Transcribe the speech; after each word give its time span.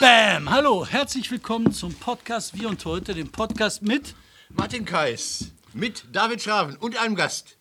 Bam! 0.00 0.48
Hallo, 0.48 0.86
herzlich 0.86 1.30
willkommen 1.30 1.74
zum 1.74 1.92
Podcast 1.92 2.58
Wir 2.58 2.70
und 2.70 2.82
Heute, 2.86 3.12
dem 3.12 3.30
Podcast 3.30 3.82
mit, 3.82 4.14
Martin 4.48 4.86
Kais 4.86 5.52
mit 5.74 6.04
David 6.10 6.40
Schraven 6.40 6.76
und 6.76 6.96
einem 6.96 7.14
Gast. 7.14 7.58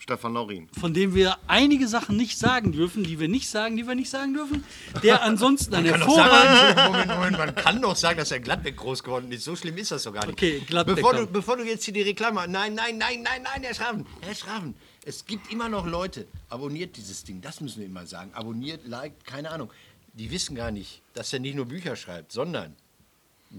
Stefan 0.00 0.34
Laurin. 0.34 0.68
von 0.80 0.92
dem 0.92 1.14
wir 1.14 1.36
einige 1.46 1.86
Sachen 1.86 2.16
nicht 2.16 2.36
sagen 2.36 2.72
dürfen, 2.72 3.04
die 3.04 3.20
wir 3.20 3.28
nicht 3.28 3.48
sagen, 3.48 3.76
die 3.76 3.86
wir 3.86 3.94
nicht 3.94 4.10
sagen 4.10 4.34
dürfen, 4.34 4.64
der 5.04 5.22
ansonsten 5.22 5.72
ein 5.74 5.84
Kann 5.84 6.00
doch 6.00 6.16
hervorragender... 6.16 6.74
sagen, 6.74 6.92
Moment, 6.92 7.10
Moment, 7.10 7.38
man 7.38 7.54
kann 7.54 7.80
doch 7.80 7.94
sagen, 7.94 8.18
dass 8.18 8.32
er 8.32 8.40
Gladbeck 8.40 8.76
groß 8.76 9.04
geworden 9.04 9.30
ist. 9.30 9.44
So 9.44 9.54
schlimm 9.54 9.76
ist 9.76 9.92
das 9.92 10.02
doch 10.02 10.14
gar 10.14 10.24
nicht. 10.26 10.32
Okay, 10.32 10.60
Gladbecker. 10.66 10.96
Bevor 10.96 11.14
du, 11.14 11.26
bevor 11.26 11.56
du 11.58 11.64
jetzt 11.64 11.84
hier 11.84 11.94
die 11.94 12.02
Reklame... 12.02 12.48
Nein, 12.48 12.74
nein, 12.74 12.98
nein, 12.98 13.22
nein, 13.22 13.42
nein, 13.42 13.62
Herr 13.62 13.74
Schraven. 13.74 14.06
Herr 14.22 14.34
Schraven, 14.34 14.74
es 15.04 15.26
gibt 15.26 15.52
immer 15.52 15.68
noch 15.68 15.86
Leute. 15.86 16.26
Abonniert 16.48 16.96
dieses 16.96 17.22
Ding, 17.22 17.40
das 17.40 17.60
müssen 17.60 17.80
wir 17.80 17.86
immer 17.86 18.06
sagen. 18.06 18.30
Abonniert, 18.34 18.86
liked, 18.86 19.24
keine 19.26 19.50
Ahnung. 19.50 19.70
Die 20.18 20.30
wissen 20.30 20.56
gar 20.56 20.70
nicht, 20.70 21.00
dass 21.14 21.32
er 21.32 21.38
nicht 21.38 21.54
nur 21.54 21.66
Bücher 21.66 21.94
schreibt, 21.94 22.32
sondern 22.32 22.74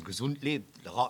gesund 0.04 0.44
lebt, 0.44 0.68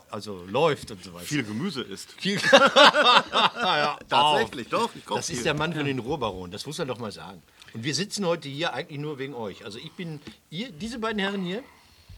also 0.09 0.45
läuft 0.45 0.91
und 0.91 1.03
so 1.03 1.13
weiter. 1.13 1.25
Viel 1.25 1.43
Gemüse 1.43 1.81
isst. 1.81 2.11
Viel 2.13 2.39
ja, 2.51 3.97
tatsächlich, 4.07 4.69
doch. 4.69 4.89
Ich 4.95 5.05
kauf 5.05 5.17
Das 5.17 5.29
ist 5.29 5.37
viel. 5.37 5.43
der 5.43 5.53
Mann 5.55 5.73
von 5.73 5.85
den 5.85 5.99
Ruhrbaronen, 5.99 6.51
das 6.51 6.65
muss 6.65 6.79
er 6.79 6.85
doch 6.85 6.99
mal 6.99 7.11
sagen. 7.11 7.41
Und 7.73 7.83
wir 7.83 7.93
sitzen 7.93 8.25
heute 8.25 8.47
hier 8.47 8.73
eigentlich 8.73 8.99
nur 8.99 9.19
wegen 9.19 9.33
euch. 9.33 9.65
Also 9.65 9.79
ich 9.79 9.91
bin, 9.91 10.21
ihr, 10.49 10.71
diese 10.71 10.99
beiden 10.99 11.19
Herren 11.19 11.43
hier 11.43 11.63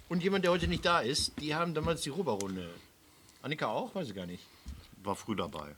und 0.09 0.21
jemand, 0.23 0.43
der 0.45 0.51
heute 0.51 0.67
nicht 0.67 0.85
da 0.85 0.99
ist, 0.99 1.33
die 1.39 1.55
haben 1.55 1.73
damals 1.73 2.01
die 2.01 2.09
Ruhrbarone. 2.09 2.69
Annika 3.41 3.67
auch? 3.67 3.95
Weiß 3.95 4.07
ich 4.09 4.15
gar 4.15 4.25
nicht. 4.27 4.43
War 5.03 5.15
früh 5.15 5.35
dabei. 5.35 5.75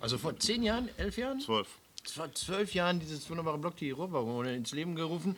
Also 0.00 0.16
vor 0.16 0.38
zehn 0.38 0.62
Jahren, 0.62 0.88
elf 0.96 1.18
Jahren? 1.18 1.40
Zwölf. 1.40 1.68
vor 2.04 2.32
zwölf 2.34 2.72
Jahren 2.74 2.98
dieses 2.98 3.28
wunderbare 3.28 3.58
Blog, 3.58 3.76
die 3.76 3.90
Ruhrbarone, 3.90 4.56
ins 4.56 4.72
Leben 4.72 4.94
gerufen. 4.96 5.36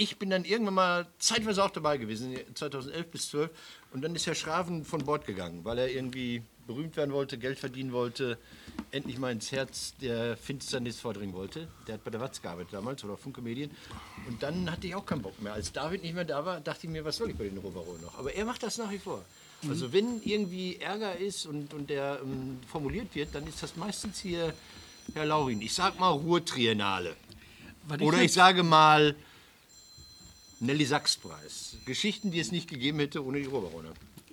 Ich 0.00 0.16
bin 0.16 0.30
dann 0.30 0.46
irgendwann 0.46 0.72
mal 0.74 1.06
zeitweise 1.18 1.62
auch 1.62 1.68
dabei 1.68 1.98
gewesen, 1.98 2.34
2011 2.54 3.06
bis 3.10 3.28
12. 3.28 3.50
Und 3.92 4.00
dann 4.00 4.14
ist 4.14 4.26
Herr 4.26 4.34
Schraven 4.34 4.82
von 4.86 5.04
Bord 5.04 5.26
gegangen, 5.26 5.62
weil 5.62 5.76
er 5.76 5.90
irgendwie 5.92 6.42
berühmt 6.66 6.96
werden 6.96 7.12
wollte, 7.12 7.36
Geld 7.36 7.58
verdienen 7.58 7.92
wollte, 7.92 8.38
endlich 8.92 9.18
mal 9.18 9.30
ins 9.30 9.52
Herz 9.52 9.92
der 10.00 10.38
Finsternis 10.38 10.98
vordringen 10.98 11.34
wollte. 11.34 11.68
Der 11.86 11.96
hat 11.96 12.04
bei 12.04 12.10
der 12.10 12.18
Watz 12.18 12.40
gearbeitet 12.40 12.72
damals 12.72 13.04
oder 13.04 13.18
Funke 13.18 13.42
Medien. 13.42 13.70
Und 14.26 14.42
dann 14.42 14.70
hatte 14.70 14.86
ich 14.86 14.94
auch 14.94 15.04
keinen 15.04 15.20
Bock 15.20 15.38
mehr. 15.42 15.52
Als 15.52 15.70
David 15.70 16.02
nicht 16.02 16.14
mehr 16.14 16.24
da 16.24 16.46
war, 16.46 16.60
dachte 16.60 16.86
ich 16.86 16.90
mir, 16.90 17.04
was 17.04 17.18
soll 17.18 17.28
ich 17.28 17.36
bei 17.36 17.44
den 17.44 17.58
Ruhrbaronen 17.58 18.00
noch? 18.00 18.18
Aber 18.18 18.32
er 18.34 18.46
macht 18.46 18.62
das 18.62 18.78
nach 18.78 18.90
wie 18.90 18.98
vor. 18.98 19.22
Also 19.68 19.92
wenn 19.92 20.22
irgendwie 20.22 20.76
Ärger 20.76 21.14
ist 21.18 21.44
und, 21.44 21.74
und 21.74 21.90
der 21.90 22.20
ähm, 22.22 22.58
formuliert 22.72 23.14
wird, 23.14 23.34
dann 23.34 23.46
ist 23.46 23.62
das 23.62 23.76
meistens 23.76 24.18
hier 24.20 24.54
Herr 25.12 25.26
Laurin. 25.26 25.60
Ich 25.60 25.74
sag 25.74 26.00
mal 26.00 26.08
Ruhrtriennale. 26.08 27.14
Oder 28.00 28.16
ich 28.16 28.22
jetzt- 28.22 28.34
sage 28.34 28.62
mal 28.62 29.14
Nelly 30.60 30.84
Sachs-Preis. 30.84 31.76
Geschichten, 31.86 32.30
die 32.30 32.38
es 32.40 32.52
nicht 32.52 32.68
gegeben 32.68 32.98
hätte 32.98 33.24
ohne 33.24 33.40
die 33.40 33.46
Ruhrbarone. 33.46 33.88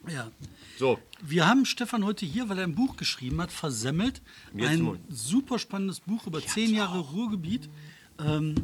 Ja. 0.10 0.30
So, 0.78 1.00
Wir 1.22 1.48
haben 1.48 1.66
Stefan 1.66 2.06
heute 2.06 2.26
hier, 2.26 2.48
weil 2.50 2.60
er 2.60 2.64
ein 2.64 2.76
Buch 2.76 2.96
geschrieben 2.98 3.42
hat, 3.42 3.52
Versemmelt. 3.52 4.22
Jetzt 4.56 4.70
Ein 4.70 5.00
super 5.10 5.58
spannendes 5.60 6.00
Buch 6.02 6.28
über 6.28 6.42
zehn 6.46 6.74
Jahre 6.74 7.00
Ruhrgebiet. 7.00 7.68
Ähm, 8.20 8.56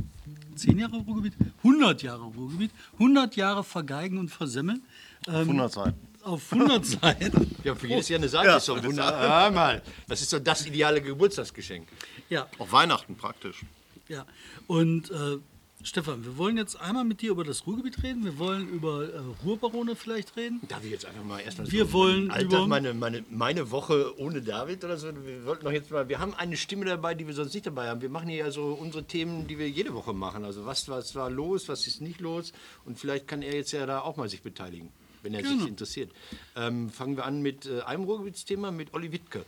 zehn 0.55 0.78
Jahre 0.80 0.97
Ruhrgebiet? 0.97 1.33
100 1.59 2.02
Jahre 2.03 2.23
Ruhrgebiet. 2.23 2.72
100 2.94 3.36
Jahre 3.36 3.64
Vergeigen 3.64 4.17
und 4.20 4.30
Versemmeln. 4.30 4.83
Ähm, 5.27 5.33
100 5.50 5.72
Seiten. 5.73 6.00
auf 6.23 6.53
100 6.53 6.86
Seiten. 7.02 7.55
ja, 7.64 7.75
für 7.75 7.88
jedes 7.88 8.08
Jahr 8.09 8.20
eine 8.20 8.30
Seite 8.30 8.52
ist 8.58 8.70
doch 8.70 8.81
wunderbar. 8.83 9.45
Ja, 9.45 9.52
mal. 9.52 9.81
Das 10.08 10.22
ist 10.22 10.31
doch 10.31 10.39
das 10.39 10.66
ideale 10.66 11.02
Geburtstagsgeschenk. 11.02 11.88
Ja, 12.30 12.48
Auch 12.59 12.72
Weihnachten 12.72 13.16
praktisch. 13.16 13.66
ja. 14.08 14.25
Und 14.67 15.11
äh, 15.11 15.38
Stefan, 15.86 16.23
wir 16.23 16.38
wollen 16.38 16.56
jetzt 16.56 16.80
einmal 16.80 17.03
mit 17.03 17.22
dir 17.22 17.31
über 17.31 17.44
das 17.44 17.67
Ruhrgebiet 17.67 18.02
reden. 18.03 18.23
Wir 18.23 18.38
wollen 18.39 18.70
über 18.70 19.03
äh, 19.14 19.17
Ruhrbarone 19.44 19.95
vielleicht 19.98 20.36
reden. 20.38 20.62
Darf 20.70 20.84
ich 20.86 20.92
jetzt 20.92 21.06
einfach 21.06 21.23
mal 21.26 21.39
erstmal 21.39 21.70
Wir 21.72 21.92
wollen 21.92 22.32
Alltag, 22.32 22.52
über- 22.60 22.67
meine, 22.67 22.94
meine, 22.94 23.23
meine 23.30 23.70
Woche 23.70 24.17
ohne 24.17 24.42
David 24.42 24.83
oder 24.86 24.98
so. 24.98 25.08
Wir 25.26 25.45
wollten 25.45 25.66
doch 25.66 25.71
jetzt 25.73 25.92
mal, 25.92 26.08
wir 26.08 26.20
haben 26.20 26.33
eine 26.36 26.55
Stimme 26.55 26.86
dabei, 26.86 27.16
die 27.16 27.27
wir 27.27 27.33
sonst 27.33 27.54
nicht 27.54 27.66
dabei 27.66 27.89
haben. 27.89 28.02
Wir 28.02 28.08
machen 28.10 28.30
hier 28.30 28.38
ja 28.45 28.52
so 28.52 28.67
unsere 28.67 29.04
Themen, 29.04 29.45
die 29.48 29.60
wir 29.60 29.70
jede 29.70 29.94
Woche 29.94 30.14
machen. 30.14 30.45
Also 30.45 30.66
was, 30.66 30.88
was 30.88 31.16
war 31.16 31.30
los, 31.30 31.67
was 31.67 31.86
ist 31.86 32.00
nicht 32.02 32.21
los 32.21 32.54
und 32.86 32.98
vielleicht 32.98 33.27
kann 33.27 33.42
er 33.42 33.54
jetzt 33.54 33.73
ja 33.73 33.86
da 33.86 34.00
auch 34.00 34.15
mal 34.15 34.30
sich 34.30 34.42
beteiligen, 34.42 34.89
wenn 35.21 35.33
er 35.33 35.44
sich 35.44 35.67
interessiert. 35.67 36.11
Ähm, 36.55 36.89
fangen 36.92 37.17
wir 37.17 37.26
an 37.26 37.42
mit 37.42 37.65
äh, 37.65 37.82
einem 37.82 38.05
Ruhrgebietsthema, 38.05 38.71
mit 38.71 38.94
Olli 38.94 39.11
Wittke. 39.11 39.44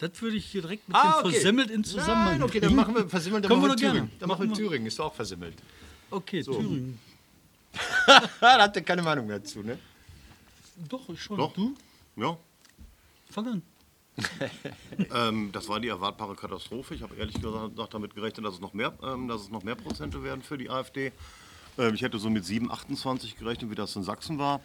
Das 0.00 0.22
würde 0.22 0.36
ich 0.36 0.46
hier 0.46 0.62
direkt 0.62 0.88
mit 0.88 0.96
Ah, 0.96 1.20
dem 1.20 1.26
okay. 1.26 1.32
Versemmelt 1.34 1.70
in 1.70 1.84
Zusammenhang 1.84 2.38
Nein, 2.38 2.42
okay, 2.42 2.60
dann 2.60 2.74
machen 2.74 2.94
wir 2.94 3.06
versimmelt, 3.08 3.44
dann 3.44 3.50
Können 3.50 3.60
machen 3.62 3.70
wir 3.72 3.76
Thüringen. 3.76 3.96
gerne. 4.08 4.10
Dann 4.18 4.28
machen 4.30 4.40
wir 4.40 4.46
Machen 4.48 4.58
wir- 4.58 4.66
Thüringen, 4.68 4.86
ist 4.86 4.98
doch 4.98 5.04
auch 5.06 5.14
versimmelt. 5.14 5.54
Okay, 6.10 6.42
Thüringen. 6.42 6.98
da 8.40 8.62
hat 8.62 8.74
er 8.76 8.82
keine 8.82 9.02
Meinung 9.02 9.28
dazu, 9.28 9.62
ne? 9.62 9.78
Doch, 10.88 11.06
ich 11.10 11.22
schon. 11.22 11.36
Doch. 11.36 11.52
Du? 11.52 11.74
Ja. 12.16 12.36
Fang 13.30 13.46
an. 13.46 13.62
Ähm, 15.14 15.50
das 15.52 15.68
war 15.68 15.80
die 15.80 15.88
erwartbare 15.88 16.34
Katastrophe. 16.34 16.94
Ich 16.94 17.02
habe 17.02 17.14
ehrlich 17.16 17.40
gesagt 17.40 17.94
damit 17.94 18.14
gerechnet, 18.14 18.44
dass 18.44 18.54
es 18.54 18.60
noch 18.60 18.74
mehr, 18.74 18.92
ähm, 19.02 19.28
dass 19.28 19.42
es 19.42 19.50
noch 19.50 19.62
mehr 19.62 19.74
Prozente 19.76 20.22
werden 20.22 20.42
für 20.42 20.58
die 20.58 20.68
AfD. 20.68 21.12
Ähm, 21.78 21.94
ich 21.94 22.02
hätte 22.02 22.18
so 22.18 22.28
mit 22.28 22.44
7, 22.44 22.70
28 22.70 23.36
gerechnet, 23.36 23.70
wie 23.70 23.74
das 23.74 23.94
in 23.96 24.02
Sachsen 24.02 24.38
war. 24.38 24.60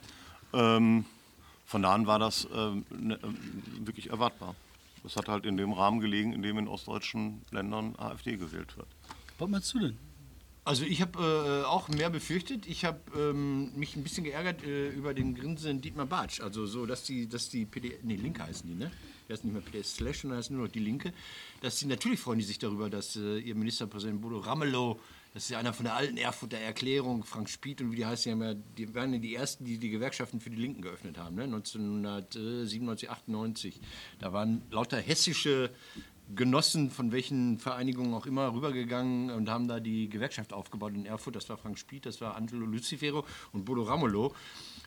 Ähm, 0.53 1.05
von 1.65 1.81
da 1.81 1.93
an 1.93 2.05
war 2.07 2.19
das 2.19 2.47
ähm, 2.53 2.85
ne, 2.89 3.19
ähm, 3.23 3.37
wirklich 3.85 4.09
erwartbar. 4.09 4.55
Das 5.05 5.17
hat 5.17 5.27
halt 5.27 5.45
in 5.45 5.55
dem 5.55 5.71
Rahmen 5.71 5.99
gelegen, 5.99 6.33
in 6.33 6.41
dem 6.41 6.57
in 6.57 6.67
ostdeutschen 6.67 7.43
Ländern 7.51 7.95
AfD 7.95 8.37
gewählt 8.37 8.75
wird. 8.75 8.87
Was 9.37 9.47
meinst 9.47 9.71
du 9.75 9.79
denn? 9.79 9.97
Also 10.63 10.83
ich 10.83 10.99
habe 10.99 11.63
äh, 11.63 11.67
auch 11.67 11.89
mehr 11.89 12.09
befürchtet. 12.09 12.65
Ich 12.65 12.85
habe 12.85 12.99
ähm, 13.15 13.71
mich 13.75 13.95
ein 13.95 14.01
bisschen 14.01 14.23
geärgert 14.23 14.63
äh, 14.63 14.89
über 14.89 15.13
den 15.13 15.35
grinsenden 15.35 15.79
Dietmar 15.79 16.07
Bartsch. 16.07 16.41
Also 16.41 16.65
so, 16.65 16.87
dass 16.87 17.03
die, 17.03 17.29
dass 17.29 17.49
die 17.49 17.65
PD, 17.65 17.99
nee, 18.01 18.15
Linke 18.15 18.41
heißen 18.41 18.67
die, 18.67 18.73
ne? 18.73 18.91
Die 19.29 19.33
heißen 19.33 19.45
nicht 19.47 19.53
mehr 19.53 19.61
PDS 19.61 19.97
Slash, 19.97 20.21
sondern 20.21 20.39
heißen 20.39 20.55
nur 20.55 20.65
noch 20.65 20.71
die 20.71 20.79
Linke. 20.79 21.13
Dass 21.61 21.77
die 21.77 21.85
natürlich 21.85 22.19
freuen 22.19 22.39
die 22.39 22.45
sich 22.45 22.57
darüber, 22.57 22.89
dass 22.89 23.15
äh, 23.15 23.37
ihr 23.37 23.53
Ministerpräsident 23.53 24.21
Bodo 24.21 24.39
Ramelow, 24.39 24.99
das 25.35 25.49
ist 25.49 25.55
einer 25.57 25.73
von 25.73 25.83
der 25.83 25.95
alten 25.95 26.15
Erfurter 26.15 26.57
Erklärung, 26.57 27.25
Frank 27.25 27.49
Spieth 27.49 27.81
und 27.81 27.91
wie 27.91 27.97
die 27.97 28.05
heißen, 28.05 28.39
die, 28.39 28.45
ja, 28.45 28.53
die 28.53 28.95
waren 28.95 29.11
ja 29.11 29.19
die 29.19 29.35
ersten, 29.35 29.65
die 29.65 29.77
die 29.77 29.89
Gewerkschaften 29.89 30.39
für 30.39 30.49
die 30.49 30.55
Linken 30.55 30.81
geöffnet 30.81 31.17
haben, 31.17 31.35
ne? 31.35 31.43
1997, 31.43 33.09
98. 33.09 33.81
Da 34.19 34.31
waren 34.31 34.61
lauter 34.71 34.97
hessische 34.97 35.71
Genossen 36.33 36.89
von 36.89 37.11
welchen 37.11 37.59
Vereinigungen 37.59 38.13
auch 38.13 38.25
immer 38.25 38.53
rübergegangen 38.53 39.29
und 39.29 39.49
haben 39.49 39.67
da 39.67 39.81
die 39.81 40.07
Gewerkschaft 40.07 40.53
aufgebaut 40.53 40.93
in 40.93 41.05
Erfurt. 41.05 41.35
Das 41.35 41.49
war 41.49 41.57
Frank 41.57 41.77
Spieth, 41.79 42.05
das 42.05 42.21
war 42.21 42.37
Angelo 42.37 42.65
Lucifero 42.65 43.25
und 43.51 43.65
Bodo 43.65 43.83
Ramelow. 43.83 44.33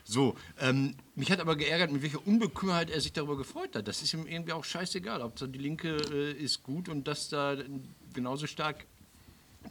So, 0.03 0.35
ähm, 0.59 0.95
mich 1.13 1.31
hat 1.31 1.41
aber 1.41 1.57
geärgert, 1.57 1.91
mit 1.91 2.01
welcher 2.01 2.25
Unbekümmerheit 2.25 2.89
er 2.89 3.01
sich 3.01 3.13
darüber 3.13 3.37
gefreut 3.37 3.75
hat. 3.75 3.87
Das 3.87 4.01
ist 4.01 4.15
ihm 4.15 4.25
irgendwie 4.25 4.53
auch 4.53 4.63
scheißegal. 4.63 5.21
Hauptsache 5.21 5.51
die 5.51 5.59
Linke 5.59 5.97
äh, 6.11 6.31
ist 6.31 6.63
gut 6.63 6.89
und 6.89 7.07
dass 7.07 7.29
da 7.29 7.55
genauso 8.15 8.47
stark 8.47 8.87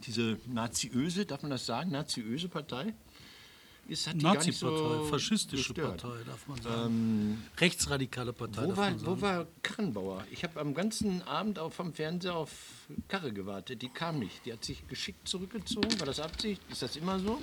diese 0.05 0.37
naziöse, 0.47 1.25
darf 1.25 1.41
man 1.41 1.51
das 1.51 1.65
sagen, 1.65 1.91
naziöse 1.91 2.47
Partei 2.47 2.93
ist, 3.89 4.07
hat 4.07 4.17
Nazi-Partei, 4.17 4.97
so 4.97 5.03
faschistische 5.05 5.73
gestört. 5.73 6.01
Partei, 6.01 6.23
darf 6.25 6.47
man 6.47 6.61
sagen. 6.61 7.43
Rechtsradikale 7.57 8.33
Partei, 8.33 8.65
Wo 8.65 8.77
war, 8.77 9.05
wo 9.05 9.21
war 9.21 9.47
Karrenbauer? 9.63 10.23
Ich 10.31 10.43
habe 10.43 10.59
am 10.59 10.73
ganzen 10.73 11.21
Abend 11.23 11.59
auf 11.59 11.73
vom 11.73 11.93
Fernseher 11.93 12.35
auf 12.35 12.51
Karre 13.07 13.33
gewartet. 13.33 13.81
Die 13.81 13.89
kam 13.89 14.19
nicht. 14.19 14.45
Die 14.45 14.53
hat 14.53 14.63
sich 14.63 14.87
geschickt 14.87 15.27
zurückgezogen. 15.27 15.99
War 15.99 16.05
das 16.05 16.19
Absicht? 16.19 16.61
Ist 16.69 16.81
das 16.81 16.95
immer 16.95 17.19
so? 17.19 17.39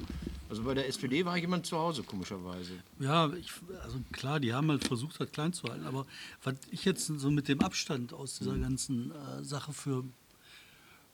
Also 0.48 0.62
bei 0.62 0.74
der 0.74 0.86
SPD 0.88 1.24
war 1.24 1.36
jemand 1.36 1.66
zu 1.66 1.76
Hause, 1.76 2.02
komischerweise. 2.02 2.72
Ja, 3.00 3.32
ich, 3.32 3.50
also 3.82 3.98
klar, 4.12 4.38
die 4.38 4.54
haben 4.54 4.70
halt 4.70 4.86
versucht, 4.86 5.20
das 5.20 5.30
klein 5.32 5.52
zu 5.52 5.68
halten. 5.68 5.84
Aber 5.84 6.06
was 6.44 6.54
ich 6.70 6.84
jetzt 6.84 7.06
so 7.06 7.30
mit 7.30 7.48
dem 7.48 7.60
Abstand 7.60 8.12
aus 8.12 8.38
dieser 8.38 8.56
ganzen 8.56 9.10
äh, 9.10 9.42
Sache 9.42 9.72
für 9.72 10.04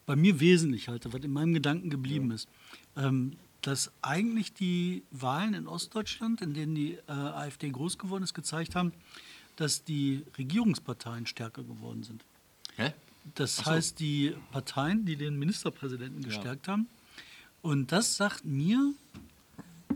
bei 0.06 0.16
mir 0.16 0.40
wesentlich 0.40 0.88
halte, 0.88 1.12
was 1.12 1.22
in 1.22 1.32
meinem 1.32 1.54
Gedanken 1.54 1.90
geblieben 1.90 2.30
ist, 2.30 2.48
ähm, 2.96 3.36
dass 3.60 3.92
eigentlich 4.02 4.52
die 4.52 5.04
Wahlen 5.10 5.54
in 5.54 5.68
Ostdeutschland, 5.68 6.42
in 6.42 6.52
denen 6.52 6.74
die 6.74 6.94
äh, 7.06 7.12
AfD 7.12 7.70
groß 7.70 7.98
geworden 7.98 8.24
ist, 8.24 8.34
gezeigt 8.34 8.74
haben, 8.74 8.92
dass 9.56 9.84
die 9.84 10.24
Regierungsparteien 10.36 11.26
stärker 11.26 11.62
geworden 11.62 12.02
sind. 12.02 12.24
Hä? 12.76 12.92
Das 13.34 13.64
heißt, 13.64 14.00
die 14.00 14.34
Parteien, 14.50 15.04
die 15.04 15.16
den 15.16 15.38
Ministerpräsidenten 15.38 16.22
gestärkt 16.24 16.66
haben. 16.66 16.88
Und 17.60 17.92
das 17.92 18.16
sagt 18.16 18.44
mir, 18.44 18.92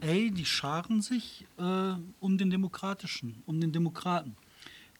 ey, 0.01 0.31
die 0.31 0.45
scharen 0.45 1.03
sich 1.03 1.45
äh, 1.59 1.95
um 2.21 2.39
den 2.39 2.51
Demokratischen, 2.51 3.43
um 3.47 3.61
den 3.61 3.73
Demokraten. 3.73 4.37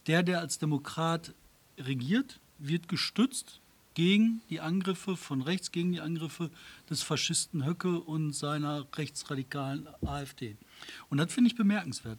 Der, 0.09 0.25
der 0.25 0.41
als 0.41 0.59
Demokrat 0.59 1.35
regiert, 1.79 2.41
wird 2.59 2.89
gestützt 2.89 3.61
gegen 3.97 4.43
die 4.51 4.61
Angriffe 4.61 5.17
von 5.17 5.41
rechts, 5.41 5.73
gegen 5.73 5.91
die 5.91 6.03
Angriffe 6.03 6.51
des 6.89 7.03
Faschisten 7.03 7.65
Höcke 7.65 7.99
und 7.99 8.35
seiner 8.35 8.87
rechtsradikalen 8.95 9.89
AfD. 10.03 10.57
Und 11.09 11.17
das 11.17 11.33
finde 11.33 11.49
ich 11.51 11.57
bemerkenswert, 11.57 12.19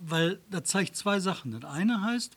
weil 0.00 0.38
das 0.50 0.64
zeigt 0.64 0.94
zwei 0.94 1.18
Sachen. 1.18 1.58
Das 1.58 1.64
eine 1.64 2.02
heißt, 2.02 2.36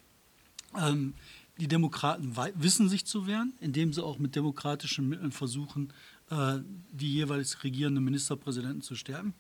ähm, 0.77 1.13
Die 1.59 1.67
Demokraten 1.67 2.37
wissen 2.55 2.87
sich 2.87 3.05
zu 3.05 3.27
wehren, 3.27 3.51
indem 3.59 3.91
sie 3.91 4.01
auch 4.01 4.17
mit 4.17 4.33
demokratischen 4.33 5.09
Mitteln 5.09 5.33
versuchen, 5.33 5.91
äh, 6.29 6.59
die 6.93 7.13
jeweils 7.15 7.65
regierenden 7.65 8.01
Ministerpräsidenten 8.05 8.81
zu 8.81 8.95
stärken. 8.95 9.33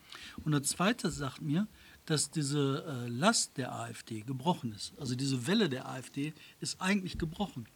Und 0.43 0.51
der 0.51 0.63
zweite 0.63 1.09
sagt 1.11 1.41
mir, 1.41 1.65
dass 2.05 2.29
diese 2.29 2.83
äh, 2.85 3.07
Last 3.07 3.55
der 3.55 3.73
AfD 3.73 4.21
gebrochen 4.21 4.73
ist. 4.73 4.91
Also 4.99 5.15
diese 5.15 5.47
Welle 5.47 5.69
der 5.69 5.87
AfD 5.87 6.33
ist 6.59 6.81
eigentlich 6.81 7.17
gebrochen. 7.17 7.67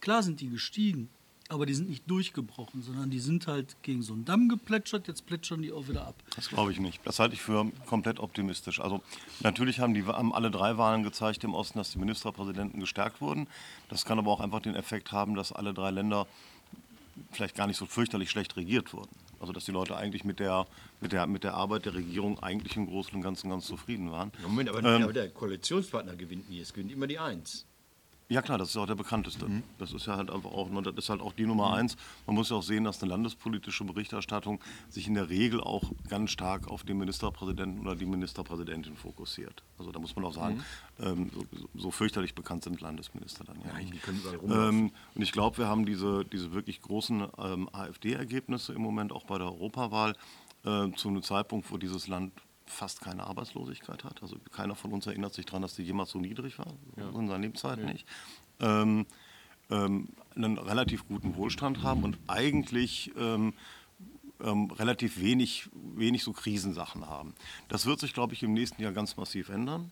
Klar 0.00 0.22
sind 0.22 0.40
die 0.40 0.48
gestiegen, 0.48 1.08
aber 1.48 1.64
die 1.66 1.74
sind 1.74 1.88
nicht 1.88 2.08
durchgebrochen, 2.10 2.82
sondern 2.82 3.10
die 3.10 3.20
sind 3.20 3.46
halt 3.46 3.76
gegen 3.82 4.02
so 4.02 4.12
einen 4.12 4.24
Damm 4.24 4.48
geplätschert, 4.48 5.08
jetzt 5.08 5.24
plätschern 5.26 5.62
die 5.62 5.72
auch 5.72 5.88
wieder 5.88 6.06
ab. 6.06 6.14
Das 6.36 6.48
glaube 6.48 6.72
ich 6.72 6.78
nicht. 6.78 7.00
Das 7.04 7.18
halte 7.18 7.34
ich 7.34 7.42
für 7.42 7.70
komplett 7.86 8.20
optimistisch. 8.20 8.80
Also 8.80 9.02
natürlich 9.40 9.80
haben, 9.80 9.94
die, 9.94 10.04
haben 10.04 10.34
alle 10.34 10.50
drei 10.50 10.76
Wahlen 10.76 11.02
gezeigt 11.02 11.44
im 11.44 11.54
Osten, 11.54 11.78
dass 11.78 11.92
die 11.92 11.98
Ministerpräsidenten 11.98 12.80
gestärkt 12.80 13.20
wurden. 13.20 13.46
Das 13.88 14.04
kann 14.04 14.18
aber 14.18 14.30
auch 14.30 14.40
einfach 14.40 14.60
den 14.60 14.74
Effekt 14.74 15.10
haben, 15.10 15.34
dass 15.34 15.52
alle 15.52 15.72
drei 15.72 15.90
Länder 15.90 16.26
vielleicht 17.32 17.56
gar 17.56 17.66
nicht 17.66 17.78
so 17.78 17.86
fürchterlich 17.86 18.30
schlecht 18.30 18.56
regiert 18.56 18.92
wurden. 18.92 19.10
Also 19.40 19.52
dass 19.52 19.64
die 19.64 19.72
Leute 19.72 19.96
eigentlich 19.96 20.24
mit 20.24 20.40
der, 20.40 20.66
mit 21.00 21.12
der, 21.12 21.26
mit 21.26 21.44
der 21.44 21.54
Arbeit 21.54 21.86
der 21.86 21.94
Regierung 21.94 22.38
eigentlich 22.42 22.76
im 22.76 22.86
Großen 22.86 23.14
und 23.14 23.22
Ganzen 23.22 23.50
ganz 23.50 23.66
zufrieden 23.66 24.10
waren. 24.10 24.32
Moment, 24.42 24.68
aber, 24.68 24.82
Ähm, 24.84 25.04
aber 25.04 25.12
der 25.12 25.30
Koalitionspartner 25.30 26.16
gewinnt 26.16 26.50
nie. 26.50 26.60
Es 26.60 26.72
gewinnt 26.72 26.92
immer 26.92 27.06
die 27.06 27.18
Eins. 27.18 27.64
Ja 28.30 28.42
klar, 28.42 28.58
das 28.58 28.70
ist 28.70 28.76
auch 28.76 28.86
der 28.86 28.94
bekannteste. 28.94 29.46
Das 29.78 29.92
ist 29.94 30.06
ja 30.06 30.16
halt 30.16 30.30
einfach 30.30 30.50
auch, 30.50 30.68
ne, 30.68 30.82
das 30.82 30.94
ist 30.96 31.08
halt 31.08 31.22
auch 31.22 31.32
die 31.32 31.46
Nummer 31.46 31.72
eins. 31.72 31.96
Man 32.26 32.36
muss 32.36 32.50
ja 32.50 32.56
auch 32.56 32.62
sehen, 32.62 32.84
dass 32.84 33.02
eine 33.02 33.10
landespolitische 33.10 33.84
Berichterstattung 33.84 34.60
sich 34.90 35.06
in 35.06 35.14
der 35.14 35.30
Regel 35.30 35.62
auch 35.62 35.84
ganz 36.10 36.30
stark 36.30 36.68
auf 36.68 36.82
den 36.84 36.98
Ministerpräsidenten 36.98 37.80
oder 37.80 37.96
die 37.96 38.04
Ministerpräsidentin 38.04 38.96
fokussiert. 38.96 39.62
Also 39.78 39.92
da 39.92 39.98
muss 39.98 40.14
man 40.14 40.26
auch 40.26 40.34
sagen, 40.34 40.62
ähm, 41.00 41.30
so, 41.32 41.46
so 41.74 41.90
fürchterlich 41.90 42.34
bekannt 42.34 42.64
sind 42.64 42.82
Landesminister 42.82 43.44
dann 43.44 43.56
ja. 43.66 43.78
nicht. 43.78 43.94
die 43.94 43.98
können. 43.98 44.20
Ähm, 44.50 44.92
und 45.14 45.22
ich 45.22 45.32
glaube, 45.32 45.56
wir 45.56 45.68
haben 45.68 45.86
diese, 45.86 46.26
diese 46.26 46.52
wirklich 46.52 46.82
großen 46.82 47.26
ähm, 47.38 47.70
AfD-Ergebnisse 47.72 48.74
im 48.74 48.82
Moment 48.82 49.10
auch 49.10 49.24
bei 49.24 49.38
der 49.38 49.46
Europawahl 49.46 50.14
äh, 50.64 50.90
zu 50.96 51.08
einem 51.08 51.22
Zeitpunkt, 51.22 51.70
wo 51.70 51.78
dieses 51.78 52.08
Land 52.08 52.32
fast 52.70 53.00
keine 53.00 53.24
Arbeitslosigkeit 53.24 54.04
hat. 54.04 54.22
Also 54.22 54.36
keiner 54.52 54.74
von 54.74 54.92
uns 54.92 55.06
erinnert 55.06 55.34
sich 55.34 55.46
daran, 55.46 55.62
dass 55.62 55.74
die 55.74 55.82
jemals 55.82 56.10
so 56.10 56.18
niedrig 56.18 56.58
war, 56.58 56.74
in 56.96 57.12
seiner 57.12 57.38
Lebenszeit 57.38 57.78
nicht. 57.84 58.06
Ähm, 58.60 59.06
ähm, 59.70 60.08
einen 60.34 60.58
relativ 60.58 61.06
guten 61.06 61.36
Wohlstand 61.36 61.82
haben 61.82 62.02
und 62.04 62.18
eigentlich 62.26 63.12
ähm, 63.18 63.52
ähm, 64.40 64.70
relativ 64.70 65.20
wenig, 65.20 65.68
wenig 65.72 66.24
so 66.24 66.32
Krisensachen 66.32 67.06
haben. 67.06 67.34
Das 67.68 67.86
wird 67.86 68.00
sich, 68.00 68.14
glaube 68.14 68.34
ich, 68.34 68.42
im 68.42 68.54
nächsten 68.54 68.80
Jahr 68.82 68.92
ganz 68.92 69.16
massiv 69.16 69.48
ändern. 69.48 69.90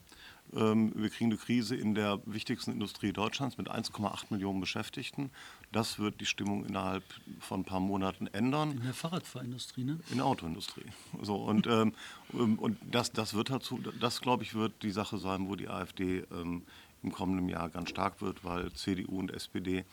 Ähm, 0.55 0.93
wir 0.95 1.11
kriegen 1.11 1.31
eine 1.31 1.39
Krise 1.39 1.75
in 1.75 1.95
der 1.95 2.21
wichtigsten 2.27 2.73
Industrie 2.73 3.13
Deutschlands 3.13 3.59
mit 3.59 3.71
1,8 3.71 4.27
Millionen 4.31 4.61
Beschäftigten. 4.61 5.31
Das 5.73 5.99
wird 5.99 6.21
die 6.21 6.27
Stimmung 6.27 6.65
innerhalb 6.65 7.03
von 7.41 7.61
ein 7.61 7.65
paar 7.65 7.81
Monaten 7.81 8.29
ändern 8.29 8.73
In 8.73 8.83
der 8.85 8.95
Fahrradfahrindustrie, 8.95 9.85
ne? 9.85 9.99
in 10.11 10.17
der 10.19 10.27
Autoindustrie. 10.27 10.85
So, 11.23 11.37
und 11.37 11.67
ähm, 11.71 11.93
ähm, 12.33 12.59
und 12.59 12.79
das, 12.91 13.13
das 13.13 13.35
wird 13.35 13.51
dazu, 13.51 13.81
das 14.01 14.21
glaube 14.21 14.43
ich, 14.45 14.55
wird 14.55 14.73
die 14.83 14.91
Sache 14.93 15.19
sein, 15.19 15.49
wo 15.49 15.57
die 15.57 15.69
AfD 15.69 16.25
ähm, 16.33 16.63
im 17.03 17.13
kommenden 17.13 17.49
Jahr 17.49 17.69
ganz 17.69 17.91
stark 17.91 18.23
wird, 18.23 18.45
weil 18.45 18.73
CDU 18.73 19.19
und 19.19 19.31
SPD 19.33 19.85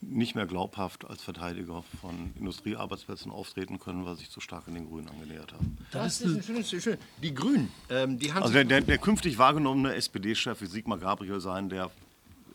nicht 0.00 0.34
mehr 0.34 0.46
glaubhaft 0.46 1.04
als 1.08 1.22
Verteidiger 1.22 1.82
von 2.00 2.32
Industriearbeitsplätzen 2.38 3.30
auftreten 3.30 3.78
können, 3.78 4.04
weil 4.06 4.14
sie 4.14 4.20
sich 4.20 4.30
zu 4.30 4.40
stark 4.40 4.66
an 4.66 4.74
den 4.74 4.88
Grünen 4.88 5.08
angenähert 5.08 5.52
haben. 5.52 5.76
Das 5.90 6.20
ist 6.20 6.36
ein 6.36 6.42
schönes, 6.42 6.70
schön. 6.70 6.96
Die 7.22 7.34
Grünen, 7.34 7.70
ähm, 7.90 8.18
die 8.18 8.32
haben 8.32 8.42
Also 8.42 8.54
der, 8.54 8.64
der, 8.64 8.80
der 8.80 8.98
künftig 8.98 9.36
wahrgenommene 9.38 9.94
SPD-Chef 9.94 10.60
wird 10.60 10.70
Sigmar 10.70 10.98
Gabriel 10.98 11.40
sein, 11.40 11.68
der 11.68 11.90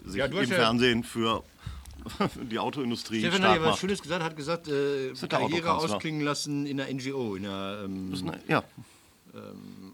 sich 0.03 0.17
Ja, 0.17 0.25
im 0.25 0.33
ja- 0.33 0.45
Fernsehen 0.45 1.03
für 1.03 1.43
die 2.51 2.59
Autoindustrie 2.59 3.19
Stefan 3.19 3.41
hat 3.41 3.41
stark 3.41 3.55
ja 3.55 3.61
was 3.61 3.69
macht. 3.71 3.79
Schönes 3.79 4.01
gesagt, 4.01 4.23
hat 4.23 4.35
gesagt, 4.35 4.67
äh, 4.67 5.11
ist 5.11 5.29
Karriere 5.29 5.73
ausklingen 5.73 6.21
lassen 6.21 6.65
in 6.65 6.77
der 6.77 6.93
NGO, 6.93 7.35
in 7.35 7.43
der, 7.43 7.81
ähm, 7.85 8.11
Das 8.11 8.21
ist 8.21 8.27
eine, 8.27 8.39
ja, 8.47 8.63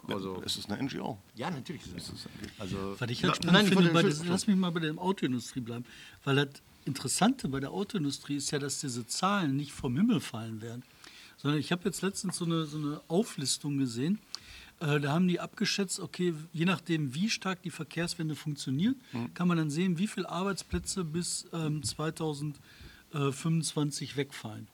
also, 0.07 0.41
es 0.45 0.57
ist 0.57 0.69
eine 0.69 0.83
NGO. 0.83 1.17
ja, 1.35 1.49
natürlich 1.49 1.81
ist 1.95 2.09
es. 2.09 2.27
Also, 2.59 2.95
Was 2.99 3.09
ich 3.09 3.23
halt 3.23 3.37
spannend 3.37 3.53
nein, 3.53 3.65
ich 3.65 3.73
finde, 3.73 3.91
bei 3.91 4.01
lass 4.29 4.47
mich 4.47 4.55
mal 4.55 4.71
bei 4.71 4.81
der 4.81 4.97
Autoindustrie 4.97 5.61
bleiben, 5.61 5.85
weil 6.23 6.35
das 6.35 6.49
Interessante 6.85 7.47
bei 7.47 7.59
der 7.59 7.71
Autoindustrie 7.71 8.35
ist 8.35 8.51
ja, 8.51 8.59
dass 8.59 8.81
diese 8.81 9.05
Zahlen 9.07 9.55
nicht 9.55 9.71
vom 9.71 9.95
Himmel 9.95 10.19
fallen 10.19 10.61
werden, 10.61 10.83
sondern 11.37 11.59
ich 11.59 11.71
habe 11.71 11.83
jetzt 11.85 12.01
letztens 12.01 12.37
so 12.37 12.45
eine, 12.45 12.65
so 12.65 12.77
eine 12.77 13.01
Auflistung 13.07 13.77
gesehen, 13.77 14.15
äh, 14.15 14.50
da 14.99 15.11
haben 15.11 15.27
die 15.27 15.39
abgeschätzt, 15.39 15.99
okay, 15.99 16.33
je 16.53 16.65
nachdem, 16.65 17.13
wie 17.13 17.29
stark 17.29 17.61
die 17.61 17.69
Verkehrswende 17.69 18.35
funktioniert, 18.35 18.95
kann 19.35 19.47
man 19.47 19.57
dann 19.57 19.69
sehen, 19.69 19.99
wie 19.99 20.07
viele 20.07 20.27
Arbeitsplätze 20.27 21.03
bis 21.03 21.47
ähm, 21.53 21.83
2025 21.83 24.17
wegfallen. 24.17 24.67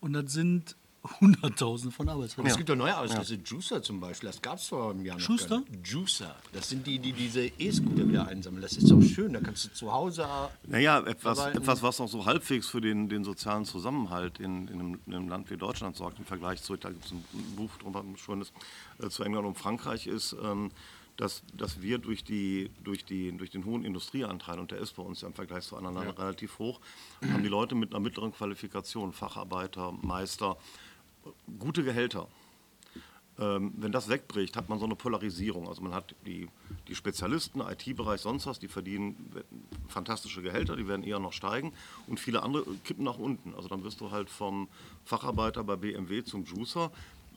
Und 0.00 0.12
das 0.12 0.30
sind 0.32 0.76
Hunderttausende 1.20 1.94
von 1.94 2.08
Arbeitsplätzen. 2.08 2.50
Es 2.50 2.56
gibt 2.56 2.68
doch 2.68 2.76
neue 2.76 2.96
Auslässe, 2.96 3.34
Juicer 3.34 3.82
zum 3.82 4.00
Beispiel, 4.00 4.28
das 4.28 4.40
gab 4.40 4.58
es 4.58 4.68
vor 4.68 4.90
einem 4.90 5.04
Jahr 5.04 5.16
noch. 5.16 5.22
Schuster? 5.22 5.60
gar 5.60 5.70
nicht. 5.70 5.86
Juicer, 5.86 6.34
das 6.52 6.68
sind 6.68 6.86
die, 6.86 6.98
die 6.98 7.12
diese 7.12 7.46
E-Scooter 7.46 8.08
wieder 8.08 8.26
einsammeln. 8.26 8.62
Das 8.62 8.72
ist 8.72 8.90
doch 8.90 9.02
schön, 9.02 9.34
da 9.34 9.40
kannst 9.40 9.66
du 9.66 9.72
zu 9.72 9.92
Hause 9.92 10.26
Naja, 10.66 11.00
etwas, 11.00 11.38
etwas, 11.38 11.82
was 11.82 11.98
noch 11.98 12.08
so 12.08 12.24
halbwegs 12.24 12.68
für 12.68 12.80
den, 12.80 13.08
den 13.08 13.22
sozialen 13.24 13.64
Zusammenhalt 13.64 14.40
in, 14.40 14.68
in, 14.68 14.80
einem, 14.80 15.00
in 15.06 15.14
einem 15.14 15.28
Land 15.28 15.50
wie 15.50 15.56
Deutschland 15.56 15.96
sorgt, 15.96 16.18
im 16.18 16.24
Vergleich 16.24 16.62
zu, 16.62 16.76
da 16.76 16.88
gibt 16.88 17.04
es 17.04 17.12
ein 17.12 17.24
Buch 17.56 17.70
drüber, 17.78 18.00
ein 18.00 18.16
schönes, 18.16 18.52
äh, 18.98 19.08
zu 19.08 19.24
England 19.24 19.46
und 19.46 19.58
Frankreich, 19.58 20.06
ist, 20.06 20.34
ähm, 20.42 20.70
dass, 21.16 21.42
dass 21.56 21.80
wir 21.80 21.98
durch, 21.98 22.24
die, 22.24 22.70
durch, 22.82 23.04
die, 23.04 23.36
durch 23.36 23.50
den 23.50 23.64
hohen 23.64 23.84
Industrieanteil, 23.84 24.58
und 24.58 24.70
der 24.70 24.78
ist 24.78 24.96
bei 24.96 25.02
uns 25.02 25.20
ja 25.20 25.28
im 25.28 25.34
Vergleich 25.34 25.64
zu 25.64 25.76
anderen 25.76 25.96
Ländern 25.96 26.16
relativ 26.16 26.58
hoch, 26.58 26.80
haben 27.30 27.42
die 27.42 27.48
Leute 27.48 27.74
mit 27.74 27.92
einer 27.92 28.00
mittleren 28.00 28.32
Qualifikation, 28.32 29.12
Facharbeiter, 29.12 29.92
Meister, 30.02 30.56
gute 31.58 31.84
Gehälter. 31.84 32.28
Ähm, 33.36 33.72
wenn 33.76 33.90
das 33.90 34.08
wegbricht, 34.08 34.56
hat 34.56 34.68
man 34.68 34.78
so 34.78 34.84
eine 34.84 34.94
Polarisierung. 34.94 35.68
Also 35.68 35.82
man 35.82 35.92
hat 35.92 36.14
die, 36.24 36.48
die 36.86 36.94
Spezialisten, 36.94 37.60
IT-Bereich, 37.60 38.20
sonst 38.20 38.46
was, 38.46 38.60
die 38.60 38.68
verdienen 38.68 39.16
fantastische 39.88 40.40
Gehälter, 40.40 40.76
die 40.76 40.86
werden 40.86 41.02
eher 41.02 41.18
noch 41.18 41.32
steigen 41.32 41.72
und 42.06 42.20
viele 42.20 42.44
andere 42.44 42.64
kippen 42.84 43.04
nach 43.04 43.18
unten. 43.18 43.54
Also 43.54 43.68
dann 43.68 43.82
wirst 43.82 44.00
du 44.00 44.12
halt 44.12 44.30
vom 44.30 44.68
Facharbeiter 45.04 45.64
bei 45.64 45.74
BMW 45.74 46.22
zum 46.22 46.44
Juicer. 46.44 46.92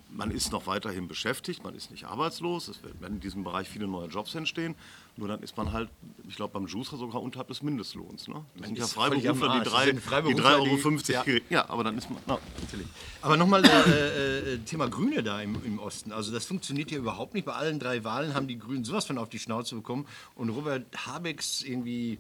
Man 0.09 0.31
ist 0.31 0.51
noch 0.51 0.67
weiterhin 0.67 1.07
beschäftigt, 1.07 1.63
man 1.63 1.75
ist 1.75 1.89
nicht 1.91 2.05
arbeitslos, 2.05 2.67
es 2.67 2.81
werden 2.83 3.15
in 3.15 3.19
diesem 3.19 3.43
Bereich 3.43 3.67
viele 3.67 3.87
neue 3.87 4.07
Jobs 4.07 4.35
entstehen. 4.35 4.75
Nur 5.17 5.27
dann 5.27 5.41
ist 5.41 5.57
man 5.57 5.71
halt, 5.73 5.89
ich 6.27 6.35
glaube, 6.35 6.53
beim 6.53 6.67
Juicer 6.67 6.95
sogar 6.95 7.21
unterhalb 7.23 7.47
des 7.47 7.63
Mindestlohns. 7.63 8.27
Ne? 8.27 8.45
Das 8.55 8.67
sind 8.67 8.77
ja 8.77 8.85
Freiberufler, 8.85 9.33
die 9.33 9.47
Arsch. 9.47 9.63
Das 9.63 9.83
sind 9.85 9.99
3,50 9.99 10.01
Freiberufler, 10.01 10.55
Euro. 10.55 10.65
die- 10.65 10.77
50 10.77 11.15
ja. 11.15 11.25
Ja, 11.49 11.69
aber 11.69 11.83
dann 11.83 11.97
ist 11.97 12.09
man. 12.09 12.19
Na, 12.27 12.37
Natürlich. 12.61 12.87
Aber 13.23 13.35
nochmal 13.35 13.65
äh, 13.65 14.53
äh, 14.53 14.57
Thema 14.59 14.87
Grüne 14.89 15.23
da 15.23 15.41
im, 15.41 15.55
im 15.65 15.79
Osten. 15.79 16.11
Also 16.11 16.31
das 16.31 16.45
funktioniert 16.45 16.91
ja 16.91 16.99
überhaupt 16.99 17.33
nicht. 17.33 17.45
Bei 17.45 17.53
allen 17.53 17.79
drei 17.79 18.03
Wahlen 18.03 18.35
haben 18.35 18.47
die 18.47 18.59
Grünen 18.59 18.83
sowas 18.83 19.05
von 19.05 19.17
auf 19.17 19.29
die 19.29 19.39
Schnauze 19.39 19.75
bekommen. 19.75 20.05
Und 20.35 20.49
Robert 20.49 20.85
Habecks 21.07 21.63
irgendwie, 21.63 22.19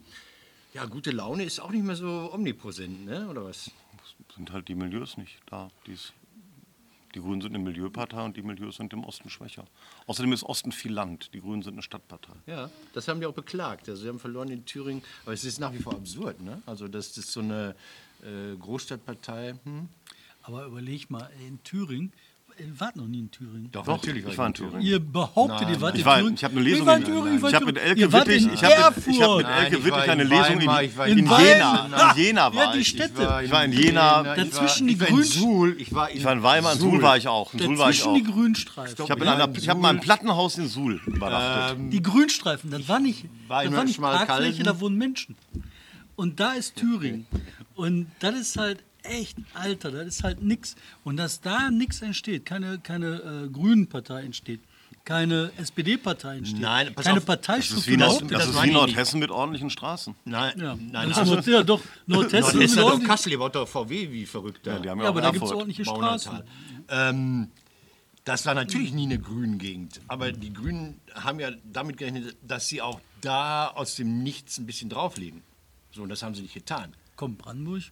ja, 0.73 0.85
gute 0.85 1.11
Laune 1.11 1.43
ist 1.43 1.59
auch 1.59 1.71
nicht 1.71 1.83
mehr 1.85 1.95
so 1.95 2.31
omnipräsent, 2.33 3.05
ne? 3.05 3.27
oder 3.29 3.45
was? 3.45 3.71
sind 4.35 4.51
halt 4.51 4.67
die 4.67 4.75
Milieus 4.75 5.17
nicht 5.17 5.37
da. 5.47 5.69
Die's, 5.87 6.13
die 7.17 7.23
Grünen 7.23 7.41
sind 7.41 7.55
eine 7.55 7.63
Milieupartei 7.63 8.23
und 8.23 8.37
die 8.37 8.43
Milieus 8.43 8.75
sind 8.75 8.93
im 8.93 9.03
Osten 9.03 9.29
schwächer. 9.31 9.65
Außerdem 10.05 10.33
ist 10.33 10.43
Osten 10.43 10.71
viel 10.71 10.93
Land. 10.93 11.33
Die 11.33 11.41
Grünen 11.41 11.63
sind 11.63 11.73
eine 11.73 11.81
Stadtpartei. 11.81 12.33
Ja, 12.45 12.69
das 12.93 13.07
haben 13.07 13.19
die 13.19 13.25
auch 13.25 13.33
beklagt. 13.33 13.89
Also 13.89 14.03
sie 14.03 14.07
haben 14.07 14.19
verloren 14.19 14.49
in 14.49 14.65
Thüringen. 14.65 15.01
Aber 15.23 15.33
es 15.33 15.43
ist 15.43 15.59
nach 15.59 15.73
wie 15.73 15.79
vor 15.79 15.93
absurd, 15.93 16.39
ne? 16.41 16.61
Also 16.67 16.87
das 16.87 17.17
ist 17.17 17.31
so 17.31 17.39
eine 17.39 17.75
äh, 18.21 18.55
Großstadtpartei. 18.55 19.55
Hm? 19.63 19.89
Aber 20.43 20.65
überleg 20.65 21.09
mal, 21.09 21.27
in 21.47 21.61
Thüringen, 21.63 22.13
ihr 22.59 22.79
wart 22.79 22.95
noch 22.95 23.07
nie 23.07 23.19
in 23.19 23.31
Thüringen. 23.31 23.69
Doch, 23.71 23.85
Doch, 23.85 24.03
ich 24.03 24.37
war 24.37 24.47
in 24.47 24.53
Thüringen. 24.53 24.81
Ihr 24.81 24.99
behauptet, 24.99 25.69
ihr 25.69 25.81
wart 25.81 25.95
in 25.95 26.03
Thüringen. 26.03 26.33
ich 26.35 26.43
habe 26.43 26.53
eine 26.55 26.63
Lesung 26.63 26.87
in 26.87 26.93
in- 26.97 27.03
Thüringen, 27.05 27.35
ich 27.37 27.41
war 27.41 27.49
Ich 27.49 27.53
in 27.53 27.55
habe 27.55 27.65
mit 27.65 27.75
Thüringen. 27.75 27.99
Elke 28.01 28.13
Wittig, 28.13 28.49
ich 28.53 28.63
habe 28.63 28.75
mit, 29.37 29.47
Elke 29.47 29.75
ich 29.77 29.83
Wittig 29.85 29.91
war 29.91 30.03
in 30.05 30.09
eine 30.11 30.23
Lesung 30.23 30.59
Weimar, 30.61 30.81
in, 30.83 30.89
ich 30.89 30.97
war 30.97 31.07
in, 31.07 31.17
in 31.19 31.25
Jena. 31.25 31.33
Weimar. 31.37 32.15
In 32.17 32.23
Jena 32.23 32.41
Ja, 32.49 32.55
war 32.55 32.71
die 32.73 32.79
ich. 32.79 32.87
Städte. 32.87 33.41
Ich 33.43 33.51
war 33.51 33.65
in 33.65 33.71
Jena. 33.73 34.23
Dazwischen 34.35 34.87
ich 34.89 34.95
die 34.95 35.01
war 35.01 35.07
in 35.09 35.15
Grün- 35.15 35.23
Suhl. 35.23 35.75
Ich 35.79 35.93
war 35.93 36.09
in, 36.09 36.17
Ich 36.17 36.23
war 36.23 36.33
in 36.33 36.43
Weimar, 36.43 36.73
in 36.73 36.79
Suhl 36.79 37.01
war 37.01 37.17
ich 37.17 37.27
auch. 37.27 37.53
In 37.53 37.59
Suhl 37.59 37.77
war 37.77 37.89
ich 37.89 37.99
Dazwischen 37.99 38.23
die 38.25 38.31
Grünstreifen. 38.31 38.95
Ich 39.05 39.11
habe 39.11 39.19
in 39.21 39.25
Ja, 39.27 39.33
einer, 39.35 39.47
in 39.47 39.55
ich 39.55 39.69
habe 39.69 39.79
mal 39.79 39.89
ein 39.89 39.95
Suhl. 39.97 40.03
Plattenhaus 40.03 40.57
in 40.57 40.67
Suhl 40.67 41.01
übernachtet. 41.05 41.77
Ähm, 41.79 41.89
Die 41.89 42.01
Grünstreifen, 42.01 42.71
das 42.71 42.87
war 42.87 42.99
nicht. 42.99 43.25
Parkfläche, 43.47 44.63
da 44.63 44.79
wohnen 44.79 44.97
Menschen. 44.97 45.35
Und 46.15 46.39
da 46.39 46.53
ist 46.53 46.75
Thüringen. 46.75 47.27
Und 47.75 48.07
das 48.19 48.33
ist 48.35 48.57
halt 48.57 48.83
echt, 49.09 49.37
Alter, 49.53 49.91
das 49.91 50.07
ist 50.07 50.23
halt 50.23 50.41
nix. 50.41 50.75
Und 51.03 51.17
dass 51.17 51.41
da 51.41 51.69
nichts 51.69 52.01
entsteht, 52.01 52.45
keine, 52.45 52.79
keine 52.79 53.45
äh, 53.45 53.49
Grünen-Partei 53.49 54.23
entsteht, 54.23 54.61
keine 55.03 55.51
SPD-Partei 55.57 56.37
entsteht, 56.37 56.59
Nein, 56.59 56.93
keine 56.95 57.11
auf, 57.11 57.15
das 57.15 57.25
Parteistruktur 57.25 57.79
ist 57.79 57.87
wie, 57.87 57.97
das 57.97 58.17
das 58.27 58.49
ist 58.49 58.55
wie 58.55 58.57
ich 58.57 58.63
nicht. 58.65 58.73
Nordhessen 58.73 59.19
mit 59.19 59.31
ordentlichen 59.31 59.69
Straßen. 59.69 60.15
nein, 60.25 60.53
Ja, 60.59 60.75
nein, 60.75 61.09
das 61.09 61.29
ist, 61.29 61.47
ja, 61.47 61.63
doch, 61.63 61.81
Nordhessen, 62.05 62.57
Nordhessen 62.57 62.61
ist 62.61 62.77
hat 62.77 62.83
doch 62.83 63.03
Kassel, 63.03 63.37
baut 63.37 63.55
doch 63.55 63.67
VW 63.67 64.11
wie 64.11 64.25
verrückt 64.25 64.67
da. 64.67 64.73
Ja, 64.73 64.79
die 64.79 64.89
haben 64.89 64.99
ja, 64.99 65.05
auch 65.05 65.09
aber 65.09 65.21
da 65.21 65.31
gibt 65.31 65.45
es 65.45 65.51
ordentliche. 65.51 65.85
Straßen. 65.85 66.43
Ähm, 66.89 67.51
das 68.25 68.45
war 68.45 68.53
natürlich 68.53 68.91
nie 68.91 69.05
eine 69.05 69.19
Grünen-Gegend. 69.19 70.01
Aber 70.09 70.33
die 70.33 70.51
Grünen 70.51 70.99
haben 71.15 71.39
ja 71.39 71.51
damit 71.63 71.95
gerechnet, 71.95 72.35
dass 72.45 72.67
sie 72.67 72.81
auch 72.81 72.99
da 73.21 73.69
aus 73.69 73.95
dem 73.95 74.21
Nichts 74.21 74.57
ein 74.57 74.65
bisschen 74.65 74.89
drauflegen. 74.89 75.43
So, 75.93 76.03
und 76.03 76.09
das 76.09 76.23
haben 76.23 76.35
sie 76.35 76.41
nicht 76.41 76.53
getan. 76.53 76.93
Komm, 77.15 77.37
Brandenburg. 77.37 77.83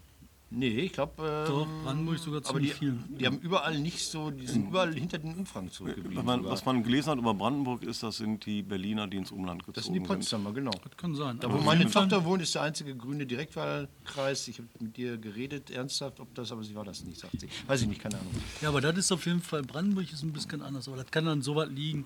Nee, 0.52 0.68
ich 0.80 0.94
glaube. 0.94 1.46
Doch, 1.48 1.68
Brandenburg 1.84 2.20
sogar 2.20 2.42
aber 2.46 2.60
die, 2.60 2.68
viel. 2.70 2.98
die 3.10 3.26
haben 3.26 3.40
überall 3.40 3.78
nicht 3.80 4.00
so, 4.00 4.30
die 4.30 4.46
sind 4.48 4.68
überall 4.68 4.94
hinter 4.94 5.18
den 5.18 5.34
Umfragen 5.36 5.70
zurückgeblieben. 5.72 6.18
Was 6.18 6.24
man, 6.24 6.46
was 6.46 6.66
man 6.66 6.84
gelesen 6.84 7.10
hat 7.10 7.18
über 7.18 7.34
Brandenburg 7.34 7.84
ist, 7.84 8.04
das 8.04 8.18
sind 8.18 8.46
die 8.46 8.62
Berliner, 8.62 9.08
die 9.08 9.18
ins 9.18 9.32
Umland 9.32 9.62
gezogen 9.62 9.74
das 9.76 9.86
sind 9.86 9.96
die 9.96 10.00
Potsdamer, 10.00 10.54
genau. 10.54 10.72
Das 10.72 10.96
kann 10.96 11.16
sein. 11.16 11.40
Da, 11.40 11.48
Aber 11.48 11.60
wo 11.60 11.64
meine 11.64 11.90
Fall- 11.90 12.04
Tochter 12.08 12.24
wohnt, 12.24 12.42
ist 12.44 12.54
der 12.56 12.62
einzige 12.62 12.96
grüne 12.96 13.26
Direktwahlkreis. 13.26 14.48
Ich 14.48 14.60
habe 14.60 14.70
mit 14.80 14.96
dir 14.96 15.18
geredet, 15.18 15.72
ernsthaft, 15.72 16.20
ob 16.20 16.34
das, 16.36 16.52
aber 16.52 16.64
sie 16.64 16.76
war 16.76 16.86
das 16.86 17.04
nicht, 17.04 17.20
sagt 17.20 17.40
sie. 17.40 17.50
Weiß 17.68 17.82
ich 17.82 17.88
nicht, 17.88 18.02
keine 18.02 18.18
Ahnung. 18.20 18.34
Ja, 18.62 18.70
aber 18.70 18.82
das 18.82 18.96
ist 18.98 19.12
auf 19.12 19.26
jeden 19.26 19.42
Fall, 19.42 19.64
Brandenburg 19.64 20.12
ist 20.14 20.24
ein 20.24 20.32
bisschen 20.32 20.62
anders, 20.62 20.88
aber 20.88 20.98
das 20.98 21.10
kann 21.12 21.26
dann 21.26 21.42
so 21.42 21.56
was 21.56 21.70
liegen 21.70 22.06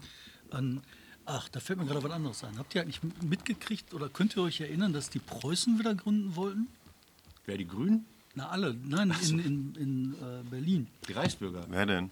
an, 0.49 0.81
ach, 1.25 1.49
da 1.49 1.59
fällt 1.59 1.77
mir 1.77 1.85
gerade 1.85 2.01
was 2.03 2.11
anderes 2.11 2.43
ein. 2.45 2.57
Habt 2.57 2.73
ihr 2.73 2.81
eigentlich 2.81 3.01
mitgekriegt 3.21 3.93
oder 3.93 4.09
könnt 4.09 4.35
ihr 4.37 4.43
euch 4.43 4.61
erinnern, 4.61 4.93
dass 4.93 5.09
die 5.09 5.19
Preußen 5.19 5.77
wieder 5.77 5.93
gründen 5.93 6.35
wollten? 6.35 6.67
Wer 7.45 7.57
die 7.57 7.67
Grünen? 7.67 8.05
Na, 8.39 8.47
alle, 8.49 8.73
nein, 8.85 9.13
in, 9.27 9.39
in, 9.39 9.75
in 9.75 10.13
äh, 10.13 10.43
Berlin. 10.49 10.87
Die 11.09 11.11
Reichsbürger. 11.13 11.65
Wer 11.69 11.85
denn? 11.85 12.09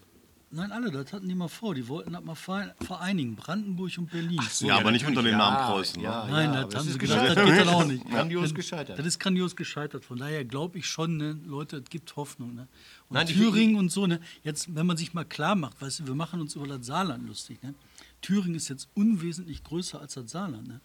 Nein, 0.51 0.71
alle, 0.73 0.91
das 0.91 1.11
hatten 1.13 1.27
die 1.29 1.35
mal 1.35 1.47
vor. 1.47 1.73
Die 1.73 1.87
wollten 1.87 2.11
das 2.13 2.23
mal 2.23 2.35
verein- 2.35 2.71
vereinigen, 2.81 3.35
Brandenburg 3.35 3.97
und 3.97 4.09
Berlin. 4.11 4.39
Ja, 4.61 4.77
aber 4.77 4.91
nicht 4.91 5.05
unter 5.05 5.21
dem 5.21 5.31
ja, 5.31 5.37
Namen 5.37 5.67
Preußen, 5.67 6.01
Ja, 6.01 6.25
ne? 6.25 6.31
Nein, 6.31 6.53
ja, 6.53 6.63
das 6.65 6.75
haben 6.75 6.89
sie 6.91 6.97
gesagt, 6.97 7.21
das 7.21 7.35
gescheitert. 7.35 7.57
geht 7.57 7.65
dann 7.67 7.73
auch 7.73 7.85
nicht. 7.85 8.05
Grandios 8.09 8.43
Das- 8.43 8.53
gescheitert. 8.55 8.99
Das 8.99 9.05
ist 9.05 9.19
grandios 9.19 9.55
gescheitert. 9.55 10.03
Von 10.05 10.17
daher 10.19 10.43
glaube 10.45 10.77
ich 10.79 10.85
schon, 10.85 11.15
ne, 11.17 11.37
Leute, 11.45 11.77
es 11.77 11.89
gibt 11.89 12.13
Hoffnung. 12.17 12.55
Ne? 12.55 12.67
Und 13.09 13.13
Nein, 13.15 13.27
Thüringen 13.27 13.75
und 13.77 13.89
so, 13.89 14.05
ne? 14.07 14.19
jetzt, 14.43 14.73
wenn 14.75 14.85
man 14.85 14.97
sich 14.97 15.13
mal 15.13 15.25
klar 15.25 15.55
macht, 15.55 15.81
weißt 15.81 15.99
du, 16.01 16.07
wir 16.07 16.15
machen 16.15 16.39
uns 16.41 16.55
über 16.55 16.67
das 16.67 16.85
Saarland 16.85 17.25
lustig. 17.27 17.61
Ne? 17.63 17.73
Thüringen 18.21 18.55
ist 18.55 18.67
jetzt 18.69 18.89
unwesentlich 18.95 19.63
größer 19.63 19.99
als 20.01 20.13
das 20.15 20.31
Saarland. 20.31 20.67
Ne? 20.67 20.79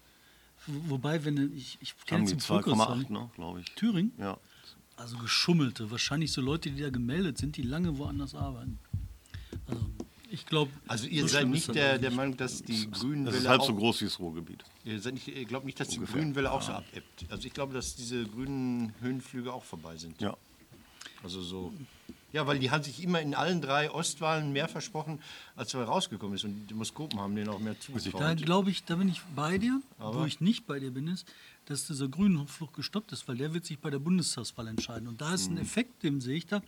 Wo- 0.67 0.91
Wobei, 0.95 1.23
wenn 1.25 1.35
du- 1.37 1.47
ich, 1.55 1.77
ich 1.81 1.95
kenne 2.05 2.21
jetzt 2.23 2.31
die 2.31 2.35
den 2.35 2.41
Fokus 2.41 2.73
2,8, 2.73 3.11
ne, 3.13 3.29
glaube 3.35 3.61
ich. 3.61 3.73
Thüringen? 3.75 4.11
Ja. 4.17 4.37
Also 5.03 5.17
geschummelte. 5.17 5.91
Wahrscheinlich 5.91 6.31
so 6.31 6.39
Leute, 6.41 6.71
die 6.71 6.81
da 6.81 6.89
gemeldet 6.89 7.37
sind, 7.37 7.57
die 7.57 7.61
lange 7.61 7.97
woanders 7.97 8.35
arbeiten. 8.35 8.79
Also 9.67 9.85
ich 10.31 10.45
glaube. 10.45 10.71
Also 10.87 11.07
ihr 11.07 11.23
so 11.23 11.27
seid 11.27 11.47
nicht 11.47 11.67
das 11.67 11.73
der, 11.75 11.97
der. 11.99 12.11
Meinung, 12.11 12.37
dass 12.37 12.63
die 12.63 12.89
Grünen 12.89 13.25
Das 13.25 13.35
ist 13.35 13.47
halb 13.47 13.59
auch, 13.61 13.67
so 13.67 13.75
groß 13.75 13.99
wie 14.01 14.05
das 14.05 14.17
Ruhrgebiet. 14.19 14.63
Ihr, 14.85 14.99
seid 15.01 15.15
nicht, 15.15 15.27
ihr 15.27 15.43
glaubt 15.45 15.65
nicht, 15.65 15.77
dass 15.79 15.89
die 15.89 15.99
Grünen 15.99 16.35
Welle 16.35 16.51
auch 16.51 16.61
so 16.61 16.71
abebbt. 16.71 17.25
Also 17.29 17.45
ich 17.45 17.53
glaube, 17.53 17.73
dass 17.73 17.95
diese 17.95 18.23
grünen 18.25 18.93
Höhenflüge 19.01 19.51
auch 19.51 19.63
vorbei 19.65 19.97
sind. 19.97 20.19
Ja. 20.21 20.37
Also 21.21 21.41
so. 21.41 21.73
Ja, 22.31 22.47
weil 22.47 22.57
die 22.57 22.71
haben 22.71 22.81
sich 22.83 23.03
immer 23.03 23.21
in 23.21 23.35
allen 23.35 23.61
drei 23.61 23.91
Ostwahlen 23.91 24.53
mehr 24.53 24.67
versprochen, 24.67 25.19
als 25.55 25.73
er 25.75 25.83
rausgekommen 25.83 26.35
ist. 26.35 26.43
Und 26.45 26.55
die 26.61 26.67
Demoskopen 26.67 27.19
haben 27.19 27.35
denen 27.35 27.49
auch 27.49 27.59
mehr 27.59 27.75
Da 27.75 27.79
zugetraut. 27.79 28.37
glaube 28.37 28.71
ich, 28.71 28.83
da 28.85 28.95
bin 28.95 29.07
ich 29.09 29.21
bei 29.35 29.59
dir. 29.59 29.79
Wo 29.99 30.05
Aber- 30.05 30.25
ich 30.27 30.41
nicht 30.41 30.65
bei 30.65 30.79
dir 30.79 30.89
bin, 30.91 31.07
ist, 31.07 31.27
dass 31.65 31.87
dieser 31.87 32.07
Grünenfluch 32.09 32.73
gestoppt 32.73 33.11
ist, 33.13 33.27
weil 33.27 33.37
der 33.37 33.53
wird 33.53 33.65
sich 33.65 33.79
bei 33.79 33.89
der 33.89 33.99
Bundestagswahl 33.99 34.67
entscheiden. 34.67 35.07
Und 35.07 35.21
da 35.21 35.33
ist 35.33 35.49
Mhm. 35.49 35.57
ein 35.57 35.61
Effekt, 35.61 36.03
den 36.03 36.19
sehe 36.21 36.35
ich 36.37 36.45
da, 36.45 36.61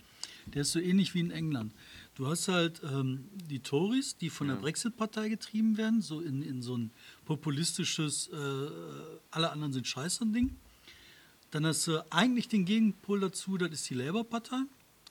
der 0.46 0.62
ist 0.62 0.72
so 0.72 0.78
ähnlich 0.80 1.14
wie 1.14 1.20
in 1.20 1.30
England. 1.30 1.72
Du 2.14 2.26
hast 2.28 2.48
halt 2.48 2.80
ähm, 2.82 3.28
die 3.50 3.58
Tories, 3.60 4.16
die 4.16 4.30
von 4.30 4.48
der 4.48 4.54
Brexit-Partei 4.56 5.28
getrieben 5.28 5.76
werden, 5.76 6.00
so 6.00 6.20
in, 6.20 6.42
in 6.42 6.62
so 6.62 6.76
ein 6.76 6.90
populistisches, 7.26 8.28
äh, 8.28 8.36
alle 9.30 9.50
anderen 9.52 9.72
sind 9.72 9.86
scheiße 9.86 10.24
Ding. 10.26 10.56
Dann 11.50 11.66
hast 11.66 11.86
du 11.86 12.04
eigentlich 12.10 12.48
den 12.48 12.64
Gegenpol 12.64 13.20
dazu, 13.20 13.56
das 13.58 13.70
ist 13.72 13.88
die 13.90 13.94
Labour-Partei, 13.94 14.62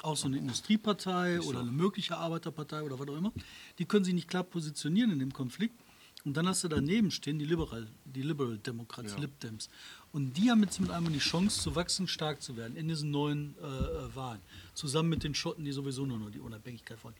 auch 0.01 0.17
so 0.17 0.27
eine 0.27 0.37
Industriepartei 0.37 1.39
oder 1.41 1.61
eine 1.61 1.71
mögliche 1.71 2.17
Arbeiterpartei 2.17 2.83
oder 2.83 2.99
was 2.99 3.07
auch 3.07 3.17
immer. 3.17 3.31
Die 3.79 3.85
können 3.85 4.03
sich 4.03 4.13
nicht 4.13 4.27
klar 4.27 4.43
positionieren 4.43 5.11
in 5.11 5.19
dem 5.19 5.31
Konflikt. 5.33 5.79
Und 6.25 6.35
dann 6.35 6.47
hast 6.47 6.63
du 6.63 6.67
daneben 6.67 7.11
stehen 7.11 7.37
die 7.37 7.45
Liberal, 7.45 7.87
die 8.03 8.23
Liberal 8.23 8.57
Democrats, 8.57 9.15
Lib 9.19 9.39
Dems. 9.41 9.69
Und 10.11 10.35
die 10.35 10.49
haben 10.49 10.63
jetzt 10.63 10.79
mit 10.79 10.89
einmal 10.89 11.13
die 11.13 11.19
Chance 11.19 11.61
zu 11.61 11.75
wachsen, 11.75 12.07
stark 12.07 12.41
zu 12.41 12.57
werden 12.57 12.75
in 12.75 12.87
diesen 12.87 13.11
neuen 13.11 13.55
äh, 13.61 13.65
äh, 13.65 14.15
Wahlen. 14.15 14.41
Zusammen 14.73 15.09
mit 15.09 15.23
den 15.23 15.35
Schotten, 15.35 15.63
die 15.63 15.71
sowieso 15.71 16.05
nur 16.07 16.17
noch 16.17 16.31
die 16.31 16.39
Unabhängigkeit 16.39 17.01
wollen. 17.03 17.15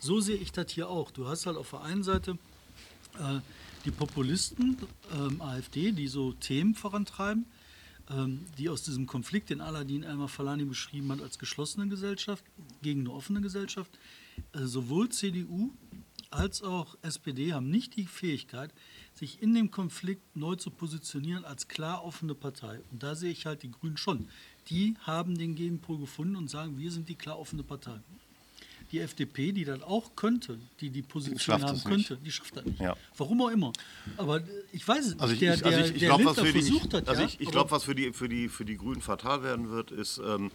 So 0.00 0.20
sehe 0.20 0.36
ich 0.36 0.52
das 0.52 0.72
hier 0.72 0.88
auch. 0.88 1.10
Du 1.10 1.28
hast 1.28 1.44
halt 1.44 1.58
auf 1.58 1.70
der 1.70 1.82
einen 1.82 2.02
Seite 2.02 2.38
äh, 3.18 3.40
die 3.84 3.90
Populisten, 3.90 4.78
ähm, 5.12 5.42
AfD, 5.42 5.92
die 5.92 6.08
so 6.08 6.32
Themen 6.32 6.74
vorantreiben, 6.74 7.44
ähm, 8.10 8.46
die 8.56 8.70
aus 8.70 8.82
diesem 8.82 9.06
Konflikt, 9.06 9.50
den 9.50 9.60
Aladin 9.60 10.02
Elmar 10.02 10.28
Falani 10.28 10.64
beschrieben 10.64 11.12
hat, 11.12 11.20
als 11.20 11.38
geschlossene 11.38 11.88
Gesellschaft 11.88 12.44
gegen 12.80 13.00
eine 13.00 13.10
offene 13.10 13.42
Gesellschaft, 13.42 13.90
äh, 14.52 14.64
sowohl 14.64 15.10
CDU 15.10 15.72
als 16.36 16.62
auch 16.62 16.96
SPD 17.02 17.52
haben 17.54 17.70
nicht 17.70 17.96
die 17.96 18.04
Fähigkeit, 18.04 18.70
sich 19.14 19.42
in 19.42 19.54
dem 19.54 19.70
Konflikt 19.70 20.36
neu 20.36 20.54
zu 20.56 20.70
positionieren 20.70 21.44
als 21.44 21.68
klar 21.68 22.04
offene 22.04 22.34
Partei. 22.34 22.80
Und 22.92 23.02
da 23.02 23.14
sehe 23.14 23.30
ich 23.30 23.46
halt 23.46 23.62
die 23.62 23.70
Grünen 23.70 23.96
schon. 23.96 24.28
Die 24.68 24.96
haben 25.00 25.38
den 25.38 25.54
Gegenpol 25.54 25.98
gefunden 25.98 26.36
und 26.36 26.50
sagen, 26.50 26.78
wir 26.78 26.90
sind 26.90 27.08
die 27.08 27.14
klar 27.14 27.38
offene 27.38 27.62
Partei. 27.62 27.98
Die 28.92 29.00
FDP, 29.00 29.50
die 29.50 29.64
das 29.64 29.82
auch 29.82 30.14
könnte, 30.14 30.58
die 30.80 30.90
die 30.90 31.02
Position 31.02 31.62
haben 31.62 31.74
es 31.74 31.84
nicht. 31.84 32.08
könnte, 32.08 32.22
die 32.22 32.30
schafft 32.30 32.56
das 32.56 32.64
nicht. 32.64 32.80
Ja. 32.80 32.94
Warum 33.16 33.40
auch 33.42 33.50
immer. 33.50 33.72
Aber 34.16 34.38
äh, 34.38 34.44
ich 34.72 34.86
weiß 34.86 35.06
es 35.06 35.12
nicht. 35.12 35.22
Also 35.22 35.34
ich, 35.34 35.40
der, 35.40 35.64
also 35.64 35.78
ich, 35.80 35.94
ich 35.96 36.02
glaube, 36.02 36.24
was 36.24 36.38
für 36.38 36.52
die, 36.52 36.80
also 36.92 37.12
ja, 37.12 37.26
ich, 37.26 37.40
ich 37.40 37.50
glaube, 37.50 37.70
was 37.70 37.82
für 37.84 37.94
die, 37.94 38.12
für, 38.12 38.28
die, 38.28 38.48
für 38.48 38.64
die 38.64 38.76
Grünen 38.76 39.00
fatal 39.00 39.42
werden 39.42 39.70
wird, 39.70 39.90
ist, 39.90 40.18
ähm, 40.24 40.52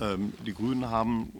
ähm, 0.00 0.32
die 0.44 0.54
Grünen 0.54 0.86
haben 0.86 1.32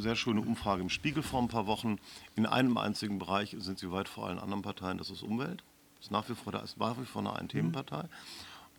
sehr 0.00 0.16
schöne 0.16 0.40
Umfrage 0.40 0.82
im 0.82 0.90
Spiegel 0.90 1.22
vor 1.22 1.40
ein 1.40 1.48
paar 1.48 1.66
Wochen. 1.66 1.98
In 2.36 2.46
einem 2.46 2.76
einzigen 2.76 3.18
Bereich 3.18 3.56
sind 3.58 3.78
sie 3.78 3.90
weit 3.90 4.08
vor 4.08 4.26
allen 4.28 4.38
anderen 4.38 4.62
Parteien, 4.62 4.98
das 4.98 5.10
ist 5.10 5.22
Umwelt. 5.22 5.62
Das 5.96 6.06
ist 6.06 6.10
nach 6.10 6.28
wie 6.28 6.34
vor, 6.34 6.52
da 6.52 6.60
ist 6.60 6.78
nach 6.78 6.98
wie 7.00 7.04
vor 7.06 7.20
eine 7.22 7.34
Ein-Themenpartei. 7.34 8.04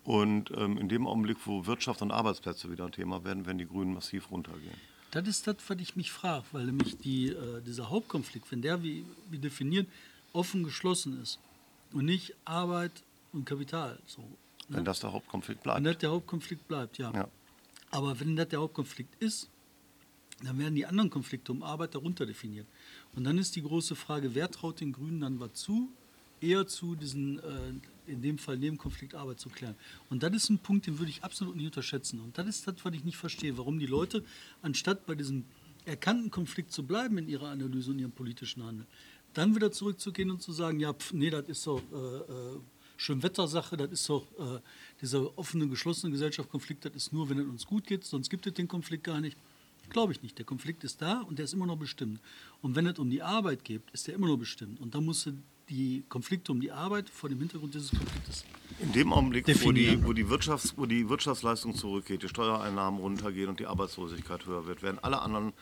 Und 0.04 0.52
ähm, 0.52 0.78
in 0.78 0.88
dem 0.88 1.08
Augenblick, 1.08 1.38
wo 1.46 1.66
Wirtschaft 1.66 2.02
und 2.02 2.12
Arbeitsplätze 2.12 2.72
wieder 2.72 2.86
ein 2.86 2.92
Thema 2.92 3.24
werden, 3.24 3.46
werden 3.48 3.58
die 3.58 3.68
Grünen 3.68 3.94
massiv 3.94 4.30
runtergehen. 4.30 4.76
Das 5.12 5.28
ist 5.28 5.48
das, 5.48 5.56
was 5.68 5.80
ich 5.80 5.96
mich 5.96 6.12
frage, 6.12 6.46
weil 6.52 6.66
nämlich 6.66 6.98
die, 6.98 7.30
äh, 7.30 7.62
dieser 7.62 7.90
Hauptkonflikt, 7.90 8.52
wenn 8.52 8.62
der 8.62 8.84
wie, 8.84 9.06
wie 9.30 9.40
definiert 9.40 9.88
offen 10.34 10.64
geschlossen 10.64 11.22
ist 11.22 11.40
und 11.94 12.06
nicht 12.06 12.36
Arbeit 12.44 12.92
und 13.34 13.46
Kapital, 13.46 13.98
so, 14.06 14.24
Wenn 14.68 14.86
das 14.86 15.00
der 15.00 15.14
Hauptkonflikt 15.14 15.64
bleibt. 15.64 15.78
wenn 15.78 15.86
das 15.86 15.98
der 15.98 16.12
Hauptkonflikt 16.12 16.68
bleibt, 16.68 16.98
ja. 16.98 17.12
Ja. 17.14 17.28
Aber 17.92 18.20
wenn 18.20 18.36
das 18.36 18.50
der 18.50 18.60
Hauptkonflikt 18.60 19.16
ist, 19.24 19.50
dann 20.44 20.60
werden 20.60 20.76
die 20.76 20.86
anderen 20.86 21.10
Konflikte 21.10 21.52
um 21.52 21.64
Arbeit 21.64 21.96
darunter 21.96 22.26
definiert. 22.26 22.68
Und 23.16 23.24
dann 23.24 23.38
ist 23.38 23.56
die 23.56 23.62
große 23.62 23.96
Frage, 23.96 24.36
wer 24.36 24.52
traut 24.52 24.82
den 24.82 24.92
Grünen 24.92 25.22
dann 25.22 25.40
was 25.40 25.54
zu? 25.54 25.90
Eher 26.42 26.68
zu, 26.68 26.96
diesen, 26.96 27.40
äh, 27.40 28.12
in 28.12 28.22
dem 28.22 28.38
Fall 28.38 28.58
Nebenkonflikt 28.58 29.16
Arbeit 29.16 29.40
zu 29.40 29.50
klären. 29.50 29.76
Und 30.10 30.24
das 30.24 30.34
ist 30.34 30.50
ein 30.50 30.60
Punkt, 30.60 30.86
den 30.88 31.00
würde 31.00 31.10
ich 31.10 31.24
absolut 31.24 31.56
nicht 31.56 31.68
unterschätzen. 31.68 32.20
Und 32.20 32.38
das 32.38 32.48
ist 32.48 32.68
das, 32.68 32.76
was 32.84 32.94
ich 32.94 33.06
nicht 33.06 33.18
verstehe, 33.18 33.58
warum 33.58 33.80
die 33.80 33.86
Leute, 33.86 34.24
anstatt 34.62 35.06
bei 35.06 35.16
diesem 35.16 35.46
erkannten 35.86 36.32
Konflikt 36.32 36.72
zu 36.72 36.84
bleiben 36.84 37.18
in 37.18 37.30
ihrer 37.30 37.50
Analyse 37.50 37.92
und 37.92 38.00
ihrem 38.00 38.12
politischen 38.12 38.64
Handeln, 38.64 38.88
dann 39.34 39.56
wieder 39.56 39.72
zurückzugehen 39.72 40.32
und 40.32 40.42
zu 40.42 40.52
sagen, 40.52 40.80
ja, 40.80 40.94
pf, 40.94 41.14
nee, 41.14 41.30
das 41.30 41.48
ist 41.48 41.66
doch 41.68 41.82
äh, 41.94 41.96
äh, 41.96 42.60
Schönwettersache, 42.98 43.78
das 43.78 43.92
ist 43.92 44.10
doch 44.10 44.26
äh, 44.40 44.60
dieser 45.02 45.38
offene, 45.38 45.68
geschlossene 45.68 46.12
Gesellschaft-Konflikt, 46.12 46.86
das 46.86 46.96
ist 46.96 47.14
nur, 47.14 47.30
wenn 47.30 47.40
es 47.40 47.46
uns 47.46 47.66
gut 47.66 47.86
geht, 47.86 48.04
sonst 48.04 48.30
gibt 48.30 48.48
es 48.48 48.54
den 48.54 48.68
Konflikt 48.68 49.04
gar 49.04 49.22
nicht. 49.22 49.38
Glaube 49.90 50.14
ich 50.14 50.22
nicht. 50.22 50.38
Der 50.38 50.46
Konflikt 50.46 50.84
ist 50.84 51.02
da 51.02 51.22
und 51.22 51.40
der 51.40 51.46
ist 51.46 51.54
immer 51.54 51.66
noch 51.66 51.78
bestimmt. 51.78 52.20
Und 52.62 52.76
wenn 52.76 52.88
es 52.88 53.00
um 53.00 53.10
die 53.10 53.22
Arbeit 53.22 53.64
geht, 53.64 53.82
ist 53.92 54.08
der 54.08 54.16
immer 54.16 54.28
noch 54.28 54.38
bestimmt. 54.38 54.80
Und 54.80 54.96
da 54.96 55.02
musst 55.02 55.26
du 55.26 55.34
die 55.70 56.04
Konflikte 56.10 56.52
um 56.52 56.62
die 56.62 56.72
Arbeit 56.72 57.10
vor 57.10 57.30
dem 57.30 57.40
Hintergrund 57.40 57.74
dieses 57.74 57.90
Konfliktes. 57.90 58.46
In 58.80 58.92
dem 58.92 59.14
Augenblick, 59.14 59.48
wo 59.64 59.72
die, 59.72 60.04
wo, 60.04 60.14
die 60.14 60.26
Wirtschafts-, 60.26 60.74
wo 60.76 60.86
die 60.86 61.10
Wirtschaftsleistung 61.10 61.76
zurückgeht, 61.76 62.24
die 62.24 62.30
Steuereinnahmen 62.30 63.00
runtergehen 63.00 63.50
und 63.50 63.60
die 63.60 63.66
Arbeitslosigkeit 63.66 64.46
höher 64.46 64.68
wird, 64.68 64.84
werden 64.84 65.00
alle 65.02 65.22
anderen 65.22 65.54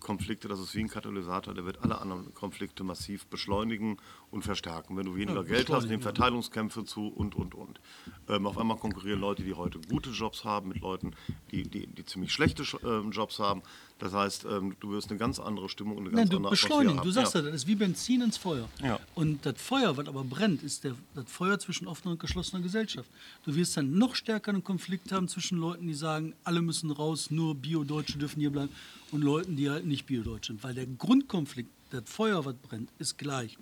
Konflikte, 0.00 0.48
das 0.48 0.58
ist 0.58 0.74
wie 0.74 0.80
ein 0.80 0.88
Katalysator, 0.88 1.54
der 1.54 1.64
wird 1.64 1.82
alle 1.82 2.00
anderen 2.00 2.34
Konflikte 2.34 2.82
massiv 2.82 3.26
beschleunigen 3.26 3.98
und 4.32 4.42
verstärken. 4.42 4.96
Wenn 4.96 5.04
du 5.04 5.14
weniger 5.14 5.42
Ja, 5.42 5.42
Geld 5.42 5.70
hast, 5.70 5.84
nehmen 5.84 6.00
ja. 6.00 6.04
Verteilungskämpfe 6.04 6.84
zu 6.84 7.08
und, 7.08 7.34
und, 7.34 7.54
und. 7.54 7.80
Ähm, 8.28 8.46
auf 8.46 8.58
einmal 8.58 8.78
konkurrieren 8.78 9.20
Leute, 9.20 9.42
die 9.42 9.54
heute 9.54 9.78
gute 9.88 10.10
Jobs 10.10 10.44
haben, 10.44 10.70
mit 10.70 10.80
Leuten, 10.80 11.14
die, 11.50 11.64
die, 11.64 11.86
die 11.86 12.04
ziemlich 12.04 12.32
schlechte 12.32 12.64
ähm, 12.82 13.10
Jobs 13.10 13.38
haben. 13.38 13.62
Das 13.98 14.14
heißt, 14.14 14.46
ähm, 14.46 14.74
du 14.80 14.90
wirst 14.92 15.10
eine 15.10 15.18
ganz 15.18 15.38
andere 15.38 15.68
Stimmung 15.68 15.98
und 15.98 16.06
eine 16.06 16.16
Nein, 16.16 16.22
ganz 16.22 16.30
du 16.30 16.36
andere 16.38 16.50
beschleunigen. 16.50 17.02
Du 17.02 17.10
sagst 17.10 17.34
haben. 17.34 17.44
ja, 17.44 17.50
das 17.52 17.62
ist 17.62 17.66
wie 17.68 17.74
Benzin 17.74 18.22
ins 18.22 18.38
Feuer. 18.38 18.68
Ja. 18.82 18.98
Und 19.14 19.44
das 19.44 19.60
Feuer, 19.60 19.96
was 19.96 20.08
aber 20.08 20.24
brennt, 20.24 20.62
ist 20.62 20.84
der, 20.84 20.94
das 21.14 21.30
Feuer 21.30 21.58
zwischen 21.58 21.86
offener 21.86 22.12
und 22.12 22.20
geschlossener 22.20 22.62
Gesellschaft. 22.62 23.08
Du 23.44 23.54
wirst 23.54 23.76
dann 23.76 23.98
noch 23.98 24.16
stärker 24.16 24.50
einen 24.50 24.64
Konflikt 24.64 25.12
haben 25.12 25.28
zwischen 25.28 25.58
Leuten, 25.58 25.86
die 25.86 25.94
sagen, 25.94 26.34
alle 26.42 26.62
müssen 26.62 26.90
raus, 26.90 27.30
nur 27.30 27.54
Bio-Deutsche 27.54 28.18
dürfen 28.18 28.40
hier 28.40 28.50
bleiben, 28.50 28.72
und 29.10 29.20
Leuten, 29.20 29.56
die 29.56 29.68
halt 29.68 29.84
nicht 29.84 30.06
Bio-Deutsch 30.06 30.48
sind. 30.48 30.64
Weil 30.64 30.74
der 30.74 30.86
Grundkonflikt, 30.86 31.70
das 31.90 32.04
Feuer, 32.06 32.44
was 32.46 32.54
brennt, 32.54 32.88
ist 32.98 33.18
gleich. 33.18 33.58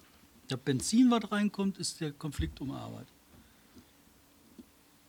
Das 0.50 0.59
Benzin, 0.61 1.11
was 1.11 1.30
reinkommt, 1.30 1.78
ist 1.78 2.00
der 2.00 2.11
Konflikt 2.12 2.61
um 2.61 2.73
Arbeit. 2.73 3.07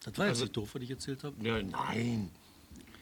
Das 0.03 0.17
war 0.17 0.25
jetzt 0.27 0.33
Also- 0.35 0.43
nicht 0.45 0.57
doof, 0.57 0.69
was 0.73 0.81
ich 0.83 0.89
erzählt 0.91 1.23
habe. 1.23 1.35
Ja, 1.45 1.61
nein. 1.61 2.29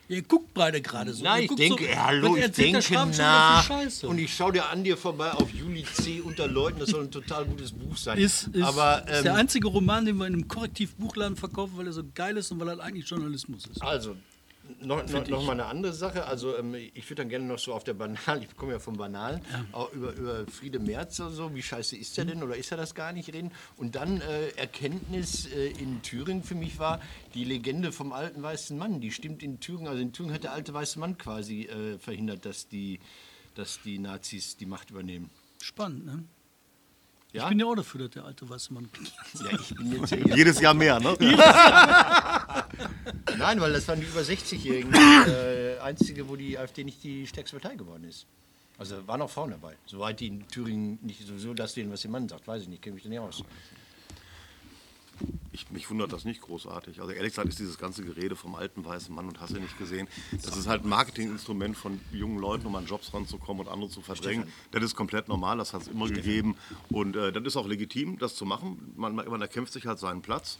Ihr 0.08 0.24
guckt 0.24 0.53
beide 0.55 0.81
gerade 0.81 1.13
so. 1.13 1.24
Nein, 1.24 1.43
ich 1.43 1.55
denke, 1.55 1.86
so, 1.86 1.96
hallo, 2.00 2.36
ich 2.36 2.41
der 2.41 2.50
denke 2.50 2.93
nach. 3.17 3.69
Und 4.03 4.17
ich 4.17 4.34
schaue 4.34 4.53
dir 4.53 4.67
an 4.67 4.84
dir 4.84 4.98
vorbei 4.98 5.31
auf 5.34 5.51
Juli 5.53 5.84
C. 5.84 6.19
unter 6.22 6.48
Leuten. 6.48 6.79
Das 6.79 6.89
soll 6.89 7.03
ein 7.03 7.12
total 7.12 7.46
gutes 7.46 7.72
Buch 7.74 7.96
sein. 7.96 8.17
ist, 8.17 8.48
ist, 8.48 8.63
Aber 8.63 9.08
ist 9.08 9.24
der 9.24 9.34
ähm, 9.34 9.38
einzige 9.38 9.67
Roman, 9.67 10.05
den 10.05 10.17
wir 10.17 10.25
in 10.25 10.34
einem 10.34 10.48
Korrektivbuchladen 10.48 11.38
verkaufen, 11.38 11.77
weil 11.77 11.86
er 11.86 11.93
so 11.93 12.03
geil 12.15 12.38
ist 12.38 12.51
und 12.51 12.60
weil 12.60 12.69
er 12.69 12.79
eigentlich 12.79 13.08
Journalismus 13.08 13.67
ist. 13.67 13.81
also, 13.84 14.15
noch, 14.81 15.07
noch, 15.07 15.27
noch 15.27 15.43
mal 15.45 15.53
eine 15.53 15.65
andere 15.65 15.93
Sache. 15.93 16.25
Also, 16.25 16.57
ähm, 16.57 16.75
ich 16.75 17.05
würde 17.09 17.21
dann 17.23 17.29
gerne 17.29 17.45
noch 17.45 17.59
so 17.59 17.73
auf 17.73 17.83
der 17.83 17.93
Banal, 17.93 18.43
ich 18.43 18.55
komme 18.55 18.73
ja 18.73 18.79
vom 18.79 18.97
Banalen, 18.97 19.41
auch 19.71 19.91
über, 19.93 20.13
über 20.13 20.45
Friede 20.47 20.79
Merz 20.79 21.19
oder 21.19 21.31
so, 21.31 21.55
wie 21.55 21.61
scheiße 21.61 21.95
ist 21.95 22.17
Mhm. 22.17 22.21
er 22.21 22.25
denn 22.25 22.43
oder 22.43 22.55
ist 22.55 22.71
er 22.71 22.77
das 22.77 22.95
gar 22.95 23.11
nicht 23.13 23.33
reden? 23.33 23.51
Und 23.77 23.95
dann 23.95 24.21
äh, 24.21 24.49
Erkenntnis 24.57 25.45
äh, 25.47 25.67
in 25.71 26.01
Thüringen 26.01 26.43
für 26.43 26.55
mich 26.55 26.79
war, 26.79 27.01
die 27.33 27.43
Legende 27.43 27.91
vom 27.91 28.13
alten 28.13 28.41
weißen 28.41 28.77
Mann, 28.77 29.01
die 29.01 29.11
stimmt 29.11 29.43
in 29.43 29.59
Thüringen. 29.59 29.88
Also 29.88 30.01
in 30.01 30.13
Thüringen 30.13 30.33
hat 30.35 30.43
der 30.43 30.53
alte 30.53 30.73
weiße 30.73 30.99
Mann 30.99 31.17
quasi 31.17 31.63
äh, 31.63 31.97
verhindert, 31.99 32.45
dass 32.45 32.67
die, 32.67 32.99
dass 33.55 33.79
die 33.83 33.99
Nazis 33.99 34.57
die 34.57 34.65
Macht 34.65 34.89
übernehmen. 34.91 35.29
Spannend, 35.61 36.05
ne? 36.05 36.23
Ja? 37.31 37.43
Ich 37.43 37.50
bin 37.50 37.59
ja 37.59 37.65
auch 37.67 37.75
dafür, 37.75 38.01
dass 38.01 38.09
der 38.12 38.25
alte 38.25 38.50
weiße 38.50 38.74
Mann. 38.74 38.89
ja, 39.39 39.51
ich 39.59 39.75
bin 39.75 39.91
jetzt 39.91 40.09
hier. 40.13 40.36
Jedes 40.36 40.59
Jahr 40.59 40.74
mehr, 40.74 41.00
ne? 41.00 41.15
Nein, 43.38 43.62
weil 43.62 43.71
das 43.74 43.88
waren 43.88 44.00
die 44.00 44.07
über 44.07 44.21
60-Jährigen. 44.21 44.93
äh, 44.93 45.77
einzige, 45.79 46.27
wo 46.27 46.36
die 46.36 46.57
AfD 46.57 46.83
nicht 46.83 47.03
die 47.03 47.27
stärkste 47.27 47.59
Partei 47.59 47.75
geworden 47.75 48.03
ist. 48.03 48.25
Also 48.77 49.05
waren 49.07 49.21
auch 49.21 49.29
Frauen 49.29 49.51
dabei. 49.51 49.75
Soweit 49.86 50.19
die 50.19 50.27
in 50.27 50.48
Thüringen 50.48 50.98
nicht 51.01 51.25
sowieso 51.27 51.53
das 51.53 51.74
sehen, 51.74 51.91
was 51.91 52.03
ihr 52.03 52.09
Mann 52.09 52.27
sagt, 52.29 52.48
weiß 52.48 52.63
ich 52.63 52.67
nicht, 52.69 52.81
kenne 52.81 52.95
mich 52.95 53.03
da 53.03 53.09
nicht 53.09 53.19
aus. 53.19 53.43
Ich, 55.51 55.69
mich 55.71 55.89
wundert 55.89 56.13
das 56.13 56.25
nicht 56.25 56.41
großartig. 56.41 57.01
Also 57.01 57.11
ehrlich 57.11 57.31
gesagt 57.31 57.49
ist 57.49 57.59
dieses 57.59 57.77
ganze 57.77 58.03
Gerede 58.03 58.35
vom 58.35 58.55
alten 58.55 58.85
weißen 58.85 59.13
Mann 59.13 59.27
und 59.27 59.41
hast 59.41 59.55
du 59.55 59.59
nicht 59.59 59.77
gesehen, 59.77 60.07
das 60.31 60.55
ist 60.55 60.67
halt 60.67 60.83
ein 60.83 60.89
Marketinginstrument 60.89 61.75
von 61.75 61.99
jungen 62.11 62.39
Leuten, 62.39 62.67
um 62.67 62.75
an 62.75 62.85
Jobs 62.85 63.13
ranzukommen 63.13 63.65
und 63.65 63.71
andere 63.71 63.89
zu 63.89 64.01
verdrängen. 64.01 64.47
Das 64.71 64.83
ist 64.83 64.95
komplett 64.95 65.27
normal, 65.27 65.57
das 65.57 65.73
hat 65.73 65.81
es 65.81 65.88
immer 65.88 66.07
gegeben. 66.07 66.55
Und 66.89 67.15
äh, 67.15 67.31
das 67.31 67.43
ist 67.43 67.57
auch 67.57 67.67
legitim, 67.67 68.17
das 68.19 68.35
zu 68.35 68.45
machen. 68.45 68.93
Man, 68.95 69.15
man 69.15 69.41
erkämpft 69.41 69.73
sich 69.73 69.85
halt 69.85 69.99
seinen 69.99 70.21
Platz 70.21 70.59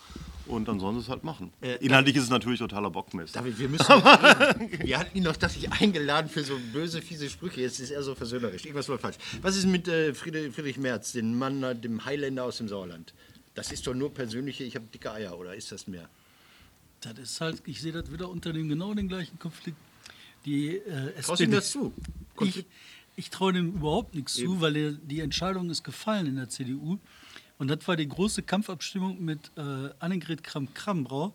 und 0.49 0.67
dann 0.67 0.79
sollen 0.79 0.95
sie 0.95 1.01
es 1.01 1.09
halt 1.09 1.23
machen. 1.23 1.53
Inhaltlich 1.79 2.15
ist 2.15 2.23
es 2.23 2.29
natürlich 2.29 2.59
totaler 2.59 2.89
Bockmist. 2.89 3.35
David, 3.35 3.57
wir 3.59 3.69
müssen. 3.69 3.85
wir 3.87 4.99
hatten 4.99 5.17
ihn 5.17 5.23
noch, 5.23 5.37
dachte 5.37 5.59
ich, 5.59 5.71
eingeladen 5.71 6.29
für 6.29 6.43
so 6.43 6.57
böse, 6.73 7.01
fiese 7.01 7.29
Sprüche. 7.29 7.61
Jetzt 7.61 7.79
ist 7.79 7.91
er 7.91 8.01
so 8.03 8.15
versöhnerisch. 8.15 8.65
Irgendwas 8.65 8.89
war 8.89 8.97
falsch. 8.97 9.17
Was 9.41 9.55
ist 9.55 9.65
mit 9.65 9.87
äh, 9.87 10.13
Friedrich 10.13 10.77
Merz, 10.77 11.11
dem 11.11 11.37
Mann, 11.37 11.61
äh, 11.63 11.75
dem 11.75 12.03
Highlander 12.03 12.43
aus 12.43 12.57
dem 12.57 12.67
Sauerland? 12.67 13.13
Das 13.59 13.73
ist 13.73 13.85
doch 13.85 13.93
nur 13.93 14.13
persönliche, 14.13 14.63
ich 14.63 14.73
habe 14.75 14.85
dicke 14.85 15.11
Eier, 15.11 15.37
oder 15.37 15.53
ist 15.53 15.69
das 15.73 15.85
mehr? 15.85 16.09
Das 17.01 17.17
ist 17.17 17.41
halt, 17.41 17.61
ich 17.65 17.81
sehe 17.81 17.91
das 17.91 18.09
wieder 18.09 18.29
unter 18.29 18.53
dem 18.53 18.69
genau 18.69 18.93
den 18.93 19.09
gleichen 19.09 19.37
Konflikt. 19.37 19.77
Die 20.45 20.77
äh, 20.77 21.13
SPD 21.15 21.51
das 21.51 21.71
zu? 21.71 21.91
Ich, 21.97 22.35
Konflikt? 22.37 22.71
ich 23.17 23.29
traue 23.29 23.51
dem 23.51 23.73
überhaupt 23.73 24.15
nichts 24.15 24.35
zu, 24.35 24.61
weil 24.61 24.71
der, 24.71 24.91
die 24.93 25.19
Entscheidung 25.19 25.69
ist 25.69 25.83
gefallen 25.83 26.27
in 26.27 26.37
der 26.37 26.47
CDU. 26.47 26.99
Und 27.57 27.67
das 27.67 27.85
war 27.85 27.97
die 27.97 28.07
große 28.07 28.43
Kampfabstimmung 28.43 29.21
mit 29.25 29.51
äh, 29.57 29.89
Annegret 29.99 30.41
Kramp-Karrenbrauer 30.41 31.33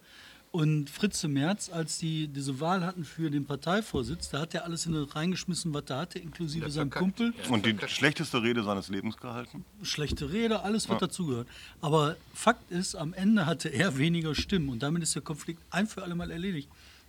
und 0.55 0.89
Fritze 0.89 1.27
Merz, 1.27 1.69
als 1.69 1.99
die 1.99 2.29
diese 2.29 2.61
Wahl 2.61 2.87
hatten 2.87 3.05
für 3.05 3.29
den 3.29 3.45
Parteivorsitz. 3.45 4.31
Da 4.31 4.39
hat 4.43 4.55
er 4.55 4.65
alles 4.65 4.87
in 4.87 4.95
reingeschmissen, 4.95 5.75
was 5.75 5.83
er 5.89 5.97
hatte, 5.97 6.21
inklusive 6.21 6.71
seinem. 6.71 6.91
Kumpel. 6.91 7.35
Und 7.49 7.67
die 7.67 7.77
schlechteste 7.89 8.41
Rede 8.41 8.63
seines 8.63 8.89
Lebens 8.89 9.17
gehalten? 9.17 9.65
Schlechte 9.83 10.31
Rede, 10.31 10.63
alles, 10.63 10.89
was 10.89 11.01
dazugehört. 11.01 11.49
Aber 11.81 12.17
Fakt 12.33 12.71
ist, 12.71 12.95
am 12.95 13.15
Ende 13.15 13.47
hatte 13.47 13.69
er 13.69 13.99
weniger 13.99 14.37
Stimmen 14.37 14.69
und 14.69 14.81
damit 14.81 15.03
ist 15.03 15.17
der 15.17 15.23
Konflikt 15.23 15.61
ein 15.71 15.89
für 15.89 16.05
alle 16.05 16.15
Mal 16.15 16.31
erledigt. 16.31 16.69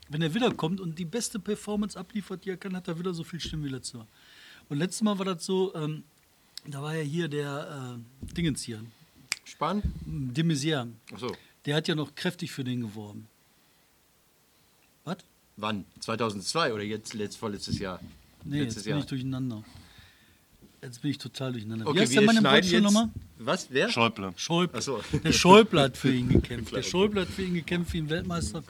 Wenn 0.09 0.23
er 0.23 0.33
wiederkommt 0.33 0.81
und 0.81 0.97
die 0.97 1.05
beste 1.05 1.37
Performance 1.37 1.99
abliefert, 1.99 2.45
die 2.45 2.49
er 2.49 2.57
kann, 2.57 2.75
hat 2.75 2.87
er 2.87 2.97
wieder 2.97 3.13
so 3.13 3.23
viel 3.23 3.39
Stimmen 3.39 3.65
wie 3.65 3.69
letztes 3.69 3.93
Mal. 3.93 4.07
Und 4.69 4.79
letztes 4.79 5.03
Mal 5.03 5.19
war 5.19 5.25
das 5.25 5.45
so, 5.45 5.71
ähm, 5.75 6.03
da 6.65 6.81
war 6.81 6.95
ja 6.95 7.03
hier 7.03 7.27
der 7.27 7.99
äh, 7.99 8.33
Dingens 8.33 8.63
hier, 8.63 8.81
Spahn? 9.43 9.83
de 10.03 10.43
Maizière. 10.43 10.87
Achso. 11.13 11.31
Der 11.67 11.75
hat 11.75 11.87
ja 11.87 11.93
noch 11.93 12.15
kräftig 12.15 12.51
für 12.51 12.63
den 12.63 12.81
geworben. 12.81 13.27
Wann? 15.57 15.85
2002 15.99 16.73
oder 16.73 16.83
jetzt 16.83 17.13
letzt, 17.13 17.37
vorletztes 17.37 17.79
Jahr? 17.79 17.99
Nee, 18.43 18.59
Letztes 18.59 18.75
jetzt 18.75 18.83
bin 18.85 18.91
Jahr. 18.91 18.99
ich 18.99 19.05
durcheinander. 19.05 19.63
Jetzt 20.81 21.01
bin 21.01 21.11
ich 21.11 21.17
total 21.17 21.51
durcheinander. 21.53 21.85
Wie 21.85 21.89
Okay, 21.89 21.99
heißt 22.01 22.13
der 22.13 22.21
wir 22.21 22.25
Mann 22.27 22.35
im 22.37 22.41
schneiden 22.41 22.69
jetzt. 22.69 22.83
nochmal? 22.83 23.09
Was? 23.39 23.67
Wer? 23.71 23.89
Schäuble. 23.89 24.33
Schäuble. 24.35 24.77
Ach 24.77 24.81
so. 24.83 25.01
Der 25.23 25.31
Schäuble 25.31 25.81
hat 25.81 25.97
für 25.97 26.13
ihn 26.13 26.29
gekämpft. 26.29 26.75
Der 26.75 26.83
Schäuble 26.83 27.21
hat 27.21 27.27
für 27.29 27.41
ihn 27.43 27.53
gekämpft 27.55 27.93
wie 27.93 27.99
ein 27.99 28.09
Weltmeister. 28.09 28.61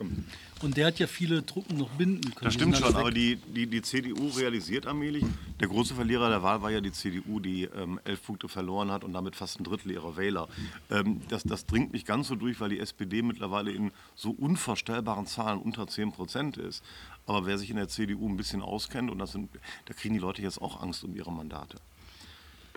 Und 0.65 0.77
der 0.77 0.87
hat 0.87 0.97
ja 0.97 1.05
viele 1.05 1.45
Truppen 1.45 1.77
noch 1.77 1.89
binden 1.91 2.23
können. 2.33 2.45
Das 2.45 2.55
stimmt 2.55 2.75
sind 2.75 2.87
schon, 2.87 2.95
aber 2.95 3.11
die, 3.11 3.35
die, 3.35 3.67
die 3.67 3.83
CDU 3.83 4.29
realisiert 4.29 4.87
allmählich. 4.87 5.23
Der 5.59 5.67
große 5.67 5.93
Verlierer 5.93 6.27
der 6.29 6.41
Wahl 6.41 6.63
war 6.63 6.71
ja 6.71 6.81
die 6.81 6.91
CDU, 6.91 7.39
die 7.39 7.65
ähm, 7.65 7.99
elf 8.03 8.23
Punkte 8.23 8.49
verloren 8.49 8.89
hat 8.89 9.03
und 9.03 9.13
damit 9.13 9.35
fast 9.35 9.59
ein 9.59 9.63
Drittel 9.63 9.91
ihrer 9.91 10.17
Wähler. 10.17 10.47
Ähm, 10.89 11.21
das, 11.29 11.43
das 11.43 11.67
dringt 11.67 11.93
nicht 11.93 12.07
ganz 12.07 12.29
so 12.29 12.35
durch, 12.35 12.59
weil 12.59 12.69
die 12.69 12.79
SPD 12.79 13.21
mittlerweile 13.21 13.71
in 13.71 13.91
so 14.15 14.31
unvorstellbaren 14.31 15.27
Zahlen 15.27 15.59
unter 15.59 15.85
10 15.85 16.11
Prozent 16.13 16.57
ist. 16.57 16.83
Aber 17.27 17.45
wer 17.45 17.59
sich 17.59 17.69
in 17.69 17.75
der 17.75 17.87
CDU 17.87 18.27
ein 18.27 18.35
bisschen 18.35 18.63
auskennt, 18.63 19.11
und 19.11 19.19
das 19.19 19.33
sind, 19.33 19.51
da 19.85 19.93
kriegen 19.93 20.15
die 20.15 20.19
Leute 20.19 20.41
jetzt 20.41 20.59
auch 20.59 20.81
Angst 20.81 21.03
um 21.03 21.15
ihre 21.15 21.31
Mandate. 21.31 21.77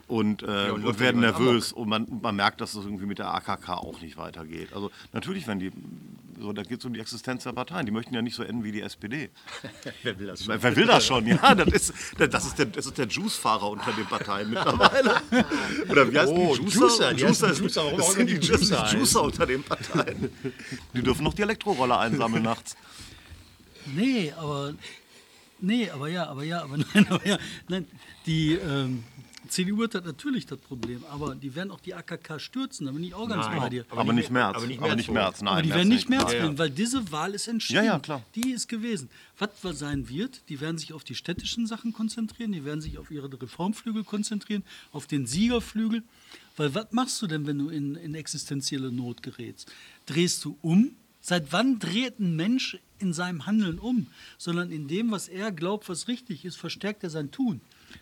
Und, 0.08 0.42
äh, 0.42 0.46
und 0.46 0.70
und, 0.70 0.82
läuft 0.84 1.00
werden 1.00 1.22
ja 1.22 1.30
nervös 1.30 1.70
und 1.70 1.88
man, 1.88 2.06
man 2.22 2.34
merkt, 2.34 2.62
dass 2.62 2.74
es 2.74 2.84
irgendwie 2.84 3.04
mit 3.04 3.18
der 3.18 3.32
AKK 3.34 3.74
auch 3.74 4.00
nicht 4.00 4.16
weitergeht. 4.16 4.72
Also 4.72 4.90
natürlich, 5.12 5.46
wenn 5.46 5.58
die, 5.58 5.70
so, 6.40 6.52
da 6.54 6.62
geht 6.62 6.80
es 6.80 6.84
um 6.86 6.94
die 6.94 7.00
Existenz 7.00 7.44
der 7.44 7.52
Parteien. 7.52 7.84
Die 7.84 7.92
möchten 7.92 8.14
ja 8.14 8.22
nicht 8.22 8.34
so 8.34 8.42
enden 8.42 8.64
wie 8.64 8.72
die 8.72 8.80
SPD. 8.80 9.28
Wer 10.02 10.18
will 10.18 10.28
das? 10.28 10.48
Wer 10.48 10.62
wer 10.62 10.76
will 10.76 10.86
das 10.86 11.04
schon? 11.04 11.26
Ja, 11.26 11.54
das 11.54 11.68
ist, 11.68 11.94
das 12.18 12.46
ist 12.46 12.58
der, 12.58 12.66
das 12.66 12.86
ist 12.86 12.96
der 12.96 13.06
Juice-Fahrer 13.06 13.70
unter 13.70 13.92
den 13.92 14.06
Parteien 14.06 14.48
mittlerweile. 14.48 15.20
Oder 15.90 16.10
wie 16.10 16.18
heißt 16.18 16.32
Oh, 16.32 16.56
die? 16.56 16.62
Juicer, 16.62 17.12
die 17.12 17.26
heißen 17.26 17.48
Juicer, 17.48 17.62
Juicer, 17.62 17.84
warum 17.84 17.98
das 17.98 18.12
sind 18.14 18.30
die 18.30 18.34
Juicer, 18.36 18.56
Juicer. 18.56 18.96
Juicer 18.96 19.22
unter 19.22 19.46
den 19.46 19.62
Parteien. 19.62 20.30
Die 20.94 21.02
dürfen 21.02 21.24
noch 21.24 21.34
die 21.34 21.42
Elektroroller 21.42 21.98
einsammeln 21.98 22.44
nachts. 22.44 22.76
Nee, 23.94 24.32
aber. 24.38 24.74
Nee, 25.60 25.90
aber 25.90 26.08
ja, 26.08 26.26
aber 26.28 26.44
ja, 26.44 26.62
aber 26.62 26.78
nein, 26.94 27.06
aber 27.10 27.26
ja. 27.26 27.38
Nein, 27.68 27.86
die 28.26 28.54
ähm, 28.54 29.04
CDU 29.48 29.84
hat 29.84 29.94
natürlich 30.04 30.46
das 30.46 30.58
Problem, 30.58 31.04
aber 31.10 31.34
die 31.36 31.54
werden 31.54 31.70
auch 31.70 31.80
die 31.80 31.94
AKK 31.94 32.38
stürzen, 32.40 32.86
da 32.86 32.92
bin 32.92 33.04
ich 33.04 33.14
auch 33.14 33.28
ganz 33.28 33.46
Nein, 33.46 33.58
bei 33.60 33.68
dir. 33.68 33.84
Aber 33.88 34.00
Aber, 34.00 34.12
nicht 34.12 34.30
März. 34.30 34.56
aber 34.56 34.66
nicht 34.66 34.78
Aber 34.78 34.88
März 34.88 34.96
nicht 34.96 35.10
März. 35.12 35.42
Nein, 35.42 35.52
aber 35.52 35.62
die 35.62 35.68
März 35.68 35.78
werden 35.78 35.88
nicht 35.88 36.08
mehr 36.08 36.24
Nein. 36.24 36.58
weil 36.58 36.70
diese 36.70 37.12
Wahl 37.12 37.34
ist 37.34 37.46
entschieden. 37.46 37.84
Ja, 37.84 37.92
ja, 37.92 37.98
klar. 38.00 38.22
Die 38.34 38.50
ist 38.50 38.68
gewesen. 38.68 39.08
Was 39.38 39.50
wa- 39.62 39.72
sein 39.72 40.08
wird, 40.08 40.42
die 40.48 40.60
werden 40.60 40.76
sich 40.76 40.92
auf 40.92 41.04
die 41.04 41.14
städtischen 41.14 41.66
Sachen 41.66 41.92
konzentrieren, 41.92 42.52
die 42.52 42.64
werden 42.64 42.80
sich 42.80 42.98
auf 42.98 43.10
ihre 43.10 43.30
Reformflügel 43.40 44.02
konzentrieren, 44.04 44.64
auf 44.92 45.06
den 45.06 45.24
Siegerflügel. 45.26 46.02
Weil 46.56 46.74
was 46.74 46.88
machst 46.90 47.22
du 47.22 47.28
denn, 47.28 47.46
wenn 47.46 47.58
du 47.58 47.68
in, 47.68 47.94
in 47.94 48.14
existenzielle 48.16 48.90
Not 48.90 49.22
gerätst? 49.22 49.70
Drehst 50.06 50.44
du 50.44 50.58
um? 50.62 50.90
Seit 51.20 51.52
wann 51.52 51.78
dreht 51.78 52.18
ein 52.18 52.34
Mensch 52.36 52.78
in 52.98 53.12
seinem 53.12 53.46
Handeln 53.46 53.78
um? 53.78 54.08
Sondern 54.36 54.72
in 54.72 54.88
dem, 54.88 55.10
was 55.12 55.28
er 55.28 55.52
glaubt, 55.52 55.88
was 55.88 56.08
richtig 56.08 56.44
ist, 56.44 56.56
verstärkt 56.56 57.04
er 57.04 57.10
sein 57.10 57.30
Tun. 57.30 57.60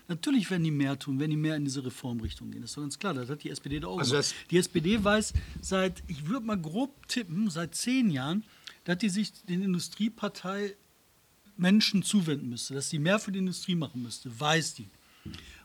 Natürlich 0.08 0.50
werden 0.50 0.64
die 0.64 0.70
mehr 0.70 0.98
tun, 0.98 1.18
wenn 1.18 1.30
die 1.30 1.36
mehr 1.36 1.56
in 1.56 1.64
diese 1.64 1.84
Reformrichtung 1.84 2.50
gehen. 2.50 2.62
Das 2.62 2.70
ist 2.70 2.76
doch 2.76 2.82
ganz 2.82 2.98
klar. 2.98 3.14
Das 3.14 3.28
hat 3.28 3.42
die 3.42 3.50
SPD 3.50 3.80
da 3.80 3.88
auch 3.88 3.98
Also 3.98 4.12
gemacht. 4.12 4.34
Die 4.50 4.58
SPD 4.58 5.02
weiß 5.02 5.32
seit, 5.60 6.02
ich 6.06 6.26
würde 6.28 6.46
mal 6.46 6.58
grob 6.58 7.08
tippen, 7.08 7.50
seit 7.50 7.74
zehn 7.74 8.10
Jahren, 8.10 8.44
dass 8.84 8.98
die 8.98 9.08
sich 9.08 9.32
den 9.44 9.62
Industriepartei 9.62 10.76
Menschen 11.56 12.02
zuwenden 12.02 12.50
müsste, 12.50 12.74
dass 12.74 12.90
sie 12.90 12.98
mehr 12.98 13.18
für 13.18 13.32
die 13.32 13.38
Industrie 13.38 13.74
machen 13.74 14.02
müsste, 14.02 14.38
weiß 14.38 14.74
die. 14.74 14.88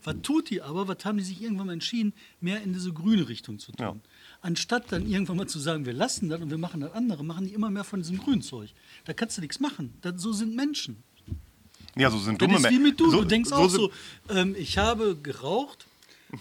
Was 0.03 0.15
tut 0.23 0.49
die 0.49 0.61
aber, 0.61 0.87
was 0.87 1.05
haben 1.05 1.17
die 1.17 1.23
sich 1.23 1.41
irgendwann 1.41 1.67
mal 1.67 1.73
entschieden, 1.73 2.13
mehr 2.39 2.61
in 2.63 2.73
diese 2.73 2.91
grüne 2.91 3.27
Richtung 3.29 3.59
zu 3.59 3.71
tun. 3.71 3.85
Ja. 3.85 3.95
Anstatt 4.41 4.91
dann 4.91 5.07
irgendwann 5.07 5.37
mal 5.37 5.47
zu 5.47 5.59
sagen, 5.59 5.85
wir 5.85 5.93
lassen 5.93 6.29
das 6.29 6.41
und 6.41 6.49
wir 6.49 6.57
machen 6.57 6.81
das 6.81 6.93
andere, 6.93 7.23
machen 7.23 7.45
die 7.45 7.53
immer 7.53 7.69
mehr 7.69 7.83
von 7.83 8.01
diesem 8.01 8.17
grünen 8.17 8.41
Zeug. 8.41 8.73
Da 9.05 9.13
kannst 9.13 9.37
du 9.37 9.41
nichts 9.41 9.59
machen. 9.59 9.93
Das, 10.01 10.19
so 10.19 10.33
sind 10.33 10.55
Menschen. 10.55 11.03
Ja, 11.95 12.09
so 12.09 12.17
sind 12.19 12.41
dumme 12.41 12.59
Menschen. 12.59 12.83
mit 12.83 12.99
du. 12.99 13.11
du 13.11 13.23
denkst 13.25 13.51
auch 13.51 13.69
sind- 13.69 13.79
so, 13.81 13.91
ähm, 14.29 14.55
ich 14.57 14.77
habe 14.77 15.15
geraucht 15.21 15.87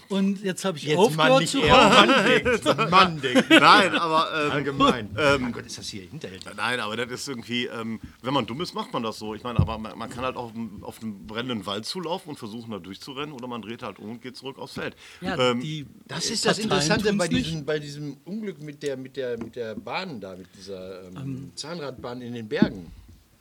und 0.07 0.41
jetzt 0.41 0.63
habe 0.63 0.77
ich 0.77 0.85
Jetzt 0.85 0.95
Mann, 1.17 1.31
aufgehört 1.31 1.39
nicht 1.41 1.51
zu 1.51 1.59
rauchen. 1.59 2.07
Mann 2.07 2.25
denkt. 2.25 2.91
Mann 2.91 3.21
denkt. 3.21 3.49
Nein, 3.49 3.95
aber 3.95 4.45
ähm, 4.45 4.51
Allgemein. 4.51 5.09
mein 5.13 5.51
Gott, 5.51 5.65
ist 5.65 5.77
das 5.77 5.89
hier 5.89 6.03
hinterhältig. 6.03 6.47
Nein, 6.55 6.79
aber 6.79 6.95
das 6.95 7.11
ist 7.11 7.27
irgendwie, 7.27 7.65
ähm, 7.65 7.99
wenn 8.21 8.33
man 8.33 8.45
dumm 8.45 8.61
ist, 8.61 8.73
macht 8.73 8.93
man 8.93 9.03
das 9.03 9.19
so. 9.19 9.35
Ich 9.35 9.43
meine, 9.43 9.59
aber 9.59 9.77
man, 9.77 9.97
man 9.97 10.09
kann 10.09 10.23
halt 10.23 10.37
auch 10.37 10.45
auf, 10.45 10.55
einen- 10.55 10.79
auf 10.83 11.01
einen 11.01 11.27
brennenden 11.27 11.65
Wald 11.65 11.85
zulaufen 11.85 12.29
und 12.29 12.37
versuchen, 12.39 12.71
da 12.71 12.79
durchzurennen 12.79 13.33
oder 13.33 13.47
man 13.47 13.61
dreht 13.61 13.83
halt 13.83 13.99
um 13.99 14.11
und 14.11 14.21
geht 14.21 14.37
zurück 14.37 14.57
aufs 14.59 14.75
Feld. 14.75 14.95
Ja, 15.19 15.37
ähm, 15.37 15.59
die 15.59 15.85
Das 16.07 16.29
ist 16.29 16.45
das 16.45 16.59
Interessante 16.59 17.11
bei 17.11 17.27
diesem, 17.27 17.65
bei 17.65 17.77
diesem 17.77 18.15
Unglück 18.23 18.61
mit 18.63 18.81
der, 18.83 18.95
mit, 18.95 19.17
der, 19.17 19.37
mit 19.37 19.57
der 19.57 19.75
Bahn 19.75 20.21
da, 20.21 20.37
mit 20.37 20.47
dieser 20.57 21.03
ähm, 21.09 21.51
Zahnradbahn 21.55 22.21
in 22.21 22.33
den 22.33 22.47
Bergen. 22.47 22.89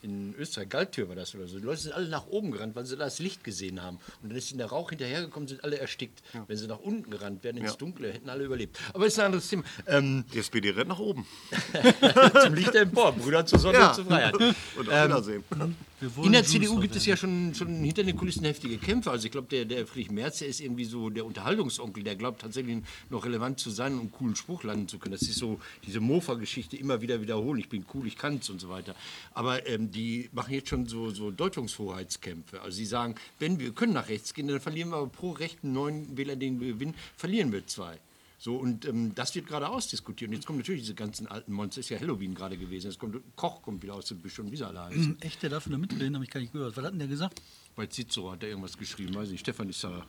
In 0.03 0.35
Österreich, 0.39 0.71
Galtür 0.71 1.09
war 1.11 1.15
das 1.17 1.35
oder 1.35 1.47
so. 1.47 1.59
Die 1.59 1.65
Leute 1.65 1.83
sind 1.83 1.93
alle 1.93 2.09
nach 2.09 2.27
oben 2.29 2.53
gerannt, 2.53 2.75
weil 2.75 2.87
sie 2.87 2.97
da 2.97 3.05
das 3.05 3.19
Licht 3.19 3.45
gesehen 3.45 3.83
haben. 3.83 3.99
Und 4.23 4.31
dann 4.31 4.39
ist 4.39 4.51
ihnen 4.51 4.59
der 4.59 4.69
Rauch 4.69 4.89
hinterhergekommen, 4.91 5.47
sind 5.47 5.63
alle 5.63 5.79
erstickt. 5.79 6.23
Wenn 6.47 6.57
sie 6.57 6.67
nach 6.67 6.79
unten 6.79 7.11
gerannt 7.11 7.45
wären, 7.45 7.59
ins 7.59 7.73
Ja. 7.73 7.77
Dunkle, 7.77 8.11
hätten 8.13 8.31
alle 8.31 8.45
überlebt. 8.45 8.79
Aber 8.95 9.05
ist 9.07 9.19
ein 9.19 9.27
anderes 9.27 9.47
Thema. 9.49 9.63
Ähm, 9.87 10.25
die 10.33 10.39
SPD 10.39 10.71
rennt 10.71 10.89
nach 10.89 10.99
oben. 10.99 11.27
zum 12.43 12.55
Licht 12.55 12.75
empor, 12.75 13.13
Brüder 13.13 13.45
zur 13.45 13.59
Sonne 13.59 13.79
Ja. 13.79 13.89
und 13.89 13.95
zur 13.95 14.05
Freiheit. 14.07 14.35
Und 14.35 14.55
auf 14.89 15.05
Wiedersehen. 15.05 15.45
Wir 15.51 15.59
wollen 15.59 15.77
In 16.23 16.33
der 16.33 16.45
CDU 16.45 16.79
gibt 16.81 16.97
es 16.97 17.05
ja 17.05 17.17
schon, 17.17 17.55
schon 17.55 17.85
hinter 17.85 18.03
den 18.03 18.17
Kulissen 18.17 18.45
heftige 18.45 18.79
Kämpfe. 18.79 19.11
Also 19.11 19.27
ich 19.27 19.33
glaube, 19.33 19.49
der, 19.49 19.67
der 19.67 19.87
Friedrich 19.87 20.11
Merz, 20.11 20.39
der 20.39 20.49
ist 20.49 20.61
irgendwie 20.61 20.85
so 20.87 21.11
der 21.11 21.27
Unterhaltungsonkel, 21.27 22.03
der 22.03 22.17
glaubt 22.17 22.41
tatsächlich 22.41 22.79
noch 23.11 23.25
relevant 23.27 23.61
zu 23.61 23.71
sein 23.71 23.95
und 23.95 24.01
einen 24.01 24.13
coolen 24.13 24.37
Spruch 24.37 24.63
landen 24.63 24.89
zu 24.89 24.99
können. 24.99 25.13
Das 25.13 25.23
ist 25.23 25.39
so 25.39 25.61
diese 25.87 26.01
Mofa-Geschichte 26.01 26.77
immer 26.77 27.03
wieder 27.03 27.21
wiederholen. 27.21 27.61
Ich 27.61 27.69
bin 27.69 27.85
cool, 27.93 28.07
ich 28.07 28.17
kann's 28.17 28.49
und 28.49 28.61
so 28.61 28.71
weiter. 28.71 28.95
Aber 29.35 29.67
ähm, 29.67 29.91
die 29.91 30.31
machen 30.33 30.55
jetzt 30.55 30.71
schon 30.71 30.87
so, 30.87 31.11
so 31.11 31.31
Deutungshoheitskämpfe. 31.31 32.63
Also 32.63 32.77
sie 32.79 32.87
sagen, 32.87 33.15
wenn 33.39 33.59
wir 33.61 33.73
können 33.73 33.93
nach 33.93 34.09
rechts 34.09 34.33
gehen, 34.33 34.49
dann 34.49 34.61
verlieren 34.61 34.91
wir 34.91 34.97
aber 34.97 35.09
pro 35.09 35.33
rechten 35.33 35.73
neuen 35.73 36.17
Wähler, 36.17 36.37
den 36.37 36.61
wir 36.61 36.73
gewinnen, 36.73 36.95
verlieren 37.17 37.53
wir 37.53 37.67
zwei. 37.67 37.99
So, 38.43 38.57
und 38.57 38.87
ähm, 38.87 39.15
das 39.15 39.35
wird 39.35 39.47
gerade 39.47 39.69
ausdiskutiert. 39.69 40.31
Und 40.31 40.35
jetzt 40.35 40.47
kommen 40.47 40.59
natürlich 40.61 40.81
diese 40.81 40.95
ganzen 40.95 41.27
alten 41.27 41.53
Monster. 41.53 41.81
Ist 41.81 41.91
ja 41.91 42.01
Halloween 42.01 42.35
gerade 42.35 42.57
gewesen. 42.57 42.87
Jetzt 42.87 42.99
kommt 42.99 43.15
Koch 43.37 43.61
kommt 43.61 43.83
wieder 43.83 43.95
aus 43.95 44.07
dem 44.07 44.17
Büsch 44.19 44.39
und 44.39 44.51
wie 44.51 44.57
sie 44.57 44.67
alle 44.67 44.81
heißen. 44.83 45.21
Echt, 45.21 45.43
der 45.43 45.51
darf 45.51 45.69
da 45.69 45.77
mitreden, 45.77 46.15
habe 46.15 46.25
ich 46.25 46.31
gar 46.31 46.41
nicht 46.41 46.55
gehört. 46.55 46.75
Was 46.75 46.83
hat 46.85 46.93
denn 46.93 47.01
der 47.01 47.09
gesagt? 47.09 47.43
Bei 47.77 47.87
Cicero 47.87 48.33
hat 48.33 48.43
er 48.43 48.49
irgendwas 48.49 48.79
geschrieben, 48.79 49.15
weiß 49.15 49.29
nicht. 49.29 49.41
Stefan 49.41 49.69
ist 49.69 49.85
da. 49.85 50.07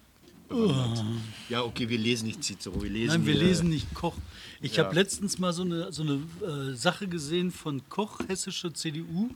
bewandert. 0.47 1.03
Ja, 1.49 1.63
okay, 1.63 1.89
wir 1.89 1.97
lesen 1.97 2.27
nicht 2.27 2.41
Cicero, 2.41 2.81
wir 2.81 2.89
lesen. 2.89 3.07
Nein, 3.17 3.25
wir 3.25 3.33
hier- 3.33 3.43
lesen 3.43 3.67
nicht 3.69 3.93
Koch. 3.93 4.15
Ich 4.61 4.79
habe 4.79 4.95
letztens 4.95 5.37
mal 5.37 5.51
so 5.51 5.63
eine, 5.63 5.91
so 5.91 6.03
eine 6.03 6.21
äh, 6.71 6.73
Sache 6.73 7.09
gesehen 7.09 7.51
von 7.51 7.81
Koch, 7.89 8.17
hessische 8.29 8.71
CDU. 8.71 9.29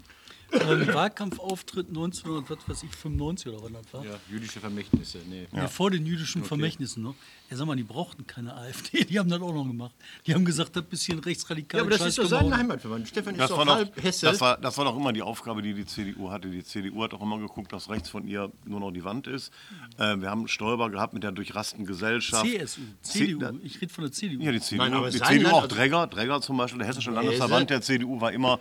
Ähm, 0.52 0.88
Wahlkampfauftritt 0.94 1.88
1900, 1.90 2.50
was 2.50 2.70
weiß 2.70 2.84
ich, 2.84 2.96
95 2.96 3.48
oder 3.52 3.64
wann 3.64 3.74
das 3.74 3.92
war. 3.94 4.06
Ja, 4.06 4.20
jüdische 4.30 4.60
Vermächtnisse. 4.60 5.18
Nee. 5.28 5.48
Nee, 5.52 5.68
vor 5.68 5.90
den 5.90 6.06
jüdischen 6.06 6.44
Vermächtnissen 6.44 7.02
noch. 7.04 7.16
Ja, 7.50 7.58
sag 7.58 7.68
mal, 7.68 7.76
die 7.76 7.84
brauchten 7.84 8.26
keine 8.26 8.56
AfD, 8.56 9.04
die 9.10 9.20
haben 9.20 9.30
das 9.30 9.40
auch 9.42 9.54
noch 9.54 9.66
gemacht. 9.66 9.94
Die 10.26 10.34
haben 10.34 10.46
gesagt, 10.46 10.76
das 10.76 10.84
bisschen 10.86 11.20
rechtsradikal. 11.20 11.78
Ja, 11.80 11.84
aber 11.86 11.92
das 11.98 12.08
ist 12.08 12.18
doch 12.18 12.26
sein 12.26 12.56
Heimatverwandt. 12.58 13.08
Stefan 13.08 13.36
ist 13.36 13.42
Das 13.42 13.50
doch 13.52 13.58
war, 13.60 13.66
noch, 13.66 13.76
halb 13.76 14.04
Hesse. 14.04 14.26
das, 14.26 14.42
war, 14.42 14.58
das 14.58 14.78
war 14.78 14.86
doch 14.86 14.98
immer 14.98 15.14
die 15.14 15.22
Aufgabe, 15.22 15.62
die 15.62 15.74
die 15.76 15.86
CDU 15.86 16.32
hatte. 16.32 16.50
Die 16.50 16.64
CDU 16.64 17.04
hat 17.04 17.14
auch 17.14 17.22
immer 17.22 17.38
geguckt, 17.38 17.72
dass 17.72 17.90
rechts 17.90 18.10
von 18.10 18.28
ihr 18.28 18.52
nur 18.66 18.80
noch 18.80 18.92
die 18.92 19.04
Wand 19.04 19.28
ist. 19.28 19.52
Äh, 20.00 20.18
wir 20.22 20.30
haben 20.32 20.48
Stoiber 20.48 20.90
gehabt 20.90 21.14
mit 21.14 21.22
der 21.24 21.32
durchrasten 21.34 21.86
Gesellschaft. 21.86 22.46
CSU, 22.46 22.82
C- 23.04 23.38
CDU. 23.38 23.60
Ich 23.64 23.80
rede 23.80 23.94
von 23.94 24.04
der 24.06 24.12
CDU. 24.12 24.42
Ja, 24.42 24.52
die 24.52 24.60
CDU, 24.62 24.82
Nein, 24.84 24.94
aber 24.96 25.10
die 25.12 25.18
sein 25.20 25.28
CDU 25.28 25.44
Land- 25.44 25.54
auch 25.56 25.68
Dregger, 25.68 26.08
Dregger 26.08 26.42
zum 26.42 26.58
Beispiel, 26.58 26.80
der 26.80 26.88
hessische 26.88 27.12
Landesverband 27.12 27.70
der 27.70 27.82
CDU 27.82 28.20
war 28.20 28.32
immer, 28.32 28.60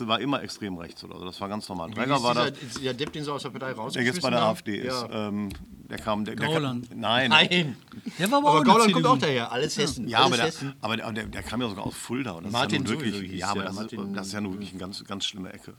war 0.00 0.20
immer 0.20 0.42
extrem 0.42 0.76
rechts. 0.76 1.02
Oder? 1.02 1.18
so. 1.18 1.24
Das 1.24 1.40
war 1.40 1.48
ganz 1.48 1.68
normal. 1.68 1.90
Ist 1.90 1.96
war 1.96 2.34
dieser, 2.34 2.50
das, 2.52 2.74
dieser 2.78 2.94
Depp, 2.94 3.12
den 3.12 3.24
sie 3.24 3.32
aus 3.32 3.42
der 3.42 3.50
Partei 3.50 3.68
der 3.68 3.76
rausgeschmissen 3.76 4.14
jetzt 4.14 4.22
bei 4.22 4.30
der 4.30 4.40
haben? 4.42 4.50
AfD 4.50 4.76
ist. 4.78 4.86
Ja. 4.86 5.28
Ähm, 5.28 5.48
der 5.92 6.00
kam, 6.00 6.24
der, 6.24 6.36
der 6.36 6.48
Gauland. 6.48 6.88
Kam, 6.88 7.00
nein. 7.00 7.28
Nein. 7.28 7.76
Der 8.18 8.30
war 8.30 8.38
aber, 8.38 8.48
Aber 8.48 8.60
auch 8.60 8.64
Gauland 8.64 8.92
kommt 8.94 9.06
auch 9.06 9.18
daher. 9.18 9.52
Alles 9.52 9.76
Hessen. 9.76 10.08
Ja, 10.08 10.20
alles 10.20 10.26
aber, 10.26 10.36
der, 10.38 10.46
Hessen. 10.46 10.74
aber 10.80 10.96
der, 10.96 11.12
der, 11.12 11.26
der 11.26 11.42
kam 11.42 11.60
ja 11.60 11.68
sogar 11.68 11.86
aus 11.86 11.94
Fulda. 11.94 12.32
Und 12.32 12.44
das 12.44 12.52
Martin 12.52 12.82
ist 12.82 12.90
ja 12.90 12.98
wirklich, 12.98 13.30
hieß 13.30 13.40
ja, 13.40 13.48
aber 13.48 13.64
der, 13.64 13.72
das, 13.72 14.12
das 14.14 14.26
ist 14.28 14.32
ja 14.32 14.40
nun 14.40 14.54
wirklich 14.54 14.70
eine 14.70 14.78
ganz, 14.78 15.04
ganz 15.04 15.26
schlimme 15.26 15.52
Ecke. 15.52 15.74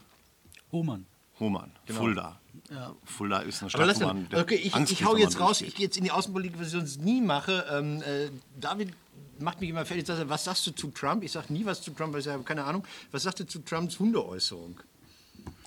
Hohmann. 0.70 1.04
Hohmann, 1.40 1.72
Fulda. 1.86 2.38
Ja. 2.70 2.94
Fulda 3.04 3.40
ist 3.40 3.60
eine 3.60 3.70
Stadt, 3.70 3.80
Aber 3.80 3.88
lass 3.88 4.00
wo 4.00 4.06
mal, 4.06 4.14
man 4.14 4.28
der 4.28 4.40
okay, 4.40 4.54
ich, 4.54 4.72
Angst 4.72 4.92
ich 4.92 5.04
hau 5.04 5.16
jetzt 5.16 5.40
raus, 5.40 5.62
ich 5.62 5.74
gehe 5.74 5.86
jetzt 5.86 5.96
in 5.96 6.04
die 6.04 6.12
Außenpolitik, 6.12 6.60
was 6.60 6.68
ich 6.68 6.72
sonst 6.74 7.02
nie 7.02 7.20
mache. 7.20 7.64
Ähm, 7.72 8.00
äh, 8.02 8.30
David 8.60 8.92
macht 9.40 9.60
mich 9.60 9.70
immer 9.70 9.84
fertig, 9.84 10.06
sagt, 10.06 10.20
er, 10.20 10.28
was 10.28 10.44
sagst 10.44 10.64
du 10.68 10.70
zu 10.70 10.92
Trump? 10.92 11.24
Ich 11.24 11.32
sage 11.32 11.52
nie 11.52 11.66
was 11.66 11.82
zu 11.82 11.90
Trump, 11.90 12.12
weil 12.12 12.20
ich 12.20 12.28
habe 12.28 12.44
keine 12.44 12.62
Ahnung. 12.62 12.84
Was 13.10 13.24
sagst 13.24 13.40
du 13.40 13.46
zu 13.48 13.58
Trumps 13.58 13.98
Hundeäußerung? 13.98 14.78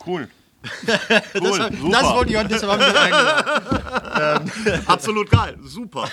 Cool. 0.05 0.29
das, 0.86 1.41
Cool, 1.41 1.60
das 1.60 1.80
super. 1.80 2.15
wollte 2.15 2.32
ich 2.32 2.38
heute 2.38 2.54
mich 2.54 2.63
eingeladen. 2.63 4.52
Absolut 4.88 5.30
geil, 5.30 5.58
super. 5.63 6.10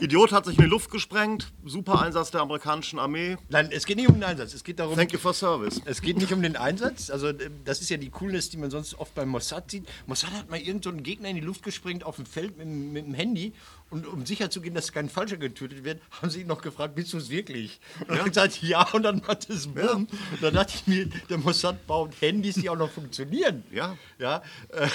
Idiot 0.00 0.32
hat 0.32 0.46
sich 0.46 0.56
in 0.56 0.64
die 0.64 0.70
Luft 0.70 0.90
gesprengt. 0.90 1.52
Super 1.64 2.00
Einsatz 2.00 2.30
der 2.30 2.40
amerikanischen 2.40 2.98
Armee. 2.98 3.36
Nein, 3.48 3.68
es 3.70 3.84
geht 3.84 3.96
nicht 3.96 4.08
um 4.08 4.14
den 4.14 4.24
Einsatz. 4.24 4.54
Es 4.54 4.64
geht 4.64 4.78
darum, 4.78 4.96
Thank 4.96 5.12
you 5.12 5.18
for 5.18 5.34
service. 5.34 5.80
Es 5.84 6.00
geht 6.00 6.16
nicht 6.16 6.32
um 6.32 6.42
den 6.42 6.56
Einsatz. 6.56 7.10
Also 7.10 7.28
äh, 7.28 7.50
das 7.64 7.80
ist 7.80 7.90
ja 7.90 7.96
die 7.98 8.10
Coolness, 8.10 8.50
die 8.50 8.56
man 8.56 8.70
sonst 8.70 8.98
oft 8.98 9.14
beim 9.14 9.28
Mossad 9.28 9.70
sieht. 9.70 9.86
Mossad 10.06 10.32
hat 10.32 10.50
mal 10.50 10.58
irgendeinen 10.58 10.98
so 10.98 11.02
Gegner 11.02 11.28
in 11.28 11.36
die 11.36 11.42
Luft 11.42 11.62
gesprengt 11.62 12.04
auf 12.04 12.16
dem 12.16 12.26
Feld 12.26 12.56
mit, 12.56 12.66
mit 12.66 13.06
dem 13.06 13.14
Handy. 13.14 13.52
Und 13.92 14.06
um 14.06 14.24
sicher 14.24 14.48
zu 14.48 14.62
gehen, 14.62 14.72
dass 14.72 14.90
kein 14.90 15.10
Falscher 15.10 15.36
getötet 15.36 15.84
wird, 15.84 16.00
haben 16.22 16.30
sie 16.30 16.40
ihn 16.40 16.46
noch 16.46 16.62
gefragt, 16.62 16.94
bist 16.94 17.12
du 17.12 17.18
es 17.18 17.28
wirklich? 17.28 17.78
Und 18.00 18.16
er 18.16 18.20
hat 18.20 18.28
gesagt, 18.28 18.62
ja, 18.62 18.88
und 18.90 19.02
dann 19.02 19.22
hat 19.28 19.50
es 19.50 19.66
Bumm. 19.66 20.08
Und 20.32 20.42
dann 20.42 20.54
dachte 20.54 20.72
ich 20.76 20.86
mir, 20.86 21.06
der 21.28 21.36
Mossad 21.36 21.86
baut 21.86 22.18
Handys, 22.22 22.54
die 22.54 22.70
auch 22.70 22.76
noch 22.76 22.90
funktionieren. 22.90 23.64
Ja. 23.70 23.98
ja 24.18 24.42
äh, 24.70 24.88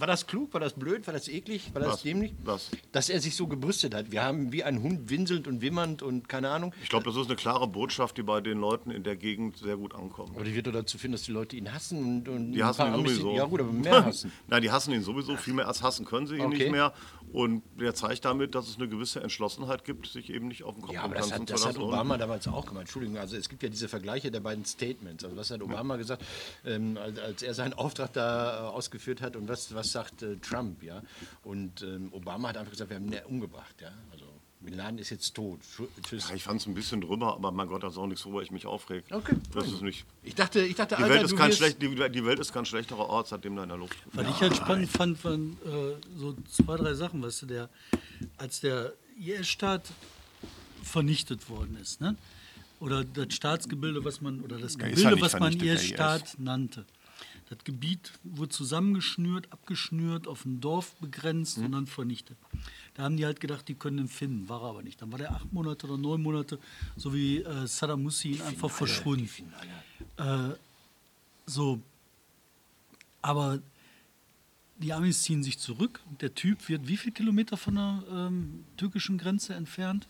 war 0.00 0.06
das 0.06 0.26
klug? 0.26 0.52
War 0.54 0.60
das 0.60 0.72
blöd? 0.74 1.06
War 1.06 1.14
das 1.14 1.28
eklig? 1.28 1.70
War 1.74 1.82
das 1.82 1.92
Was? 1.94 2.02
dämlich? 2.02 2.32
Was? 2.44 2.70
Dass 2.92 3.08
er 3.08 3.20
sich 3.20 3.36
so 3.36 3.46
gebrüstet 3.46 3.94
hat. 3.94 4.10
Wir 4.10 4.22
haben 4.24 4.52
wie 4.52 4.64
ein 4.64 4.82
Hund 4.82 5.10
winselnd 5.10 5.46
und 5.46 5.60
wimmernd 5.60 6.02
und 6.02 6.28
keine 6.28 6.50
Ahnung. 6.50 6.74
Ich 6.82 6.88
glaube, 6.88 7.04
das 7.04 7.16
ist 7.16 7.26
eine 7.26 7.36
klare 7.36 7.66
Botschaft, 7.68 8.16
die 8.16 8.22
bei 8.22 8.40
den 8.40 8.58
Leuten 8.58 8.90
in 8.90 9.02
der 9.02 9.16
Gegend 9.16 9.58
sehr 9.58 9.76
gut 9.76 9.94
ankommt. 9.94 10.30
Aber 10.34 10.44
die 10.44 10.54
wird 10.54 10.66
doch 10.66 10.72
dazu 10.72 10.98
führen, 10.98 11.12
dass 11.12 11.22
die 11.22 11.32
Leute 11.32 11.56
ihn 11.56 11.72
hassen 11.72 11.98
und, 11.98 12.28
und 12.28 12.52
Die 12.52 12.62
hassen 12.64 12.86
ihn 12.86 12.94
sowieso. 12.94 13.34
Ja 13.34 13.44
gut, 13.44 13.60
aber 13.60 13.72
mehr 13.72 14.04
hassen. 14.04 14.32
Nein, 14.48 14.62
die 14.62 14.70
hassen 14.70 14.92
ihn 14.92 15.02
sowieso. 15.02 15.36
Viel 15.36 15.54
mehr 15.54 15.68
als 15.68 15.82
hassen 15.82 16.04
können 16.04 16.26
sie 16.26 16.36
ihn 16.36 16.40
Okay. 16.42 16.58
nicht 16.58 16.72
mehr. 16.72 16.92
Und 17.32 17.62
der 17.78 17.94
zeigt 17.94 18.24
damit, 18.24 18.56
dass 18.56 18.68
es 18.68 18.76
eine 18.76 18.88
gewisse 18.88 19.22
Entschlossenheit 19.22 19.84
gibt, 19.84 20.08
sich 20.08 20.30
eben 20.30 20.48
nicht 20.48 20.64
auf 20.64 20.74
den 20.74 20.82
Kopf 20.82 20.92
Ja, 20.92 21.02
aber 21.02 21.14
das 21.14 21.32
hat, 21.32 21.48
das 21.48 21.64
hat. 21.64 21.78
Obama 21.78 22.18
damals 22.18 22.48
auch 22.48 22.66
gemacht. 22.66 22.82
Entschuldigung, 22.82 23.18
also 23.18 23.36
es 23.36 23.48
gibt 23.48 23.62
ja 23.62 23.68
diese 23.68 23.88
Vergleiche 23.88 24.32
der 24.32 24.40
beiden 24.40 24.64
Statements. 24.64 25.22
Also 25.24 25.36
was 25.36 25.50
hat 25.50 25.62
Obama 25.62 25.96
gesagt, 25.96 26.24
ähm, 26.64 26.98
als, 27.00 27.18
als 27.20 27.42
er 27.42 27.54
seinen 27.54 27.74
Auftrag 27.74 28.12
da 28.14 28.56
äh, 28.56 28.68
ausgeführt 28.72 29.20
hat 29.20 29.36
und 29.36 29.48
was, 29.48 29.72
was 29.74 29.89
sagt 29.92 30.22
äh, 30.22 30.36
Trump, 30.36 30.82
ja? 30.82 31.02
Und 31.42 31.82
ähm, 31.82 32.12
Obama 32.12 32.48
hat 32.48 32.56
einfach 32.56 32.72
gesagt, 32.72 32.90
wir 32.90 32.96
haben 32.96 33.06
ihn 33.06 33.12
ja 33.12 33.24
umgebracht, 33.26 33.74
ja? 33.80 33.90
Also 34.12 34.24
Bin 34.60 34.74
Laden 34.74 34.98
ist 34.98 35.10
jetzt 35.10 35.34
tot. 35.34 35.60
Tschüss. 36.02 36.28
Ja, 36.28 36.34
ich 36.34 36.42
fand 36.42 36.60
es 36.60 36.66
ein 36.66 36.74
bisschen 36.74 37.00
drüber, 37.00 37.34
aber 37.34 37.50
mein 37.50 37.68
Gott, 37.68 37.82
das 37.82 37.92
ist 37.94 37.98
auch 37.98 38.06
nichts, 38.06 38.24
worüber 38.26 38.42
ich 38.42 38.50
mich 38.50 38.66
aufreg. 38.66 39.04
Okay, 39.10 39.36
Das 39.54 39.66
ist 39.66 39.82
nicht. 39.82 40.04
Ich 40.22 40.34
dachte, 40.34 40.60
ich 40.62 40.74
dachte, 40.74 40.96
Die, 40.96 41.02
Alter, 41.02 41.14
Welt 41.14 41.24
ist 41.24 41.36
kein 41.36 41.52
schlecht, 41.52 41.80
die, 41.80 41.88
die 41.88 42.24
Welt 42.24 42.38
ist 42.38 42.52
kein 42.52 42.66
schlechterer 42.66 43.08
Ort, 43.08 43.28
seitdem 43.28 43.56
da 43.56 43.62
in 43.62 43.68
der 43.70 43.78
Luft. 43.78 43.96
Was 44.12 44.28
ich 44.28 44.40
halt 44.40 44.56
spannend 44.56 44.90
fand, 44.90 45.24
waren 45.24 45.56
äh, 45.64 46.18
so 46.18 46.34
zwei, 46.50 46.76
drei 46.76 46.94
Sachen, 46.94 47.22
weißt 47.22 47.42
du, 47.42 47.46
der, 47.46 47.70
als 48.36 48.60
der 48.60 48.92
IS-Staat 49.18 49.84
vernichtet 50.82 51.48
worden 51.48 51.76
ist, 51.80 52.00
ne? 52.00 52.16
oder 52.80 53.04
das 53.04 53.34
Staatsgebilde, 53.34 54.04
was 54.04 54.20
man, 54.22 54.40
oder 54.40 54.58
das 54.58 54.74
Ja, 54.74 54.88
Gebilde, 54.88 55.16
ja 55.16 55.20
was 55.20 55.38
man 55.38 55.52
IS-Staat 55.52 56.36
nannte. 56.38 56.86
Das 57.50 57.58
Gebiet 57.64 58.12
wurde 58.22 58.48
zusammengeschnürt, 58.50 59.52
abgeschnürt, 59.52 60.28
auf 60.28 60.44
ein 60.44 60.60
Dorf 60.60 60.94
begrenzt 61.00 61.56
Hm. 61.56 61.66
und 61.66 61.72
dann 61.72 61.86
vernichtet. 61.88 62.38
Da 62.94 63.02
haben 63.02 63.16
die 63.16 63.24
halt 63.26 63.40
gedacht, 63.40 63.66
die 63.66 63.74
können 63.74 63.98
ihn 63.98 64.08
finden, 64.08 64.48
war 64.48 64.62
er 64.62 64.68
aber 64.70 64.82
nicht. 64.82 65.02
Dann 65.02 65.10
war 65.10 65.18
der 65.18 65.32
acht 65.32 65.52
Monate 65.52 65.86
oder 65.86 65.98
neun 65.98 66.22
Monate, 66.22 66.58
so 66.96 67.12
wie 67.12 67.38
äh, 67.38 67.66
Saddam 67.66 68.04
Hussein, 68.04 68.40
einfach 68.42 68.70
verschwunden. 68.70 69.28
Äh, 70.16 70.50
so, 71.46 71.80
aber 73.20 73.58
die 74.78 74.92
Amis 74.92 75.22
ziehen 75.22 75.42
sich 75.42 75.58
zurück. 75.58 76.00
Der 76.20 76.34
Typ 76.34 76.68
wird 76.68 76.86
wie 76.86 76.96
viele 76.96 77.12
Kilometer 77.12 77.56
von 77.56 77.74
der 77.74 78.02
ähm, 78.12 78.64
türkischen 78.76 79.18
Grenze 79.18 79.54
entfernt? 79.54 80.06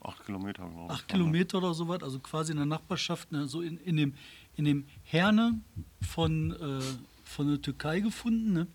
Acht 0.00 0.24
Kilometer, 0.24 0.68
glaube 0.68 0.84
ich. 0.84 0.90
Acht 0.90 1.08
Kilometer 1.08 1.58
oder 1.58 1.74
sowas, 1.74 2.02
also 2.02 2.18
quasi 2.20 2.52
in 2.52 2.58
der 2.58 2.66
Nachbarschaft, 2.66 3.32
ne, 3.32 3.48
so 3.48 3.62
in, 3.62 3.78
in, 3.78 3.96
dem, 3.96 4.14
in 4.56 4.64
dem 4.64 4.84
Herne 5.02 5.60
von, 6.02 6.52
äh, 6.52 6.80
von 7.24 7.48
der 7.48 7.60
Türkei 7.62 8.00
gefunden. 8.00 8.52
Ne? 8.52 8.66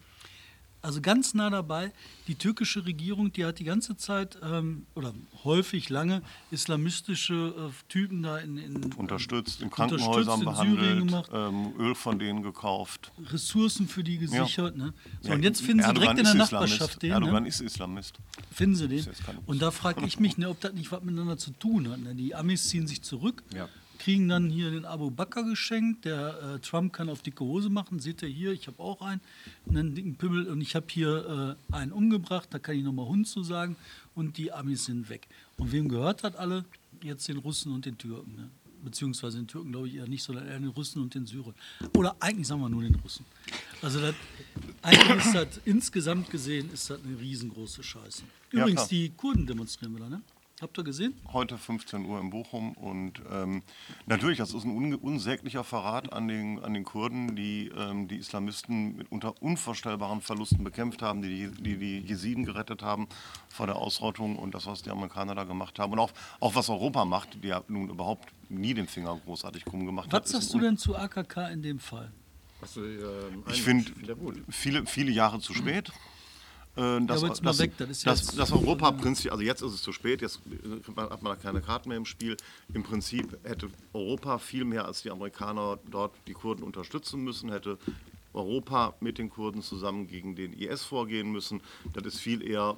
Also 0.82 1.02
ganz 1.02 1.34
nah 1.34 1.50
dabei. 1.50 1.92
Die 2.30 2.36
türkische 2.36 2.86
Regierung, 2.86 3.34
die 3.34 3.44
hat 3.44 3.60
die 3.60 3.66
ganze 3.66 3.98
Zeit 3.98 4.38
ähm, 4.42 4.86
oder 4.96 5.14
häufig 5.44 5.90
lange 5.90 6.22
islamistische 6.52 7.54
äh, 7.58 7.72
Typen 7.90 8.24
da 8.24 8.38
in, 8.38 8.58
in 8.58 8.94
Unterstützt, 8.94 9.60
in 9.62 9.68
unterstützt 9.68 9.76
Krankenhäusern 10.06 10.42
in 10.42 10.56
Syrien 10.56 11.08
behandelt, 11.08 11.08
gemacht. 11.10 11.32
ähm, 11.34 11.74
Öl 11.80 11.96
von 11.96 12.18
denen 12.18 12.44
gekauft. 12.44 13.12
Ressourcen 13.26 13.88
für 13.90 14.04
die 14.06 14.18
gesichert. 14.20 14.78
Ne? 14.78 14.94
So, 15.22 15.30
Ja, 15.30 15.36
und 15.36 15.44
jetzt 15.44 15.62
finden 15.62 15.80
sie 15.82 15.88
Erdogan 15.88 16.16
direkt 16.16 16.20
in 16.32 16.38
der 16.38 16.46
ist 16.46 16.52
Nachbarschaft 16.52 16.82
Islamist. 16.82 17.04
den. 17.04 17.12
Erdogan 17.12 17.44
Ne? 17.44 17.50
ist 17.50 17.60
Islamist. 17.62 18.20
Finden 18.52 18.76
sie 18.76 18.88
den. 18.88 19.06
Und 19.48 19.62
da 19.62 19.72
frage 19.72 20.06
ich 20.06 20.18
mich, 20.20 20.38
ne, 20.38 20.48
ob 20.50 20.62
das 20.62 20.72
nicht 20.74 20.92
was 20.94 21.02
miteinander 21.04 21.38
zu 21.38 21.52
tun 21.52 21.90
hat. 21.92 22.00
Ne? 22.00 22.16
Die 22.16 22.34
Amis 22.36 22.70
ziehen 22.70 22.88
sich 22.88 23.02
zurück, 23.02 23.44
Ja. 23.54 23.68
Kriegen 24.00 24.28
dann 24.28 24.50
hier 24.50 24.72
den 24.72 24.86
Abu 24.86 25.12
Bakr 25.12 25.44
geschenkt. 25.44 26.06
Der 26.06 26.56
äh, 26.56 26.60
Trump 26.60 26.94
kann 26.94 27.10
auf 27.10 27.22
dicke 27.22 27.44
Hose 27.44 27.70
machen. 27.70 28.00
Seht 28.00 28.22
ihr 28.24 28.30
hier, 28.30 28.52
ich 28.52 28.68
habe 28.68 28.82
auch 28.82 29.02
einen, 29.02 29.22
einen 29.70 29.94
dicken 29.94 30.16
Pimmel 30.16 30.48
und 30.48 30.62
ich 30.62 30.76
habe 30.76 30.88
hier 30.90 31.58
äh, 31.72 31.76
einen 31.76 31.92
umgebracht. 31.92 32.48
Da 32.52 32.60
kann 32.60 32.76
ich 32.76 32.84
nochmal 32.84 33.08
Hund 33.08 33.28
zu 33.28 33.44
sagen. 33.44 33.76
Und 34.16 34.38
die 34.38 34.52
Amis 34.52 34.86
sind 34.86 35.10
weg. 35.10 35.28
Und 35.58 35.72
wem 35.72 35.88
gehört 35.90 36.24
das 36.24 36.36
alle? 36.36 36.66
Jetzt 37.04 37.28
den 37.28 37.38
Russen 37.38 37.72
und 37.72 37.86
den 37.86 37.98
Türken. 37.98 38.36
Ne? 38.36 38.50
Beziehungsweise 38.84 39.38
den 39.38 39.48
Türken 39.48 39.72
glaube 39.72 39.88
ich 39.90 39.96
eher 39.96 40.08
nicht, 40.08 40.24
sondern 40.24 40.48
eher 40.48 40.60
den 40.60 40.70
Russen 40.70 41.02
und 41.02 41.14
den 41.14 41.26
Syrern. 41.26 41.54
Oder 41.96 42.16
eigentlich 42.20 42.48
sagen 42.48 42.62
wir 42.62 42.70
nur 42.70 42.82
den 42.82 42.96
Russen. 42.96 43.26
Also 43.82 44.00
das, 44.00 44.16
eigentlich 44.82 45.26
ist 45.26 45.36
das 45.36 45.48
insgesamt 45.66 46.30
gesehen 46.30 46.70
ist 46.74 46.90
das 46.90 47.02
eine 47.04 47.20
riesengroße 47.20 47.84
Scheiße. 47.84 48.24
Ja, 48.52 48.62
Übrigens, 48.62 48.82
klar. 48.82 48.88
die 48.90 49.10
Kurden 49.10 49.46
demonstrieren 49.46 49.96
wieder, 49.96 50.10
ne? 50.10 50.22
Habt 50.62 50.78
ihr 50.78 50.84
gesehen? 50.84 51.14
Heute 51.32 51.58
15 51.58 52.04
Uhr 52.06 52.20
in 52.20 52.32
Bochum 52.32 52.74
und 52.74 53.22
ähm, 53.32 53.64
natürlich, 54.08 54.40
das 54.40 54.54
ist 54.54 54.66
ein 54.66 54.76
un 54.76 54.94
unsäglicher 54.96 55.64
Verrat 55.64 56.12
an 56.12 56.28
den, 56.28 56.62
an 56.62 56.74
den 56.74 56.84
Kurden, 56.84 57.36
die 57.38 57.72
ähm, 57.78 58.10
die 58.10 58.18
Islamisten 58.18 58.98
mit 58.98 59.10
unter 59.10 59.42
unvorstellbaren 59.42 60.20
Verlusten 60.20 60.64
bekämpft 60.66 61.02
haben, 61.02 61.22
die 61.22 61.50
die, 61.50 61.78
die 61.78 62.00
Jesiden 62.00 62.44
gerettet 62.44 62.82
haben 62.82 63.08
vor 63.48 63.68
der 63.68 63.78
Ausrottung 63.78 64.36
und 64.36 64.54
das, 64.54 64.66
was 64.66 64.82
die 64.82 64.90
Amerikaner 64.90 65.34
da 65.34 65.46
gemacht 65.46 65.80
haben 65.80 65.94
und 65.94 66.00
auch, 66.00 66.12
auch 66.42 66.56
was 66.56 66.70
Europa 66.70 67.06
macht, 67.06 67.42
die 67.42 67.48
ja 67.48 67.64
nun 67.70 67.90
überhaupt 67.90 68.28
nie 68.50 68.74
den 68.74 68.88
Finger 68.88 69.18
großartig 69.26 69.64
krumm 69.64 69.86
gemacht 69.86 70.12
hat. 70.12 70.24
Was 70.24 70.32
sagst 70.32 70.54
du 70.54 70.60
denn 70.60 70.78
zu 70.78 70.94
AKK 70.96 71.50
in 71.52 71.62
dem 71.62 71.80
Fall? 71.80 72.12
Achso, 72.62 72.84
ähm, 72.84 73.44
Ich 73.50 73.62
finde 73.62 73.92
viele, 74.50 74.86
viele 74.86 75.12
Jahre 75.12 75.40
zu 75.40 75.54
spät. 75.54 75.94
Äh, 76.78 77.00
jetzt 77.00 77.44
mal 77.44 77.50
dass, 77.50 77.60
weg, 77.60 77.74
das 77.78 77.90
ist 77.90 78.06
dass, 78.08 78.20
jetzt- 78.22 78.38
dass 78.40 78.52
Europa 78.52 78.92
prinzipiell, 78.92 79.32
also 79.34 79.44
jetzt 79.44 79.62
ist 79.62 79.74
es 79.74 79.82
zu 79.82 79.92
spät, 79.92 80.22
jetzt 80.22 80.40
äh, 80.50 80.86
hat 81.02 81.22
man 81.22 81.34
da 81.34 81.36
keine 81.36 81.62
Karten 81.62 81.90
mehr 81.90 81.98
im 81.98 82.06
Spiel. 82.06 82.38
Im 82.74 82.84
Prinzip 82.84 83.38
hätte 83.44 83.70
Europa 83.94 84.38
viel 84.38 84.64
mehr 84.66 84.86
als 84.86 85.02
die 85.02 85.12
Amerikaner 85.12 85.80
dort 85.92 86.14
die 86.28 86.34
Kurden 86.34 86.64
unterstützen 86.64 87.22
müssen, 87.24 87.52
hätte 87.52 87.78
Europa 88.34 88.94
mit 89.00 89.18
den 89.18 89.30
Kurden 89.30 89.62
zusammen 89.62 90.08
gegen 90.08 90.36
den 90.36 90.54
IS 90.54 90.84
vorgehen 90.84 91.32
müssen. 91.32 91.62
Das 91.94 92.06
ist 92.06 92.20
viel 92.20 92.42
eher 92.48 92.78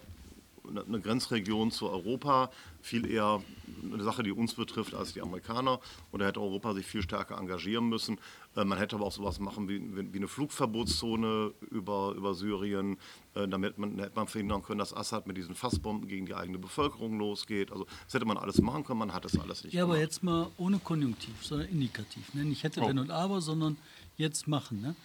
eine 0.87 0.99
Grenzregion 1.01 1.71
zu 1.71 1.89
Europa, 1.89 2.51
viel 2.81 3.09
eher 3.09 3.41
eine 3.83 4.03
Sache, 4.03 4.21
die 4.23 4.31
uns 4.31 4.53
betrifft, 4.53 4.93
als 4.93 5.13
die 5.13 5.21
Amerikaner. 5.21 5.79
Und 6.11 6.19
da 6.19 6.25
hätte 6.27 6.39
Europa 6.41 6.73
sich 6.73 6.85
viel 6.85 7.01
stärker 7.01 7.37
engagieren 7.37 7.89
müssen. 7.89 8.19
Äh, 8.55 8.63
Man 8.65 8.77
hätte 8.77 8.95
aber 8.95 9.05
auch 9.05 9.11
sowas 9.11 9.39
machen 9.39 9.67
wie, 9.69 9.81
wie 10.13 10.17
eine 10.17 10.27
Flugverbotszone 10.27 11.53
über, 11.69 12.13
über 12.15 12.33
Syrien, 12.33 12.97
äh, 13.33 13.47
damit 13.47 13.77
man, 13.77 13.97
hätte 13.99 14.15
man 14.15 14.27
verhindern 14.27 14.61
können, 14.63 14.79
dass 14.79 14.93
Assad 14.95 15.27
mit 15.27 15.37
diesen 15.37 15.55
Fassbomben 15.55 16.07
gegen 16.07 16.25
die 16.25 16.35
eigene 16.35 16.57
Bevölkerung 16.59 17.17
losgeht. 17.17 17.71
Also 17.71 17.85
das 18.05 18.13
hätte 18.13 18.25
man 18.25 18.37
alles 18.37 18.61
machen 18.61 18.83
können, 18.83 18.99
man 18.99 19.13
hat 19.13 19.25
es 19.25 19.39
alles 19.39 19.63
nicht 19.63 19.73
Ja, 19.73 19.83
aber 19.83 19.93
gemacht. 19.93 20.09
jetzt 20.11 20.23
mal 20.23 20.47
ohne 20.57 20.79
Konjunktiv, 20.79 21.33
sondern 21.43 21.67
indikativ. 21.69 22.33
Ne? 22.33 22.45
Nicht 22.45 22.63
hätte, 22.63 22.81
Oh. 22.81 22.87
wenn 22.87 22.99
und 22.99 23.11
aber, 23.11 23.41
sondern 23.41 23.77
jetzt 24.17 24.47
machen. 24.47 24.81
Ne? 24.81 24.95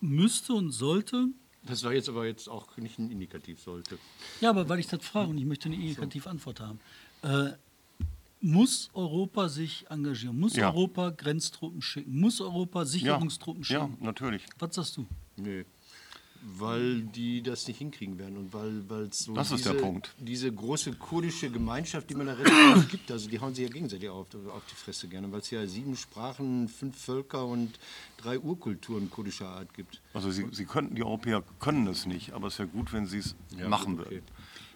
Müsste 0.00 0.54
und 0.54 0.70
sollte, 0.72 1.28
Das 1.62 1.84
war 1.84 1.92
jetzt 1.92 2.08
aber 2.08 2.26
jetzt 2.26 2.48
auch 2.48 2.76
nicht 2.78 2.98
ein 2.98 3.10
Indikativ 3.10 3.60
sollte. 3.60 3.98
ja, 4.40 4.50
aber 4.50 4.68
weil 4.68 4.78
ich 4.78 4.86
das 4.86 5.04
frage 5.04 5.30
und 5.30 5.38
ich 5.38 5.44
möchte 5.44 5.66
eine 5.66 5.76
indikative 5.76 6.28
Antwort 6.30 6.60
haben. 6.60 6.80
Äh, 7.22 7.52
muss 8.40 8.88
Europa 8.94 9.48
sich 9.48 9.84
engagieren? 9.90 10.38
Muss 10.38 10.56
Ja. 10.56 10.68
Europa 10.70 11.10
Grenztruppen 11.10 11.82
schicken? 11.82 12.18
Muss 12.18 12.40
Europa 12.40 12.86
Sicherungstruppen 12.86 13.62
ja, 13.64 13.86
schicken? 13.86 13.98
natürlich. 14.00 14.42
Was 14.58 14.74
sagst 14.74 14.96
du? 14.96 15.06
Nee. 15.36 15.64
Weil 16.42 17.02
die 17.02 17.42
das 17.42 17.68
nicht 17.68 17.78
hinkriegen 17.78 18.18
werden 18.18 18.36
und 18.38 18.52
weil 18.54 18.88
weil 18.88 19.02
es 19.04 19.20
so 19.20 19.34
Das 19.34 19.50
ist 19.50 19.58
diese, 19.58 19.74
der 19.74 19.80
Punkt. 19.80 20.14
diese 20.18 20.50
große 20.50 20.92
kurdische 20.94 21.50
Gemeinschaft, 21.50 22.08
die 22.08 22.14
man 22.14 22.26
da 22.28 22.32
relativ 22.32 22.88
gibt, 22.90 23.10
also 23.10 23.28
die 23.28 23.38
hauen 23.38 23.54
sich 23.54 23.64
ja 23.66 23.70
gegenseitig 23.70 24.08
auf, 24.08 24.26
auf 24.34 24.62
die 24.70 24.74
Fresse 24.74 25.08
gerne, 25.08 25.30
weil 25.32 25.40
es 25.40 25.50
ja 25.50 25.66
sieben 25.66 25.96
Sprachen, 25.96 26.68
fünf 26.68 26.96
Völker 26.96 27.44
und 27.44 27.78
drei 28.16 28.38
Urkulturen 28.38 29.10
kurdischer 29.10 29.48
Art 29.48 29.74
gibt. 29.74 30.00
Also 30.14 30.30
sie, 30.30 30.46
sie 30.52 30.64
könnten, 30.64 30.94
die 30.94 31.02
Europäer 31.02 31.42
können 31.58 31.86
es 31.86 32.06
nicht, 32.06 32.32
aber 32.32 32.48
es 32.48 32.58
wäre 32.58 32.68
gut, 32.68 32.92
wenn 32.92 33.06
sie 33.06 33.18
es 33.18 33.36
machen 33.68 34.00
okay. 34.00 34.10
würden. 34.10 34.24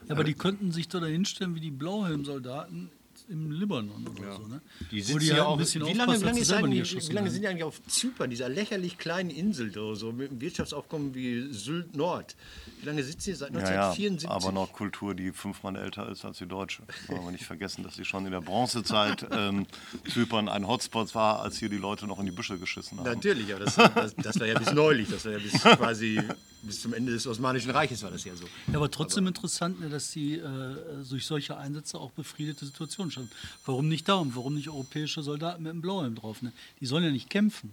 Ja, 0.07 0.15
aber 0.15 0.25
die 0.25 0.35
könnten 0.35 0.71
sich 0.71 0.89
doch 0.89 1.01
da 1.01 1.07
hinstellen 1.07 1.55
wie 1.55 1.61
die 1.61 1.71
Blauhelmsoldaten 1.71 2.91
im 3.29 3.51
Libanon 3.51 4.07
oder 4.07 4.37
so. 4.37 4.47
Ne? 4.47 4.61
Die 4.91 5.01
sitzen 5.01 5.21
halt 5.21 5.39
ja 5.39 5.45
auch. 5.45 5.53
ein 5.53 5.59
bisschen 5.59 5.87
wie 5.87 5.93
lange, 5.93 6.21
wie 6.21 6.25
lange, 6.25 6.41
wie 6.41 7.13
lange 7.13 7.31
sind 7.31 7.43
die 7.43 7.49
eigentlich 7.49 7.65
auf 7.65 7.83
Zypern, 7.87 8.31
dieser 8.31 8.49
lächerlich 8.49 8.99
kleinen 8.99 9.31
Insel, 9.31 9.71
da, 9.71 9.95
so 9.95 10.13
mit 10.13 10.31
einem 10.31 10.41
Wirtschaftsaufkommen 10.41 11.15
wie 11.15 11.53
Sylt 11.53 11.97
Nord? 11.97 12.37
Wie 12.81 12.87
lange 12.87 13.03
sitzen 13.03 13.31
die 13.31 13.37
seit 13.37 13.53
Ja, 13.53 13.61
ja, 13.61 13.89
1974? 13.91 14.29
aber 14.31 14.53
noch 14.53 14.73
Kultur, 14.73 15.15
die 15.15 15.33
fünfmal 15.33 15.77
älter 15.77 16.09
ist 16.09 16.25
als 16.25 16.39
die 16.39 16.47
deutsche. 16.47 16.83
Wollen 17.09 17.25
wir 17.25 17.33
nicht 17.33 17.45
vergessen, 17.45 17.83
dass 17.83 17.95
sie 17.95 18.05
schon 18.05 18.27
in 18.27 18.33
der 18.33 18.41
Bronzezeit 18.43 19.27
ähm, 19.31 19.67
Zypern 20.13 20.49
ein 20.49 20.67
Hotspot 20.67 21.15
war, 21.15 21.41
als 21.41 21.59
hier 21.59 21.69
die 21.69 21.79
Leute 21.79 22.07
noch 22.07 22.19
in 22.19 22.27
die 22.27 22.33
Büsche 22.33 22.59
geschissen 22.59 22.99
haben. 22.99 23.07
Natürlich, 23.07 23.53
aber 23.55 23.65
das, 23.65 23.77
das, 23.77 24.15
das 24.17 24.41
war 24.41 24.47
ja 24.47 24.59
bis 24.59 24.73
neulich, 24.73 25.09
das 25.09 25.25
war 25.25 25.33
ja 25.33 25.39
bis 25.39 25.53
quasi 25.63 26.21
bis 26.67 26.81
zum 26.81 26.95
Ende 26.95 27.13
des 27.13 27.27
Osmanischen 27.27 27.71
Reiches 27.71 28.03
war 28.03 28.11
das 28.11 28.25
ja 28.25 28.35
so. 28.35 28.45
Ja, 28.69 28.77
aber 28.77 28.91
trotzdem 28.91 29.27
interessant, 29.27 29.81
ne, 29.81 29.89
dass 29.89 30.11
sie 30.11 30.35
äh, 30.35 30.77
durch 31.09 31.27
solche 31.27 31.57
Einsätze 31.57 31.99
auch 31.99 32.11
befriedete 32.13 32.67
Situationen 32.67 33.11
schaffen. 33.11 33.31
Warum 33.67 33.89
nicht 33.89 34.09
da 34.09 34.15
und 34.15 34.35
warum 34.37 34.55
nicht 34.55 34.69
europäische 34.69 35.23
Soldaten 35.23 35.63
mit 35.63 35.71
einem 35.71 35.83
Blauhelm 35.83 36.15
drauf? 36.15 36.43
Ne? 36.43 36.53
Die 36.81 36.87
sollen 36.87 37.05
ja 37.05 37.11
nicht 37.11 37.31
kämpfen. 37.31 37.73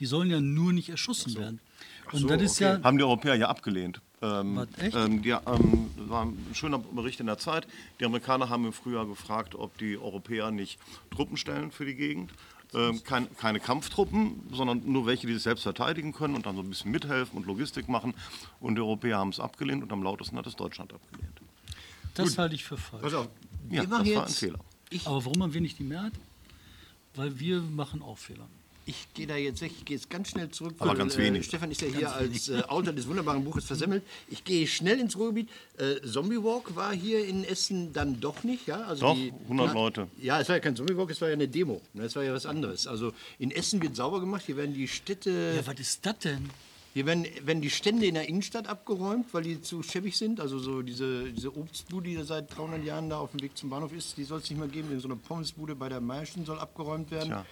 Die 0.00 0.06
sollen 0.06 0.30
ja 0.30 0.40
nur 0.40 0.72
nicht 0.72 0.88
erschossen 0.88 1.36
werden. 1.36 1.60
Und 2.12 2.18
so, 2.18 2.28
das 2.28 2.42
ist 2.42 2.56
okay. 2.56 2.64
ja. 2.64 2.82
Haben 2.82 2.98
die 2.98 3.04
Europäer 3.04 3.36
ja 3.36 3.48
abgelehnt. 3.48 4.00
Ähm, 4.20 4.56
Was, 4.56 4.68
echt? 4.78 4.96
Ähm, 4.96 5.22
die, 5.22 5.30
ähm, 5.30 5.90
das 5.96 6.08
war 6.08 6.24
ein 6.26 6.36
schöner 6.52 6.78
Bericht 6.78 7.20
in 7.20 7.26
der 7.26 7.38
Zeit. 7.38 7.66
Die 8.00 8.04
Amerikaner 8.04 8.48
haben 8.48 8.66
im 8.66 8.72
Frühjahr 8.72 9.06
gefragt, 9.06 9.54
ob 9.54 9.76
die 9.78 9.96
Europäer 9.96 10.50
nicht 10.50 10.78
Truppen 11.10 11.36
stellen 11.36 11.70
für 11.70 11.84
die 11.84 11.94
Gegend. 11.94 12.32
Ähm, 12.74 13.02
kein, 13.04 13.34
keine 13.36 13.60
Kampftruppen, 13.60 14.48
sondern 14.52 14.82
nur 14.84 15.06
welche, 15.06 15.26
die 15.26 15.34
sich 15.34 15.42
selbst 15.42 15.62
verteidigen 15.62 16.12
können 16.12 16.34
und 16.34 16.46
dann 16.46 16.56
so 16.56 16.62
ein 16.62 16.68
bisschen 16.68 16.90
mithelfen 16.90 17.36
und 17.38 17.46
Logistik 17.46 17.88
machen. 17.88 18.14
Und 18.60 18.74
die 18.74 18.80
Europäer 18.80 19.18
haben 19.18 19.28
es 19.30 19.38
abgelehnt 19.40 19.82
und 19.82 19.92
am 19.92 20.02
lautesten 20.02 20.36
hat 20.36 20.46
es 20.46 20.56
Deutschland 20.56 20.92
abgelehnt. 20.92 21.40
Das 22.14 22.36
halte 22.38 22.54
ich 22.54 22.64
für 22.64 22.76
falsch. 22.76 23.02
Pass 23.02 23.14
auf, 23.14 23.28
wir 23.68 23.82
Ja, 23.82 23.88
machen 23.88 24.04
das 24.06 24.14
war 24.16 24.26
ein. 24.26 24.32
Fehler. 24.32 24.58
Ich, 24.90 25.06
Aber 25.06 25.24
warum 25.24 25.42
haben 25.42 25.54
wir 25.54 25.60
nicht 25.60 25.78
die 25.78 25.84
Mehrheit? 25.84 26.12
Weil 27.14 27.38
wir 27.38 27.60
machen 27.60 28.02
auch 28.02 28.18
Fehler. 28.18 28.46
Ich 28.86 29.08
gehe 29.14 29.26
da 29.26 29.36
jetzt, 29.36 29.62
ich 29.62 29.84
gehe 29.84 29.96
jetzt 29.96 30.10
ganz 30.10 30.30
schnell 30.30 30.50
zurück. 30.50 30.74
Aber 30.78 30.90
weil, 30.90 30.96
ganz 30.98 31.16
äh, 31.16 31.18
wenig. 31.18 31.46
Stefan 31.46 31.70
ist 31.70 31.80
ja 31.80 31.88
hier 31.88 32.14
als 32.14 32.48
äh, 32.48 32.62
Autor 32.68 32.92
des 32.92 33.06
wunderbaren 33.08 33.44
Buches 33.44 33.64
versemmelt. 33.64 34.02
Ich 34.28 34.44
gehe 34.44 34.66
schnell 34.66 35.00
ins 35.00 35.16
Ruhrgebiet. 35.16 35.48
Äh, 35.78 36.06
Zombie 36.06 36.42
Walk 36.42 36.76
war 36.76 36.94
hier 36.94 37.26
in 37.26 37.44
Essen 37.44 37.92
dann 37.92 38.20
doch 38.20 38.44
nicht, 38.44 38.66
ja? 38.66 38.82
Also 38.82 39.06
Doch, 39.06 39.14
die, 39.14 39.32
100 39.44 39.66
ja, 39.66 39.72
Leute. 39.72 40.08
Ja, 40.20 40.40
es 40.40 40.48
war 40.48 40.56
ja 40.56 40.60
kein 40.60 40.76
Zombie 40.76 40.96
Walk, 40.96 41.10
es 41.10 41.20
war 41.20 41.28
ja 41.28 41.34
eine 41.34 41.48
Demo. 41.48 41.80
ne, 41.94 42.04
Es 42.04 42.16
war 42.16 42.22
ja 42.22 42.34
was 42.34 42.46
anderes. 42.46 42.86
Also 42.86 43.12
in 43.38 43.50
Essen 43.50 43.82
wird 43.82 43.96
sauber 43.96 44.20
gemacht. 44.20 44.42
Hier 44.46 44.56
werden 44.56 44.74
die 44.74 44.88
Städte. 44.88 45.54
Ja, 45.56 45.66
was 45.66 45.80
ist 45.80 46.04
das 46.04 46.18
denn? 46.18 46.50
Hier 46.94 47.06
werden, 47.06 47.26
werden 47.42 47.60
die 47.60 47.70
Stände 47.70 48.06
in 48.06 48.14
der 48.14 48.28
Innenstadt 48.28 48.68
abgeräumt, 48.68 49.26
weil 49.32 49.42
die 49.42 49.60
zu 49.60 49.82
schäbig 49.82 50.16
sind. 50.16 50.38
Also 50.38 50.60
so 50.60 50.80
diese, 50.80 51.32
diese 51.32 51.56
Obstbude, 51.56 52.10
die 52.10 52.16
da 52.16 52.22
seit 52.22 52.56
300 52.56 52.84
Jahren 52.84 53.10
da 53.10 53.18
auf 53.18 53.32
dem 53.32 53.42
Weg 53.42 53.56
zum 53.56 53.68
Bahnhof 53.68 53.92
ist, 53.92 54.16
die 54.16 54.22
soll 54.22 54.38
es 54.38 54.48
nicht 54.48 54.58
mehr 54.60 54.68
geben. 54.68 54.96
So 55.00 55.08
eine 55.08 55.16
Pommesbude 55.16 55.74
bei 55.74 55.88
der 55.88 56.00
Meierschen 56.00 56.44
soll 56.44 56.60
abgeräumt 56.60 57.10
werden. 57.10 57.30
Tja. 57.30 57.46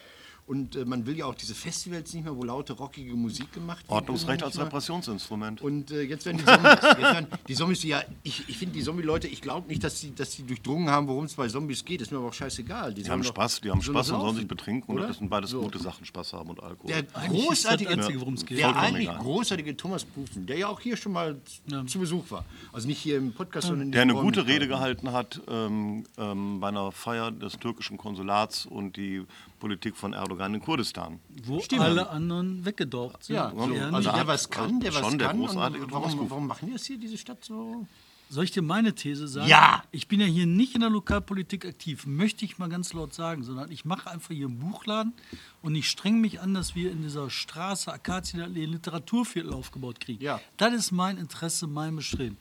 Und 0.46 0.74
äh, 0.76 0.84
man 0.84 1.06
will 1.06 1.16
ja 1.16 1.26
auch 1.26 1.34
diese 1.34 1.54
Festivals 1.54 2.12
nicht 2.12 2.24
mehr, 2.24 2.36
wo 2.36 2.42
laute, 2.42 2.72
rockige 2.72 3.14
Musik 3.14 3.52
gemacht 3.52 3.80
wird. 3.84 3.90
Ordnungsrecht 3.92 4.42
als. 4.42 4.58
Repressionsinstrument. 4.58 5.62
Und 5.62 5.90
äh, 5.90 6.02
jetzt 6.02 6.26
werden 6.26 6.38
die 6.38 6.44
Zombies. 6.44 6.70
jetzt 6.82 6.98
werden 7.00 7.26
die 7.48 7.54
Zombies, 7.54 7.80
die 7.80 7.88
ja, 7.88 8.02
ich, 8.22 8.48
ich 8.48 8.58
finde 8.58 8.74
die 8.74 8.82
Zombie-Leute, 8.82 9.28
ich 9.28 9.40
glaube 9.40 9.68
nicht, 9.68 9.82
dass 9.84 10.00
die, 10.00 10.14
dass 10.14 10.30
die 10.30 10.42
durchdrungen 10.42 10.90
haben, 10.90 11.06
worum 11.06 11.24
es 11.24 11.34
bei 11.34 11.46
Zombies 11.48 11.84
geht. 11.84 12.00
Ist 12.02 12.10
mir 12.10 12.18
aber 12.18 12.28
auch 12.28 12.32
scheißegal. 12.34 12.92
Die 12.92 13.08
haben 13.08 13.22
Spaß, 13.24 13.60
die 13.60 13.70
haben 13.70 13.80
Spaß 13.82 14.10
und 14.10 14.20
sollen 14.20 14.36
sich 14.36 14.48
betrinken. 14.48 14.90
Und 14.90 14.98
oder? 14.98 15.08
das 15.08 15.18
sind 15.18 15.28
beides 15.30 15.50
So. 15.50 15.60
gute 15.62 15.78
Sachen, 15.78 16.04
Spaß 16.04 16.32
haben 16.32 16.50
und 16.50 16.62
Alkohol. 16.62 16.88
Der 16.88 16.98
Eigentlich 16.98 17.40
das 17.40 17.46
großartige, 17.46 17.90
Einzige, 17.90 18.20
worum 18.20 18.34
es 18.34 18.44
geht. 18.44 18.58
der 18.58 18.74
eigentlich 18.76 19.08
egal. 19.08 19.18
großartige 19.22 19.76
Thomas 19.76 20.04
Pufen, 20.04 20.46
der 20.46 20.58
ja 20.58 20.66
auch 20.68 20.80
hier 20.80 20.96
schon 20.96 21.12
mal 21.12 21.40
z- 21.68 21.88
zu 21.88 21.98
Besuch 22.00 22.30
war. 22.30 22.44
Also 22.72 22.88
nicht 22.88 22.98
hier 22.98 23.16
im 23.18 23.32
Podcast, 23.32 23.68
sondern 23.68 23.86
in 23.86 23.92
der 23.92 24.02
eine 24.02 24.12
diesem 24.12 24.24
gute. 24.26 24.46
Rede 24.46 24.66
gehalten 24.66 25.12
hat 25.12 25.40
ähm, 25.48 26.04
ähm, 26.18 26.58
bei 26.60 26.68
einer 26.68 26.90
Feier 26.90 27.30
des 27.30 27.52
türkischen 27.58 27.96
Konsulats 27.96 28.66
und 28.66 28.96
die 28.96 29.22
Politik 29.60 29.96
von 29.96 30.12
Erdogan 30.12 30.31
in 30.40 30.60
Kurdistan. 30.60 31.20
Wo 31.44 31.60
Stimmt. 31.60 31.82
alle 31.82 32.10
anderen 32.10 32.64
weggedorbt 32.64 33.24
sind. 33.24 33.36
Ja, 33.36 33.48
also 33.48 33.66
nicht. 33.66 34.06
der 34.06 34.26
was 34.26 34.50
kann, 34.50 34.80
der 34.80 34.94
was 34.94 35.00
Schon 35.00 35.18
der 35.18 35.28
kann. 35.28 35.40
und 35.40 35.46
großartige 35.46 35.86
Thomas 35.86 36.12
warum, 36.14 36.30
warum 36.30 36.46
machen 36.46 36.66
die 36.66 36.72
das 36.72 36.84
hier, 36.84 36.98
diese 36.98 37.18
Stadt 37.18 37.44
so? 37.44 37.86
Soll 38.32 38.44
ich 38.44 38.50
dir 38.50 38.62
meine 38.62 38.94
These 38.94 39.28
sagen? 39.28 39.46
Ja! 39.46 39.82
Ich 39.90 40.08
bin 40.08 40.18
ja 40.18 40.26
hier 40.26 40.46
nicht 40.46 40.74
in 40.74 40.80
der 40.80 40.88
Lokalpolitik 40.88 41.66
aktiv, 41.66 42.06
möchte 42.06 42.46
ich 42.46 42.56
mal 42.56 42.70
ganz 42.70 42.94
laut 42.94 43.12
sagen, 43.12 43.42
sondern 43.42 43.70
ich 43.70 43.84
mache 43.84 44.10
einfach 44.10 44.30
hier 44.34 44.46
einen 44.46 44.58
Buchladen 44.58 45.12
und 45.60 45.74
ich 45.74 45.90
streng 45.90 46.18
mich 46.18 46.40
an, 46.40 46.54
dass 46.54 46.74
wir 46.74 46.90
in 46.90 47.02
dieser 47.02 47.28
Straße 47.28 47.92
Akazienallee 47.92 48.64
Literaturviertel 48.64 49.52
aufgebaut 49.52 50.00
kriegen. 50.00 50.24
Ja. 50.24 50.40
Das 50.56 50.72
ist 50.72 50.92
mein 50.92 51.18
Interesse, 51.18 51.66
mein 51.66 51.94
Bestreben. 51.94 52.38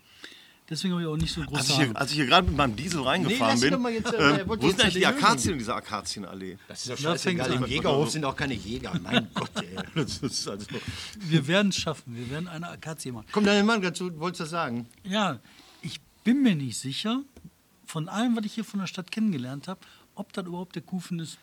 Deswegen 0.71 0.93
habe 0.93 1.03
ich 1.03 1.07
auch 1.09 1.17
nicht 1.17 1.33
so 1.33 1.41
große 1.41 1.59
Als 1.59 1.69
ich, 1.69 1.75
hier, 1.75 1.95
als 1.97 2.11
ich 2.11 2.15
hier 2.15 2.25
gerade 2.27 2.47
mit 2.47 2.55
meinem 2.55 2.77
Diesel 2.77 3.01
reingefahren 3.01 3.59
lass 3.59 3.63
ihn 3.63 3.83
bin, 3.83 3.93
jetzt, 3.93 4.13
äh, 4.13 4.39
ähm, 4.39 4.47
wo 4.47 4.55
sind 4.55 4.79
eigentlich 4.79 4.93
die 4.93 4.99
ja 5.01 5.09
Akazien 5.09 5.51
in 5.51 5.57
dieser 5.59 5.75
Akazienallee? 5.75 6.57
Das 6.69 6.79
ist 6.79 6.91
doch 6.91 6.97
scheißegal. 6.97 7.51
Im. 7.51 7.65
Jägerhof 7.65 8.09
sind 8.09 8.23
auch 8.23 8.37
keine 8.37 8.53
Jäger. 8.53 8.97
Mein 9.03 9.27
Gott, 9.33 9.51
ey. 9.57 9.75
Das 9.93 10.19
ist 10.19 10.47
also 10.47 10.65
Wir 11.19 11.45
werden 11.45 11.69
es 11.69 11.75
schaffen, 11.75 12.15
wir 12.15 12.29
werden 12.29 12.47
eine 12.47 12.69
Akazie 12.69 13.11
machen. 13.11 13.25
Komm, 13.33 13.43
dein 13.43 13.65
Mann, 13.65 13.81
dazu 13.81 14.17
wolltest 14.17 14.39
du 14.39 14.43
das 14.45 14.51
sagen? 14.51 14.87
Ja, 15.03 15.41
ich 15.81 15.99
bin 16.23 16.41
mir 16.41 16.55
nicht 16.55 16.79
sicher, 16.79 17.21
von 17.85 18.07
allem, 18.07 18.37
was 18.37 18.45
ich 18.45 18.53
hier 18.53 18.63
von 18.63 18.79
der 18.79 18.87
Stadt 18.87 19.11
kennengelernt 19.11 19.67
habe, 19.67 19.81
ob 20.15 20.31
das 20.31 20.45
überhaupt 20.45 20.75
der 20.75 20.83
Kufen 20.83 21.19
ist. 21.19 21.37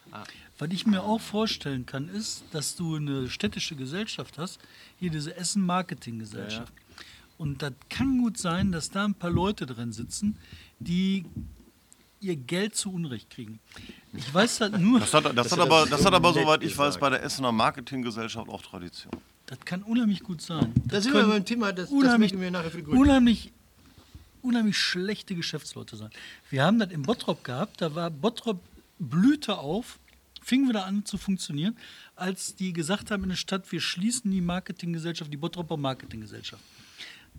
Was 0.58 0.70
ich 0.70 0.86
mir 0.86 1.02
auch 1.02 1.20
vorstellen 1.20 1.84
kann, 1.84 2.08
ist, 2.08 2.44
dass 2.52 2.76
du 2.76 2.96
eine 2.96 3.28
städtische 3.28 3.76
Gesellschaft 3.76 4.38
hast, 4.38 4.58
hier 4.98 5.10
diese 5.10 5.36
Essen-Marketing-Gesellschaft. 5.36 6.72
Und 7.38 7.62
das 7.62 7.72
kann 7.88 8.18
gut 8.18 8.36
sein, 8.36 8.72
dass 8.72 8.90
da 8.90 9.04
ein 9.04 9.14
paar 9.14 9.30
Leute 9.30 9.64
drin 9.64 9.92
sitzen, 9.92 10.36
die 10.80 11.24
ihr 12.20 12.34
Geld 12.34 12.74
zu 12.74 12.92
Unrecht 12.92 13.30
kriegen. 13.30 13.60
Ich 14.12 14.32
weiß 14.34 14.58
das 14.58 14.72
nur, 14.72 14.98
Das 15.00 15.14
hat, 15.14 15.24
das 15.26 15.34
Das 15.34 15.52
hat 15.52 15.60
aber, 15.60 15.80
er 15.82 15.86
das 15.86 16.00
so 16.00 16.06
hat 16.06 16.14
aber 16.14 16.32
soweit 16.32 16.64
ich 16.64 16.76
weiß, 16.76 16.98
bei 16.98 17.10
der 17.10 17.22
Essener 17.22 17.52
Marketinggesellschaft 17.52 18.48
auch 18.48 18.60
Tradition. 18.62 19.12
das 19.46 19.60
kann 19.64 19.82
unheimlich 19.84 20.22
gut 20.24 20.42
sein. 20.42 20.72
Da 20.86 20.96
Das 20.96 21.04
sind 21.04 21.14
wir 21.14 21.24
beim 21.26 21.44
Thema, 21.44 21.72
das, 21.72 21.84
das 21.86 21.92
unheimlich, 21.92 22.32
merken 22.32 22.42
wir 22.42 22.50
nachher 22.50 22.70
viel 22.72 22.82
gut. 22.82 22.96
unheimlich, 22.96 23.52
unheimlich 24.42 24.76
schlechte 24.76 25.36
Geschäftsleute 25.36 25.96
sein. 25.96 26.10
Wir 26.50 26.64
haben 26.64 26.80
das 26.80 26.90
in 26.90 27.02
Bottrop 27.02 27.44
gehabt, 27.44 27.80
da 27.80 27.94
war 27.94 28.10
Bottrop 28.10 28.60
blühte 28.98 29.58
auf, 29.58 30.00
fing 30.42 30.68
wieder 30.68 30.86
an 30.86 31.04
zu 31.04 31.18
funktionieren, 31.18 31.76
als 32.16 32.56
die 32.56 32.72
gesagt 32.72 33.12
haben 33.12 33.22
in 33.22 33.28
der 33.28 33.36
Stadt, 33.36 33.70
wir 33.70 33.80
schließen 33.80 34.28
die 34.32 34.40
Marketinggesellschaft, 34.40 35.32
die 35.32 35.36
Bottroper 35.36 35.76
Marketinggesellschaft. 35.76 36.64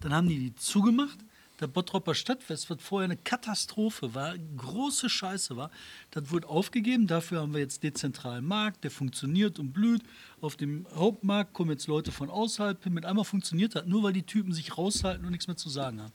Dann 0.02 0.14
haben 0.14 0.28
die 0.28 0.40
die 0.40 0.56
zugemacht, 0.56 1.20
der 1.60 1.68
Bottropper 1.68 2.16
Stadtfest, 2.16 2.70
was 2.70 2.82
vorher 2.82 3.06
eine 3.06 3.18
Katastrophe 3.18 4.14
war, 4.16 4.34
große 4.38 5.10
Scheiße 5.10 5.58
war, 5.58 5.72
das 6.12 6.32
wurde 6.32 6.48
aufgegeben. 6.48 7.06
Dafür 7.06 7.42
haben 7.42 7.54
wir 7.54 7.60
jetzt 7.60 7.84
dezentralen 7.84 8.46
Markt, 8.46 8.84
der 8.84 8.92
funktioniert 8.92 9.60
und 9.60 9.74
blüht. 9.74 10.02
Auf 10.40 10.56
dem 10.56 10.88
Hauptmarkt 10.96 11.54
kommen 11.54 11.72
jetzt 11.72 11.88
Leute 11.88 12.14
von 12.14 12.30
außerhalb 12.30 12.82
hin. 12.82 12.94
Mit 12.94 13.06
einmal 13.06 13.26
funktioniert 13.26 13.76
das, 13.76 13.86
nur 13.86 14.04
weil 14.04 14.14
die 14.14 14.24
Typen 14.24 14.54
sich 14.54 14.78
raushalten 14.78 15.26
und 15.26 15.32
nichts 15.32 15.48
mehr 15.48 15.58
zu 15.58 15.70
sagen 15.70 16.02
haben. 16.02 16.14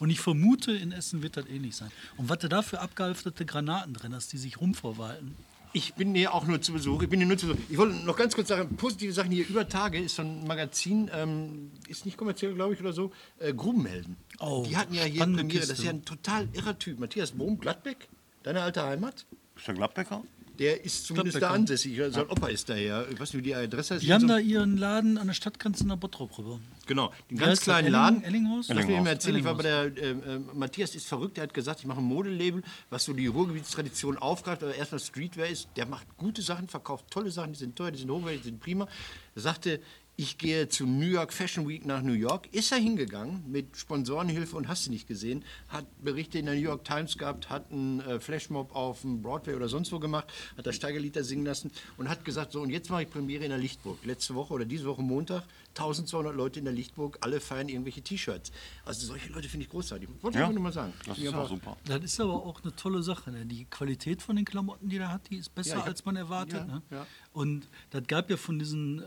Und 0.00 0.08
ich 0.08 0.20
vermute, 0.20 0.72
in 0.72 0.92
Essen 0.92 1.22
wird 1.22 1.36
das 1.36 1.46
ähnlich 1.46 1.76
sein. 1.76 1.90
Und 2.16 2.30
was 2.30 2.38
du 2.38 2.48
da 2.48 2.62
für 2.62 2.80
abgehalfterte 2.80 3.44
Granaten 3.44 3.92
drin 3.92 4.14
hast, 4.14 4.32
die 4.32 4.38
sich 4.38 4.58
rumverwalten. 4.58 5.36
Ich 5.72 5.94
bin 5.94 6.14
hier 6.14 6.34
auch 6.34 6.46
nur 6.46 6.60
zu 6.60 6.72
Besuch. 6.72 7.02
Ich 7.02 7.08
bin 7.08 7.20
hier 7.20 7.28
nur 7.28 7.36
zu 7.36 7.48
Besuch. 7.48 7.60
Ich 7.68 7.76
wollte 7.76 7.94
noch 7.96 8.16
ganz 8.16 8.34
kurz 8.34 8.48
sagen, 8.48 8.76
positive 8.76 9.12
Sachen 9.12 9.30
hier 9.30 9.46
über 9.46 9.68
Tage 9.68 9.98
ist 9.98 10.16
so 10.16 10.22
ein 10.22 10.46
Magazin, 10.46 11.10
ähm, 11.14 11.70
ist 11.88 12.06
nicht 12.06 12.16
kommerziell, 12.16 12.54
glaube 12.54 12.74
ich, 12.74 12.80
oder 12.80 12.92
so, 12.92 13.12
äh, 13.38 13.52
Grubenhelden. 13.52 14.16
Oh, 14.38 14.64
die 14.66 14.76
hatten 14.76 14.94
ja 14.94 15.04
hier 15.04 15.22
Premiere. 15.24 15.46
Das 15.46 15.68
Kiste. 15.68 15.72
ist 15.74 15.84
ja 15.84 15.90
ein 15.90 16.04
total 16.04 16.48
irrer 16.52 16.78
Typ. 16.78 16.98
Matthias 16.98 17.32
Bohm, 17.32 17.58
Gladbeck, 17.58 18.08
deine 18.42 18.62
alte 18.62 18.82
Heimat. 18.82 19.26
Ist 19.56 19.66
der 19.66 19.74
Gladbecker? 19.74 20.22
Der 20.58 20.84
ist 20.84 21.06
zumindest 21.06 21.40
da 21.40 21.50
ansässig. 21.50 22.00
Sein 22.10 22.28
Opa 22.28 22.48
ist 22.48 22.68
daher. 22.68 23.06
Ich 23.10 23.20
weiß 23.20 23.32
nicht, 23.32 23.44
wie 23.44 23.48
die 23.48 23.54
Adresse 23.54 23.94
ist. 23.94 24.02
Die 24.02 24.12
haben 24.12 24.26
da 24.26 24.38
ihren 24.38 24.76
Laden 24.76 25.16
an 25.16 25.28
der 25.28 25.34
Stadtgrenze 25.34 25.86
nach 25.86 25.96
Bottrop 25.96 26.36
rüber. 26.36 26.58
Genau, 26.86 27.12
den 27.30 27.38
ganz 27.38 27.60
kleinen 27.60 27.92
Laden. 27.92 28.24
Ellinghaus? 28.24 28.68
Lass 28.68 28.76
mich 28.76 28.86
Ellinghaus. 28.86 29.04
mal 29.04 29.10
erzählen, 29.10 29.36
ich 29.36 29.44
war 29.44 29.54
bei 29.54 29.62
der, 29.62 29.84
äh, 29.84 30.10
äh, 30.10 30.40
Matthias 30.54 30.94
ist 30.94 31.06
verrückt, 31.06 31.36
der 31.36 31.44
hat 31.44 31.54
gesagt, 31.54 31.80
ich 31.80 31.86
mache 31.86 32.00
ein 32.00 32.04
Modelabel, 32.04 32.62
was 32.90 33.04
so 33.04 33.12
die 33.12 33.26
Ruhrgebietstradition 33.26 34.18
aufgreift, 34.18 34.62
aber 34.62 34.74
erstmal 34.74 35.00
Streetwear 35.00 35.46
ist. 35.48 35.68
Der 35.76 35.86
macht 35.86 36.06
gute 36.16 36.42
Sachen, 36.42 36.68
verkauft 36.68 37.06
tolle 37.10 37.30
Sachen, 37.30 37.52
die 37.52 37.58
sind 37.58 37.76
teuer, 37.76 37.92
die 37.92 37.98
sind 37.98 38.10
hochwertig, 38.10 38.42
die 38.42 38.48
sind 38.48 38.60
prima. 38.60 38.88
Er 39.34 39.42
sagte, 39.42 39.80
ich 40.20 40.36
gehe 40.36 40.68
zur 40.68 40.88
New 40.88 41.06
York 41.06 41.32
Fashion 41.32 41.68
Week 41.68 41.86
nach 41.86 42.02
New 42.02 42.12
York. 42.12 42.48
Ist 42.52 42.72
er 42.72 42.78
hingegangen 42.78 43.44
mit 43.46 43.76
Sponsorenhilfe 43.76 44.56
und 44.56 44.66
hast 44.66 44.84
du 44.84 44.90
nicht 44.90 45.06
gesehen. 45.06 45.44
Hat 45.68 45.86
Berichte 46.02 46.40
in 46.40 46.46
der 46.46 46.56
New 46.56 46.60
York 46.60 46.84
Times 46.84 47.16
gehabt, 47.16 47.50
hat 47.50 47.70
einen 47.70 48.00
äh, 48.00 48.18
Flashmob 48.18 48.74
auf 48.74 49.02
dem 49.02 49.22
Broadway 49.22 49.54
oder 49.54 49.68
sonst 49.68 49.92
wo 49.92 50.00
gemacht, 50.00 50.26
hat 50.56 50.66
da 50.66 50.72
Steigerlieder 50.72 51.22
singen 51.22 51.46
lassen 51.46 51.70
und 51.98 52.08
hat 52.08 52.24
gesagt, 52.24 52.50
so 52.50 52.60
und 52.60 52.70
jetzt 52.70 52.90
mache 52.90 53.04
ich 53.04 53.10
Premiere 53.10 53.44
in 53.44 53.50
der 53.50 53.60
Lichtburg. 53.60 54.04
Letzte 54.04 54.34
Woche 54.34 54.54
oder 54.54 54.64
diese 54.64 54.86
Woche 54.86 55.02
Montag, 55.02 55.44
1200 55.70 56.34
Leute 56.34 56.58
in 56.58 56.64
der 56.64 56.74
Lichtburg, 56.74 57.18
alle 57.20 57.40
feiern 57.40 57.68
irgendwelche 57.68 58.02
T-Shirts. 58.02 58.50
Also 58.84 59.06
solche 59.06 59.30
Leute 59.32 59.48
finde 59.48 59.64
ich 59.64 59.70
großartig. 59.70 60.08
Wollte 60.22 60.38
ich 60.38 60.42
Ja, 60.44 60.50
nur 60.52 60.60
mal 60.62 60.72
sagen. 60.72 60.92
das 60.98 61.04
Finde 61.16 61.20
ist 61.20 61.28
ich 61.28 61.28
auch 61.34 61.42
einfach- 61.42 61.48
super. 61.50 61.76
Das 61.84 62.02
ist 62.02 62.20
aber 62.20 62.32
auch 62.34 62.62
eine 62.64 62.74
tolle 62.74 63.02
Sache. 63.02 63.30
Ne? 63.30 63.46
Die 63.46 63.64
Qualität 63.66 64.20
von 64.22 64.34
den 64.36 64.44
Klamotten, 64.44 64.88
die 64.88 64.98
der 64.98 65.12
hat, 65.12 65.30
die 65.30 65.36
ist 65.36 65.54
besser, 65.54 65.76
Ja, 65.78 65.82
als 65.84 66.04
man 66.04 66.16
erwartet. 66.16 66.54
ja, 66.58 66.64
ne? 66.64 66.82
ja. 66.90 67.06
Und 67.32 67.68
das 67.90 68.02
gab 68.08 68.28
ja 68.28 68.36
von 68.36 68.58
diesen 68.58 69.00
äh, 69.00 69.04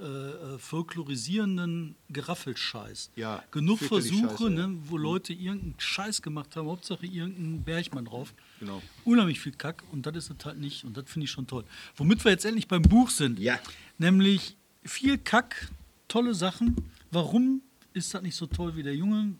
äh, 0.56 0.58
folklorisierenden 0.60 1.96
Geraffelscheiß 2.10 3.12
Ja, 3.16 3.44
genug 3.52 3.80
Versuche, 3.80 4.30
scheiße, 4.30 4.44
ja. 4.44 4.50
ne, 4.68 4.78
wo 4.86 4.98
Leute 4.98 5.34
irgendeinen 5.34 5.76
Scheiß 5.78 6.22
gemacht 6.22 6.56
haben, 6.56 6.68
Hauptsache 6.68 7.06
irgendein 7.06 7.64
Bergmann 7.64 8.06
drauf. 8.06 8.34
Genau. 8.60 8.82
Unheimlich 9.04 9.40
viel 9.40 9.52
Kack 9.54 9.84
und 9.92 10.06
das 10.06 10.16
ist 10.16 10.32
es 10.40 10.46
halt 10.46 10.60
nicht 10.60 10.86
und 10.86 10.96
das 10.96 11.10
finde 11.10 11.26
ich 11.26 11.32
schon 11.32 11.48
toll. 11.48 11.66
Womit 11.96 12.24
wir 12.24 12.32
jetzt 12.32 12.46
endlich 12.46 12.68
beim 12.68 12.82
Buch 12.84 13.10
sind. 13.10 13.40
Ja. 13.40 13.60
Nämlich 13.98 14.56
viel 14.84 15.18
Kack, 15.18 15.70
tolle 16.12 16.34
Sachen. 16.36 16.76
Warum 17.10 17.62
ist 17.94 18.14
das 18.14 18.22
nicht 18.22 18.36
so 18.36 18.46
toll 18.46 18.76
wie 18.76 18.84
der 18.84 18.96
Junge? 18.96 19.36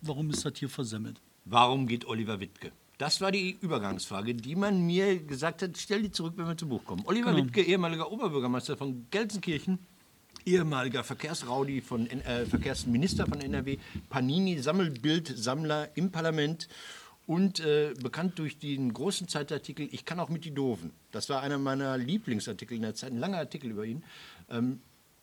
Warum 0.00 0.28
ist 0.30 0.44
das 0.44 0.54
hier 0.56 0.68
versemmelt? 0.68 1.20
Warum 1.44 1.86
geht 1.86 2.04
Oliver 2.06 2.40
Wittke? 2.40 2.72
Das 2.98 3.20
war 3.20 3.30
die 3.30 3.56
Übergangsfrage, 3.60 4.34
die 4.34 4.56
man 4.56 4.84
mir 4.84 5.18
gesagt 5.22 5.62
hat, 5.62 5.76
stell 5.78 6.02
die 6.02 6.10
zurück, 6.10 6.34
wenn 6.36 6.48
wir 6.48 6.56
zu 6.56 6.66
Buch 6.66 6.84
kommen. 6.84 7.02
Oliver 7.06 7.32
Genau. 7.32 7.44
Wittke, 7.44 7.62
ehemaliger 7.62 8.10
Oberbürgermeister 8.10 8.76
von 8.76 9.06
Gelsenkirchen, 9.10 9.78
ehemaliger 10.44 11.04
Verkehrsraudi 11.04 11.80
von 11.80 12.08
äh, 12.08 12.46
Verkehrsminister 12.46 13.26
von 13.26 13.40
NRW, 13.40 13.78
Panini 14.08 14.58
Sammelbildsammler 14.58 15.96
im 15.96 16.10
Parlament 16.10 16.68
und 17.26 17.60
äh, 17.60 17.94
bekannt 18.02 18.38
durch 18.38 18.58
den 18.58 18.92
großen 18.92 19.28
Zeitartikel 19.28 19.88
Ich 19.92 20.04
kann 20.04 20.18
auch 20.18 20.28
mit 20.28 20.44
die 20.44 20.54
Doofen. 20.54 20.92
Das 21.12 21.28
war 21.28 21.42
einer 21.42 21.58
meiner 21.58 21.96
Lieblingsartikel 21.98 22.76
in 22.76 22.82
der 22.82 22.94
Zeit, 22.94 23.12
ein 23.12 23.18
langer 23.18 23.38
Artikel 23.38 23.70
über 23.70 23.84
ihn. 23.84 24.02
Ähm, 24.50 24.80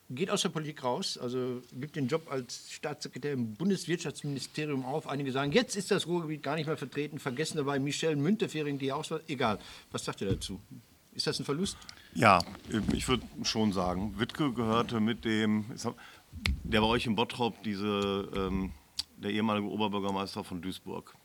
geht 0.09 0.29
aus 0.29 0.41
der 0.41 0.49
Politik 0.49 0.83
raus, 0.83 1.17
also 1.17 1.61
gibt 1.73 1.95
den 1.95 2.07
Job 2.07 2.29
als 2.29 2.71
Staatssekretär 2.71 3.33
im 3.33 3.55
Bundeswirtschaftsministerium 3.55 4.85
auf. 4.85 5.07
Einige 5.07 5.31
sagen, 5.31 5.51
jetzt 5.51 5.75
ist 5.75 5.91
das 5.91 6.07
Ruhrgebiet 6.07 6.43
gar 6.43 6.55
nicht 6.55 6.67
mehr 6.67 6.77
vertreten, 6.77 7.19
vergessen 7.19 7.57
dabei 7.57 7.79
Michelle 7.79 8.15
Müntefering, 8.15 8.77
die 8.77 8.91
auch 8.91 9.05
egal. 9.27 9.59
Was 9.91 10.05
sagt 10.05 10.21
ihr 10.21 10.29
dazu? 10.29 10.59
Ist 11.13 11.27
das 11.27 11.39
ein 11.39 11.45
Verlust? 11.45 11.77
Ja, 12.15 12.39
ich 12.93 13.07
würde 13.07 13.23
schon 13.43 13.71
sagen, 13.71 14.17
Wittke 14.17 14.51
gehörte 14.51 14.99
mit 14.99 15.25
dem, 15.25 15.65
der 16.63 16.81
bei 16.81 16.87
euch 16.87 17.05
in 17.05 17.15
Bottrop, 17.15 17.61
diese, 17.63 18.29
ähm, 18.35 18.71
der 19.17 19.31
ehemalige 19.31 19.67
Oberbürgermeister 19.67 20.43
von 20.43 20.61
Duisburg. 20.61 21.15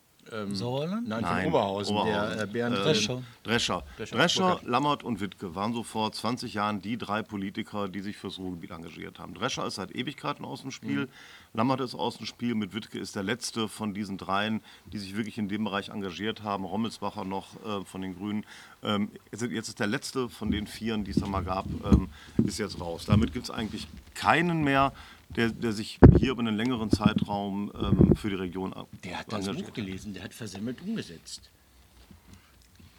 Sauerland? 0.52 1.08
Nein, 1.08 1.24
von 1.24 1.46
Oberhausen, 1.46 1.96
der 2.06 2.42
äh, 2.42 2.46
Bernd 2.46 2.76
äh, 2.76 2.82
Drescher. 2.82 3.22
Drescher. 3.42 3.82
Drescher. 3.96 4.16
Drescher. 4.16 4.60
Lammert 4.64 5.02
und 5.02 5.20
Wittke 5.20 5.54
waren 5.54 5.72
so 5.72 5.82
vor 5.82 6.12
20 6.12 6.54
Jahren 6.54 6.80
die 6.80 6.98
drei 6.98 7.22
Politiker, 7.22 7.88
die 7.88 8.00
sich 8.00 8.16
fürs 8.16 8.38
Ruhrgebiet 8.38 8.70
engagiert 8.70 9.18
haben. 9.18 9.34
Drescher 9.34 9.66
ist 9.66 9.76
seit 9.76 9.94
Ewigkeiten 9.94 10.44
aus 10.44 10.62
dem 10.62 10.70
Spiel, 10.70 11.06
Mhm. 11.06 11.08
Lammert 11.54 11.80
ist 11.80 11.94
aus 11.94 12.18
dem 12.18 12.26
Spiel, 12.26 12.54
mit 12.54 12.74
Wittke 12.74 12.98
ist 12.98 13.16
der 13.16 13.22
letzte 13.22 13.68
von 13.68 13.94
diesen 13.94 14.18
dreien, 14.18 14.60
die 14.92 14.98
sich 14.98 15.16
wirklich 15.16 15.38
in 15.38 15.48
dem 15.48 15.64
Bereich 15.64 15.88
engagiert 15.88 16.42
haben. 16.42 16.64
Rommelsbacher 16.64 17.24
noch 17.24 17.54
äh, 17.64 17.84
von 17.84 18.02
den 18.02 18.16
Grünen. 18.16 18.44
Ähm, 18.82 19.10
jetzt, 19.32 19.42
jetzt 19.42 19.68
ist 19.68 19.80
der 19.80 19.86
letzte 19.86 20.28
von 20.28 20.50
den 20.50 20.66
vieren, 20.66 21.04
die 21.04 21.12
es 21.12 21.16
da 21.16 21.26
mal 21.26 21.42
gab, 21.42 21.66
ähm, 21.90 22.10
ist 22.44 22.58
jetzt 22.58 22.80
raus. 22.80 23.06
Damit 23.06 23.32
gibt 23.32 23.46
es 23.46 23.50
eigentlich 23.50 23.88
keinen 24.14 24.62
mehr, 24.62 24.92
der, 25.36 25.50
der 25.50 25.72
sich 25.72 25.98
hier 26.18 26.30
über 26.32 26.40
einen 26.40 26.56
längeren 26.56 26.90
Zeitraum 26.90 27.70
ähm, 27.80 28.16
für 28.16 28.30
die 28.30 28.36
Region 28.36 28.74
Der 29.04 29.18
hat 29.20 29.32
das 29.32 29.46
Buch 29.46 29.72
gelesen, 29.72 30.14
der 30.14 30.24
hat 30.24 30.34
versemmelt 30.34 30.80
umgesetzt. 30.82 31.50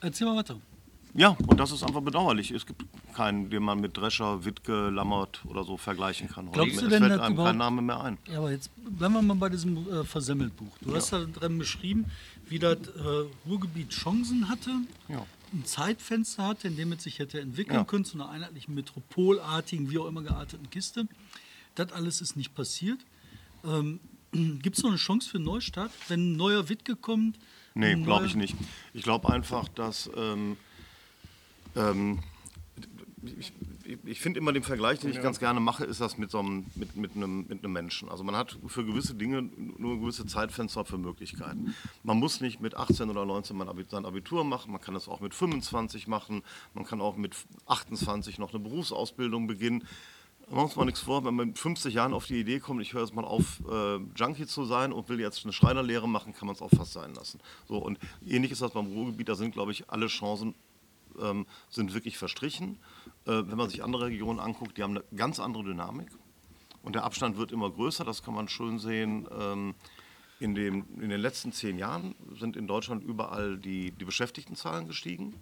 Erzähl 0.01 0.27
mal 0.27 0.37
weiter. 0.37 0.57
Ja, 1.15 1.29
und 1.47 1.59
das 1.59 1.71
ist 1.71 1.81
einfach 1.83 2.01
bedauerlich. 2.01 2.51
Es 2.51 2.67
gibt 2.67 2.85
keinen, 3.15 3.49
den 3.49 3.63
man 3.63 3.79
mit 3.81 3.97
Drescher, 3.97 4.45
Wittke, 4.45 4.89
Lammert 4.89 5.43
oder 5.45 5.63
so 5.63 5.75
vergleichen 5.75 6.29
kann. 6.29 6.51
Glaubst 6.51 6.75
es 6.75 6.81
du 6.83 6.87
denn, 6.87 6.99
fällt 7.03 7.19
einem 7.19 7.33
überhaupt- 7.33 7.49
kein 7.49 7.57
Name 7.57 7.81
mehr 7.81 7.99
ein. 8.01 8.17
Ja, 8.31 8.37
aber 8.37 8.51
jetzt 8.51 8.69
bleiben 8.97 9.15
wir 9.15 9.21
mal 9.23 9.33
bei 9.35 9.49
diesem 9.49 9.77
äh, 9.91 10.03
Versemmeltbuch. 10.03 10.77
Du 10.81 10.95
hast 10.95 11.11
da 11.11 11.25
drin 11.25 11.57
beschrieben, 11.57 12.05
wie 12.47 12.59
das 12.59 12.77
äh, 12.77 13.25
Ruhrgebiet 13.47 13.89
Chancen 13.89 14.47
hatte, 14.49 14.69
Ja. 15.07 15.25
ein 15.51 15.65
Zeitfenster 15.65 16.45
hatte, 16.45 16.67
in 16.67 16.75
dem 16.77 16.91
es 16.91 17.01
sich 17.03 17.17
hätte 17.17 17.41
entwickeln 17.41 17.75
Ja. 17.77 17.83
können 17.85 18.05
zu 18.05 18.15
einer 18.15 18.29
einheitlichen, 18.29 18.75
metropolartigen, 18.75 19.89
wie 19.89 19.97
auch 19.97 20.07
immer 20.07 20.21
gearteten 20.21 20.69
Kiste. 20.69 21.07
Das 21.75 21.91
alles 21.91 22.21
ist 22.21 22.35
nicht 22.35 22.53
passiert. 22.55 22.99
Ähm, 23.63 23.99
Gibt 24.31 24.77
es 24.77 24.83
noch 24.83 24.89
eine 24.91 24.97
Chance 24.99 25.29
für 25.29 25.37
einen 25.37 25.45
Neustart, 25.45 25.91
wenn 26.07 26.33
ein 26.33 26.35
neuer 26.35 26.69
Wittke 26.69 26.95
kommt? 26.95 27.39
Nee, 27.73 27.95
glaube 27.95 28.25
ich 28.25 28.35
nicht. 28.35 28.55
Ich 28.93 29.03
glaube 29.03 29.29
einfach, 29.31 29.67
dass. 29.69 30.09
Ähm, 30.15 30.57
ähm, 31.75 32.19
ich 33.37 33.51
ich, 33.89 33.97
ich 34.05 34.21
finde 34.21 34.39
immer 34.39 34.53
den 34.53 34.61
Vergleich, 34.63 34.99
den 34.99 35.09
ich 35.09 35.21
ganz 35.21 35.39
gerne 35.39 35.59
mache, 35.59 35.83
ist 35.83 35.99
das 35.99 36.17
mit 36.19 36.29
so 36.29 36.39
einem, 36.39 36.65
mit, 36.75 36.95
mit, 36.95 37.15
einem, 37.15 37.47
mit 37.47 37.63
einem 37.63 37.73
Menschen. 37.73 38.07
Also 38.09 38.23
man 38.23 38.35
hat 38.35 38.57
für 38.67 38.85
gewisse 38.85 39.15
Dinge 39.15 39.41
nur 39.77 39.93
ein 39.93 40.01
gewisse 40.01 40.27
Zeitfenster 40.27 40.85
für 40.85 40.97
Möglichkeiten. 40.99 41.73
Man 42.03 42.17
muss 42.19 42.39
nicht 42.39 42.61
mit 42.61 42.75
18 42.75 43.09
oder 43.09 43.25
19 43.25 43.57
mal 43.57 43.67
Abi- 43.67 43.85
sein 43.89 44.05
Abitur 44.05 44.43
machen, 44.43 44.71
man 44.71 44.79
kann 44.81 44.95
es 44.95 45.07
auch 45.07 45.21
mit 45.21 45.33
25 45.33 46.07
machen, 46.07 46.43
man 46.75 46.85
kann 46.85 47.01
auch 47.01 47.17
mit 47.17 47.35
28 47.65 48.37
noch 48.37 48.53
eine 48.53 48.59
Berufsausbildung 48.59 49.47
beginnen. 49.47 49.83
Machen 50.49 50.63
uns 50.63 50.75
mal 50.75 50.85
nichts 50.85 51.01
vor, 51.01 51.23
wenn 51.25 51.35
man 51.35 51.49
mit 51.49 51.59
50 51.59 51.93
Jahren 51.93 52.11
auf 52.11 52.25
die 52.25 52.39
Idee 52.39 52.59
kommt, 52.59 52.81
ich 52.81 52.93
höre 52.93 53.01
jetzt 53.01 53.13
mal 53.13 53.23
auf, 53.23 53.61
äh, 53.69 53.97
Junkie 54.15 54.47
zu 54.47 54.65
sein 54.65 54.91
und 54.91 55.07
will 55.07 55.19
jetzt 55.19 55.43
eine 55.43 55.53
Schreinerlehre 55.53 56.09
machen, 56.09 56.33
kann 56.33 56.47
man 56.47 56.55
es 56.55 56.61
auch 56.61 56.71
fast 56.71 56.93
sein 56.93 57.13
lassen. 57.13 57.39
So, 57.67 57.77
und 57.77 57.99
ähnlich 58.25 58.51
ist 58.51 58.63
das 58.63 58.71
beim 58.71 58.87
Ruhrgebiet, 58.87 59.29
da 59.29 59.35
sind, 59.35 59.51
glaube 59.51 59.71
ich, 59.71 59.91
alle 59.91 60.07
Chancen 60.07 60.55
ähm, 61.21 61.45
sind 61.69 61.93
wirklich 61.93 62.17
verstrichen. 62.17 62.79
Äh, 63.25 63.43
wenn 63.45 63.57
man 63.57 63.69
sich 63.69 63.83
andere 63.83 64.07
Regionen 64.07 64.39
anguckt, 64.39 64.77
die 64.77 64.81
haben 64.81 64.97
eine 64.97 65.03
ganz 65.15 65.39
andere 65.39 65.63
Dynamik. 65.63 66.09
Und 66.81 66.95
der 66.95 67.03
Abstand 67.03 67.37
wird 67.37 67.51
immer 67.51 67.69
größer, 67.69 68.03
das 68.03 68.23
kann 68.23 68.33
man 68.33 68.47
schön 68.47 68.79
sehen. 68.79 69.27
Ähm, 69.39 69.75
in, 70.39 70.55
dem, 70.55 70.85
in 70.99 71.09
den 71.09 71.21
letzten 71.21 71.51
zehn 71.51 71.77
Jahren 71.77 72.15
sind 72.39 72.55
in 72.57 72.65
Deutschland 72.65 73.03
überall 73.03 73.57
die, 73.57 73.91
die 73.91 74.05
Beschäftigtenzahlen 74.05 74.87
gestiegen 74.87 75.35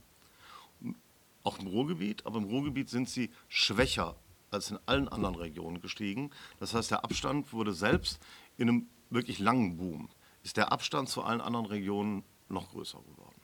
auch 1.48 1.60
im 1.60 1.68
Ruhrgebiet, 1.68 2.26
aber 2.26 2.40
im 2.40 2.44
Ruhrgebiet 2.44 2.90
sind 2.90 3.08
sie 3.08 3.30
schwächer 3.48 4.16
als 4.52 4.72
in 4.72 4.80
allen 4.86 5.08
anderen 5.08 5.36
Regionen 5.36 5.82
gestiegen. 5.82 6.32
Das 6.60 6.74
heißt, 6.74 6.92
der 6.92 7.04
Abstand 7.04 7.52
wurde 7.54 7.74
selbst 7.74 8.20
in 8.58 8.70
einem 8.70 8.88
wirklich 9.10 9.40
langen 9.40 9.78
Boom, 9.78 10.10
ist 10.44 10.58
der 10.58 10.72
Abstand 10.72 11.10
zu 11.10 11.24
allen 11.24 11.42
anderen 11.42 11.66
Regionen 11.66 12.24
noch 12.50 12.72
größer 12.72 13.00
geworden. 13.00 13.36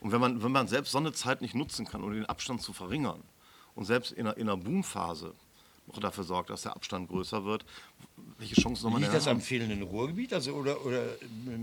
Und 0.00 0.12
wenn 0.12 0.20
man, 0.20 0.42
wenn 0.42 0.52
man 0.52 0.66
selbst 0.66 0.92
so 0.92 0.98
eine 0.98 1.12
Zeit 1.12 1.42
nicht 1.42 1.54
nutzen 1.54 1.86
kann, 1.86 2.02
um 2.02 2.12
den 2.12 2.26
Abstand 2.26 2.60
zu 2.62 2.72
verringern 2.72 3.22
und 3.74 3.84
selbst 3.84 4.12
in 4.12 4.26
einer, 4.26 4.36
in 4.36 4.48
einer 4.48 4.56
Boomphase 4.56 5.34
noch 5.86 5.98
dafür 5.98 6.24
sorgt, 6.24 6.50
dass 6.50 6.62
der 6.62 6.76
Abstand 6.76 7.08
größer 7.08 7.44
wird, 7.44 7.64
welche 8.38 8.54
Chancen 8.54 8.82
soll 8.82 8.90
man 8.92 9.02
Liegt 9.02 9.14
das 9.14 9.26
am 9.26 9.36
haben? 9.36 9.40
fehlenden 9.40 9.82
Ruhrgebiet? 9.82 10.32
Also, 10.32 10.52
oder, 10.52 10.84
oder, 10.84 11.02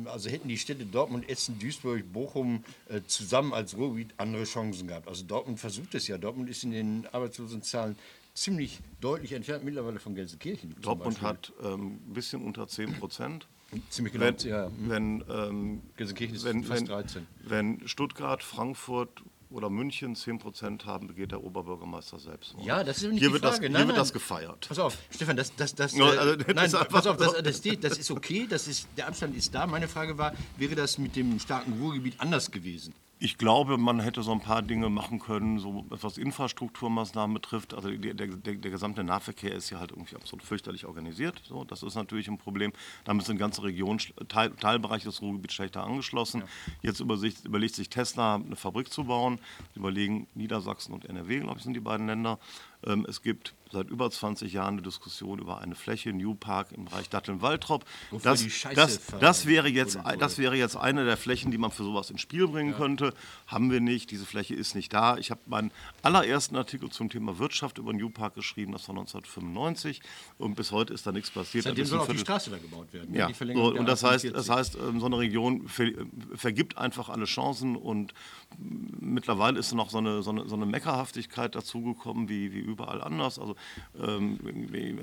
also 0.06 0.30
hätten 0.30 0.48
die 0.48 0.58
Städte 0.58 0.86
Dortmund, 0.86 1.28
Essen, 1.30 1.58
Duisburg, 1.60 2.04
Bochum 2.12 2.64
äh, 2.90 3.02
zusammen 3.08 3.54
als 3.54 3.76
Ruhrgebiet 3.76 4.14
andere 4.18 4.44
Chancen 4.44 4.88
gehabt? 4.88 5.08
Also 5.08 5.24
Dortmund 5.26 5.60
versucht 5.60 5.96
es 5.96 6.08
ja. 6.08 6.18
Dortmund 6.18 6.50
ist 6.50 6.64
in 6.64 6.72
den 6.72 7.08
Arbeitslosenzahlen 7.12 7.98
ziemlich 8.34 8.80
deutlich 9.02 9.34
entfernt 9.34 9.64
mittlerweile 9.64 10.00
von 10.00 10.16
Gelsenkirchen. 10.16 10.76
Dortmund 10.82 11.22
hat 11.22 11.54
ähm, 11.64 12.00
ein 12.08 12.14
bisschen 12.14 12.44
unter 12.44 12.68
10 12.68 13.00
Prozent. 13.00 13.48
Ziemlich 13.90 14.14
genau, 14.14 14.26
Wenn, 14.26 14.50
ja. 14.50 14.66
hm. 14.66 14.90
wenn, 14.90 15.24
ähm, 15.30 15.82
Gelsenkirchen 15.96 16.36
ist 16.36 16.44
wenn, 16.44 16.64
fast 16.64 16.82
wenn, 16.82 16.88
13. 16.88 17.28
wenn 17.44 17.88
Stuttgart, 17.88 18.42
Frankfurt 18.42 19.22
oder 19.52 19.70
München 19.70 20.16
10 20.16 20.40
Prozent 20.40 20.86
haben, 20.86 21.08
begeht 21.08 21.32
der 21.32 21.44
Oberbürgermeister 21.44 22.20
Selbstmord. 22.20 22.66
Ja, 22.66 22.84
das 22.84 22.98
ist 22.98 23.10
nicht 23.10 23.20
hier 23.20 23.30
die 23.30 23.34
wird 23.34 23.44
das, 23.44 23.56
Frage. 23.56 23.68
Hier 23.68 23.74
Nein, 23.74 23.88
wird 23.88 23.98
nein. 23.98 24.02
das 24.04 24.14
gefeiert. 24.14 24.68
Pass 24.68 24.80
auf, 24.80 24.98
Stefan, 25.10 25.38
das, 25.38 25.56
das, 25.56 25.74
das, 25.76 25.96
Ja, 25.96 26.14
äh, 26.14 26.18
also, 26.18 26.36
das 26.36 26.56
nein, 26.56 26.66
ist 26.66 26.90
pass 26.90 27.08
auf, 27.08 27.18
das, 27.18 27.34
das, 27.34 27.62
das 27.62 27.98
ist 27.98 28.12
okay, 28.12 28.48
das 28.50 28.68
ist, 28.68 28.88
der 28.98 29.08
Abstand 29.08 29.36
ist 29.36 29.54
da. 29.54 29.66
Meine 29.66 29.88
Frage 29.88 30.18
war, 30.18 30.34
wäre 30.58 30.76
das 30.76 30.98
mit 30.98 31.16
dem 31.16 31.40
starken 31.40 31.74
Ruhrgebiet 31.82 32.16
anders 32.20 32.52
gewesen? 32.52 32.94
Ich 33.22 33.38
glaube, 33.38 33.78
man 33.78 34.00
hätte 34.00 34.24
so 34.24 34.32
ein 34.32 34.40
paar 34.40 34.62
Dinge 34.62 34.90
machen 34.90 35.20
können, 35.20 35.60
so 35.60 35.86
was 35.90 36.18
Infrastrukturmaßnahmen 36.18 37.34
betrifft. 37.34 37.74
Also 37.74 37.92
der, 37.92 38.14
der, 38.14 38.28
der, 38.28 38.72
gesamte 38.72 39.04
Nahverkehr 39.04 39.54
ist 39.54 39.70
ja 39.70 39.80
halt 39.80 39.92
irgendwie 39.92 40.16
absolut 40.16 40.42
fürchterlich 40.42 40.86
organisiert. 40.86 41.42
So, 41.46 41.66
das 41.66 41.84
ist 41.84 41.96
natürlich 41.96 42.30
ein 42.30 42.38
Problem. 42.38 42.72
Damit 43.04 43.26
sind 43.26 43.38
ganze 43.38 43.62
Regionen, 43.64 44.00
Teil, 44.30 44.52
Teilbereiche 44.52 45.04
des 45.04 45.22
Ruhrgebiets 45.22 45.54
schlechter 45.54 45.84
angeschlossen. 45.84 46.44
Jetzt 46.82 47.02
übersicht, 47.02 47.44
überlegt 47.44 47.76
sich 47.76 47.90
Tesla, 47.90 48.36
eine 48.36 48.56
Fabrik 48.56 48.90
zu 48.90 49.04
bauen. 49.04 49.40
Sie 49.74 49.80
überlegen 49.82 50.28
Niedersachsen 50.34 50.94
und 50.94 51.04
NRW, 51.04 51.42
glaube 51.42 51.58
ich, 51.58 51.64
sind 51.66 51.74
die 51.74 51.82
beiden 51.82 52.08
Länder. 52.08 52.40
Ähm, 52.86 53.06
es 53.08 53.22
gibt 53.22 53.54
seit 53.72 53.90
über 53.90 54.10
20 54.10 54.52
Jahren 54.52 54.76
eine 54.76 54.82
Diskussion 54.82 55.40
über 55.40 55.60
eine 55.60 55.76
Fläche, 55.76 56.12
New 56.12 56.34
Park 56.34 56.72
im 56.72 56.86
Bereich 56.86 57.10
Datteln-Waltrop. 57.10 57.86
Das, 58.24 58.44
das, 58.74 59.00
das, 59.20 59.46
wäre 59.46 59.68
jetzt, 59.68 60.00
das 60.18 60.38
wäre 60.38 60.56
jetzt 60.56 60.76
eine 60.76 61.06
der 61.06 61.18
Flächen, 61.18 61.52
die 61.52 61.58
man 61.58 61.72
für 61.72 61.84
sowas 61.84 62.10
ins 62.10 62.22
Spiel 62.22 62.48
bringen 62.48 62.74
könnte. 62.74 63.14
Haben 63.48 63.72
wir 63.72 63.80
nicht. 63.80 64.12
Diese 64.12 64.26
Fläche 64.26 64.56
ist 64.56 64.76
nicht 64.76 64.92
da. 64.94 65.18
Ich 65.18 65.30
habe 65.30 65.42
meinen 65.46 65.72
allerersten 66.02 66.56
Artikel 66.56 66.90
zum 66.90 67.10
Thema 67.10 67.38
Wirtschaft 67.38 67.78
über 67.78 67.94
New 67.94 68.10
Park 68.10 68.36
geschrieben. 68.36 68.72
Das 68.72 68.88
war 68.88 68.96
1995. 68.98 70.02
Und 70.38 70.56
bis 70.56 70.72
heute 70.72 70.94
ist 70.94 71.06
da 71.06 71.12
nichts 71.12 71.30
passiert. 71.30 71.66
Seitdem 71.66 71.86
soll 71.86 72.00
auch 72.00 72.08
die 72.08 72.18
Straße 72.18 72.50
da 72.50 72.58
gebaut 72.58 72.92
werden. 72.92 73.14
ja, 73.14 73.30
so, 73.32 73.76
und 73.76 73.86
das 73.86 74.04
heißt, 74.04 74.26
A45. 74.26 74.32
das 74.32 74.50
heißt, 74.50 74.76
ähm, 74.76 75.00
so 75.00 75.06
eine 75.06 75.20
Region 75.20 75.68
ver, 75.68 75.92
vergibt 76.34 76.78
einfach 76.78 77.10
alle 77.10 77.26
Chancen 77.26 77.76
und 77.76 78.14
mittlerweile 78.58 79.60
ist 79.60 79.74
noch 79.74 79.90
so 79.92 80.00
eine, 80.00 80.24
so 80.24 80.32
eine, 80.32 80.48
so 80.48 80.56
eine 80.56 80.66
Meckerhaftigkeit 80.66 81.54
dazugekommen 81.54 82.30
wie, 82.30 82.52
wie 82.52 82.60
überall 82.70 83.02
anders. 83.02 83.40
Also 83.40 83.56
ähm, 84.02 84.40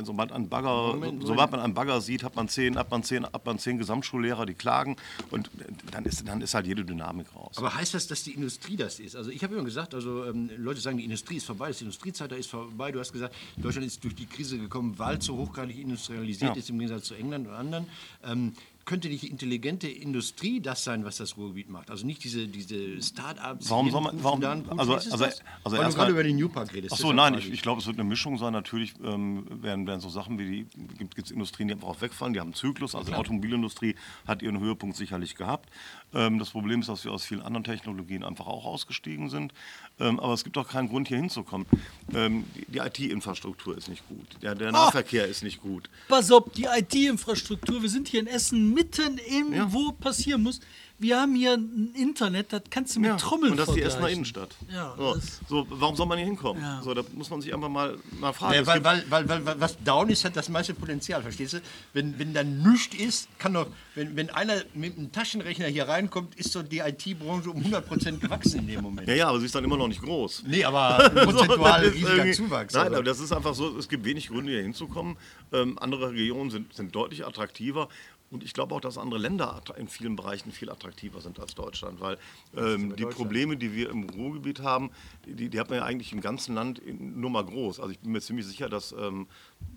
sobald, 0.04 0.32
ein 0.32 0.48
Bagger, 0.48 0.94
Moment, 0.94 1.22
so, 1.22 1.28
sobald 1.28 1.50
man 1.50 1.60
einen 1.60 1.74
Bagger 1.74 2.00
sieht, 2.00 2.22
hat 2.22 2.36
man 2.36 2.48
zehn, 2.48 2.76
hat 2.78 2.90
man 2.90 3.02
zehn, 3.02 3.24
hat 3.24 3.44
man 3.44 3.58
zehn 3.58 3.78
Gesamtschullehrer, 3.78 4.46
die 4.46 4.54
klagen 4.54 4.96
und 5.30 5.50
dann 5.90 6.04
ist, 6.04 6.26
dann 6.26 6.40
ist 6.40 6.54
halt 6.54 6.66
jede 6.66 6.84
Dynamik 6.84 7.26
raus. 7.34 7.56
Aber 7.56 7.74
heißt 7.74 7.94
das, 7.94 8.06
dass 8.06 8.22
die 8.22 8.32
Industrie 8.32 8.76
das 8.76 9.00
ist? 9.00 9.16
Also 9.16 9.30
ich 9.30 9.42
habe 9.42 9.54
immer 9.54 9.64
gesagt, 9.64 9.94
also 9.94 10.24
ähm, 10.24 10.50
Leute 10.56 10.80
sagen, 10.80 10.98
die 10.98 11.04
Industrie 11.04 11.36
ist 11.36 11.46
vorbei, 11.46 11.68
das 11.68 11.80
Industriezeitalter 11.80 12.38
ist 12.38 12.50
vorbei. 12.50 12.92
Du 12.92 13.00
hast 13.00 13.12
gesagt, 13.12 13.34
Deutschland 13.56 13.86
ist 13.86 14.02
durch 14.02 14.14
die 14.14 14.26
Krise 14.26 14.58
gekommen, 14.58 14.98
weil 14.98 15.18
es 15.18 15.24
so 15.24 15.36
hochgradig 15.36 15.78
industrialisiert 15.78 16.54
Ja. 16.54 16.58
ist 16.58 16.70
im 16.70 16.78
Gegensatz 16.78 17.04
zu 17.04 17.14
England 17.14 17.48
und 17.48 17.54
anderen. 17.54 17.86
Ähm, 18.24 18.52
könnte 18.86 19.08
nicht 19.08 19.28
intelligente 19.28 19.88
Industrie 19.88 20.60
das 20.60 20.84
sein, 20.84 21.04
was 21.04 21.16
das 21.16 21.36
Ruhrgebiet 21.36 21.68
macht? 21.68 21.90
Also 21.90 22.06
nicht 22.06 22.22
diese, 22.22 22.46
diese 22.46 23.02
Start-ups. 23.02 23.68
Warum 23.68 23.90
soll 23.90 24.00
man- 24.00 24.22
warum- 24.22 24.42
also- 24.44 24.70
also- 24.78 24.94
das? 24.94 25.06
also 25.12 25.20
Weil 25.24 25.30
du 25.30 25.76
erstmal- 25.76 25.90
gerade 25.90 26.12
über 26.12 26.22
den 26.22 26.36
New 26.36 26.48
Park 26.48 26.72
redest. 26.72 26.92
Ach 26.94 26.96
so, 26.96 27.12
deshalb 27.12 27.32
nein, 27.32 27.40
ich, 27.42 27.52
ich 27.52 27.62
glaube, 27.62 27.80
es 27.80 27.86
wird 27.88 27.98
eine 27.98 28.08
Mischung 28.08 28.38
sein. 28.38 28.52
Natürlich 28.52 28.94
ähm, 29.04 29.44
werden, 29.60 29.86
werden 29.88 30.00
so 30.00 30.08
Sachen 30.08 30.38
wie 30.38 30.64
die, 30.64 30.66
gibt 30.98 31.18
es 31.26 31.30
Industrien, 31.32 31.66
die 31.68 31.74
einfach 31.74 31.88
auch 31.88 32.00
wegfallen, 32.00 32.32
die 32.32 32.38
haben 32.40 32.48
einen 32.48 32.54
Zyklus. 32.54 32.94
Also 32.94 33.10
die 33.10 33.16
Automobilindustrie 33.16 33.96
hat 34.26 34.40
ihren 34.40 34.60
Höhepunkt 34.60 34.96
sicherlich 34.96 35.34
gehabt. 35.34 35.68
Ähm, 36.14 36.38
das 36.38 36.50
Problem 36.50 36.80
ist, 36.80 36.88
dass 36.88 37.04
wir 37.04 37.10
aus 37.10 37.24
vielen 37.24 37.42
anderen 37.42 37.64
Technologien 37.64 38.22
einfach 38.22 38.46
auch 38.46 38.64
ausgestiegen 38.64 39.28
sind. 39.28 39.52
Ähm, 39.98 40.20
aber 40.20 40.32
es 40.34 40.44
gibt 40.44 40.56
auch 40.58 40.68
keinen 40.68 40.88
Grund, 40.88 41.08
hier 41.08 41.16
hinzukommen. 41.16 41.66
Ähm, 42.14 42.44
die 42.54 42.66
die 42.76 42.78
IT-Infrastruktur 42.78 43.76
ist 43.76 43.88
nicht 43.88 44.06
gut, 44.08 44.26
der, 44.42 44.54
der 44.54 44.70
Nahverkehr 44.70 45.26
ist 45.26 45.42
nicht 45.42 45.60
gut. 45.60 45.90
Pass 46.08 46.30
auf, 46.30 46.44
die 46.54 46.64
IT-Infrastruktur, 46.64 47.82
wir 47.82 47.88
sind 47.88 48.06
hier 48.08 48.20
in 48.20 48.26
Essen 48.28 48.75
mitten 48.76 49.18
im, 49.18 49.52
Ja. 49.54 49.72
wo 49.72 49.92
passieren 49.92 50.42
muss. 50.42 50.60
Wir 50.98 51.20
haben 51.20 51.34
hier 51.34 51.52
ein 51.52 51.92
Internet, 51.94 52.54
das 52.54 52.62
kannst 52.70 52.96
du 52.96 53.00
mit 53.00 53.10
Ja, 53.10 53.16
Trommeln 53.18 53.52
und 53.52 53.58
das 53.58 53.68
ist 53.68 53.74
die 53.74 53.82
Essener. 53.82 54.08
Innenstadt. 54.08 54.56
Ja, 54.72 54.94
so, 54.96 55.18
so, 55.46 55.66
warum 55.68 55.94
soll 55.94 56.06
man 56.06 56.16
hier 56.16 56.26
hinkommen? 56.26 56.62
Ja. 56.62 56.80
So, 56.82 56.94
da 56.94 57.02
muss 57.12 57.28
man 57.28 57.42
sich 57.42 57.52
einfach 57.52 57.68
mal, 57.68 57.98
mal 58.18 58.32
fragen. 58.32 58.54
Ja, 58.54 58.66
weil, 58.66 58.82
weil, 58.82 59.04
weil, 59.10 59.28
weil, 59.28 59.44
weil 59.44 59.60
was 59.60 59.76
down 59.84 60.08
ist, 60.08 60.24
hat 60.24 60.34
das 60.36 60.48
meiste 60.48 60.72
Potenzial, 60.72 61.20
verstehst 61.20 61.52
du? 61.52 61.58
Wenn, 61.92 62.18
wenn 62.18 62.32
da 62.32 62.42
nichts 62.42 62.96
ist, 62.96 63.28
kann 63.38 63.52
doch, 63.52 63.66
wenn, 63.94 64.16
wenn 64.16 64.30
einer 64.30 64.62
mit 64.72 64.96
einem 64.96 65.12
Taschenrechner 65.12 65.66
hier 65.66 65.86
reinkommt, 65.86 66.34
ist 66.36 66.56
doch 66.56 66.62
die 66.62 66.78
IT-Branche 66.78 67.50
um 67.50 67.60
100% 67.62 68.16
gewachsen 68.18 68.60
in 68.60 68.66
dem 68.68 68.80
Moment. 68.80 69.06
ja, 69.06 69.14
ja, 69.16 69.28
aber 69.28 69.38
sie 69.40 69.44
ist 69.46 69.54
dann 69.54 69.64
immer 69.64 69.76
noch 69.76 69.88
nicht 69.88 70.00
groß. 70.00 70.44
Nee, 70.46 70.64
aber 70.64 71.10
prozentual 71.14 71.82
ist 71.84 71.92
riesiger 71.94 72.14
irgendwie- 72.16 72.32
Zuwachs. 72.32 72.72
Nein, 72.72 72.84
also. 72.84 72.94
aber 72.94 73.04
das 73.04 73.20
ist 73.20 73.32
einfach 73.32 73.54
so, 73.54 73.76
es 73.76 73.86
gibt 73.90 74.02
wenig 74.06 74.28
Gründe, 74.28 74.52
hier 74.52 74.62
hinzukommen. 74.62 75.18
Ähm, 75.52 75.78
andere 75.78 76.10
Regionen 76.12 76.48
sind, 76.50 76.72
sind 76.72 76.94
deutlich 76.94 77.26
attraktiver. 77.26 77.90
Und 78.30 78.42
ich 78.42 78.52
glaube 78.52 78.74
auch, 78.74 78.80
dass 78.80 78.98
andere 78.98 79.20
Länder 79.20 79.62
in 79.76 79.88
vielen 79.88 80.16
Bereichen 80.16 80.50
viel 80.50 80.70
attraktiver 80.70 81.20
sind 81.20 81.38
als 81.38 81.54
Deutschland, 81.54 82.00
weil 82.00 82.18
ähm, 82.56 82.96
die 82.96 83.04
Probleme, 83.06 83.56
die 83.56 83.72
wir 83.72 83.88
im 83.90 84.08
Ruhrgebiet 84.10 84.60
haben, 84.60 84.90
die, 85.26 85.48
die 85.48 85.60
hat 85.60 85.70
man 85.70 85.78
ja 85.78 85.84
eigentlich 85.84 86.12
im 86.12 86.20
ganzen 86.20 86.54
Land 86.54 86.78
in, 86.80 87.20
nur 87.20 87.30
mal 87.30 87.44
groß. 87.44 87.78
Also 87.78 87.92
ich 87.92 88.00
bin 88.00 88.12
mir 88.12 88.20
ziemlich 88.20 88.46
sicher, 88.46 88.68
dass 88.68 88.92
ähm, 88.92 89.28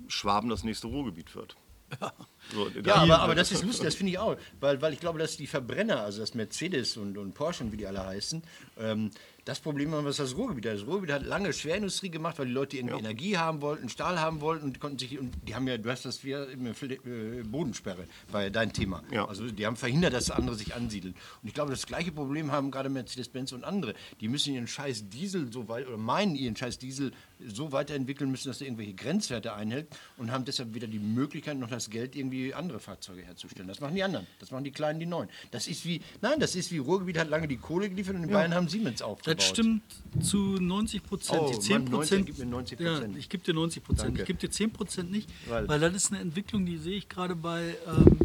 Schwaben 0.07 0.49
das 0.49 0.63
nächste 0.63 0.87
Ruhrgebiet 0.87 1.35
wird. 1.35 1.55
So, 2.51 2.67
Ja, 2.83 2.95
aber, 2.95 3.19
aber 3.19 3.35
das 3.35 3.51
ist 3.51 3.63
lustig, 3.63 3.85
das 3.85 3.95
finde 3.95 4.11
ich 4.11 4.17
auch. 4.17 4.35
Weil, 4.59 4.81
weil 4.81 4.93
ich 4.93 4.99
glaube, 4.99 5.19
dass 5.19 5.37
die 5.37 5.45
Verbrenner, 5.45 6.01
also 6.01 6.21
das 6.21 6.33
Mercedes 6.33 6.97
und, 6.97 7.15
und 7.17 7.33
Porsche 7.33 7.63
und 7.63 7.71
wie 7.71 7.77
die 7.77 7.85
alle 7.85 8.03
heißen, 8.03 8.41
ähm, 8.79 9.11
das 9.49 9.59
Problem 9.59 9.91
haben, 9.93 10.05
was 10.05 10.17
das 10.17 10.37
Ruhrgebiet 10.37 10.67
hat. 10.67 10.75
Das 10.75 10.85
Ruhrgebiet 10.85 11.11
hat 11.11 11.25
lange 11.25 11.51
Schwerindustrie 11.51 12.11
gemacht, 12.11 12.37
weil 12.37 12.45
die 12.45 12.51
Leute 12.51 12.77
irgendwie 12.77 12.99
Energie 12.99 13.37
haben 13.37 13.61
wollten, 13.61 13.89
Stahl 13.89 14.19
haben 14.19 14.41
wollten 14.41 14.65
und 14.65 14.79
konnten 14.79 14.99
sich, 14.99 15.17
und 15.17 15.33
die 15.47 15.55
haben 15.55 15.67
ja, 15.67 15.77
du 15.77 15.89
hast 15.89 16.05
das 16.05 16.23
wie 16.23 16.33
immer 16.33 16.69
äh, 16.69 17.43
Bodensperre, 17.43 18.05
war 18.31 18.43
ja 18.43 18.49
dein 18.51 18.71
Thema. 18.71 19.03
Ja. 19.11 19.27
Also 19.27 19.49
die 19.49 19.65
haben 19.65 19.75
verhindert, 19.75 20.13
dass 20.13 20.29
andere 20.29 20.55
sich 20.55 20.75
ansiedeln. 20.75 21.15
Und 21.41 21.47
ich 21.47 21.55
glaube, 21.55 21.71
das 21.71 21.87
gleiche 21.87 22.11
Problem 22.11 22.51
haben 22.51 22.69
gerade 22.69 22.89
Mercedes-Benz 22.89 23.51
und 23.51 23.63
andere. 23.63 23.95
Die 24.21 24.27
müssen 24.27 24.53
ihren 24.53 24.67
scheiß 24.67 25.09
Diesel 25.09 25.51
so 25.51 25.67
weit, 25.67 25.87
oder 25.87 25.97
meinen 25.97 26.35
ihren 26.35 26.55
scheiß 26.55 26.77
Diesel 26.77 27.11
so 27.47 27.71
weiterentwickeln 27.71 28.29
müssen, 28.29 28.49
dass 28.49 28.59
er 28.61 28.67
irgendwelche 28.67 28.93
Grenzwerte 28.93 29.53
einhält 29.53 29.87
und 30.17 30.31
haben 30.31 30.43
deshalb 30.45 30.73
weder 30.73 30.87
die 30.87 30.99
Möglichkeit 30.99 31.57
noch 31.57 31.69
das 31.69 31.89
Geld, 31.89 32.15
irgendwie 32.15 32.53
andere 32.53 32.79
Fahrzeuge 32.79 33.21
herzustellen. 33.21 33.67
Das 33.67 33.79
machen 33.79 33.95
die 33.95 34.03
anderen. 34.03 34.27
Das 34.39 34.51
machen 34.51 34.63
die 34.65 34.71
Kleinen, 34.71 34.99
die 34.99 35.05
Neuen. 35.05 35.29
Das 35.51 35.67
ist 35.67 35.85
wie, 35.85 36.01
nein, 36.21 36.39
das 36.39 36.55
ist 36.55 36.71
wie 36.71 36.79
Ruhrgebiet 36.79 37.17
hat 37.17 37.29
lange 37.29 37.47
die 37.47 37.57
Kohle 37.57 37.89
geliefert 37.89 38.15
und 38.15 38.23
die 38.23 38.33
Bayern 38.33 38.53
haben 38.53 38.67
Siemens 38.67 39.01
aufgebaut. 39.01 39.37
Das 39.39 39.47
stimmt 39.47 39.81
zu 40.21 40.37
90 40.59 41.03
Prozent. 41.03 41.41
Oh, 41.41 41.51
die 41.53 41.59
10 41.59 41.83
Mann, 41.83 41.91
90, 41.91 41.91
Prozent. 41.93 42.25
gib 42.25 42.37
mir 42.39 42.45
90%. 42.45 43.11
Ja, 43.11 43.17
ich 43.17 43.29
gebe 43.29 43.43
dir 43.43 43.53
90 43.53 43.83
Prozent. 43.83 44.19
Ich 44.19 44.25
gebe 44.25 44.39
dir 44.39 44.51
10 44.51 44.71
Prozent 44.73 45.11
nicht, 45.11 45.29
Weil- 45.47 45.67
weil, 45.67 45.79
das 45.79 45.93
ist 45.95 46.11
eine 46.11 46.19
Entwicklung, 46.21 46.65
die 46.65 46.77
sehe 46.77 46.97
ich 46.97 47.07
gerade 47.07 47.35
bei 47.35 47.75
ähm, 47.87 48.17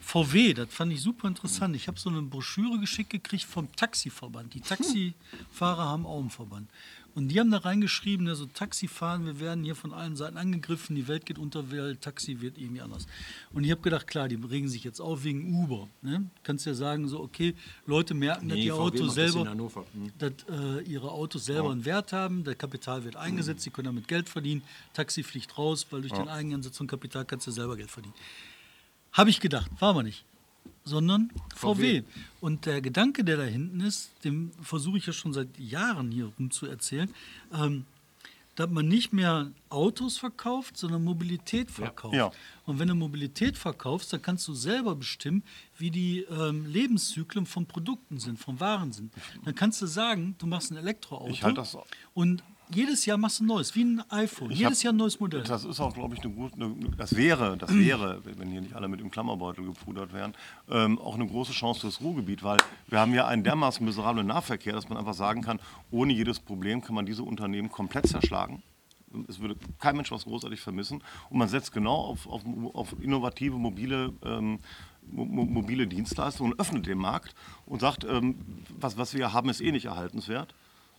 VW. 0.00 0.54
Das 0.54 0.68
fand 0.72 0.92
ich 0.92 1.00
super 1.02 1.26
interessant. 1.26 1.74
Ich 1.74 1.88
habe 1.88 1.98
so 1.98 2.08
eine 2.10 2.22
Broschüre 2.22 2.78
geschickt 2.78 3.10
gekriegt 3.10 3.42
vom 3.44 3.74
Taxiverband. 3.74 4.54
Die 4.54 4.60
Taxifahrer 5.52 5.84
haben 5.84 6.06
auch 6.06 6.20
einen 6.20 6.30
Verband. 6.30 6.68
Und 7.16 7.28
die 7.28 7.40
haben 7.40 7.50
da 7.50 7.56
reingeschrieben, 7.56 8.28
also 8.28 8.44
Taxifahren, 8.44 9.24
wir 9.24 9.40
werden 9.40 9.64
hier 9.64 9.74
von 9.74 9.94
allen 9.94 10.16
Seiten 10.16 10.36
angegriffen, 10.36 10.94
die 10.94 11.08
Welt 11.08 11.24
geht 11.24 11.38
unter, 11.38 11.72
weil 11.72 11.96
Taxi 11.96 12.42
wird 12.42 12.58
irgendwie 12.58 12.82
anders. 12.82 13.06
Und 13.54 13.64
ich 13.64 13.70
habe 13.70 13.80
gedacht, 13.80 14.06
klar, 14.06 14.28
die 14.28 14.34
regen 14.34 14.68
sich 14.68 14.84
jetzt 14.84 15.00
auf 15.00 15.24
wegen 15.24 15.58
Uber. 15.58 15.88
Ne? 16.02 16.28
Kannst 16.42 16.66
ja 16.66 16.74
sagen, 16.74 17.08
so, 17.08 17.20
okay, 17.20 17.54
Leute 17.86 18.12
merken, 18.12 18.50
dass 18.50 18.58
Nee, 18.58 18.64
die 18.64 18.70
VW 18.70 18.80
Autos 18.80 19.00
macht 19.00 19.08
das 19.08 19.32
selber 19.32 19.48
Hannover. 19.48 19.86
Hm. 19.94 20.12
dass 20.18 20.32
äh, 20.50 20.82
ihre 20.82 21.10
Autos 21.10 21.46
selber 21.46 21.70
einen 21.70 21.86
Wert 21.86 22.12
haben, 22.12 22.44
der 22.44 22.54
Kapital 22.54 23.02
wird 23.04 23.16
eingesetzt, 23.16 23.62
sie 23.62 23.70
können 23.70 23.86
damit 23.86 24.08
Geld 24.08 24.28
verdienen, 24.28 24.60
Taxi 24.92 25.22
fliegt 25.22 25.56
raus, 25.56 25.86
weil 25.88 26.02
durch 26.02 26.12
den 26.12 26.28
Eigeneinsatz 26.28 26.76
von 26.76 26.86
Kapital 26.86 27.24
kannst 27.24 27.46
du 27.46 27.50
selber 27.50 27.78
Geld 27.78 27.90
verdienen. 27.90 28.14
Habe 29.12 29.30
ich 29.30 29.40
gedacht, 29.40 29.70
war 29.80 29.88
aber 29.88 30.02
nicht. 30.02 30.22
Sondern 30.86 31.30
VW. 31.54 32.04
Und 32.40 32.64
der 32.64 32.80
Gedanke, 32.80 33.24
der 33.24 33.36
da 33.36 33.42
hinten 33.42 33.80
ist, 33.80 34.12
dem 34.24 34.52
versuche 34.62 34.98
ich 34.98 35.06
ja 35.06 35.12
schon 35.12 35.32
seit 35.32 35.58
Jahren 35.58 36.10
hier 36.10 36.32
rum 36.38 36.50
zu 36.50 36.66
erzählen, 36.66 37.12
ähm, 37.52 37.84
dass 38.56 38.70
man 38.70 38.88
nicht 38.88 39.12
mehr 39.12 39.50
Autos 39.68 40.16
verkauft, 40.16 40.78
sondern 40.78 41.04
Mobilität 41.04 41.70
verkauft. 41.70 42.14
Ja. 42.14 42.32
Und 42.64 42.78
wenn 42.78 42.88
du 42.88 42.94
Mobilität 42.94 43.58
verkaufst, 43.58 44.12
dann 44.12 44.22
kannst 44.22 44.48
du 44.48 44.54
selber 44.54 44.96
bestimmen, 44.96 45.42
wie 45.76 45.90
die 45.90 46.20
ähm, 46.30 46.66
Lebenszyklen 46.66 47.44
von 47.44 47.66
Produkten 47.66 48.18
sind, 48.18 48.38
von 48.38 48.58
Waren 48.58 48.92
sind. 48.92 49.12
Dann 49.44 49.54
kannst 49.54 49.82
du 49.82 49.86
sagen, 49.86 50.34
du 50.38 50.46
machst 50.46 50.70
ein 50.70 50.78
Elektroauto 50.78 51.28
Ich 51.28 51.42
halt 51.42 51.58
das- 51.58 51.76
und 52.14 52.42
jedes 52.72 53.06
Jahr 53.06 53.16
machst 53.18 53.40
du 53.40 53.44
ein 53.44 53.46
neues, 53.46 53.74
wie 53.74 53.84
ein 53.84 54.02
iPhone. 54.10 54.50
Ich 54.50 54.58
jedes 54.58 54.78
hab- 54.78 54.84
Jahr 54.84 54.92
ein 54.92 54.96
neues 54.96 55.18
Modell. 55.20 55.42
Das 55.42 55.64
ist 55.64 55.80
auch, 55.80 55.94
glaube 55.94 56.14
ich, 56.14 56.22
eine 56.24 56.32
gute, 56.32 56.54
eine, 56.56 56.74
das 56.96 57.14
wäre, 57.16 57.56
das 57.56 57.72
wäre, 57.72 58.20
wenn 58.24 58.48
hier 58.48 58.60
nicht 58.60 58.74
alle 58.74 58.88
mit 58.88 59.00
dem 59.00 59.10
Klammerbeutel 59.10 59.64
gepudert 59.64 60.12
wären, 60.12 60.34
ähm, 60.70 60.98
auch 60.98 61.14
eine 61.14 61.26
große 61.26 61.52
Chance 61.52 61.80
fürs 61.82 62.00
Ruhrgebiet, 62.00 62.42
weil 62.42 62.58
wir 62.88 63.00
haben 63.00 63.14
ja 63.14 63.26
einen 63.26 63.44
dermaßen 63.44 63.84
miserablen 63.84 64.26
Nahverkehr, 64.26 64.72
dass 64.72 64.88
man 64.88 64.98
einfach 64.98 65.14
sagen 65.14 65.42
kann, 65.42 65.60
ohne 65.90 66.12
jedes 66.12 66.40
Problem 66.40 66.82
kann 66.82 66.94
man 66.94 67.06
diese 67.06 67.22
Unternehmen 67.22 67.70
komplett 67.70 68.06
zerschlagen. 68.08 68.62
Es 69.28 69.38
würde 69.40 69.56
kein 69.78 69.96
Mensch 69.96 70.10
was 70.10 70.24
großartig 70.24 70.60
vermissen. 70.60 71.02
Und 71.30 71.38
man 71.38 71.48
setzt 71.48 71.72
genau 71.72 71.94
auf, 71.94 72.26
auf, 72.26 72.42
auf 72.74 72.94
innovative, 73.00 73.56
mobile, 73.56 74.12
ähm, 74.24 74.58
mo- 75.08 75.24
mo- 75.24 75.44
mobile 75.44 75.86
Dienstleistungen 75.86 76.52
und 76.52 76.60
öffnet 76.60 76.86
den 76.86 76.98
Markt 76.98 77.34
und 77.64 77.80
sagt, 77.80 78.04
ähm, 78.04 78.34
was, 78.78 78.98
was 78.98 79.14
wir 79.14 79.32
haben, 79.32 79.48
ist 79.48 79.60
eh 79.62 79.70
nicht 79.72 79.86
erhaltenswert. 79.86 80.54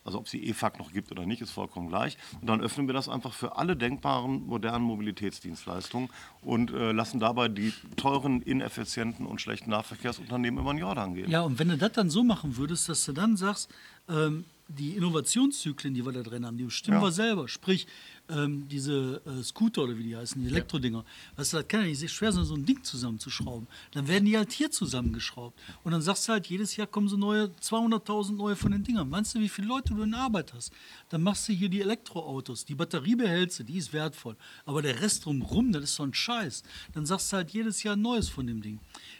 Also 0.07 0.19
ob 0.19 0.25
es 0.25 0.31
die 0.31 0.49
EFAG 0.49 0.79
noch 0.79 0.93
gibt 0.93 1.11
oder 1.11 1.25
nicht, 1.25 1.41
ist 1.41 1.51
vollkommen 1.51 1.89
gleich. 1.89 2.17
Und 2.39 2.47
dann 2.49 2.61
öffnen 2.61 2.87
wir 2.87 2.93
das 2.93 3.09
einfach 3.09 3.33
für 3.33 3.57
alle 3.57 3.75
denkbaren 3.75 4.47
modernen 4.47 4.85
Mobilitätsdienstleistungen 4.85 6.09
und 6.41 6.71
äh, 6.71 6.93
lassen 6.93 7.19
dabei 7.19 7.49
die 7.49 7.73
teuren, 7.97 8.41
ineffizienten 8.41 9.25
und 9.25 9.41
schlechten 9.41 9.69
Nahverkehrsunternehmen 9.69 10.61
über 10.61 10.73
den 10.73 10.79
Jordan 10.79 11.13
gehen. 11.13 11.29
Ja, 11.29 11.41
und 11.41 11.59
wenn 11.59 11.67
du 11.67 11.77
das 11.77 11.91
dann 11.91 12.09
so 12.09 12.23
machen 12.23 12.55
würdest, 12.55 12.87
dass 12.87 13.03
du 13.03 13.11
dann 13.11 13.35
sagst, 13.35 13.69
ähm, 14.07 14.45
die 14.67 14.95
Innovationszyklen, 14.95 15.93
die 15.93 16.05
wir 16.05 16.11
da 16.11 16.21
drin 16.23 16.45
haben, 16.45 16.57
die 16.57 16.65
bestimmen 16.65 16.97
Ja. 16.97 17.03
wir 17.03 17.11
selber. 17.11 17.47
Sprich, 17.47 17.87
ähm, 18.29 18.67
diese 18.67 19.21
äh, 19.25 19.41
Scooter 19.43 19.83
oder 19.83 19.97
wie 19.97 20.03
die 20.03 20.15
heißen, 20.15 20.41
die 20.41 20.47
Elektrodinger. 20.47 21.05
Weißt 21.37 21.53
du, 21.53 21.57
das 21.57 21.67
kann 21.67 21.81
ja 21.81 21.87
nicht 21.87 22.09
schwer 22.11 22.31
sein, 22.33 22.43
so 22.43 22.55
ein 22.55 22.65
Ding 22.65 22.83
zusammenzuschrauben. 22.83 23.67
Dann 23.91 24.07
werden 24.07 24.25
die 24.25 24.37
halt 24.37 24.51
hier 24.51 24.69
zusammengeschraubt. 24.69 25.57
Und 25.83 25.91
dann 25.93 26.01
sagst 26.01 26.27
du 26.27 26.33
halt, 26.33 26.47
jedes 26.47 26.75
Jahr 26.75 26.87
kommen 26.87 27.07
so 27.07 27.15
neue, 27.15 27.45
200.000 27.61 28.33
neue 28.33 28.55
von 28.57 28.71
den 28.73 28.83
Dingern. 28.83 29.09
Meinst 29.09 29.33
du, 29.35 29.39
wie 29.39 29.47
viele 29.49 29.67
Leute 29.67 29.93
du 29.93 30.01
in 30.03 30.13
Arbeit 30.13 30.53
hast? 30.53 30.73
Dann 31.09 31.23
machst 31.23 31.47
du 31.47 31.53
hier 31.53 31.69
die 31.69 31.79
Elektroautos. 31.81 32.65
Die 32.65 32.75
Batterie 32.75 33.15
behältst 33.15 33.59
du, 33.59 33.63
die 33.63 33.77
ist 33.77 33.93
wertvoll. 33.93 34.35
Aber 34.65 34.81
der 34.81 35.01
Rest 35.01 35.25
drumherum, 35.25 35.71
das 35.71 35.83
ist 35.83 35.95
so 35.95 36.03
ein 36.03 36.13
Scheiß. 36.13 36.63
Dann 36.93 37.05
sagst 37.05 37.31
du 37.31 37.37
halt 37.37 37.51
jedes 37.51 37.83
Jahr 37.83 37.95
neues 37.95 38.27
von 38.27 38.45
dem 38.45 38.61
Ding. 38.61 38.79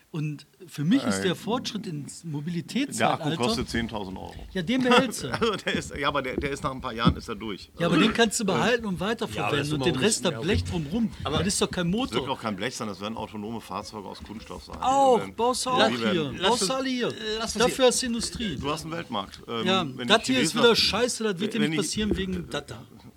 Und 0.10 0.48
für 0.68 0.86
mich 0.86 1.04
ist 1.04 1.22
der 1.22 1.36
Fortschritt 1.36 1.86
ins 1.86 2.22
Der 2.22 2.30
Akku 2.30 2.38
Mobilitätszeitalter. 2.38 3.36
kostet 3.36 3.68
10.000 3.68 4.16
Euro. 4.16 4.34
Ja, 4.54 4.62
den 4.62 4.82
behältst 4.82 5.24
du. 5.24 5.28
Also 5.40 5.56
der 5.58 5.74
ist, 5.74 5.96
ja, 5.96 6.08
aber 6.08 6.22
der, 6.22 6.38
der 6.38 6.50
ist 6.52 6.64
nach 6.64 6.72
ein 6.72 6.80
paar 6.82 6.94
Jahren 6.94 7.16
ist 7.18 7.28
er 7.28 7.36
durch. 7.36 7.70
Ja, 7.78 7.88
aber 7.88 7.98
den 7.98 8.14
kannst 8.14 8.40
du 8.40 8.46
behalten 8.46 8.86
und 8.86 9.00
weiterverwenden. 9.02 9.60
ist 9.62 9.74
und 9.74 9.86
den 9.86 9.96
Rest, 9.98 10.24
da 10.26 10.32
Blech 10.32 10.64
drumrum, 10.64 11.12
das 11.24 11.46
ist 11.48 11.62
doch 11.62 11.70
kein 11.70 11.92
Das 11.92 12.00
wird 12.12 12.14
Motor. 12.22 12.30
auch 12.32 12.42
kein 12.42 12.56
Blech 12.56 12.76
sein, 12.76 12.88
das 12.88 13.02
werden 13.02 13.18
autonome 13.18 13.60
Fahrzeuge 13.60 14.08
aus 14.08 14.20
Kunststoff 14.24 14.64
sein. 14.64 14.78
Auch, 14.82 15.20
baust 15.36 15.66
du 15.66 15.70
die 15.72 15.76
auch 15.76 16.02
werden- 16.02 16.32
hier. 16.38 16.42
Baust 16.50 16.70
du 16.70 16.74
alle 16.74 16.90
hier. 16.90 17.14
Dafür 17.58 17.86
hast 17.88 18.02
du 18.02 18.06
Industrie. 18.06 18.56
Du 18.56 18.72
hast 18.72 18.84
einen 18.84 18.94
Weltmarkt. 18.94 19.42
Ähm, 19.48 19.66
Ja, 19.68 19.86
wenn 19.94 20.08
das 20.08 20.24
hier 20.26 20.40
ist 20.40 20.56
wieder 20.56 20.76
scheiße, 20.76 21.24
das 21.26 21.40
wird 21.40 21.54
dir 21.54 21.60
nicht 21.60 21.72
ich- 21.72 21.78
passieren 21.78 22.16
wegen 22.16 22.50
das 22.50 22.64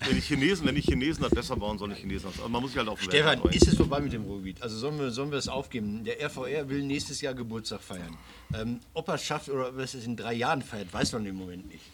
Wenn 0.06 0.14
die 0.14 0.20
Chinesen, 0.22 0.66
wenn 0.66 0.74
die 0.74 0.80
Chinesen 0.80 1.22
das 1.22 1.32
besser 1.32 1.56
bauen, 1.56 1.78
sollen 1.78 1.92
die 1.94 2.00
Chinesen 2.00 2.30
das. 2.30 2.40
Aber 2.40 2.48
man 2.48 2.62
muss 2.62 2.70
sich 2.70 2.78
halt 2.78 2.88
auf 2.88 3.00
Stefan, 3.02 3.42
ist 3.50 3.68
es 3.68 3.76
vorbei 3.76 4.00
mit 4.00 4.12
dem 4.12 4.24
Ruhrgebiet? 4.24 4.62
Also 4.62 4.78
sollen 4.78 4.98
wir, 4.98 5.10
sollen 5.10 5.30
wir 5.30 5.38
es 5.38 5.48
aufgeben? 5.48 6.04
Der 6.04 6.20
RVR 6.24 6.68
will 6.68 6.82
nächstes 6.82 7.20
Jahr 7.20 7.34
Geburtstag 7.34 7.82
feiern. 7.82 8.16
Ähm, 8.54 8.80
ob 8.94 9.08
er 9.08 9.14
es 9.14 9.24
schafft 9.24 9.48
oder 9.50 9.68
ob 9.68 9.76
er 9.76 9.84
es 9.84 9.94
in 9.94 10.16
drei 10.16 10.34
Jahren 10.34 10.62
feiert, 10.62 10.92
weiß 10.92 11.12
man 11.12 11.26
im 11.26 11.36
Moment 11.36 11.68
nicht. 11.68 11.84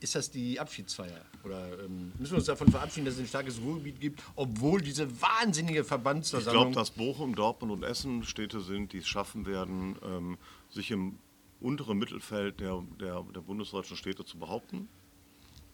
Ist 0.00 0.14
das 0.14 0.30
die 0.30 0.58
Abschiedsfeier? 0.58 1.24
Oder 1.44 1.84
ähm, 1.84 2.12
müssen 2.18 2.32
wir 2.32 2.38
uns 2.38 2.46
davon 2.46 2.70
verabschieden, 2.70 3.06
dass 3.06 3.14
es 3.14 3.20
ein 3.20 3.26
starkes 3.26 3.60
Ruhrgebiet 3.60 4.00
gibt, 4.00 4.22
obwohl 4.36 4.80
diese 4.80 5.08
wahnsinnige 5.20 5.80
Ich 5.80 5.86
Verbandsversammlung... 5.86 6.72
glaube, 6.72 6.74
dass 6.74 6.90
Bochum, 6.90 7.34
Dortmund 7.34 7.72
und 7.72 7.82
Essen 7.82 8.22
Städte 8.24 8.60
sind, 8.60 8.92
die 8.92 8.98
es 8.98 9.08
schaffen 9.08 9.46
werden, 9.46 9.96
ähm, 10.04 10.38
sich 10.70 10.90
im 10.90 11.18
unteren 11.60 11.98
Mittelfeld 11.98 12.60
der, 12.60 12.82
der, 13.00 13.24
der 13.34 13.40
bundesdeutschen 13.40 13.96
Städte 13.96 14.24
zu 14.24 14.38
behaupten. 14.38 14.88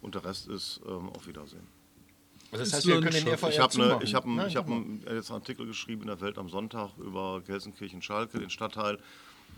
Und 0.05 0.14
der 0.14 0.24
Rest 0.24 0.48
ist 0.48 0.80
ähm, 0.86 1.09
auf 1.09 1.26
Wiedersehen. 1.26 1.66
das 2.52 2.61
ist 2.68 2.74
heißt, 2.74 2.86
wir 2.86 3.00
können 3.00 3.24
den. 3.24 3.28
RVR 3.28 3.48
Ich 3.50 3.59
habe 3.59 3.72
zumachen. 3.72 3.98
ne, 3.98 4.05
ich 4.05 4.14
hab, 4.14 4.26
ein- 4.26 4.46
ich 4.46 4.57
hab 4.57 4.68
ein- 4.68 5.00
jetzt 5.11 5.30
einen 5.30 5.40
Artikel 5.40 5.66
geschrieben 5.66 6.02
in 6.02 6.09
der 6.09 6.20
Welt 6.20 6.36
am 6.38 6.48
Sonntag 6.50 6.90
über 6.98 7.40
Gelsenkirchen-Schalke, 7.46 8.38
den 8.38 8.50
Stadtteil. 8.50 8.98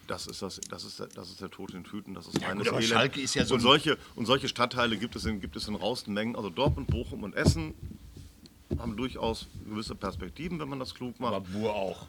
Das 0.06 0.28
ist, 0.28 0.40
das, 0.40 0.60
das, 0.70 0.84
ist 0.84 1.00
der, 1.00 1.08
das 1.08 1.30
ist 1.30 1.40
der 1.40 1.50
Tod 1.50 1.74
in 1.74 1.82
Tüten, 1.82 2.14
das 2.14 2.28
ist 2.28 2.40
reines 2.40 2.58
gut, 2.60 2.68
aber 2.68 2.76
Elend. 2.78 2.92
Schalke 2.92 3.20
ist 3.20 3.34
ja 3.34 3.44
so 3.44 3.54
und, 3.54 3.60
ein- 3.60 3.62
solche, 3.64 3.98
und 4.14 4.26
solche 4.26 4.46
Stadtteile 4.48 4.96
gibt 4.98 5.16
es, 5.16 5.24
in, 5.24 5.40
gibt 5.40 5.56
es 5.56 5.66
in 5.66 5.74
rausten 5.74 6.12
Mengen. 6.14 6.36
Also 6.36 6.48
Dortmund, 6.48 6.86
Bochum 6.88 7.24
und 7.24 7.34
Essen 7.34 7.74
haben 8.78 8.96
durchaus 8.96 9.48
gewisse 9.68 9.96
Perspektiven, 9.96 10.60
wenn 10.60 10.68
man 10.68 10.78
das 10.78 10.94
klug 10.94 11.18
macht. 11.18 11.34
Aber 11.34 11.40
Bur 11.48 11.74
auch. 11.74 12.06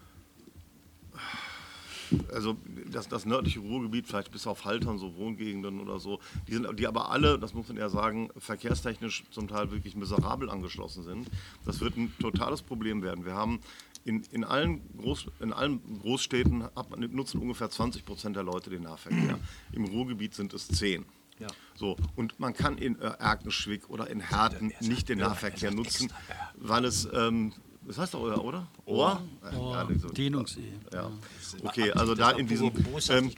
Also 2.34 2.58
das, 2.92 3.08
das 3.08 3.26
nördliche 3.26 3.60
Ruhrgebiet, 3.60 4.08
vielleicht 4.08 4.32
bis 4.32 4.48
auf 4.48 4.66
Haltern, 4.66 4.98
so 4.98 5.16
Wohngegenden 5.16 5.80
oder 5.80 6.00
so, 6.00 6.20
die, 6.48 6.54
sind, 6.54 6.80
die 6.80 6.88
aber 6.88 7.12
alle, 7.12 7.40
das 7.40 7.54
muss 7.54 7.68
man 7.68 7.78
eher 7.78 7.90
sagen, 7.90 8.30
verkehrstechnisch 8.38 9.24
zum 9.32 9.48
Teil 9.48 9.72
wirklich 9.72 9.96
miserabel 9.96 10.50
angeschlossen 10.50 11.04
sind. 11.04 11.30
Das 11.66 11.80
wird 11.82 11.98
ein 11.98 12.14
totales 12.20 12.62
Problem 12.62 13.02
werden. 13.04 13.26
Wir 13.26 13.36
haben 13.36 13.60
in, 14.06 14.24
in, 14.32 14.44
allen, 14.44 14.82
Groß, 14.98 15.28
in 15.40 15.52
allen 15.52 15.82
Großstädten 16.02 16.64
ab, 16.76 16.98
nutzen 16.98 17.42
ungefähr 17.42 17.70
20 17.70 18.06
Prozent 18.06 18.36
der 18.36 18.44
Leute 18.44 18.70
den 18.70 18.84
Nahverkehr. 18.84 19.40
Im 19.74 19.86
Ruhrgebiet 19.86 20.34
sind 20.34 20.54
es 20.54 20.68
10. 20.68 21.06
Ja. 21.40 21.48
So, 21.76 21.96
und 22.16 22.40
man 22.40 22.54
kann 22.54 22.78
in 22.78 23.00
äh, 23.00 23.06
Erkenschwick 23.20 23.90
oder 23.90 24.10
in 24.10 24.22
Herten 24.22 24.74
nicht 24.80 25.10
den 25.10 25.20
Nahverkehr 25.20 25.72
nutzen, 25.72 26.12
weil 26.56 26.86
es, 26.86 27.08
ähm, 27.14 27.54
das 27.88 27.98
heißt 27.98 28.14
doch, 28.14 28.20
oder? 28.22 28.44
oder? 28.44 28.68
Ohr? 28.86 29.22
Oh, 29.58 29.74
Ja, 29.74 29.88
so- 30.00 30.10
Dehnungsehe. 30.10 30.74
ja. 30.94 31.10
Okay, 31.64 31.92
also 31.92 32.14
da 32.16 32.32
in 32.32 32.48
diesem, 32.48 32.68
ähm, 33.10 33.32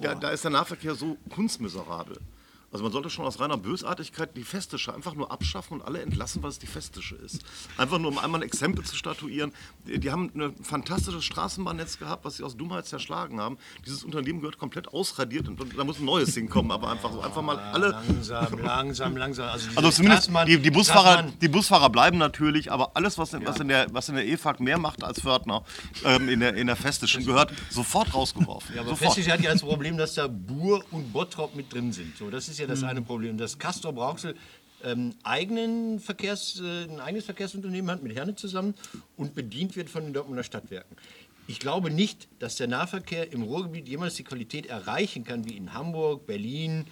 da, 0.00 0.12
Ohr. 0.12 0.14
da 0.20 0.30
ist 0.30 0.44
der 0.44 0.50
Nahverkehr 0.52 0.94
so 0.94 1.16
kunstmiserabel. 1.28 2.18
Also 2.72 2.82
man 2.82 2.92
sollte 2.92 3.08
schon 3.10 3.24
aus 3.24 3.38
reiner 3.40 3.56
Bösartigkeit 3.56 4.36
die 4.36 4.42
Festische 4.42 4.92
einfach 4.94 5.14
nur 5.14 5.30
abschaffen 5.30 5.74
und 5.80 5.82
alle 5.86 6.02
entlassen, 6.02 6.42
weil 6.42 6.50
es 6.50 6.58
die 6.58 6.66
Festische 6.66 7.14
ist. 7.14 7.42
Einfach 7.78 7.98
nur, 7.98 8.10
um 8.10 8.18
einmal 8.18 8.40
ein 8.40 8.46
Exempel 8.46 8.84
zu 8.84 8.96
statuieren. 8.96 9.52
Die, 9.86 10.10
haben 10.10 10.30
ein 10.34 10.54
fantastisches 10.62 11.24
Straßenbahnnetz 11.24 11.98
gehabt, 11.98 12.24
was 12.24 12.36
sie 12.36 12.42
aus 12.42 12.56
Dummheit 12.56 12.86
zerschlagen 12.86 13.40
haben. 13.40 13.56
Dieses 13.86 14.02
Unternehmen 14.04 14.40
gehört 14.40 14.58
komplett 14.58 14.88
ausradiert 14.88 15.48
und, 15.48 15.60
und 15.60 15.78
da 15.78 15.84
muss 15.84 16.00
ein 16.00 16.04
neues 16.04 16.34
hinkommen. 16.34 16.70
Aber 16.72 16.90
einfach, 16.90 17.12
so- 17.12 17.20
einfach 17.20 17.42
mal 17.42 17.56
alle... 17.58 17.90
Langsam, 17.90 18.58
langsam, 18.58 19.16
langsam. 19.16 19.48
Also, 19.48 19.68
Also 19.74 19.90
zumindest 19.90 20.30
die, 20.46 20.58
die, 20.58 20.70
Busfahrer, 20.70 21.22
die 21.40 21.48
Busfahrer 21.48 21.88
bleiben 21.88 22.18
natürlich, 22.18 22.70
aber 22.72 22.96
alles, 22.96 23.16
was 23.16 23.32
in, 23.32 23.46
was 23.46 23.60
in, 23.60 23.68
der, 23.68 23.86
was 23.94 24.08
in 24.08 24.16
der 24.16 24.26
EFAG 24.26 24.60
mehr 24.60 24.78
macht 24.78 25.04
als 25.04 25.20
Fördner 25.20 25.62
ähm, 26.04 26.28
in, 26.28 26.40
der, 26.40 26.54
in 26.54 26.66
der 26.66 26.76
Festischen, 26.76 27.24
gehört 27.24 27.52
sofort 27.70 28.12
rausgeworfen. 28.12 28.74
Ja, 28.74 28.80
aber 28.82 28.90
sofort. 28.90 29.14
Festig 29.14 29.32
hat 29.32 29.40
ja 29.40 29.52
das 29.52 29.62
Problem, 29.62 29.96
dass 29.96 30.14
da 30.14 30.26
Bur 30.26 30.84
und 30.90 31.12
Bottrop 31.12 31.54
mit 31.54 31.72
drin 31.72 31.92
sind. 31.92 32.16
So, 32.16 32.28
das 32.30 32.48
ist 32.48 32.55
ja 32.58 32.66
das 32.66 32.82
eine 32.82 33.02
Problem. 33.02 33.38
Dass 33.38 33.58
Castor 33.58 33.92
Brauxel 33.92 34.34
ähm, 34.84 35.14
eigenen 35.22 36.00
Verkehrs, 36.00 36.60
äh, 36.60 36.84
ein 36.84 37.00
eigenes 37.00 37.24
Verkehrsunternehmen 37.24 37.90
hat 37.90 38.02
mit 38.02 38.14
Herne 38.14 38.34
zusammen 38.34 38.74
und 39.16 39.34
bedient 39.34 39.76
wird 39.76 39.90
von 39.90 40.04
den 40.04 40.12
Dortmunder 40.12 40.44
Stadtwerken. 40.44 40.96
Ich 41.48 41.60
glaube 41.60 41.90
nicht, 41.90 42.28
dass 42.40 42.56
der 42.56 42.66
Nahverkehr 42.66 43.32
im 43.32 43.42
Ruhrgebiet 43.42 43.88
jemals 43.88 44.14
die 44.14 44.24
Qualität 44.24 44.66
erreichen 44.66 45.24
kann 45.24 45.44
wie 45.44 45.56
in 45.56 45.72
Hamburg, 45.74 46.26
Berlin 46.26 46.86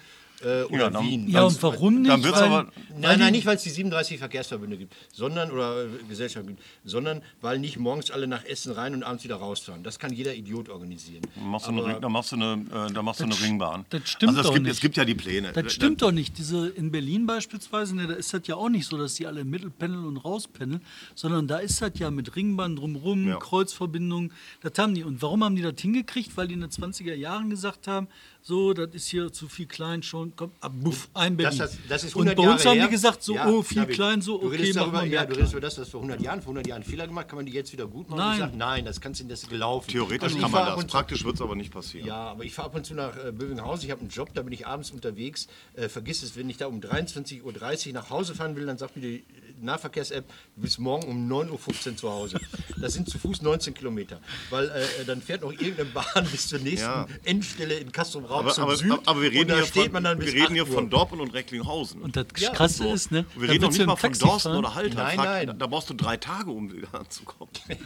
äh, 0.45 0.63
oder 0.63 0.77
Ja, 0.83 0.89
dann- 0.89 1.03
Wien. 1.05 1.27
Ja, 1.29 1.43
und 1.43 1.61
warum 1.63 2.01
nicht? 2.01 2.11
dann 2.11 2.23
wird's 2.23 2.39
Weil- 2.39 2.43
aber- 2.51 2.71
Nein, 2.97 3.19
nein, 3.19 3.33
nicht, 3.33 3.45
weil 3.45 3.57
es 3.57 3.63
die 3.63 3.69
37 3.71 4.19
Verkehrsverbünde 4.19 4.77
gibt, 4.77 4.93
sondern 5.11 5.51
oder 5.51 5.83
äh, 5.83 5.87
Gesellschaften 6.07 6.47
gibt, 6.49 6.61
sondern 6.85 7.21
weil 7.41 7.59
nicht 7.59 7.77
morgens 7.77 8.09
alle 8.11 8.25
nach 8.27 8.45
Essen 8.45 8.71
rein 8.71 8.93
und 8.93 9.03
abends 9.03 9.23
wieder 9.25 9.35
rausfahren. 9.35 9.83
Das 9.83 9.99
kann 9.99 10.13
jeder 10.13 10.33
Idiot 10.33 10.69
organisieren. 10.69 11.23
Dann 11.35 11.47
machst 11.47 11.67
du 11.67 11.71
eine, 11.71 11.99
dann 11.99 12.11
machst 12.11 12.31
du 12.31 12.35
eine, 12.37 12.65
äh, 12.71 12.93
dann 12.93 13.03
machst 13.03 13.19
du 13.19 13.25
eine 13.25 13.39
Ringbahn. 13.39 13.85
das 13.89 14.07
stimmt 14.09 14.29
also 14.29 14.41
es 14.41 14.47
doch 14.47 14.53
gibt, 14.53 14.63
nicht. 14.65 14.73
Es 14.75 14.79
gibt 14.79 14.95
ja 14.95 15.03
die 15.03 15.15
Pläne. 15.15 15.51
Das 15.51 15.73
stimmt 15.73 16.01
doch 16.01 16.11
nicht. 16.11 16.37
Diese 16.37 16.69
in 16.69 16.91
Berlin 16.91 17.25
beispielsweise, 17.25 17.95
ne, 17.95 18.07
da 18.07 18.13
ist 18.13 18.33
das 18.33 18.41
ja 18.45 18.55
auch 18.55 18.69
nicht 18.69 18.85
so, 18.87 18.97
dass 18.97 19.15
die 19.15 19.27
alle 19.27 19.41
im 19.41 19.49
Mittel 19.49 19.69
pendeln 19.71 20.05
und 20.05 20.17
rauspendeln, 20.17 20.81
sondern 21.15 21.47
da 21.47 21.57
ist 21.57 21.81
das 21.81 21.91
ja 21.97 22.09
mit 22.11 22.35
Ringbahn 22.35 22.75
drumrum, 22.77 23.27
Ja. 23.27 23.37
Kreuzverbindungen. 23.37 24.31
Das 24.61 24.71
haben 24.77 24.93
die. 24.95 25.03
Und 25.03 25.21
warum 25.21 25.43
haben 25.43 25.55
die 25.55 25.61
das 25.63 25.73
hingekriegt? 25.79 26.37
Weil 26.37 26.47
die 26.47 26.53
in 26.53 26.61
den 26.61 26.69
20er 26.69 27.13
Jahren 27.15 27.49
gesagt 27.49 27.87
haben, 27.87 28.07
so, 28.47 28.73
das 28.75 28.89
ist 28.93 29.07
hier 29.07 29.33
zu 29.33 29.47
viel 29.47 29.65
klein 29.65 30.03
schon, 30.03 30.31
komm, 30.35 30.51
ab, 30.59 30.71
buff, 30.75 31.09
ein 31.15 31.35
Berlin. 31.35 31.57
Das, 31.57 31.71
das, 31.71 31.79
das 31.89 32.03
ist 32.03 32.15
und 32.15 32.27
100 32.29 32.35
bei 32.37 32.43
uns 32.43 32.63
Jahre 32.63 32.69
haben 32.69 32.77
her. 32.77 32.87
die 32.87 32.91
gesagt, 32.91 33.23
so, 33.23 33.33
Ja, 33.33 33.47
oh, 33.47 33.63
viel 33.63 33.81
David, 33.81 33.95
klein, 33.95 34.21
so, 34.21 34.37
du 34.37 34.45
okay, 34.45 34.57
redest 34.57 34.75
machen 34.75 34.91
darüber, 34.91 35.01
wir 35.01 35.09
mehr 35.09 35.13
ja, 35.13 35.21
du 35.21 35.25
klein. 35.29 35.37
redest 35.37 35.53
über 35.53 35.61
das, 35.61 35.79
was 35.79 35.89
vor 35.89 36.01
100 36.01 36.21
Jahren, 36.21 36.41
vor 36.43 36.51
100 36.51 36.67
Jahren 36.67 36.83
Fehler 36.83 37.07
gemacht, 37.07 37.27
kann 37.27 37.37
man 37.37 37.47
die 37.47 37.53
jetzt 37.53 37.73
wieder 37.73 37.87
gut 37.87 38.07
machen? 38.07 38.19
Nein. 38.19 38.37
sag, 38.39 38.55
nein, 38.55 38.85
das 38.85 39.01
kannst 39.01 39.19
du, 39.19 39.23
das 39.25 39.49
gelaufen. 39.49 39.89
Theoretisch 39.89 40.21
Also 40.21 40.37
kann 40.37 40.51
man 40.51 40.75
das. 40.75 40.85
Praktisch 40.85 41.25
wird 41.25 41.35
es 41.35 41.41
aber 41.41 41.55
nicht 41.55 41.73
passieren. 41.73 42.07
Ja, 42.07 42.17
aber 42.17 42.43
ich 42.43 42.53
fahre 42.53 42.67
ab 42.67 42.75
und 42.75 42.85
zu 42.85 42.93
nach 42.93 43.17
äh, 43.17 43.31
Bövinghausen. 43.31 43.83
Ich 43.85 43.91
habe 43.91 44.01
einen 44.01 44.09
Job, 44.11 44.29
da 44.35 44.43
bin 44.43 44.53
ich 44.53 44.67
abends 44.67 44.91
unterwegs. 44.91 45.47
Äh, 45.73 45.89
vergiss 45.89 46.21
es, 46.21 46.35
wenn 46.37 46.47
ich 46.47 46.57
da 46.57 46.67
um 46.67 46.79
23.30 46.81 47.41
Uhr 47.87 47.93
nach 47.93 48.11
Hause 48.11 48.35
fahren 48.35 48.55
will, 48.55 48.67
dann 48.67 48.77
sagt 48.77 48.95
mir 48.95 49.01
die 49.01 49.25
Nahverkehrs-App, 49.61 50.25
du 50.55 50.61
bist 50.61 50.79
morgen 50.79 51.07
um 51.07 51.31
9.15 51.31 51.89
Uhr 51.91 51.97
zu 51.97 52.09
Hause. 52.09 52.39
Das 52.79 52.93
sind 52.93 53.09
zu 53.09 53.17
Fuß 53.19 53.41
19 53.41 53.73
Kilometer. 53.73 54.19
Weil 54.49 54.65
äh, 54.69 55.05
dann 55.05 55.21
fährt 55.21 55.41
noch 55.41 55.51
irgendeine 55.51 55.89
Bahn 55.89 56.27
bis 56.31 56.47
zur 56.47 56.59
nächsten 56.59 56.85
Ja. 56.87 57.07
Endstelle 57.23 57.75
in 57.75 57.91
Raum 57.91 58.23
Aber, 58.39 58.51
zum 58.53 58.63
aber, 58.65 58.75
Süd. 58.75 58.91
aber 59.05 59.21
wir 59.21 59.31
reden 59.31 59.53
hier 59.53 59.65
steht 59.65 59.83
von, 59.85 59.91
man 59.93 60.03
dann 60.03 60.19
bis 60.19 60.33
wir 60.33 60.43
reden 60.43 60.53
hier 60.53 60.63
8 60.63 60.69
Uhr. 60.69 60.75
von 60.75 60.89
Dortmund 60.89 61.21
und 61.21 61.33
Recklinghausen. 61.33 62.01
Und 62.01 62.15
das 62.15 62.25
Ja, 62.37 62.51
Krasse 62.51 62.83
So. 62.83 62.93
ist, 62.93 63.11
ne? 63.11 63.25
Wir 63.35 63.49
reden 63.49 63.61
noch 63.61 63.67
willst 63.69 63.77
nicht 63.79 63.87
mal 63.87 63.95
von 63.95 64.13
Dorsten 64.13 64.49
fahren. 64.51 64.57
oder 64.59 64.75
Haltern. 64.75 64.97
Nein, 64.97 65.15
Frag- 65.17 65.25
nein. 65.25 65.47
Da, 65.47 65.53
da 65.53 65.67
brauchst 65.67 65.89
du 65.89 65.93
drei 65.93 66.17
Tage, 66.17 66.51
um 66.51 66.71
wieder 66.71 66.93
anzukommen. 66.93 67.51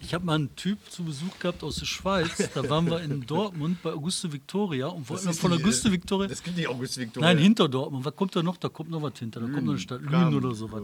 Ich 0.00 0.14
habe 0.14 0.24
mal 0.24 0.36
einen 0.36 0.54
Typ 0.56 0.78
zu 0.90 1.04
Besuch 1.04 1.38
gehabt 1.38 1.62
aus 1.62 1.76
der 1.76 1.86
Schweiz. 1.86 2.28
Da 2.54 2.68
waren 2.70 2.86
wir 2.90 3.00
in 3.00 3.26
Dortmund 3.26 3.82
bei 3.82 3.90
Auguste 3.92 4.32
Victoria 4.32 4.86
und 4.86 5.08
wollten 5.08 5.32
von 5.34 5.52
Auguste 5.52 5.88
äh, 5.88 5.92
Victoria. 5.92 6.28
Das 6.28 6.42
gibt 6.42 6.56
nicht 6.56 6.68
Auguste 6.68 7.00
Victoria. 7.00 7.28
Nein, 7.28 7.38
hinter 7.42 7.68
Dortmund. 7.68 8.04
Was 8.04 8.14
kommt 8.16 8.34
da 8.34 8.42
noch? 8.42 8.56
Da 8.56 8.68
kommt 8.68 8.90
noch 8.90 9.02
was 9.02 9.18
hinter. 9.18 9.40
Da 9.40 9.46
kommt 9.46 9.64
noch 9.64 9.72
eine 9.72 9.80
Stadt. 9.80 10.00
Lünen 10.02 10.27
oder 10.34 10.54
sowas. 10.54 10.82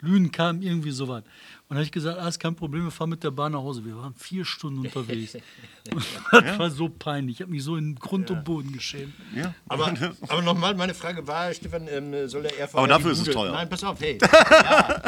Lünen 0.00 0.30
kam 0.30 0.62
irgendwie 0.62 0.90
sowas. 0.90 1.22
Und 1.68 1.74
da 1.74 1.74
habe 1.76 1.84
ich 1.84 1.92
gesagt, 1.92 2.18
ah, 2.18 2.28
ist 2.28 2.38
kein 2.38 2.54
Problem, 2.54 2.84
wir 2.84 2.90
fahren 2.90 3.10
mit 3.10 3.24
der 3.24 3.30
Bahn 3.30 3.52
nach 3.52 3.60
Hause. 3.60 3.84
Wir 3.84 3.96
waren 3.96 4.14
vier 4.14 4.44
Stunden 4.44 4.80
unterwegs. 4.80 5.36
Das 6.32 6.58
war 6.58 6.70
so 6.70 6.88
peinlich. 6.88 7.36
Ich 7.36 7.42
habe 7.42 7.52
mich 7.52 7.62
so 7.62 7.76
in 7.76 7.94
Grund 7.94 8.28
und 8.32 8.44
Boden 8.44 8.72
geschämt. 8.72 9.14
Ja. 9.34 9.54
Aber, 9.68 9.94
aber 10.28 10.42
nochmal, 10.42 10.74
meine 10.74 10.94
Frage 10.94 11.24
war, 11.26 11.54
Stefan, 11.54 11.86
ähm, 11.88 12.28
soll 12.28 12.42
der 12.42 12.52
RVR 12.52 12.78
Aber 12.78 12.88
dafür 12.88 13.12
ist 13.12 13.26
es 13.26 13.32
teuer. 13.32 13.52
Nein, 13.52 13.68
pass 13.68 13.84
auf, 13.84 14.00
hey. 14.00 14.18
ja, 14.22 15.02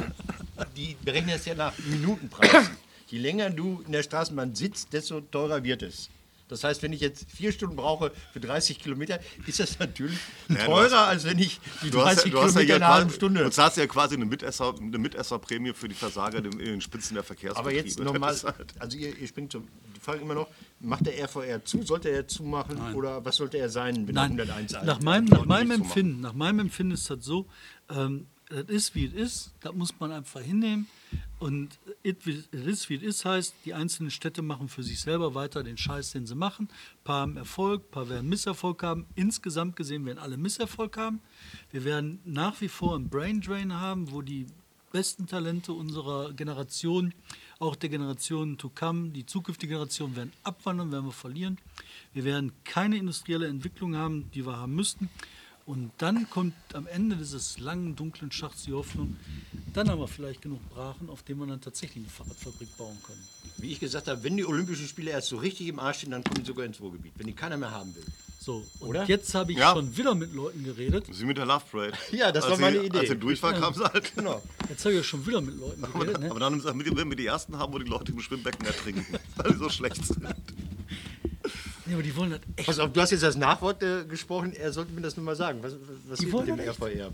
die 0.76 0.96
berechnen 1.04 1.32
das 1.32 1.44
ja 1.46 1.54
nach 1.54 1.72
Minutenpreis. 1.78 2.70
Je 3.08 3.18
länger 3.18 3.50
du 3.50 3.82
in 3.86 3.92
der 3.92 4.04
Straßenbahn 4.04 4.54
sitzt, 4.54 4.92
desto 4.92 5.20
teurer 5.20 5.64
wird 5.64 5.82
es. 5.82 6.10
Das 6.48 6.64
heißt, 6.64 6.82
wenn 6.82 6.92
ich 6.92 7.00
jetzt 7.00 7.30
vier 7.30 7.52
Stunden 7.52 7.76
brauche 7.76 8.10
für 8.32 8.40
30 8.40 8.78
Kilometer, 8.80 9.20
ist 9.46 9.60
das 9.60 9.78
natürlich 9.78 10.18
du 10.48 10.54
teurer, 10.56 10.84
hast- 10.84 11.08
als 11.08 11.24
wenn 11.24 11.38
ich 11.38 11.60
die 11.82 11.90
Du 11.90 11.98
hast, 12.04 12.24
30 12.24 12.24
ja, 12.24 12.30
du 12.40 12.42
hast 12.46 12.54
ja 12.54 12.60
Kilometer 12.60 12.66
hier 12.66 12.76
in 12.76 12.82
einer 12.82 12.94
halben 12.94 13.10
Stunde. 13.10 13.44
Du 13.44 13.50
zahlst 13.50 13.76
ja 13.76 13.86
quasi 13.86 14.14
eine, 14.16 14.24
Mitesser, 14.24 14.74
eine 14.80 14.98
Mitesserprämie 14.98 15.72
für 15.74 15.88
die 15.88 15.94
Versager 15.94 16.38
in 16.38 16.50
den 16.58 16.80
Spitzen 16.80 17.14
der 17.14 17.20
Aber 17.20 17.26
Verkehrsbetriebe. 17.26 17.76
jetzt 17.86 17.98
Das 17.98 18.04
nochmal, 18.06 18.34
halt- 18.34 18.74
also 18.78 18.96
ihr, 18.96 19.16
ihr 19.16 19.26
springt 19.28 19.52
die 19.54 20.00
Frage 20.00 20.20
immer 20.22 20.34
noch, 20.34 20.48
macht 20.80 21.06
der 21.06 21.18
RVR 21.22 21.64
zu, 21.64 21.82
sollte 21.82 22.08
er 22.08 22.26
zumachen 22.26 22.94
oder 22.94 23.24
was 23.24 23.36
sollte 23.36 23.58
er 23.58 23.68
sein, 23.68 24.06
wenn 24.08 24.14
Nein, 24.14 24.38
er 24.38 24.44
101 24.46 24.74
alt 24.74 24.86
nach 24.86 24.98
ist? 24.98 25.04
meinem, 25.04 25.24
nach 25.26 25.44
meinem 25.44 25.70
Empfinden, 25.72 26.20
nach 26.20 26.32
meinem 26.34 26.60
Empfinden 26.60 26.92
ist 26.92 27.10
das 27.10 27.24
so, 27.24 27.46
ähm, 27.90 28.26
das 28.48 28.64
ist 28.68 28.94
wie 28.94 29.04
es 29.06 29.12
ist, 29.12 29.50
das 29.60 29.74
muss 29.74 29.92
man 30.00 30.12
einfach 30.12 30.40
hinnehmen. 30.40 30.86
Und 31.38 31.78
it 32.02 32.26
it 32.26 32.48
is 32.52 32.88
wie 32.88 32.96
es 32.96 33.02
ist 33.02 33.24
heißt, 33.24 33.54
die 33.64 33.74
einzelnen 33.74 34.10
Städte 34.10 34.42
machen 34.42 34.68
für 34.68 34.82
sich 34.82 35.00
selber 35.00 35.34
weiter 35.34 35.62
den 35.62 35.76
Scheiß, 35.76 36.12
den 36.12 36.26
sie 36.26 36.34
machen. 36.34 36.68
Ein 36.68 37.04
paar 37.04 37.20
haben 37.20 37.36
Erfolg, 37.36 37.84
ein 37.84 37.90
paar 37.90 38.08
werden 38.08 38.28
Misserfolg 38.28 38.82
haben. 38.82 39.06
Insgesamt 39.14 39.76
gesehen 39.76 40.04
werden 40.06 40.18
alle 40.18 40.36
Misserfolg 40.36 40.96
haben. 40.96 41.20
Wir 41.70 41.84
werden 41.84 42.20
nach 42.24 42.60
wie 42.60 42.68
vor 42.68 42.96
einen 42.96 43.08
Brain 43.08 43.40
Drain 43.40 43.72
haben, 43.72 44.10
wo 44.10 44.22
die 44.22 44.46
besten 44.90 45.26
Talente 45.26 45.72
unserer 45.72 46.32
Generation, 46.32 47.14
auch 47.58 47.76
der 47.76 47.90
Generation 47.90 48.58
to 48.58 48.70
come, 48.70 49.10
die 49.10 49.26
zukünftige 49.26 49.74
Generation 49.74 50.16
werden 50.16 50.32
abwandern, 50.42 50.92
werden 50.92 51.06
wir 51.06 51.12
verlieren. 51.12 51.58
Wir 52.12 52.24
werden 52.24 52.52
keine 52.64 52.96
industrielle 52.96 53.48
Entwicklung 53.48 53.96
haben, 53.96 54.30
die 54.32 54.46
wir 54.46 54.56
haben 54.56 54.74
müssten. 54.74 55.08
Und 55.68 55.90
dann 55.98 56.30
kommt 56.30 56.54
am 56.72 56.86
Ende 56.86 57.14
dieses 57.16 57.58
langen, 57.58 57.94
dunklen 57.94 58.32
Schachts 58.32 58.62
die 58.62 58.72
Hoffnung, 58.72 59.16
dann 59.74 59.90
haben 59.90 60.00
wir 60.00 60.08
vielleicht 60.08 60.40
genug 60.40 60.66
Brachen, 60.70 61.10
auf 61.10 61.22
denen 61.22 61.40
wir 61.40 61.46
dann 61.46 61.60
tatsächlich 61.60 61.98
eine 62.04 62.08
Fahrradfabrik 62.08 62.74
bauen 62.78 62.96
können. 63.02 63.22
Wie 63.58 63.70
ich 63.70 63.78
gesagt 63.78 64.08
habe, 64.08 64.22
wenn 64.24 64.38
die 64.38 64.46
Olympischen 64.46 64.88
Spiele 64.88 65.10
erst 65.10 65.28
so 65.28 65.36
richtig 65.36 65.66
im 65.68 65.78
Arsch 65.78 65.98
stehen, 65.98 66.12
dann 66.12 66.24
kommen 66.24 66.40
die 66.40 66.46
sogar 66.46 66.64
ins 66.64 66.80
Ruhrgebiet, 66.80 67.12
wenn 67.18 67.26
die 67.26 67.34
keiner 67.34 67.58
mehr 67.58 67.70
haben 67.70 67.94
will. 67.94 68.04
So, 68.40 68.64
und 68.80 68.88
Oder? 68.88 69.04
jetzt 69.04 69.34
habe 69.34 69.52
ich 69.52 69.58
Ja. 69.58 69.72
schon 69.74 69.94
wieder 69.94 70.14
mit 70.14 70.32
Leuten 70.32 70.64
geredet. 70.64 71.04
Sie 71.12 71.26
mit 71.26 71.36
der 71.36 71.44
Love 71.44 71.64
Parade. 71.70 71.92
Ja, 72.12 72.32
das 72.32 72.44
als 72.44 72.52
war 72.52 72.60
meine 72.60 72.80
sie, 72.80 72.86
Idee. 72.86 72.98
Als 73.00 73.08
sie 73.10 73.16
durch 73.16 73.42
war, 73.42 73.52
kam 73.52 73.74
sie 73.74 73.84
halt. 73.84 74.14
Genau. 74.16 74.40
Jetzt 74.70 74.86
habe 74.86 74.94
ich 74.94 75.06
schon 75.06 75.26
wieder 75.26 75.42
mit 75.42 75.58
Leuten 75.58 75.84
Aber, 75.84 75.98
geredet. 75.98 76.20
Ne? 76.22 76.30
aber 76.30 76.40
dann 76.40 76.64
haben 76.64 76.80
sie- 76.80 76.96
wenn 76.96 77.10
wir 77.10 77.16
die 77.16 77.26
ersten 77.26 77.58
haben, 77.58 77.74
wo 77.74 77.78
die 77.78 77.84
Leute 77.90 78.10
im 78.12 78.20
Schwimmbecken 78.20 78.64
ertrinken, 78.64 79.04
weil 79.36 79.52
die 79.52 79.58
so 79.58 79.68
schlecht 79.68 80.02
sind. 80.06 80.24
Nee, 81.88 81.94
aber 81.94 82.02
die 82.02 82.14
wollen 82.14 82.30
das 82.30 82.40
echt. 82.56 82.66
Pass 82.66 82.78
auf, 82.78 82.92
du 82.92 83.00
hast 83.00 83.10
jetzt 83.10 83.22
das 83.22 83.36
Nachwort 83.36 83.82
äh, 83.82 84.04
gesprochen, 84.04 84.52
er 84.52 84.72
sollte 84.72 84.92
mir 84.92 85.00
das 85.00 85.16
nur 85.16 85.24
mal 85.24 85.34
sagen. 85.36 85.62
Was, 85.62 85.74
was 86.08 86.18
Die 86.18 86.30
wollen 86.30 86.46
mit 86.50 86.58
dem 86.60 86.66
das 86.66 86.76
RVR? 86.76 87.12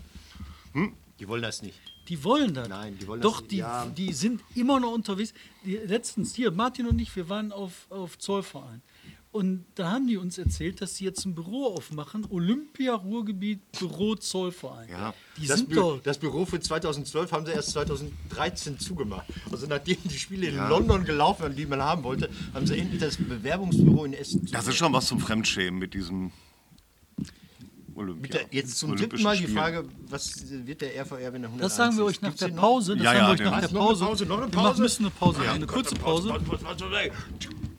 Die 1.21 1.29
wollen 1.29 1.43
das 1.43 1.63
nicht. 1.63 1.79
Die 2.09 2.23
wollen 2.25 2.53
das. 2.55 2.69
Nein, 2.69 2.99
die 3.01 3.07
wollen 3.07 3.21
Doch, 3.21 3.41
das- 3.41 3.49
die, 3.49 3.57
ja. 3.59 3.87
die 3.87 4.13
sind 4.13 4.43
immer 4.55 4.81
noch 4.81 4.93
unterwegs. 4.93 5.33
Die, 5.65 5.77
letztens 5.77 6.35
hier, 6.35 6.51
Martin 6.51 6.87
und 6.89 6.99
ich, 6.99 7.15
wir 7.15 7.29
waren 7.29 7.53
auf, 7.53 7.87
auf 7.91 8.19
Zollverein. 8.19 8.83
Und 9.35 9.65
da 9.75 9.91
haben 9.91 10.07
die 10.07 10.17
uns 10.17 10.39
erzählt, 10.39 10.81
dass 10.81 10.95
sie 10.95 11.05
jetzt 11.07 11.25
ein 11.27 11.35
Büro 11.35 11.67
aufmachen. 11.75 12.25
Olympia 12.31 12.95
Ruhrgebiet 12.95 13.59
Büro 13.77 14.15
Zollverein. 14.15 14.89
Ja. 14.89 15.13
Die 15.37 15.49
Das, 15.49 15.59
sind 15.59 15.71
Bü 15.71 15.75
doch. 15.75 16.01
das 16.05 16.19
Büro 16.19 16.45
für 16.47 16.61
2012 16.61 17.33
haben 17.33 17.45
sie 17.45 17.51
erst 17.51 17.71
2013 17.71 18.79
zugemacht. 18.79 19.27
Also 19.51 19.67
nachdem 19.67 19.97
die 20.05 20.19
Spiele 20.21 20.47
in 20.47 20.55
Ja. 20.55 20.69
London 20.69 21.03
gelaufen 21.05 21.43
waren, 21.43 21.57
die 21.57 21.67
man 21.67 21.83
haben 21.83 22.05
wollte, 22.05 22.31
haben 22.55 22.65
sie 22.69 22.79
endlich 22.79 23.01
das 23.01 23.17
Bewerbungsbüro 23.17 24.05
in 24.05 24.13
Essen 24.13 24.41
Das 24.43 24.51
zugemacht. 24.51 24.69
ist 24.69 24.77
schon 24.77 24.93
was 24.93 25.07
zum 25.07 25.19
Fremdschämen 25.19 25.81
mit 25.81 25.95
diesem 25.95 26.31
Olympia. 27.97 28.23
Mit 28.23 28.35
der, 28.35 28.47
jetzt 28.53 28.79
zum 28.79 28.95
dritten 28.95 29.21
Mal 29.21 29.37
die. 29.37 29.49
Frage, 29.49 29.85
was 30.09 30.45
wird 30.49 30.81
der 30.81 30.95
RVR, 31.01 31.33
wenn 31.33 31.43
er 31.43 31.49
101 31.49 31.61
Das 31.61 31.75
sagen 31.77 31.97
wir 31.97 32.05
euch 32.05 32.21
nach 32.23 32.35
der? 32.35 32.49
Pause. 32.51 32.95
Das 32.95 33.05
Ja, 33.05 33.13
sagen 33.15 33.19
ja, 33.19 33.27
wir 33.27 33.33
euch 33.33 33.41
nach 33.51 33.61
der 33.61 33.63
Was, 33.65 33.73
noch 33.73 33.81
eine 33.81 33.89
Pause. 33.89 34.05
Pause, 34.05 34.27
noch 34.27 34.39
eine 34.39 34.47
Wir 34.47 34.53
Pause? 34.63 34.81
müssen 34.83 35.03
eine 35.07 35.11
Pause 35.11 35.39
machen, 35.41 35.51
eine 35.51 35.67
kurze 35.67 35.95
Pause. 35.97 36.29
Oh, 36.33 36.39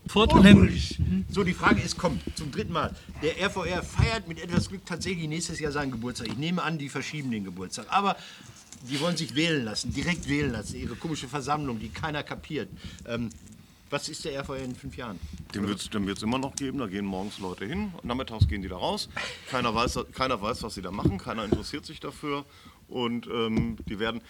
Fortnämlich. 0.07 0.99
So, 1.29 1.43
die 1.43 1.53
Frage 1.53 1.81
ist, 1.81 1.97
kommt 1.97 2.21
zum 2.35 2.51
dritten 2.51 2.73
Mal. 2.73 2.95
Der 3.21 3.37
RVR 3.47 3.83
feiert 3.83 4.27
mit 4.27 4.41
etwas 4.41 4.69
Glück 4.69 4.85
tatsächlich 4.85 5.27
nächstes 5.27 5.59
Jahr 5.59 5.71
seinen 5.71 5.91
Geburtstag. 5.91 6.27
Ich 6.27 6.37
nehme 6.37 6.61
an, 6.61 6.77
die 6.77 6.89
verschieben 6.89 7.31
den 7.31 7.43
Geburtstag. 7.43 7.87
Aber 7.89 8.15
die 8.89 8.99
wollen 8.99 9.17
sich 9.17 9.35
wählen 9.35 9.65
lassen, 9.65 9.93
direkt 9.93 10.29
wählen 10.29 10.51
lassen. 10.51 10.75
Ihre 10.75 10.95
komische 10.95 11.27
Versammlung, 11.27 11.79
die 11.79 11.89
keiner 11.89 12.23
kapiert. 12.23 12.69
Ähm, 13.07 13.29
was 13.89 14.09
ist 14.09 14.25
der 14.25 14.39
RVR 14.41 14.63
in 14.63 14.75
fünf 14.75 14.97
Jahren? 14.97 15.19
Den 15.53 15.67
wird 15.67 15.79
es 15.79 15.89
den 15.89 16.07
wird's 16.07 16.23
immer 16.23 16.39
noch 16.39 16.55
geben. 16.55 16.79
Da 16.79 16.87
gehen 16.87 17.05
morgens 17.05 17.39
Leute 17.39 17.65
hin 17.65 17.91
und 17.95 18.05
nachmittags 18.05 18.47
gehen 18.47 18.61
die 18.61 18.67
da 18.67 18.77
raus. 18.77 19.09
Keiner 19.49 19.73
weiß, 19.73 19.99
keiner 20.11 20.41
weiß, 20.41 20.63
was 20.63 20.73
sie 20.73 20.81
da 20.81 20.91
machen. 20.91 21.17
Keiner 21.17 21.45
interessiert 21.45 21.85
sich 21.85 21.99
dafür. 21.99 22.45
Und 22.87 23.27
ähm, 23.27 23.77
die 23.87 23.99
werden. 23.99 24.21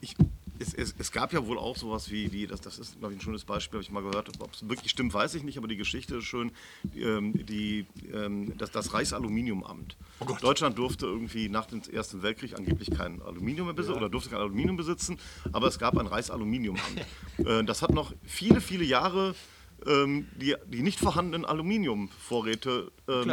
Ich, 0.00 0.16
es, 0.60 0.74
es, 0.74 0.94
es 0.98 1.10
gab 1.10 1.32
ja 1.32 1.46
wohl 1.46 1.58
auch 1.58 1.76
sowas 1.76 2.10
wie, 2.10 2.32
wie 2.32 2.46
das, 2.46 2.60
das 2.60 2.78
ist, 2.78 2.98
glaube 2.98 3.14
ich, 3.14 3.18
ein 3.18 3.22
schönes 3.22 3.44
Beispiel, 3.44 3.78
habe 3.78 3.82
ich 3.82 3.90
mal 3.90 4.02
gehört. 4.02 4.30
Ob 4.40 4.52
es 4.52 4.68
wirklich 4.68 4.90
stimmt, 4.90 5.14
weiß 5.14 5.34
ich 5.34 5.42
nicht, 5.42 5.58
aber 5.58 5.68
die 5.68 5.76
Geschichte 5.76 6.16
ist 6.16 6.24
schön. 6.24 6.52
Ähm, 6.94 7.46
die, 7.46 7.86
ähm, 8.12 8.56
das, 8.58 8.70
das 8.70 8.92
Reichsaluminiumamt. 8.92 9.96
Deutschland 10.40 10.78
durfte 10.78 11.06
irgendwie 11.06 11.48
nach 11.48 11.66
dem 11.66 11.80
Ersten 11.90 12.22
Weltkrieg 12.22 12.56
angeblich 12.56 12.90
kein 12.90 13.22
Aluminium 13.22 13.66
mehr 13.66 13.74
besitzen 13.74 13.96
oder 13.96 14.08
durfte 14.08 14.30
kein 14.30 14.40
Aluminium 14.40 14.76
besitzen, 14.76 15.18
aber 15.52 15.66
es 15.68 15.78
gab 15.78 15.96
ein 15.96 16.06
Reichsaluminiumamt. 16.06 17.06
äh, 17.38 17.64
das 17.64 17.82
hat 17.82 17.92
noch 17.92 18.12
viele, 18.24 18.60
viele 18.60 18.84
Jahre 18.84 19.34
ähm, 19.86 20.28
die, 20.36 20.54
die 20.66 20.82
nicht 20.82 20.98
vorhandenen 20.98 21.44
Aluminiumvorräte 21.44 22.90
ähm, 23.08 23.30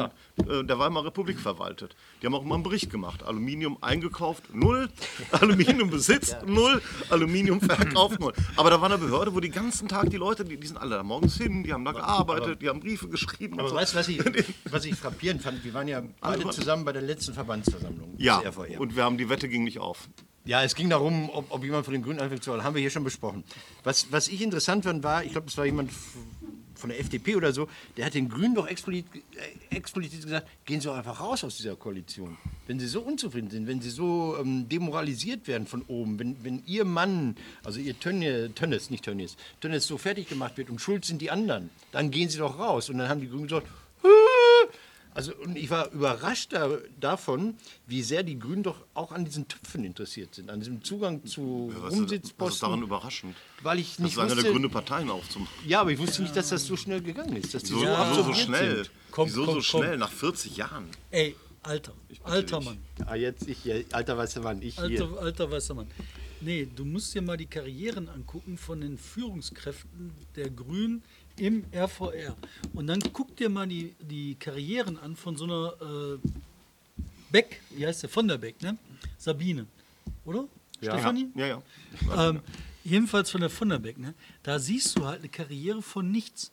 äh, 0.48 0.64
der 0.64 0.80
Weimarer 0.80 1.08
Republik 1.08 1.40
verwaltet. 1.40 1.96
Die 2.22 2.26
haben 2.26 2.36
auch 2.36 2.44
mal 2.44 2.56
einen 2.56 2.64
Bericht 2.64 2.90
gemacht. 2.90 3.24
Aluminium 3.24 3.78
eingekauft, 3.82 4.54
null. 4.54 4.90
Aluminium 5.32 5.90
besitzt, 5.90 6.38
null. 6.46 6.82
Aluminium 7.10 7.62
verkauft, 7.62 8.20
null. 8.20 8.34
Aber 8.56 8.70
da 8.70 8.82
war 8.82 8.90
eine 8.90 8.98
Behörde, 8.98 9.34
wo 9.34 9.40
die 9.40 9.50
ganzen 9.50 9.88
Tag 9.88 10.10
die 10.10 10.18
Leute, 10.18 10.46
die, 10.46 10.58
die 10.58 10.68
sind 10.68 10.78
alle 10.78 10.96
da 10.96 11.04
morgens 11.04 11.38
hin, 11.38 11.64
die 11.64 11.74
haben 11.74 11.86
da 11.86 11.92
gearbeitet, 11.92 12.62
die 12.62 12.70
haben 12.70 12.80
Briefe 12.80 13.08
geschrieben. 13.08 13.60
Aber 13.60 13.70
so. 13.70 13.76
weißt 13.76 13.94
du, 13.94 13.98
was 13.98 14.08
ich, 14.08 14.20
was 14.72 14.86
ich 14.86 14.96
frappierend 14.96 15.42
fand? 15.42 15.64
Wir 15.64 15.74
waren 15.74 15.88
ja 15.88 16.04
waren- 16.22 16.52
zusammen 16.52 16.86
bei 16.86 16.94
der 16.94 17.02
letzten 17.02 17.34
Verbandsversammlung 17.34 18.16
ja, 18.18 18.42
und 18.80 18.96
wir 18.96 19.04
haben 19.04 19.18
die 19.18 19.30
Wette 19.30 19.50
ging 19.50 19.64
nicht 19.64 19.80
auf. 19.80 20.10
Ja, 20.48 20.64
es 20.64 20.76
ging 20.76 20.90
darum, 20.90 21.30
ob, 21.30 21.52
ob 21.52 21.62
jemand 21.62 21.84
von 21.84 21.94
den 21.94 22.02
Grünen 22.02 22.22
anfängt 22.22 22.42
zu 22.42 22.52
wollen. 22.52 22.64
Haben 22.64 22.74
wir 22.74 22.80
hier 22.80 22.90
schon 22.90 23.04
besprochen. 23.04 23.44
Was, 23.84 24.14
was 24.14 24.30
ich 24.30 24.42
interessant 24.42 24.86
fand, 24.86 25.04
war, 25.04 25.22
ich 25.26 25.34
glaube, 25.34 25.48
das 25.48 25.58
war 25.58 25.66
jemand 25.66 25.92
von 26.74 26.90
der 26.90 27.02
FDP 27.02 27.36
oder 27.36 27.52
so, 27.52 27.68
der 27.98 28.06
hat 28.06 28.14
den 28.14 28.30
Grünen 28.30 28.56
doch 28.56 28.66
explizit, 28.66 29.08
äh, 29.36 29.76
explizit 29.76 30.22
gesagt, 30.24 30.48
gehen 30.64 30.80
Sie 30.80 30.88
doch 30.88 30.96
einfach 30.96 31.20
raus 31.20 31.44
aus 31.44 31.58
dieser 31.58 31.76
Koalition. 31.76 32.38
Wenn 32.66 32.80
Sie 32.80 32.88
so 32.88 33.02
unzufrieden 33.02 33.50
sind, 33.50 33.68
wenn 33.68 33.82
Sie 33.82 33.90
so 33.90 34.38
ähm, 34.40 34.70
demoralisiert 34.70 35.50
werden 35.50 35.68
von 35.68 35.82
oben, 35.88 36.18
wenn, 36.18 36.42
wenn 36.46 36.64
Ihr 36.66 36.86
Mann, 36.86 37.36
also 37.66 37.82
Ihr 37.82 38.00
Tönnies, 38.00 38.52
Tönnes, 38.56 38.90
nicht 38.90 39.04
Tönnies, 39.04 39.36
Tönnes 39.60 39.86
so 39.86 39.98
fertig 39.98 40.30
gemacht 40.30 40.58
wird 40.58 40.70
und 40.70 40.80
schuld 40.80 41.04
sind 41.04 41.22
die 41.22 41.30
anderen, 41.30 41.72
dann 41.92 42.10
gehen 42.10 42.30
Sie 42.30 42.38
doch 42.38 42.58
raus. 42.58 42.90
Und 42.90 43.00
dann 43.00 43.10
haben 43.10 43.20
die 43.20 43.28
Grünen 43.28 43.48
gesagt, 43.48 43.68
"Hä?" 44.02 44.08
Also 45.18 45.34
und 45.36 45.58
ich 45.58 45.70
war 45.72 45.92
überrascht 45.92 46.54
da, 46.54 46.70
davon, 47.00 47.56
wie 47.88 48.04
sehr 48.04 48.22
die 48.22 48.38
Grünen 48.38 48.62
doch 48.62 48.86
auch 48.94 49.12
an 49.12 49.26
diesen 49.26 49.48
Töpfen 49.48 49.84
interessiert 49.84 50.36
sind, 50.36 50.52
an 50.52 50.60
diesem 50.60 50.84
Zugang 50.84 51.26
zu 51.26 51.70
Was 51.70 51.76
ist, 51.76 51.82
was 51.84 51.94
ist 51.94 52.00
Rumsitzposten. 52.00 52.68
daran 52.70 52.84
überraschend? 52.84 53.36
weil 53.64 53.80
ich 53.80 53.92
Das 53.96 54.00
nicht 54.00 54.14
ist 54.14 54.20
einer 54.20 54.36
der 54.40 54.52
Gründe, 54.52 54.70
Parteien 54.70 55.10
aufzumachen. 55.10 55.52
ja, 55.68 55.82
aber 55.82 55.92
ich 55.92 55.98
wusste 55.98 56.22
nicht, 56.22 56.36
dass 56.36 56.50
das 56.50 56.66
so 56.68 56.78
schnell 56.78 57.02
gegangen 57.02 57.36
ist, 57.36 57.54
dass 57.56 57.64
die 57.64 57.74
So, 57.74 57.80
so, 57.80 58.14
so, 58.14 58.24
so 58.26 58.34
schnell. 58.36 58.76
sind. 58.84 58.92
Komm, 59.10 59.28
Wieso 59.28 59.46
komm, 59.46 59.62
so 59.62 59.72
komm. 59.72 59.84
schnell? 59.84 59.98
Nach 59.98 60.12
40 60.12 60.56
Jahren. 60.56 60.86
Ey, 61.10 61.36
Alter, 61.64 61.94
alter. 62.24 62.62
Mann. 62.62 62.78
Ah, 63.08 63.16
jetzt 63.16 63.48
ich, 63.50 63.58
hier, 63.64 63.84
alter 63.92 64.18
weißer 64.18 64.42
Mann, 64.42 64.62
ich 64.62 64.76
hier. 64.76 64.84
Alter, 65.02 65.20
alter 65.20 65.52
weißer 65.52 65.74
Mann. 65.74 65.88
Nee, 66.40 66.68
du 66.74 66.86
musst 66.86 67.16
dir 67.16 67.24
mal 67.24 67.36
die 67.36 67.48
Karrieren 67.48 68.08
angucken 68.08 68.58
von 68.60 68.80
den 68.82 68.98
Führungskräften 69.00 70.12
der 70.36 70.50
Grünen 70.52 71.04
im 71.40 71.64
RVR. 71.74 72.36
Und 72.74 72.88
dann 72.88 73.00
guck 73.14 73.36
dir 73.36 73.50
mal 73.50 73.68
die, 73.68 73.96
die 74.00 74.36
Karrieren 74.36 74.98
an 74.98 75.16
von 75.16 75.36
so 75.36 75.46
einer 75.46 75.74
äh, 75.82 76.30
Beck, 77.30 77.62
wie 77.72 77.86
heißt 77.86 78.04
der? 78.04 78.10
Von 78.10 78.28
der 78.28 78.38
Beck, 78.38 78.62
ne? 78.62 78.78
Sabine. 79.18 79.66
Oder? 80.26 80.46
Stefanie? 80.78 81.30
Ja, 81.36 81.48
ja. 81.48 81.62
Ähm, 82.30 82.42
jedenfalls 82.84 83.30
von 83.30 83.42
der 83.42 83.50
von 83.50 83.70
der 83.70 83.80
Beck, 83.80 83.98
ne? 83.98 84.14
Da 84.44 84.60
siehst 84.60 84.98
du 84.98 85.06
halt 85.06 85.20
eine 85.20 85.30
Karriere 85.30 85.82
von 85.82 86.12
nichts. 86.12 86.52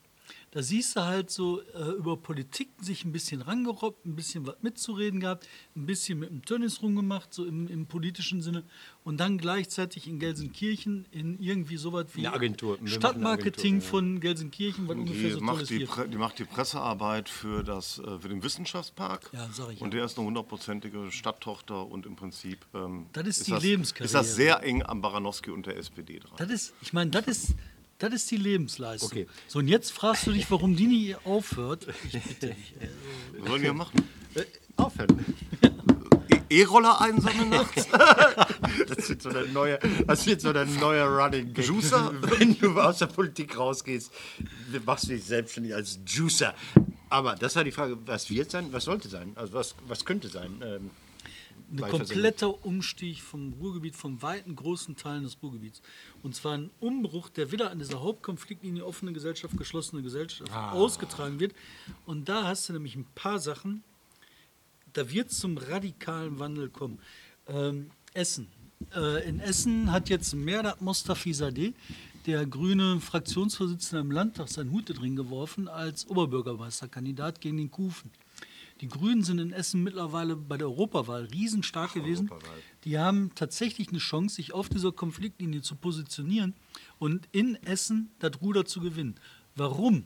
Da 0.54 0.62
siehst 0.62 0.94
du 0.94 1.00
halt 1.00 1.32
so 1.32 1.60
äh, 1.60 1.90
über 1.98 2.16
Politik 2.16 2.68
sich 2.80 3.04
ein 3.04 3.10
bisschen 3.10 3.42
rangerobbt, 3.42 4.06
ein 4.06 4.14
bisschen 4.14 4.46
was 4.46 4.54
mitzureden 4.62 5.18
gehabt, 5.18 5.48
ein 5.74 5.84
bisschen 5.84 6.20
mit 6.20 6.30
dem 6.30 6.44
Tönnis 6.44 6.80
rumgemacht, 6.80 7.34
so 7.34 7.44
im, 7.44 7.66
im 7.66 7.86
politischen 7.86 8.40
Sinne. 8.40 8.62
Und 9.02 9.18
dann 9.18 9.36
gleichzeitig 9.36 10.06
in 10.06 10.20
Gelsenkirchen 10.20 11.06
in 11.10 11.40
irgendwie 11.40 11.76
sowas 11.76 12.06
wie 12.14 12.24
Eine 12.24 12.36
Agentur. 12.36 12.78
Stadtmarketing 12.84 13.78
Agentur, 13.78 13.84
ja. 13.84 13.90
von 13.90 14.20
Gelsenkirchen, 14.20 14.86
was 14.86 14.96
ungefähr 14.96 15.32
so 15.32 15.40
macht 15.40 15.56
tolles 15.56 15.68
die. 15.70 15.84
Pre 15.86 16.08
die 16.08 16.18
macht 16.18 16.38
die 16.38 16.44
Pressearbeit 16.44 17.28
für, 17.28 17.64
das, 17.64 17.98
äh, 17.98 18.20
für 18.20 18.28
den 18.28 18.44
Wissenschaftspark. 18.44 19.30
Ja, 19.32 19.48
sag 19.52 19.72
ich 19.72 19.80
Und 19.80 19.92
ja. 19.92 19.98
der 19.98 20.04
ist 20.04 20.16
eine 20.16 20.28
hundertprozentige 20.28 21.10
Stadttochter 21.10 21.84
und 21.84 22.06
im 22.06 22.14
Prinzip 22.14 22.64
ähm, 22.74 23.06
Das 23.12 23.26
ist 23.26 23.48
die 23.48 23.50
das, 23.50 23.62
Lebenskarriere. 23.64 24.04
Ist 24.04 24.14
das 24.14 24.36
sehr 24.36 24.62
eng 24.62 24.84
am 24.84 25.00
Baranowski 25.00 25.50
und 25.50 25.66
der 25.66 25.76
SPD 25.78 26.20
dran. 26.20 26.34
Das 26.36 26.48
ist, 26.48 26.74
ich 26.80 26.92
meine, 26.92 27.10
das 27.10 27.26
ist, 27.26 27.54
das 28.08 28.22
ist 28.22 28.30
die 28.30 28.36
Lebensleistung. 28.36 29.10
Okay. 29.10 29.26
So, 29.48 29.58
und 29.60 29.68
jetzt 29.68 29.92
fragst 29.92 30.26
du 30.26 30.32
dich, 30.32 30.50
warum 30.50 30.76
die 30.76 30.86
nie 30.86 31.16
aufhört. 31.24 31.86
Ich 32.12 32.22
bitte 32.22 32.48
dich. 32.48 32.74
Was 33.38 33.48
sollen 33.48 33.62
wir 33.62 33.72
machen? 33.72 34.02
Äh, 34.34 34.44
aufhören. 34.76 35.24
E-Roller 36.50 37.00
einsammeln 37.00 37.50
nachts. 37.50 37.88
Das 38.86 39.08
wird 39.08 39.22
so 39.22 39.30
der 39.30 39.46
neue, 39.46 39.78
das 40.06 40.26
wird 40.26 40.40
so 40.40 40.52
der 40.52 40.66
neue 40.66 41.04
Running 41.04 41.54
Gag. 41.54 41.66
Juicer? 41.66 42.12
Wenn 42.38 42.58
du 42.58 42.78
aus 42.80 42.98
der 42.98 43.06
Politik 43.06 43.56
rausgehst, 43.56 44.12
machst 44.84 45.04
du 45.04 45.08
dich 45.10 45.24
selbstständig 45.24 45.74
als 45.74 45.98
Juicer. 46.06 46.54
Aber 47.08 47.34
das 47.34 47.56
war 47.56 47.64
die 47.64 47.70
Frage, 47.70 47.96
was 48.06 48.30
wird 48.30 48.50
sein, 48.50 48.72
was 48.72 48.84
sollte 48.84 49.08
sein? 49.08 49.32
Also 49.36 49.52
was, 49.54 49.74
was 49.86 50.04
könnte 50.04 50.28
sein? 50.28 50.60
Ähm, 50.64 50.90
Ein 51.72 51.90
kompletter 51.90 52.64
Umstieg 52.64 53.20
vom 53.20 53.54
Ruhrgebiet, 53.54 53.96
vom 53.96 54.20
weiten 54.22 54.54
großen 54.54 54.96
Teilen 54.96 55.24
des 55.24 55.38
Ruhrgebiets. 55.42 55.82
Und 56.22 56.34
zwar 56.34 56.58
ein 56.58 56.70
Umbruch, 56.80 57.28
der 57.30 57.52
wieder 57.52 57.70
an 57.70 57.78
dieser 57.78 58.02
Hauptkonfliktlinie 58.02 58.84
offene 58.84 59.12
Gesellschaft, 59.12 59.56
geschlossene 59.56 60.02
Gesellschaft 60.02 60.52
ausgetragen 60.52 61.40
wird. 61.40 61.54
Und 62.06 62.28
da 62.28 62.44
hast 62.44 62.68
du 62.68 62.74
nämlich 62.74 62.96
ein 62.96 63.06
paar 63.14 63.38
Sachen, 63.38 63.82
da 64.92 65.10
wird 65.10 65.30
es 65.30 65.38
zum 65.38 65.58
radikalen 65.58 66.38
Wandel 66.38 66.68
kommen. 66.68 66.98
Ähm, 67.48 67.90
Essen. 68.12 68.48
Äh, 68.94 69.28
in 69.28 69.40
Essen 69.40 69.90
hat 69.90 70.08
jetzt 70.08 70.34
Merdat 70.34 70.80
Mostafizadeh, 70.80 71.72
der 72.26 72.46
grüne 72.46 73.00
Fraktionsvorsitzende 73.00 74.00
im 74.00 74.10
Landtag, 74.10 74.48
seinen 74.48 74.70
Hut 74.70 74.84
drin 74.88 75.16
geworfen 75.16 75.68
als 75.68 76.08
Oberbürgermeisterkandidat 76.08 77.40
gegen 77.40 77.58
den 77.58 77.70
Kufen. 77.70 78.10
Die 78.80 78.88
Grünen 78.88 79.22
sind 79.22 79.38
in 79.38 79.52
Essen 79.52 79.82
mittlerweile 79.82 80.36
bei 80.36 80.56
der 80.56 80.66
Europawahl 80.66 81.24
riesenstark 81.26 81.94
gewesen. 81.94 82.30
Die 82.84 82.98
haben 82.98 83.30
tatsächlich 83.34 83.88
eine 83.88 83.98
Chance, 83.98 84.36
sich 84.36 84.52
auf 84.52 84.68
dieser 84.68 84.92
Konfliktlinie 84.92 85.62
zu 85.62 85.76
positionieren 85.76 86.54
und 86.98 87.28
in 87.32 87.54
Essen 87.64 88.10
das 88.18 88.40
Ruder 88.40 88.64
zu 88.64 88.80
gewinnen. 88.80 89.14
Warum? 89.54 90.04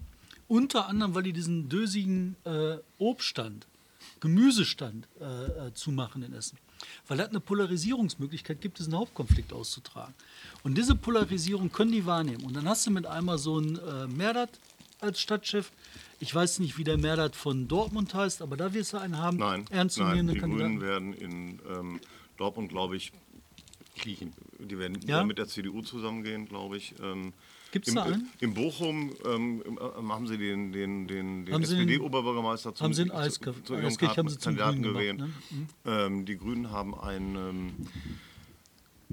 Unter 0.49 0.89
anderem, 0.89 1.15
weil 1.15 1.23
die 1.23 1.33
diesen 1.33 1.69
dösigen 1.69 2.37
äh, 2.45 2.77
Obststand, 2.99 3.67
Gemüsestand 4.21 5.09
äh, 5.21 5.69
äh, 5.69 5.75
zumachen 5.75 6.23
in 6.23 6.33
Essen. 6.33 6.59
Weil 7.07 7.19
das 7.19 7.29
eine 7.29 7.41
Polarisierungsmöglichkeit 7.41 8.61
gibt, 8.61 8.79
diesen 8.79 8.95
Hauptkonflikt 8.95 9.53
auszutragen. 9.53 10.15
Und 10.63 10.79
diese 10.79 10.95
Polarisierung 10.95 11.73
können 11.73 11.93
die 11.93 12.07
wahrnehmen. 12.07 12.45
Und 12.45 12.55
dann 12.55 12.69
hast 12.69 12.87
du 12.87 12.91
mit 12.91 13.07
einmal 13.07 13.39
so 13.39 13.59
einen 13.59 13.77
äh, 13.77 14.07
Merdat 14.07 14.61
als 15.01 15.21
Stadtchef. 15.21 15.71
Ich 16.21 16.35
weiß 16.35 16.59
nicht, 16.59 16.79
wie 16.79 16.85
der 16.85 16.99
Merdat 16.99 17.37
von 17.37 17.69
Dortmund 17.69 18.13
heißt, 18.15 18.43
aber 18.43 18.57
da 18.57 18.75
wirst 18.75 18.93
du 18.93 18.99
einen 18.99 19.19
haben. 19.19 19.37
Nein, 19.39 19.65
nein 19.71 20.27
die 20.29 20.39
Grünen 20.39 20.81
werden 20.81 21.13
in 21.13 21.61
ähm, 21.73 22.01
Dortmund, 22.37 22.69
glaube 22.71 22.97
ich, 22.97 23.13
Kriechen. 23.97 24.33
die 24.59 24.79
werden 24.79 24.99
Ja? 25.07 25.25
mit 25.25 25.39
der 25.39 25.47
CDU 25.49 25.83
zusammengehen, 25.83 26.47
glaube 26.49 26.77
ich. 26.77 26.95
Ähm, 27.03 27.33
Gibt's 27.71 27.89
im, 27.91 27.95
da 27.97 28.05
einen? 28.05 28.29
In 28.41 28.55
Bochum 28.55 29.13
ähm, 29.27 29.63
ähm, 29.67 30.13
haben 30.13 30.27
sie 30.27 30.39
den, 30.39 30.73
den, 30.73 31.07
den, 31.07 31.45
den 31.45 31.55
Haben 31.55 31.65
sie 31.65 31.75
den- 31.77 31.89
SPD-Oberbürgermeister 31.89 32.75
zum, 32.75 32.85
haben 32.87 32.95
sie 32.95 33.03
in 33.03 33.09
zu- 33.11 33.15
zu 33.63 33.75
ihrem 33.75 33.87
Eiskirch 33.87 34.17
haben 34.17 34.29
sie 34.29 34.39
zum 34.39 34.57
Kandidaten 34.57 34.83
Grünen 34.83 34.95
gewählt. 34.95 35.19
gemacht, 35.19 35.33
ne? 35.85 35.93
ähm, 36.07 36.25
die 36.25 36.37
Grünen 36.39 36.71
haben 36.71 36.95
ein, 36.99 37.35
ähm, 37.37 37.73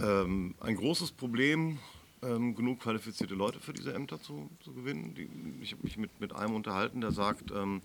ähm, 0.02 0.56
ein 0.60 0.76
großes 0.76 1.12
Problem, 1.12 1.80
ähm, 2.26 2.55
genug 2.55 2.80
qualifizierte 2.80 3.36
Leute 3.36 3.59
für 3.59 3.73
diese 3.73 3.93
Ämter 3.93 4.19
zu, 4.19 4.49
zu 4.59 4.73
gewinnen. 4.73 5.15
Die, 5.15 5.30
ich 5.61 5.73
habe 5.73 5.84
mich 5.84 5.97
mit, 5.97 6.19
mit 6.19 6.34
einem 6.36 6.55
unterhalten, 6.55 7.01
der 7.01 7.11
sagt, 7.11 7.51
ähm, 7.51 7.82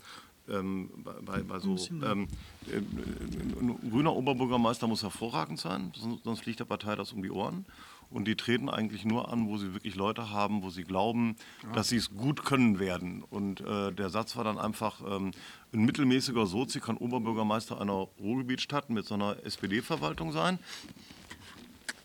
ähm, 0.48 0.90
bei, 1.24 1.42
bei, 1.42 1.58
so 1.58 1.76
ähm, 1.90 2.28
äh, 2.66 2.76
ein 2.76 3.90
grüner 3.90 4.14
Oberbürgermeister 4.14 4.86
muss 4.86 5.02
hervorragend 5.02 5.60
sein, 5.60 5.92
sonst, 6.24 6.42
fliegt 6.42 6.60
der 6.60 6.64
Partei 6.64 6.96
das 6.96 7.12
um 7.12 7.22
die 7.22 7.30
Ohren. 7.30 7.66
Und 8.08 8.26
die 8.26 8.34
treten 8.34 8.68
eigentlich 8.68 9.04
nur 9.04 9.32
an, 9.32 9.46
wo 9.46 9.56
sie 9.56 9.72
wirklich 9.72 9.94
Leute 9.94 10.30
haben, 10.30 10.64
wo 10.64 10.70
sie 10.70 10.82
glauben, 10.82 11.36
dass 11.74 11.90
sie 11.90 11.96
es 11.96 12.10
gut 12.10 12.44
können 12.44 12.80
werden. 12.80 13.22
Und 13.22 13.60
äh, 13.60 13.92
der 13.92 14.10
Satz 14.10 14.36
war 14.36 14.42
dann 14.42 14.58
einfach, 14.58 15.00
ähm, 15.08 15.30
ein 15.72 15.84
mittelmäßiger 15.84 16.46
Sozi 16.46 16.80
kann 16.80 16.96
Oberbürgermeister 16.96 17.80
einer 17.80 18.08
Ruhrgebietsstadt 18.18 18.90
mit 18.90 19.06
so 19.06 19.14
einer 19.14 19.36
SPD-Verwaltung 19.44 20.32
sein. 20.32 20.58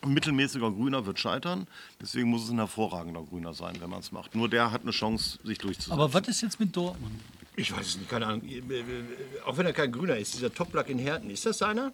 Ein 0.05 0.13
mittelmäßiger 0.13 0.71
Grüner 0.71 1.05
wird 1.07 1.19
scheitern, 1.19 1.65
deswegen 1.99 2.29
muss 2.29 2.43
es 2.43 2.51
ein 2.51 2.57
hervorragender 2.57 3.23
Grüner 3.23 3.55
sein, 3.55 3.75
wenn 3.79 3.89
man 3.89 4.01
es 4.01 4.11
macht. 4.11 4.35
Nur 4.35 4.47
der 4.47 4.71
hat 4.71 4.83
eine 4.83 4.91
Chance, 4.91 5.39
sich 5.43 5.57
durchzusetzen. 5.57 5.93
Aber 5.93 6.13
was 6.13 6.27
ist 6.27 6.41
jetzt 6.41 6.59
mit 6.59 6.75
Dortmund? 6.75 7.19
Ich 7.55 7.75
weiß 7.75 7.87
es 7.87 7.97
nicht, 7.97 8.09
keine 8.09 8.27
Ahnung. 8.27 8.43
Auch 9.47 9.57
wenn 9.57 9.65
er 9.65 9.73
kein 9.73 9.91
Grüner 9.91 10.15
ist, 10.17 10.35
dieser 10.35 10.53
Toplack 10.53 10.89
in 10.89 10.99
Herten, 10.99 11.31
ist 11.31 11.47
das 11.47 11.59
einer? 11.63 11.91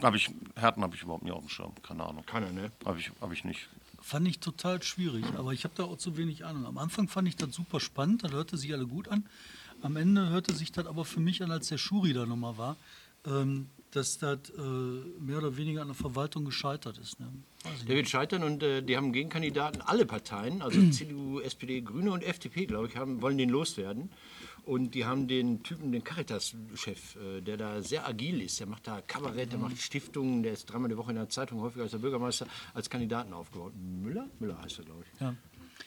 Hab 0.00 0.14
ich, 0.14 0.30
Härten 0.54 0.82
habe 0.82 0.96
ich 0.96 1.02
überhaupt 1.02 1.24
nicht 1.24 1.32
auf 1.32 1.40
dem 1.40 1.50
Schirm, 1.50 1.72
keine 1.82 2.04
Ahnung. 2.04 2.24
Keiner, 2.24 2.50
ne? 2.52 2.72
Habe 2.86 2.98
ich, 2.98 3.10
hab 3.20 3.30
ich 3.30 3.44
nicht. 3.44 3.68
Fand 4.00 4.26
ich 4.26 4.40
total 4.40 4.82
schwierig, 4.82 5.24
aber 5.36 5.52
ich 5.52 5.64
habe 5.64 5.74
da 5.76 5.84
auch 5.84 5.98
zu 5.98 6.16
wenig 6.16 6.46
Ahnung. 6.46 6.64
Am 6.64 6.78
Anfang 6.78 7.06
fand 7.06 7.28
ich 7.28 7.36
das 7.36 7.54
super 7.54 7.80
spannend, 7.80 8.24
das 8.24 8.32
hörte 8.32 8.56
sich 8.56 8.72
alle 8.72 8.86
gut 8.86 9.08
an. 9.08 9.26
Am 9.82 9.96
Ende 9.96 10.30
hörte 10.30 10.54
sich 10.54 10.72
das 10.72 10.86
aber 10.86 11.04
für 11.04 11.20
mich 11.20 11.42
an, 11.42 11.50
als 11.50 11.68
der 11.68 11.76
Schuri 11.76 12.14
da 12.14 12.24
nochmal 12.24 12.56
war, 12.56 12.76
ähm, 13.26 13.68
dass 13.96 14.18
das 14.18 14.38
äh, 14.50 14.60
mehr 14.60 15.38
oder 15.38 15.56
weniger 15.56 15.80
an 15.80 15.88
der 15.88 15.94
Verwaltung 15.94 16.44
gescheitert 16.44 16.98
ist. 16.98 17.18
Ne? 17.18 17.32
Der 17.88 17.96
wird 17.96 18.08
scheitern 18.08 18.42
und 18.42 18.62
äh, 18.62 18.82
die 18.82 18.96
haben 18.96 19.12
Gegenkandidaten, 19.12 19.80
alle 19.80 20.04
Parteien, 20.04 20.60
also 20.60 20.78
CDU, 20.90 21.40
SPD, 21.40 21.80
Grüne 21.80 22.12
und 22.12 22.22
FDP, 22.22 22.66
glaube 22.66 22.88
ich, 22.88 22.96
haben, 22.96 23.22
wollen 23.22 23.38
den 23.38 23.48
loswerden. 23.48 24.10
Und 24.64 24.96
die 24.96 25.04
haben 25.04 25.28
den 25.28 25.62
Typen, 25.62 25.92
den 25.92 26.02
Caritas-Chef, 26.02 27.16
äh, 27.16 27.40
der 27.40 27.56
da 27.56 27.82
sehr 27.82 28.06
agil 28.06 28.42
ist. 28.42 28.58
Der 28.60 28.66
macht 28.66 28.86
da 28.86 29.00
Kabarett, 29.00 29.52
der 29.52 29.60
macht 29.60 29.78
Stiftungen, 29.78 30.42
der 30.42 30.52
ist 30.52 30.66
dreimal 30.66 30.88
die 30.88 30.96
Woche 30.96 31.10
in 31.10 31.16
der 31.16 31.28
Zeitung, 31.28 31.60
häufiger 31.60 31.84
als 31.84 31.92
der 31.92 31.98
Bürgermeister, 31.98 32.46
als 32.74 32.90
Kandidaten 32.90 33.32
aufgebaut. 33.32 33.72
Müller? 33.76 34.28
Müller 34.40 34.60
heißt 34.60 34.80
er, 34.80 34.84
glaube 34.84 35.04
ich. 35.04 35.20
Ja. 35.20 35.34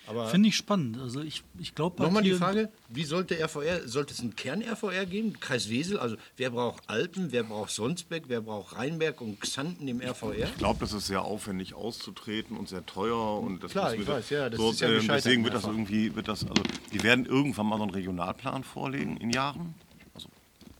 Aber 0.09 0.25
Finde 0.25 0.49
ich 0.49 0.55
spannend. 0.55 0.97
Also 0.99 1.21
ich, 1.21 1.43
ich 1.59 1.75
glaube, 1.75 2.01
nochmal 2.01 2.23
die 2.23 2.33
Frage, 2.33 2.69
wie 2.89 3.03
sollte 3.03 3.35
RVR, 3.39 3.87
sollte 3.87 4.11
es 4.11 4.19
einen 4.21 4.35
Kern-RVR 4.35 5.05
geben? 5.05 5.39
Kreis 5.39 5.69
Wesel, 5.69 5.99
also 5.99 6.15
wer 6.35 6.49
braucht 6.49 6.89
Alpen, 6.89 7.31
wer 7.31 7.43
braucht 7.43 7.69
Sonsbeck, 7.69 8.23
wer 8.25 8.41
braucht 8.41 8.75
Rheinberg 8.75 9.21
und 9.21 9.39
Xanten 9.39 9.87
im 9.87 10.01
RVR? 10.01 10.47
Ich 10.47 10.57
glaube, 10.57 10.79
das 10.79 10.93
ist 10.93 11.05
sehr 11.05 11.21
aufwendig 11.21 11.75
auszutreten 11.75 12.57
und 12.57 12.67
sehr 12.67 12.83
teuer. 12.87 13.39
Und 13.39 13.63
das 13.63 13.69
Klar, 13.71 13.93
ich 13.93 14.07
weiß, 14.07 14.31
ja, 14.31 14.49
das 14.49 14.59
so, 14.59 14.71
ist 14.71 14.81
ja 14.81 14.89
gescheitert 14.89 15.25
Deswegen 15.25 15.43
wird 15.43 15.53
das 15.53 15.65
irgendwie, 15.65 16.15
wird 16.15 16.27
das, 16.27 16.43
also 16.43 16.63
die 16.91 17.03
werden 17.03 17.27
irgendwann 17.27 17.67
mal 17.67 17.77
so 17.77 17.83
einen 17.83 17.91
Regionalplan 17.91 18.63
vorlegen 18.63 19.15
in 19.17 19.29
Jahren. 19.29 19.75
Also 20.15 20.29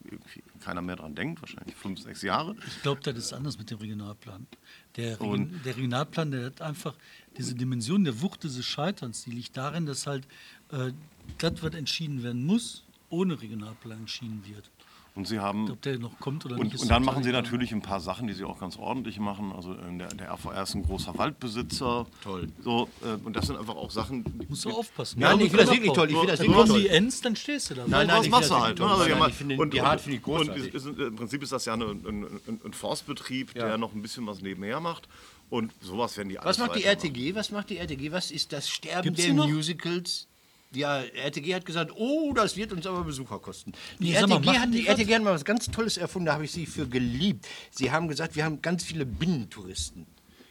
irgendwie 0.06 0.39
keiner 0.60 0.82
mehr 0.82 0.96
dran 0.96 1.16
denkt, 1.16 1.42
wahrscheinlich 1.42 1.76
fünf, 1.76 2.02
sechs 2.02 2.22
Jahre. 2.22 2.56
Ich 2.68 2.82
glaube, 2.82 3.02
das 3.02 3.16
ist 3.18 3.34
anders 3.34 3.58
mit 3.58 3.70
dem 3.72 3.78
Regionalplan. 3.78 4.48
Der, 4.96 5.20
Regen, 5.20 5.62
der 5.64 5.76
Regionalplan, 5.76 6.32
der 6.32 6.46
hat 6.46 6.62
einfach 6.62 6.96
diese 7.38 7.56
Dimension 7.56 8.04
der 8.04 8.22
Wucht 8.22 8.44
dieses 8.44 8.66
Scheiterns, 8.66 9.24
die 9.24 9.32
liegt 9.32 9.56
darin, 9.58 9.86
dass 9.86 10.08
halt 10.08 10.28
äh, 10.72 10.92
das, 11.38 11.62
was 11.62 11.74
entschieden 11.74 12.24
werden 12.24 12.46
muss, 12.46 12.84
ohne 13.10 13.42
Regionalplan 13.42 14.00
entschieden 14.00 14.44
wird. 14.46 14.70
Und 15.16 15.28
sie 15.28 15.40
haben 15.40 15.70
Ob 15.70 15.82
der 15.82 16.00
noch 16.00 16.18
kommt 16.20 16.46
oder 16.46 16.56
nicht, 16.56 16.64
Und, 16.66 16.74
ist 16.76 16.82
und 16.84 16.90
dann 16.90 17.04
machen 17.04 17.24
sie 17.24 17.32
natürlich 17.32 17.72
ein 17.74 17.82
paar 17.82 18.00
Sachen, 18.00 18.28
die 18.28 18.34
sie 18.34 18.46
auch 18.46 18.60
ganz 18.60 18.78
ordentlich 18.78 19.20
machen. 19.20 19.52
Also 19.54 19.74
äh, 19.74 19.98
der, 19.98 20.08
der 20.10 20.32
RVR 20.32 20.64
ist 20.64 20.76
ein 20.76 20.84
großer 20.84 21.18
Waldbesitzer. 21.18 22.06
Toll. 22.24 22.48
So, 22.64 22.88
äh, 23.04 23.16
und 23.26 23.36
das 23.36 23.48
sind 23.48 23.58
einfach 23.58 23.76
auch 23.76 23.92
Sachen. 23.92 24.24
die- 24.24 24.46
Musst 24.48 24.66
du 24.66 24.70
aufpassen. 24.72 25.20
Nein, 25.20 25.40
Ja, 25.40 25.46
ich 25.46 25.52
finde 25.52 25.66
das 25.66 25.74
wirklich 25.76 25.94
toll. 25.94 26.10
Ich 26.10 26.16
finde 26.16 26.32
das 26.32 26.40
wirklich 26.40 26.66
toll. 26.68 26.82
die 26.82 26.88
Ends, 26.90 27.22
dann 27.22 27.36
stehst 27.36 27.70
du 27.72 27.76
da. 27.76 27.84
Nein, 27.88 28.08
nein, 28.08 28.24
ich 28.24 28.30
machst 28.30 28.50
du 28.50 28.54
das 28.54 28.64
halt? 28.64 28.80
nicht 28.80 28.88
toll. 28.88 29.02
Also, 29.02 29.16
Nein, 29.16 29.30
ich 29.30 29.36
finde 29.36 29.58
und- 29.58 29.74
die 29.74 29.82
Art 29.82 30.00
finde 30.02 30.18
ich 30.20 30.28
und 30.28 30.38
großartig. 30.38 30.74
ist, 30.74 30.86
ist, 30.86 31.00
Im 31.00 31.16
Prinzip 31.16 31.44
ist 31.44 31.52
das 31.52 31.66
ja 31.66 31.74
eine, 31.74 31.86
ein, 31.86 32.24
ein, 32.48 32.62
ein 32.64 32.74
Forstbetrieb, 32.74 33.54
der 33.56 33.78
noch 33.78 33.94
ein 33.94 34.02
bisschen 34.02 34.26
was 34.28 34.42
nebenher 34.42 34.80
macht. 34.80 35.08
Und 35.50 35.72
sowas 35.82 36.16
werden 36.16 36.30
die 36.30 36.38
alles 36.40 36.60
Was 36.60 36.66
macht 36.68 36.78
die. 36.80 36.84
RTG? 36.84 37.34
Was 37.36 37.50
macht 37.52 37.72
die 37.72 37.78
RTG? 37.78 38.12
Was 38.12 38.30
ist 38.32 38.54
das 38.54 38.70
Sterben 38.70 39.02
Gibt's 39.04 39.24
der? 39.26 39.34
Musicals? 39.34 40.28
Ja, 40.74 41.02
RTG 41.02 41.56
hat 41.56 41.66
gesagt, 41.66 41.92
oh, 41.96 42.32
das 42.34 42.56
wird 42.56 42.72
uns 42.72 42.86
aber 42.86 43.04
Besucher 43.04 43.40
kosten. 43.40 43.72
Die, 43.98 44.12
mal, 44.12 44.20
RTG, 44.20 44.46
machen 44.46 44.62
hat, 44.62 44.70
die 44.74 44.82
die? 44.82 44.88
RTG 44.88 45.16
hat 45.16 45.24
mal 45.24 45.34
was 45.34 45.44
ganz 45.46 45.66
Tolles 45.68 45.98
erfunden, 45.98 46.28
da 46.28 46.34
habe 46.34 46.46
ich 46.46 46.52
sie 46.52 46.68
für 46.68 46.88
geliebt. 46.88 47.48
Sie 47.72 47.92
haben 47.92 48.08
gesagt, 48.08 48.36
wir 48.36 48.46
haben 48.46 48.62
ganz 48.62 48.84
viele 48.84 49.06
Binnentouristen. 49.06 50.06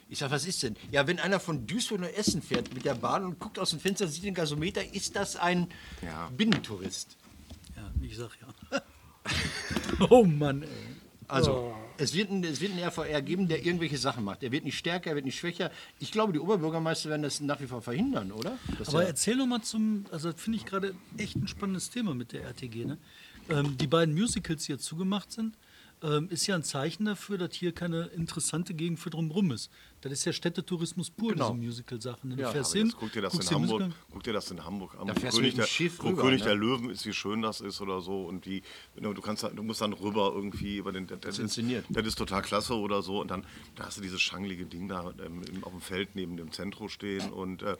Ich 0.08 0.18
sage, 0.18 0.32
was 0.32 0.46
ist 0.46 0.62
denn? 0.62 0.74
Ja, 0.90 1.06
wenn 1.06 1.20
einer 1.20 1.38
von 1.38 1.66
Duisburg 1.66 2.00
nach 2.00 2.08
Essen 2.08 2.42
fährt 2.42 2.74
mit 2.74 2.84
der 2.84 2.94
Bahn 2.94 3.24
und 3.24 3.38
guckt 3.38 3.58
aus 3.58 3.70
dem 3.70 3.78
Fenster, 3.78 4.08
sieht 4.08 4.24
den 4.24 4.34
Gasometer, 4.34 4.82
ist 4.94 5.14
das 5.14 5.36
ein 5.36 5.68
Ja. 6.02 6.30
Binnentourist. 6.36 7.16
Ja, 7.76 7.92
ich 8.02 8.16
sag 8.16 8.30
ja. 8.40 8.80
oh 10.10 10.24
Mann, 10.24 10.62
ey. 10.62 10.68
Also, 11.28 11.74
es, 11.98 12.14
wird 12.14 12.30
ein, 12.30 12.44
es 12.44 12.60
wird 12.60 12.72
einen 12.72 12.82
RVR 12.82 13.20
geben, 13.22 13.48
der 13.48 13.64
irgendwelche 13.64 13.98
Sachen 13.98 14.24
macht. 14.24 14.42
Er 14.42 14.52
wird 14.52 14.64
nicht 14.64 14.78
stärker, 14.78 15.10
er 15.10 15.16
wird 15.16 15.26
nicht 15.26 15.38
schwächer. 15.38 15.70
Ich 15.98 16.12
glaube, 16.12 16.32
die 16.32 16.38
Oberbürgermeister 16.38 17.10
werden 17.10 17.22
das 17.22 17.40
nach 17.40 17.60
wie 17.60 17.66
vor 17.66 17.82
verhindern, 17.82 18.32
oder? 18.32 18.58
Das 18.78 18.88
Aber 18.88 19.04
erzähl 19.04 19.36
noch 19.36 19.46
mal 19.46 19.62
zum, 19.62 20.06
also 20.10 20.32
das 20.32 20.40
finde 20.40 20.58
ich 20.58 20.64
gerade 20.64 20.94
echt 21.16 21.36
ein 21.36 21.48
spannendes 21.48 21.90
Thema 21.90 22.14
mit 22.14 22.32
der 22.32 22.44
RTG. 22.44 22.84
Ne? 22.84 22.98
Ähm, 23.50 23.76
die 23.76 23.86
beiden 23.86 24.14
Musicals, 24.14 24.64
die 24.64 24.72
jetzt 24.72 24.84
zugemacht 24.84 25.32
sind, 25.32 25.56
ähm, 26.02 26.28
ist 26.30 26.46
ja 26.46 26.54
ein 26.54 26.62
Zeichen 26.62 27.06
dafür, 27.06 27.38
dass 27.38 27.54
hier 27.54 27.72
keine 27.72 28.04
interessante 28.06 28.74
Gegend 28.74 29.00
für 29.00 29.10
drumherum 29.10 29.50
ist. 29.50 29.70
Das 30.00 30.12
ist 30.12 30.24
ja 30.24 30.32
Städtetourismus 30.32 31.10
pur, 31.10 31.32
Genau. 31.32 31.50
diese 31.54 31.64
Musical-Sachen. 31.66 32.30
ne? 32.30 32.36
Du 32.36 32.42
Ja, 32.42 32.50
fährst 32.52 32.72
hin, 32.72 32.86
jetzt 32.86 32.96
guck 32.96 33.12
dir 33.12 33.22
das 33.22 33.34
in 33.34 33.40
Hamburg, 33.50 33.80
Musical- 33.80 33.92
guck 34.12 34.22
dir 34.22 34.32
das 34.32 34.50
in 34.52 34.64
Hamburg 34.64 34.94
an. 34.98 35.06
Da 35.08 35.14
fährst 35.14 35.36
du 35.36 35.40
König, 35.40 35.52
mit 35.52 35.52
dem 35.54 35.56
der, 35.62 35.66
Schiff 35.66 35.98
wo 36.02 36.08
rüber, 36.08 36.22
König 36.22 36.40
ne? 36.40 36.46
der 36.46 36.54
Löwen 36.54 36.90
ist, 36.90 37.04
wie 37.06 37.12
schön 37.12 37.42
das 37.42 37.60
ist 37.60 37.80
oder 37.80 38.00
so. 38.00 38.22
Und 38.24 38.46
wie, 38.46 38.62
du, 38.96 39.12
kannst, 39.20 39.42
du 39.42 39.62
musst 39.62 39.80
dann 39.80 39.92
rüber 39.92 40.32
irgendwie 40.34 40.76
über 40.76 40.92
den. 40.92 41.06
Das, 41.08 41.34
ist 41.34 41.38
inszeniert. 41.40 41.84
Das 41.88 42.06
ist 42.06 42.16
total 42.16 42.42
klasse 42.42 42.74
oder 42.74 43.02
so. 43.02 43.20
Und 43.20 43.30
dann 43.30 43.44
da 43.74 43.86
hast 43.86 43.98
du 43.98 44.02
dieses 44.02 44.20
schanglige 44.20 44.66
Ding 44.66 44.86
da 44.88 45.12
ähm, 45.24 45.42
auf 45.62 45.72
dem 45.72 45.80
Feld 45.80 46.10
neben 46.14 46.36
dem 46.36 46.52
Zentrum 46.52 46.88
stehen. 46.88 47.30
Und 47.32 47.62
äh, 47.62 47.76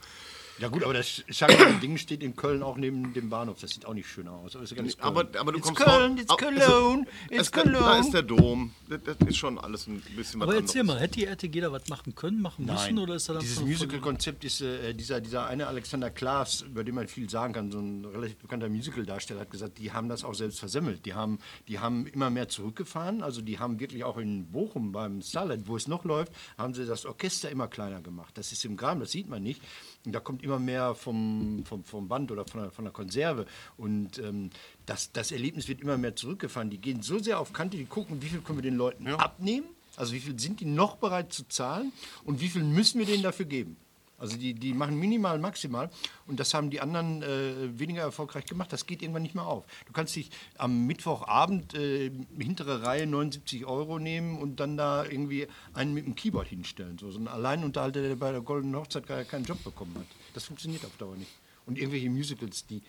Ja 0.59 0.67
gut, 0.69 0.83
aber 0.83 0.95
das 0.95 1.23
Schangen-Ding 1.29 1.99
steht 1.99 2.23
in 2.25 2.35
Köln 2.35 2.65
auch 2.65 2.77
neben 2.77 3.13
dem 3.15 3.31
Bahnhof. 3.31 3.61
Das 3.61 3.71
sieht 3.71 3.87
auch 3.87 3.95
nicht 3.95 4.09
schön 4.09 4.27
aus. 4.27 4.57
Aber, 4.57 4.65
ist 4.65 4.71
ja 4.71 4.77
ganz 4.77 4.97
Aber, 4.99 5.21
aber 5.39 5.53
du 5.53 5.59
it's 5.59 5.67
kommst 5.69 5.83
Köln, 5.85 6.19
it's 6.19 6.31
Au- 6.31 6.37
Cologne, 6.37 7.07
es- 7.31 7.39
it's 7.39 7.43
es- 7.43 7.51
Da 7.53 7.61
ist 7.61 7.73
Cologne. 7.73 8.11
der 8.11 8.23
Dom. 8.23 8.73
Das, 8.89 9.01
das 9.05 9.29
ist 9.29 9.37
schon 9.37 9.57
alles 9.59 9.87
ein 9.87 10.01
bisschen 10.17 10.41
was 10.41 10.49
Aber 10.49 10.57
erzähl 10.57 10.81
anderes. 10.81 10.97
mal, 10.99 11.03
hätte 11.03 11.15
die 11.21 11.25
RTG 11.27 11.61
da 11.61 11.71
was 11.71 11.87
machen 11.89 12.08
können, 12.15 12.41
machen 12.41 12.67
müssen 12.67 12.99
oder 12.99 13.15
ist 13.15 13.29
er 13.29 13.35
dann 13.35 13.43
dieses 13.43 13.61
Musical-Konzept 13.61 14.45
ist 14.45 14.61
äh, 14.61 14.95
dieser, 14.95 15.21
dieser 15.21 15.47
eine 15.47 15.67
Alexander 15.67 16.11
Klaas, 16.11 16.63
über 16.63 16.85
den 16.85 16.95
man 16.95 17.09
viel 17.09 17.29
sagen 17.29 17.53
kann, 17.53 17.71
so 17.71 17.79
ein 17.79 18.05
relativ 18.05 18.37
bekannter 18.37 18.69
Musical-Darsteller, 18.69 19.41
hat 19.41 19.51
gesagt, 19.51 19.79
die 19.79 19.93
haben 19.93 20.09
das 20.09 20.25
auch 20.25 20.35
selbst 20.35 20.59
versemmelt. 20.59 21.05
Die 21.07 21.15
haben, 21.15 21.39
die 21.69 21.79
haben 21.79 22.07
immer 22.07 22.31
mehr 22.31 22.49
zurückgefahren, 22.49 23.23
also 23.23 23.41
die 23.43 23.59
haben 23.59 23.81
wirklich 23.81 24.05
auch 24.05 24.19
in 24.19 24.51
Bochum 24.51 24.93
beim 24.93 25.23
Starlight, 25.23 25.67
wo 25.67 25.77
es 25.77 25.89
noch 25.89 26.05
läuft, 26.05 26.33
haben 26.57 26.75
sie 26.75 26.87
das 26.87 27.07
Orchester 27.07 27.51
immer 27.51 27.69
kleiner 27.69 28.01
gemacht. 28.01 28.37
Das 28.37 28.53
ist 28.53 28.65
im 28.65 28.77
Graben, 28.77 29.01
das 29.01 29.11
sieht 29.11 29.29
man 29.29 29.43
nicht. 29.43 29.63
Und 30.05 30.13
da 30.15 30.21
kommt 30.21 30.43
immer 30.43 30.59
mehr 30.59 30.95
vom, 30.95 31.65
vom, 31.65 31.85
vom 31.85 32.09
Band 32.09 32.31
oder 32.31 32.45
von 32.45 32.63
der, 32.63 32.71
von 32.71 32.85
der 32.85 32.93
Konserve. 32.93 33.47
Und 33.77 34.19
ähm, 34.19 34.51
das, 34.87 35.13
das 35.13 35.33
Erlebnis 35.33 35.69
wird 35.69 35.81
immer 35.81 35.99
mehr 35.99 36.17
zurückgefahren. 36.17 36.71
Die 36.71 36.79
gehen 36.79 37.03
so 37.03 37.19
sehr 37.19 37.39
auf 37.39 37.53
Kante, 37.53 37.77
die 37.77 37.85
gucken, 37.85 38.23
wie 38.23 38.29
viel 38.29 38.41
können 38.41 38.59
wir 38.59 38.63
den 38.63 38.77
Leuten 38.77 39.07
abnehmen. 39.09 39.67
Also 39.99 40.13
wie 40.13 40.21
viel 40.21 40.39
sind 40.39 40.61
die 40.61 40.65
noch 40.65 40.97
bereit 40.97 41.33
zu 41.33 41.47
zahlen 41.49 41.93
und 42.25 42.41
wie 42.41 42.49
viel 42.49 42.63
müssen 42.63 43.01
wir 43.01 43.07
denen 43.07 43.25
dafür 43.25 43.47
geben? 43.47 43.77
Also 44.17 44.37
die, 44.37 44.55
die 44.55 44.75
machen 44.75 44.99
minimal, 44.99 45.39
maximal 45.39 45.91
und 46.27 46.41
das 46.41 46.55
haben 46.55 46.71
die 46.71 46.81
anderen 46.81 47.23
äh, 47.23 47.79
weniger 47.79 48.03
erfolgreich 48.03 48.47
gemacht. 48.47 48.73
Das 48.73 48.87
geht 48.87 49.03
irgendwann 49.03 49.23
nicht 49.23 49.35
mehr 49.35 49.47
auf. 49.47 49.65
Du 49.87 49.93
kannst 49.93 50.15
dich 50.15 50.31
am 50.57 50.87
Mittwochabend 50.87 51.75
äh, 51.75 52.11
hintere 52.39 52.83
Reihe 52.83 53.07
79 53.07 53.67
Euro 53.67 53.99
nehmen 53.99 54.39
und 54.39 54.61
dann 54.61 54.77
da 54.77 55.05
irgendwie 55.05 55.47
einen 55.73 55.95
mit 55.95 56.07
dem 56.07 56.15
Keyboard 56.15 56.49
hinstellen. 56.49 56.99
So, 56.99 57.11
so 57.11 57.19
ein 57.19 57.29
Alleinunterhalter, 57.29 58.03
der 58.03 58.17
bei 58.17 58.33
der 58.33 58.41
Goldenen 58.41 58.77
Hochzeit 58.77 59.07
gar 59.07 59.23
keinen 59.25 59.45
Job 59.45 59.63
bekommen 59.63 59.95
hat. 59.97 60.07
Das 60.35 60.45
funktioniert 60.45 60.85
auf 60.85 60.97
Dauer 60.97 61.17
nicht. 61.17 61.33
Und 61.67 61.79
irgendwelche 61.79 62.11
Musicals, 62.11 62.67
die 62.67 62.83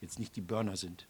jetzt 0.00 0.18
nicht 0.18 0.34
die 0.34 0.40
Burner 0.40 0.76
sind 0.76 1.06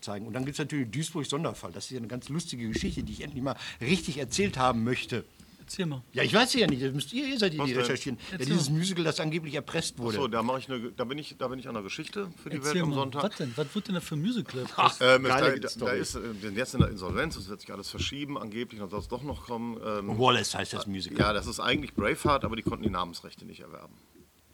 zeigen. 0.00 0.26
Und 0.26 0.34
dann 0.34 0.44
gibt 0.44 0.54
es 0.54 0.58
natürlich 0.58 0.90
Duisburg 0.90 1.26
Sonderfall. 1.26 1.72
Das 1.72 1.84
ist 1.86 1.90
ja 1.90 1.98
eine 1.98 2.08
ganz 2.08 2.28
lustige 2.28 2.68
Geschichte, 2.68 3.02
die 3.02 3.12
ich 3.12 3.22
endlich 3.22 3.42
mal 3.42 3.56
richtig 3.80 4.18
erzählt 4.18 4.58
haben 4.58 4.84
möchte. 4.84 5.24
Erzähl 5.58 5.86
mal. 5.86 6.00
Ja, 6.12 6.22
ich 6.22 6.32
weiß 6.32 6.54
ja 6.54 6.68
nicht, 6.68 6.80
das 6.80 6.92
müsst 6.92 7.12
ihr, 7.12 7.26
ihr 7.26 7.38
seid 7.40 7.52
die, 7.52 7.58
die 7.58 7.72
recherchieren. 7.72 8.20
Ja, 8.30 8.38
dieses. 8.38 8.70
Musical, 8.70 9.02
das 9.02 9.18
angeblich 9.18 9.52
erpresst 9.54 9.98
wurde. 9.98 10.16
So, 10.16 10.28
da, 10.28 10.40
mache 10.40 10.60
ich 10.60 10.70
eine, 10.70 10.92
da, 10.92 11.02
bin 11.02 11.18
ich, 11.18 11.34
da 11.36 11.48
bin 11.48 11.58
ich 11.58 11.66
an 11.66 11.74
der 11.74 11.82
Geschichte 11.82 12.28
für 12.40 12.50
die 12.50 12.56
Erzähl 12.58 12.74
Welt 12.74 12.82
am 12.84 12.90
mal. 12.90 12.94
Sonntag. 12.94 13.22
Was 13.24 13.36
denn? 13.36 13.52
Was 13.56 13.74
wird 13.74 13.88
denn 13.88 13.96
da 13.96 14.00
für 14.00 14.14
ein 14.14 14.22
Musical? 14.22 14.64
Ähm, 15.00 15.24
es- 15.24 15.28
Geile 15.28 15.58
da, 15.58 15.68
da, 15.76 15.90
ist 15.90 16.14
äh, 16.14 16.20
wir 16.40 16.50
sind 16.50 16.56
jetzt 16.56 16.74
in 16.74 16.80
der 16.82 16.90
Insolvenz, 16.90 17.34
das 17.34 17.48
wird 17.48 17.60
sich 17.62 17.72
alles 17.72 17.90
verschieben, 17.90 18.38
angeblich, 18.38 18.78
dann 18.78 18.88
soll 18.90 19.00
es 19.00 19.08
doch 19.08 19.24
noch 19.24 19.46
kommen. 19.46 19.76
Ähm, 19.84 20.16
Wallace 20.16 20.54
heißt 20.54 20.72
das 20.72 20.86
Musical. 20.86 21.18
ja, 21.18 21.32
das 21.32 21.48
ist 21.48 21.58
eigentlich 21.58 21.94
Braveheart, 21.94 22.44
aber 22.44 22.54
die 22.54 22.62
konnten 22.62 22.84
die 22.84 22.90
Namensrechte 22.90 23.44
nicht 23.44 23.58
erwerben. 23.60 23.94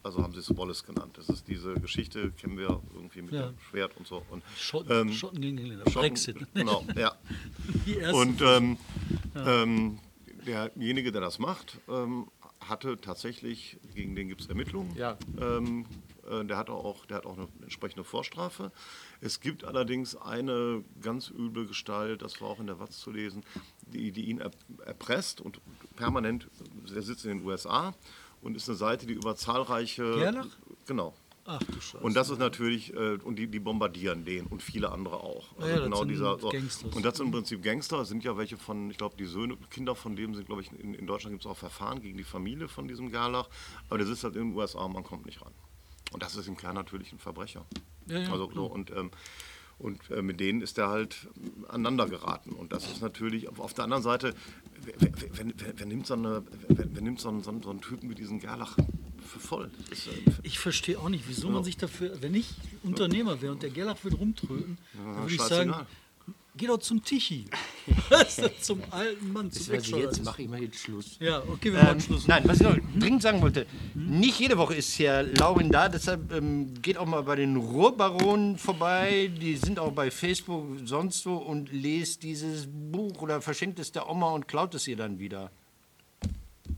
Also 0.03 0.21
haben 0.21 0.33
sie 0.33 0.39
es 0.39 0.55
Wallace 0.57 0.83
genannt. 0.83 1.17
Das 1.17 1.29
ist 1.29 1.47
diese 1.47 1.75
Geschichte, 1.75 2.31
kennen 2.31 2.57
wir 2.57 2.81
irgendwie 2.93 3.21
mit 3.21 3.31
Ja. 3.33 3.47
dem 3.47 3.59
Schwert 3.69 3.95
und 3.97 4.05
so. 4.05 4.21
Und, 4.29 4.43
Schotten, 4.57 4.91
ähm, 5.07 5.13
Schotten 5.13 5.41
gegen 5.41 5.57
Engländer. 5.57 5.85
Schotten- 5.89 6.01
Brexit. 6.09 6.37
Genau, 6.53 6.85
ja. 6.95 7.15
Und 8.13 8.41
ähm, 8.41 8.77
ähm, 9.35 9.99
derjenige, 10.45 11.11
der 11.13 11.21
das 11.21 11.39
macht, 11.39 11.79
ähm, 11.87 12.27
hatte 12.59 12.99
tatsächlich, 12.99 13.77
gegen 13.95 14.15
den 14.15 14.27
gibt 14.27 14.41
es 14.41 14.47
Ermittlungen. 14.47 14.93
Ja. 14.95 15.17
Ähm, 15.39 15.85
äh, 16.29 16.43
der, 16.45 16.57
hat 16.57 16.69
auch, 16.69 17.05
der 17.05 17.17
hat 17.17 17.25
auch 17.25 17.37
eine 17.37 17.47
entsprechende 17.61 18.03
Vorstrafe. 18.03 18.71
Es 19.21 19.39
gibt 19.39 19.63
allerdings 19.63 20.15
eine 20.17 20.83
ganz 21.01 21.29
üble 21.29 21.65
Gestalt, 21.65 22.21
das 22.21 22.41
war 22.41 22.49
auch 22.49 22.59
in 22.59 22.67
der 22.67 22.79
Watz 22.79 22.99
zu 22.99 23.11
lesen, 23.11 23.43
die, 23.87 24.11
die 24.11 24.25
ihn 24.25 24.39
er, 24.39 24.51
erpresst 24.85 25.39
und 25.41 25.59
permanent, 25.95 26.49
der 26.93 27.01
sitzt 27.01 27.25
in 27.25 27.37
den 27.39 27.47
USA 27.47 27.93
und 28.43 28.55
ist 28.55 28.69
eine 28.69 28.77
Seite, 28.77 29.05
die 29.05 29.13
über 29.13 29.35
zahlreiche... 29.35 30.03
Gerlach? 30.15 30.47
Genau. 30.85 31.13
Ach 31.45 31.59
du 31.59 31.73
Scheiße. 31.73 31.97
Und 32.03 32.13
das 32.15 32.29
ist 32.29 32.39
natürlich, 32.39 32.93
äh, 32.93 33.17
und 33.23 33.37
die, 33.37 33.47
die 33.47 33.59
bombardieren 33.59 34.23
den 34.23 34.45
und 34.47 34.63
viele 34.63 34.91
andere 34.91 35.17
auch. 35.17 35.45
Also 35.57 35.67
Ja, 35.67 35.75
ja, 35.83 35.89
das 35.89 35.99
sind 35.99 36.51
Gangsters. 36.51 36.95
Und 36.95 37.05
das 37.05 37.17
sind 37.17 37.25
im 37.25 37.31
Prinzip 37.33 37.63
Gangster, 37.63 37.99
es 37.99 38.07
sind 38.07 38.23
ja 38.23 38.37
welche 38.37 38.57
von, 38.57 38.89
ich 38.89 38.97
glaube, 38.97 39.17
die 39.17 39.25
Söhne, 39.25 39.57
Kinder 39.69 39.93
von 39.95 40.15
dem 40.15 40.35
sind, 40.35 40.45
glaube 40.45 40.61
ich, 40.61 40.71
in, 40.71 40.93
in 40.93 41.05
Deutschland 41.05 41.33
gibt 41.33 41.45
es 41.45 41.51
auch 41.51 41.57
Verfahren 41.57 42.01
gegen 42.01 42.17
die 42.17 42.23
Familie 42.23 42.69
von 42.69 42.87
diesem 42.87 43.11
Gerlach, 43.11 43.49
aber 43.89 43.97
der 43.97 44.07
sitzt 44.07 44.23
halt 44.23 44.35
in 44.35 44.49
den 44.49 44.57
USA, 44.57 44.87
man 44.87 45.03
kommt 45.03 45.25
nicht 45.25 45.41
ran. 45.41 45.53
Und 46.13 46.23
das 46.23 46.35
ist 46.35 46.47
im 46.47 46.55
Kern 46.55 46.75
natürlich 46.75 47.11
ein 47.11 47.19
Verbrecher. 47.19 47.65
Ja, 48.05 48.19
ja, 48.19 48.31
also, 48.31 48.49
so, 48.53 48.65
und 48.65 48.91
ähm, 48.91 49.11
und 49.83 50.09
äh, 50.11 50.21
mit 50.21 50.39
denen 50.39 50.61
ist 50.61 50.77
er 50.77 50.87
halt 50.89 51.27
ähm, 51.35 51.65
aneinander 51.67 52.07
geraten. 52.07 52.51
Und 52.53 52.71
das 52.71 52.85
ist 52.85 53.01
natürlich, 53.01 53.49
auf- 53.49 53.73
der 53.73 53.83
anderen 53.83 54.01
Seite, 54.01 54.33
wer, 54.81 54.93
wer, 54.99 55.11
wer, 55.33 55.73
wer, 55.75 55.85
nimmt, 55.85 56.07
so, 56.07 56.13
eine, 56.13 56.43
wer, 56.69 57.01
nimmt 57.01 57.19
so, 57.19 57.29
einen, 57.29 57.43
so, 57.43 57.51
einen, 57.51 57.81
Typen 57.81 58.09
wie 58.09 58.15
diesen 58.15 58.39
Gerlach 58.39 58.77
für 59.25 59.39
voll? 59.39 59.69
Ist, 59.91 60.07
äh, 60.07 60.11
Ich 60.43 60.57
verstehe 60.59 60.97
auch 60.97 61.09
nicht, 61.09 61.25
wieso 61.27 61.49
man 61.49 61.63
sich 61.63 61.75
dafür, 61.77 62.21
wenn 62.21 62.33
ich 62.33 62.49
Unternehmer 62.83 63.41
wäre 63.41 63.51
und 63.51 63.61
der 63.61 63.71
Gerlach 63.71 64.01
würde 64.03 64.15
rumtröten, 64.17 64.77
dann 64.93 65.17
würde 65.23 65.33
ich 65.35 65.41
sagen. 65.41 65.73
Geh 66.55 66.67
doch 66.67 66.77
zum 66.77 67.01
du, 67.05 68.49
zum 68.61 68.81
alten 68.91 69.33
Mann, 69.33 69.51
zum 69.51 69.73
Also 69.73 69.97
jetzt 69.97 70.23
mache 70.23 70.41
ich 70.43 70.49
mal 70.49 70.61
jetzt 70.61 70.79
Schluss. 70.79 71.17
Ja, 71.19 71.41
okay, 71.47 71.71
wir 71.73 71.79
machen 71.83 71.95
Ähm, 71.95 72.01
Schluss. 72.01 72.27
nein, 72.27 72.43
was 72.45 72.57
ich 72.57 72.63
noch 72.63 72.77
dringend 72.97 73.21
sagen 73.21 73.41
wollte, 73.41 73.65
nicht 73.93 74.39
jede 74.39 74.57
Woche 74.57 74.75
ist 74.75 74.97
Herr 74.99 75.23
Laurin 75.23 75.69
da, 75.71 75.89
deshalb 75.89 76.31
ähm, 76.31 76.73
geht 76.81 76.97
auch 76.97 77.05
mal 77.05 77.23
bei 77.23 77.35
den 77.35 77.55
Ruhrbaronen 77.57 78.57
vorbei, 78.57 79.31
die 79.39 79.55
sind 79.57 79.79
auch 79.79 79.91
bei 79.91 80.11
Facebook 80.11 80.65
sonst 80.85 81.25
wo 81.25 81.35
und 81.35 81.71
lest 81.71 82.23
dieses 82.23 82.67
Buch 82.67 83.21
oder 83.21 83.41
verschenkt 83.41 83.79
es 83.79 83.91
der 83.91 84.09
Oma 84.09 84.31
und 84.31 84.47
klaut 84.47 84.73
es 84.75 84.87
ihr 84.87 84.95
dann 84.95 85.19
wieder. 85.19 85.51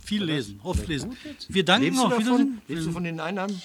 Viel 0.03 0.23
lesen, 0.23 0.59
oft 0.63 0.88
lesen. 0.88 1.17
Wir 1.47 1.65
danken 1.65 1.86
Lebst 1.86 1.99
du 1.99 2.05
auch 2.05 2.09
davon? 2.09 2.61
Lebst 2.67 2.86
du 2.88 2.91
von 2.91 3.03
den 3.03 3.19
Einnahmen 3.19 3.59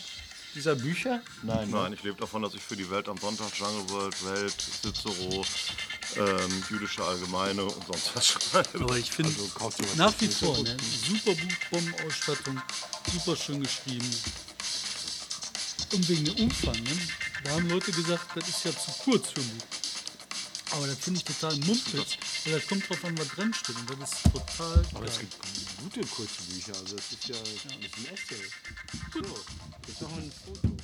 dieser 0.54 0.74
Bücher? 0.74 1.22
Nein. 1.42 1.70
Nein, 1.70 1.92
ich 1.92 2.02
lebe 2.02 2.16
davon, 2.18 2.42
dass 2.42 2.54
ich 2.54 2.62
für 2.62 2.76
die 2.76 2.88
Welt 2.90 3.08
am 3.08 3.16
Sonntag, 3.18 3.48
Jungle 3.58 3.88
World, 3.90 4.24
Welt, 4.24 4.54
Cicero, 4.58 5.44
ähm, 6.16 6.64
jüdische 6.70 7.04
Allgemeine 7.04 7.64
und 7.64 7.86
sonst 7.86 8.10
was 8.14 8.26
schreibe. 8.28 8.80
Aber 8.80 8.96
ich 8.96 9.10
finde 9.10 9.32
Also 9.58 9.84
nach 9.96 10.12
wie 10.20 10.26
ist 10.26 10.40
ja 10.40 10.46
vor, 10.48 10.62
ne? 10.62 10.76
super 11.06 11.34
Buch, 11.34 11.52
Bombenausstattung, 11.70 12.60
super 13.12 13.36
schön 13.36 13.62
geschrieben. 13.62 14.10
Und 15.92 16.08
wegen 16.08 16.24
dem 16.24 16.34
Umfang, 16.44 16.80
ne? 16.82 16.98
da 17.44 17.50
haben 17.52 17.68
Leute 17.68 17.90
gesagt, 17.92 18.26
das 18.36 18.48
ist 18.48 18.64
ja 18.64 18.70
zu 18.72 18.90
kurz 19.04 19.30
für 19.30 19.40
Buch. 19.40 19.64
Aber 20.72 20.86
das 20.86 20.98
finde 20.98 21.18
ich 21.18 21.24
total 21.24 21.56
mumpitz, 21.56 22.16
weil 22.44 22.52
das 22.60 22.66
kommt 22.68 22.88
drauf 22.88 23.04
an, 23.04 23.18
was 23.18 23.28
drin 23.28 23.52
steht. 23.52 23.74
Und 23.76 24.00
das 24.00 24.12
ist 24.12 24.22
total 24.32 24.84
Aber 24.94 25.04
es 25.06 25.16
geil. 25.16 25.26
gibt 25.40 25.94
gute 25.94 26.06
kurze 26.06 26.42
Bücher, 26.48 26.72
also 26.80 26.94
das 26.94 27.04
ist 27.10 27.26
ja, 27.28 27.34
das 27.34 27.48
ist 27.48 27.66
ein 27.66 28.14
Essay. 28.14 28.44
So, 29.12 29.38
jetzt 29.88 30.00
noch 30.02 30.12
ein 30.16 30.32
Foto. 30.44 30.76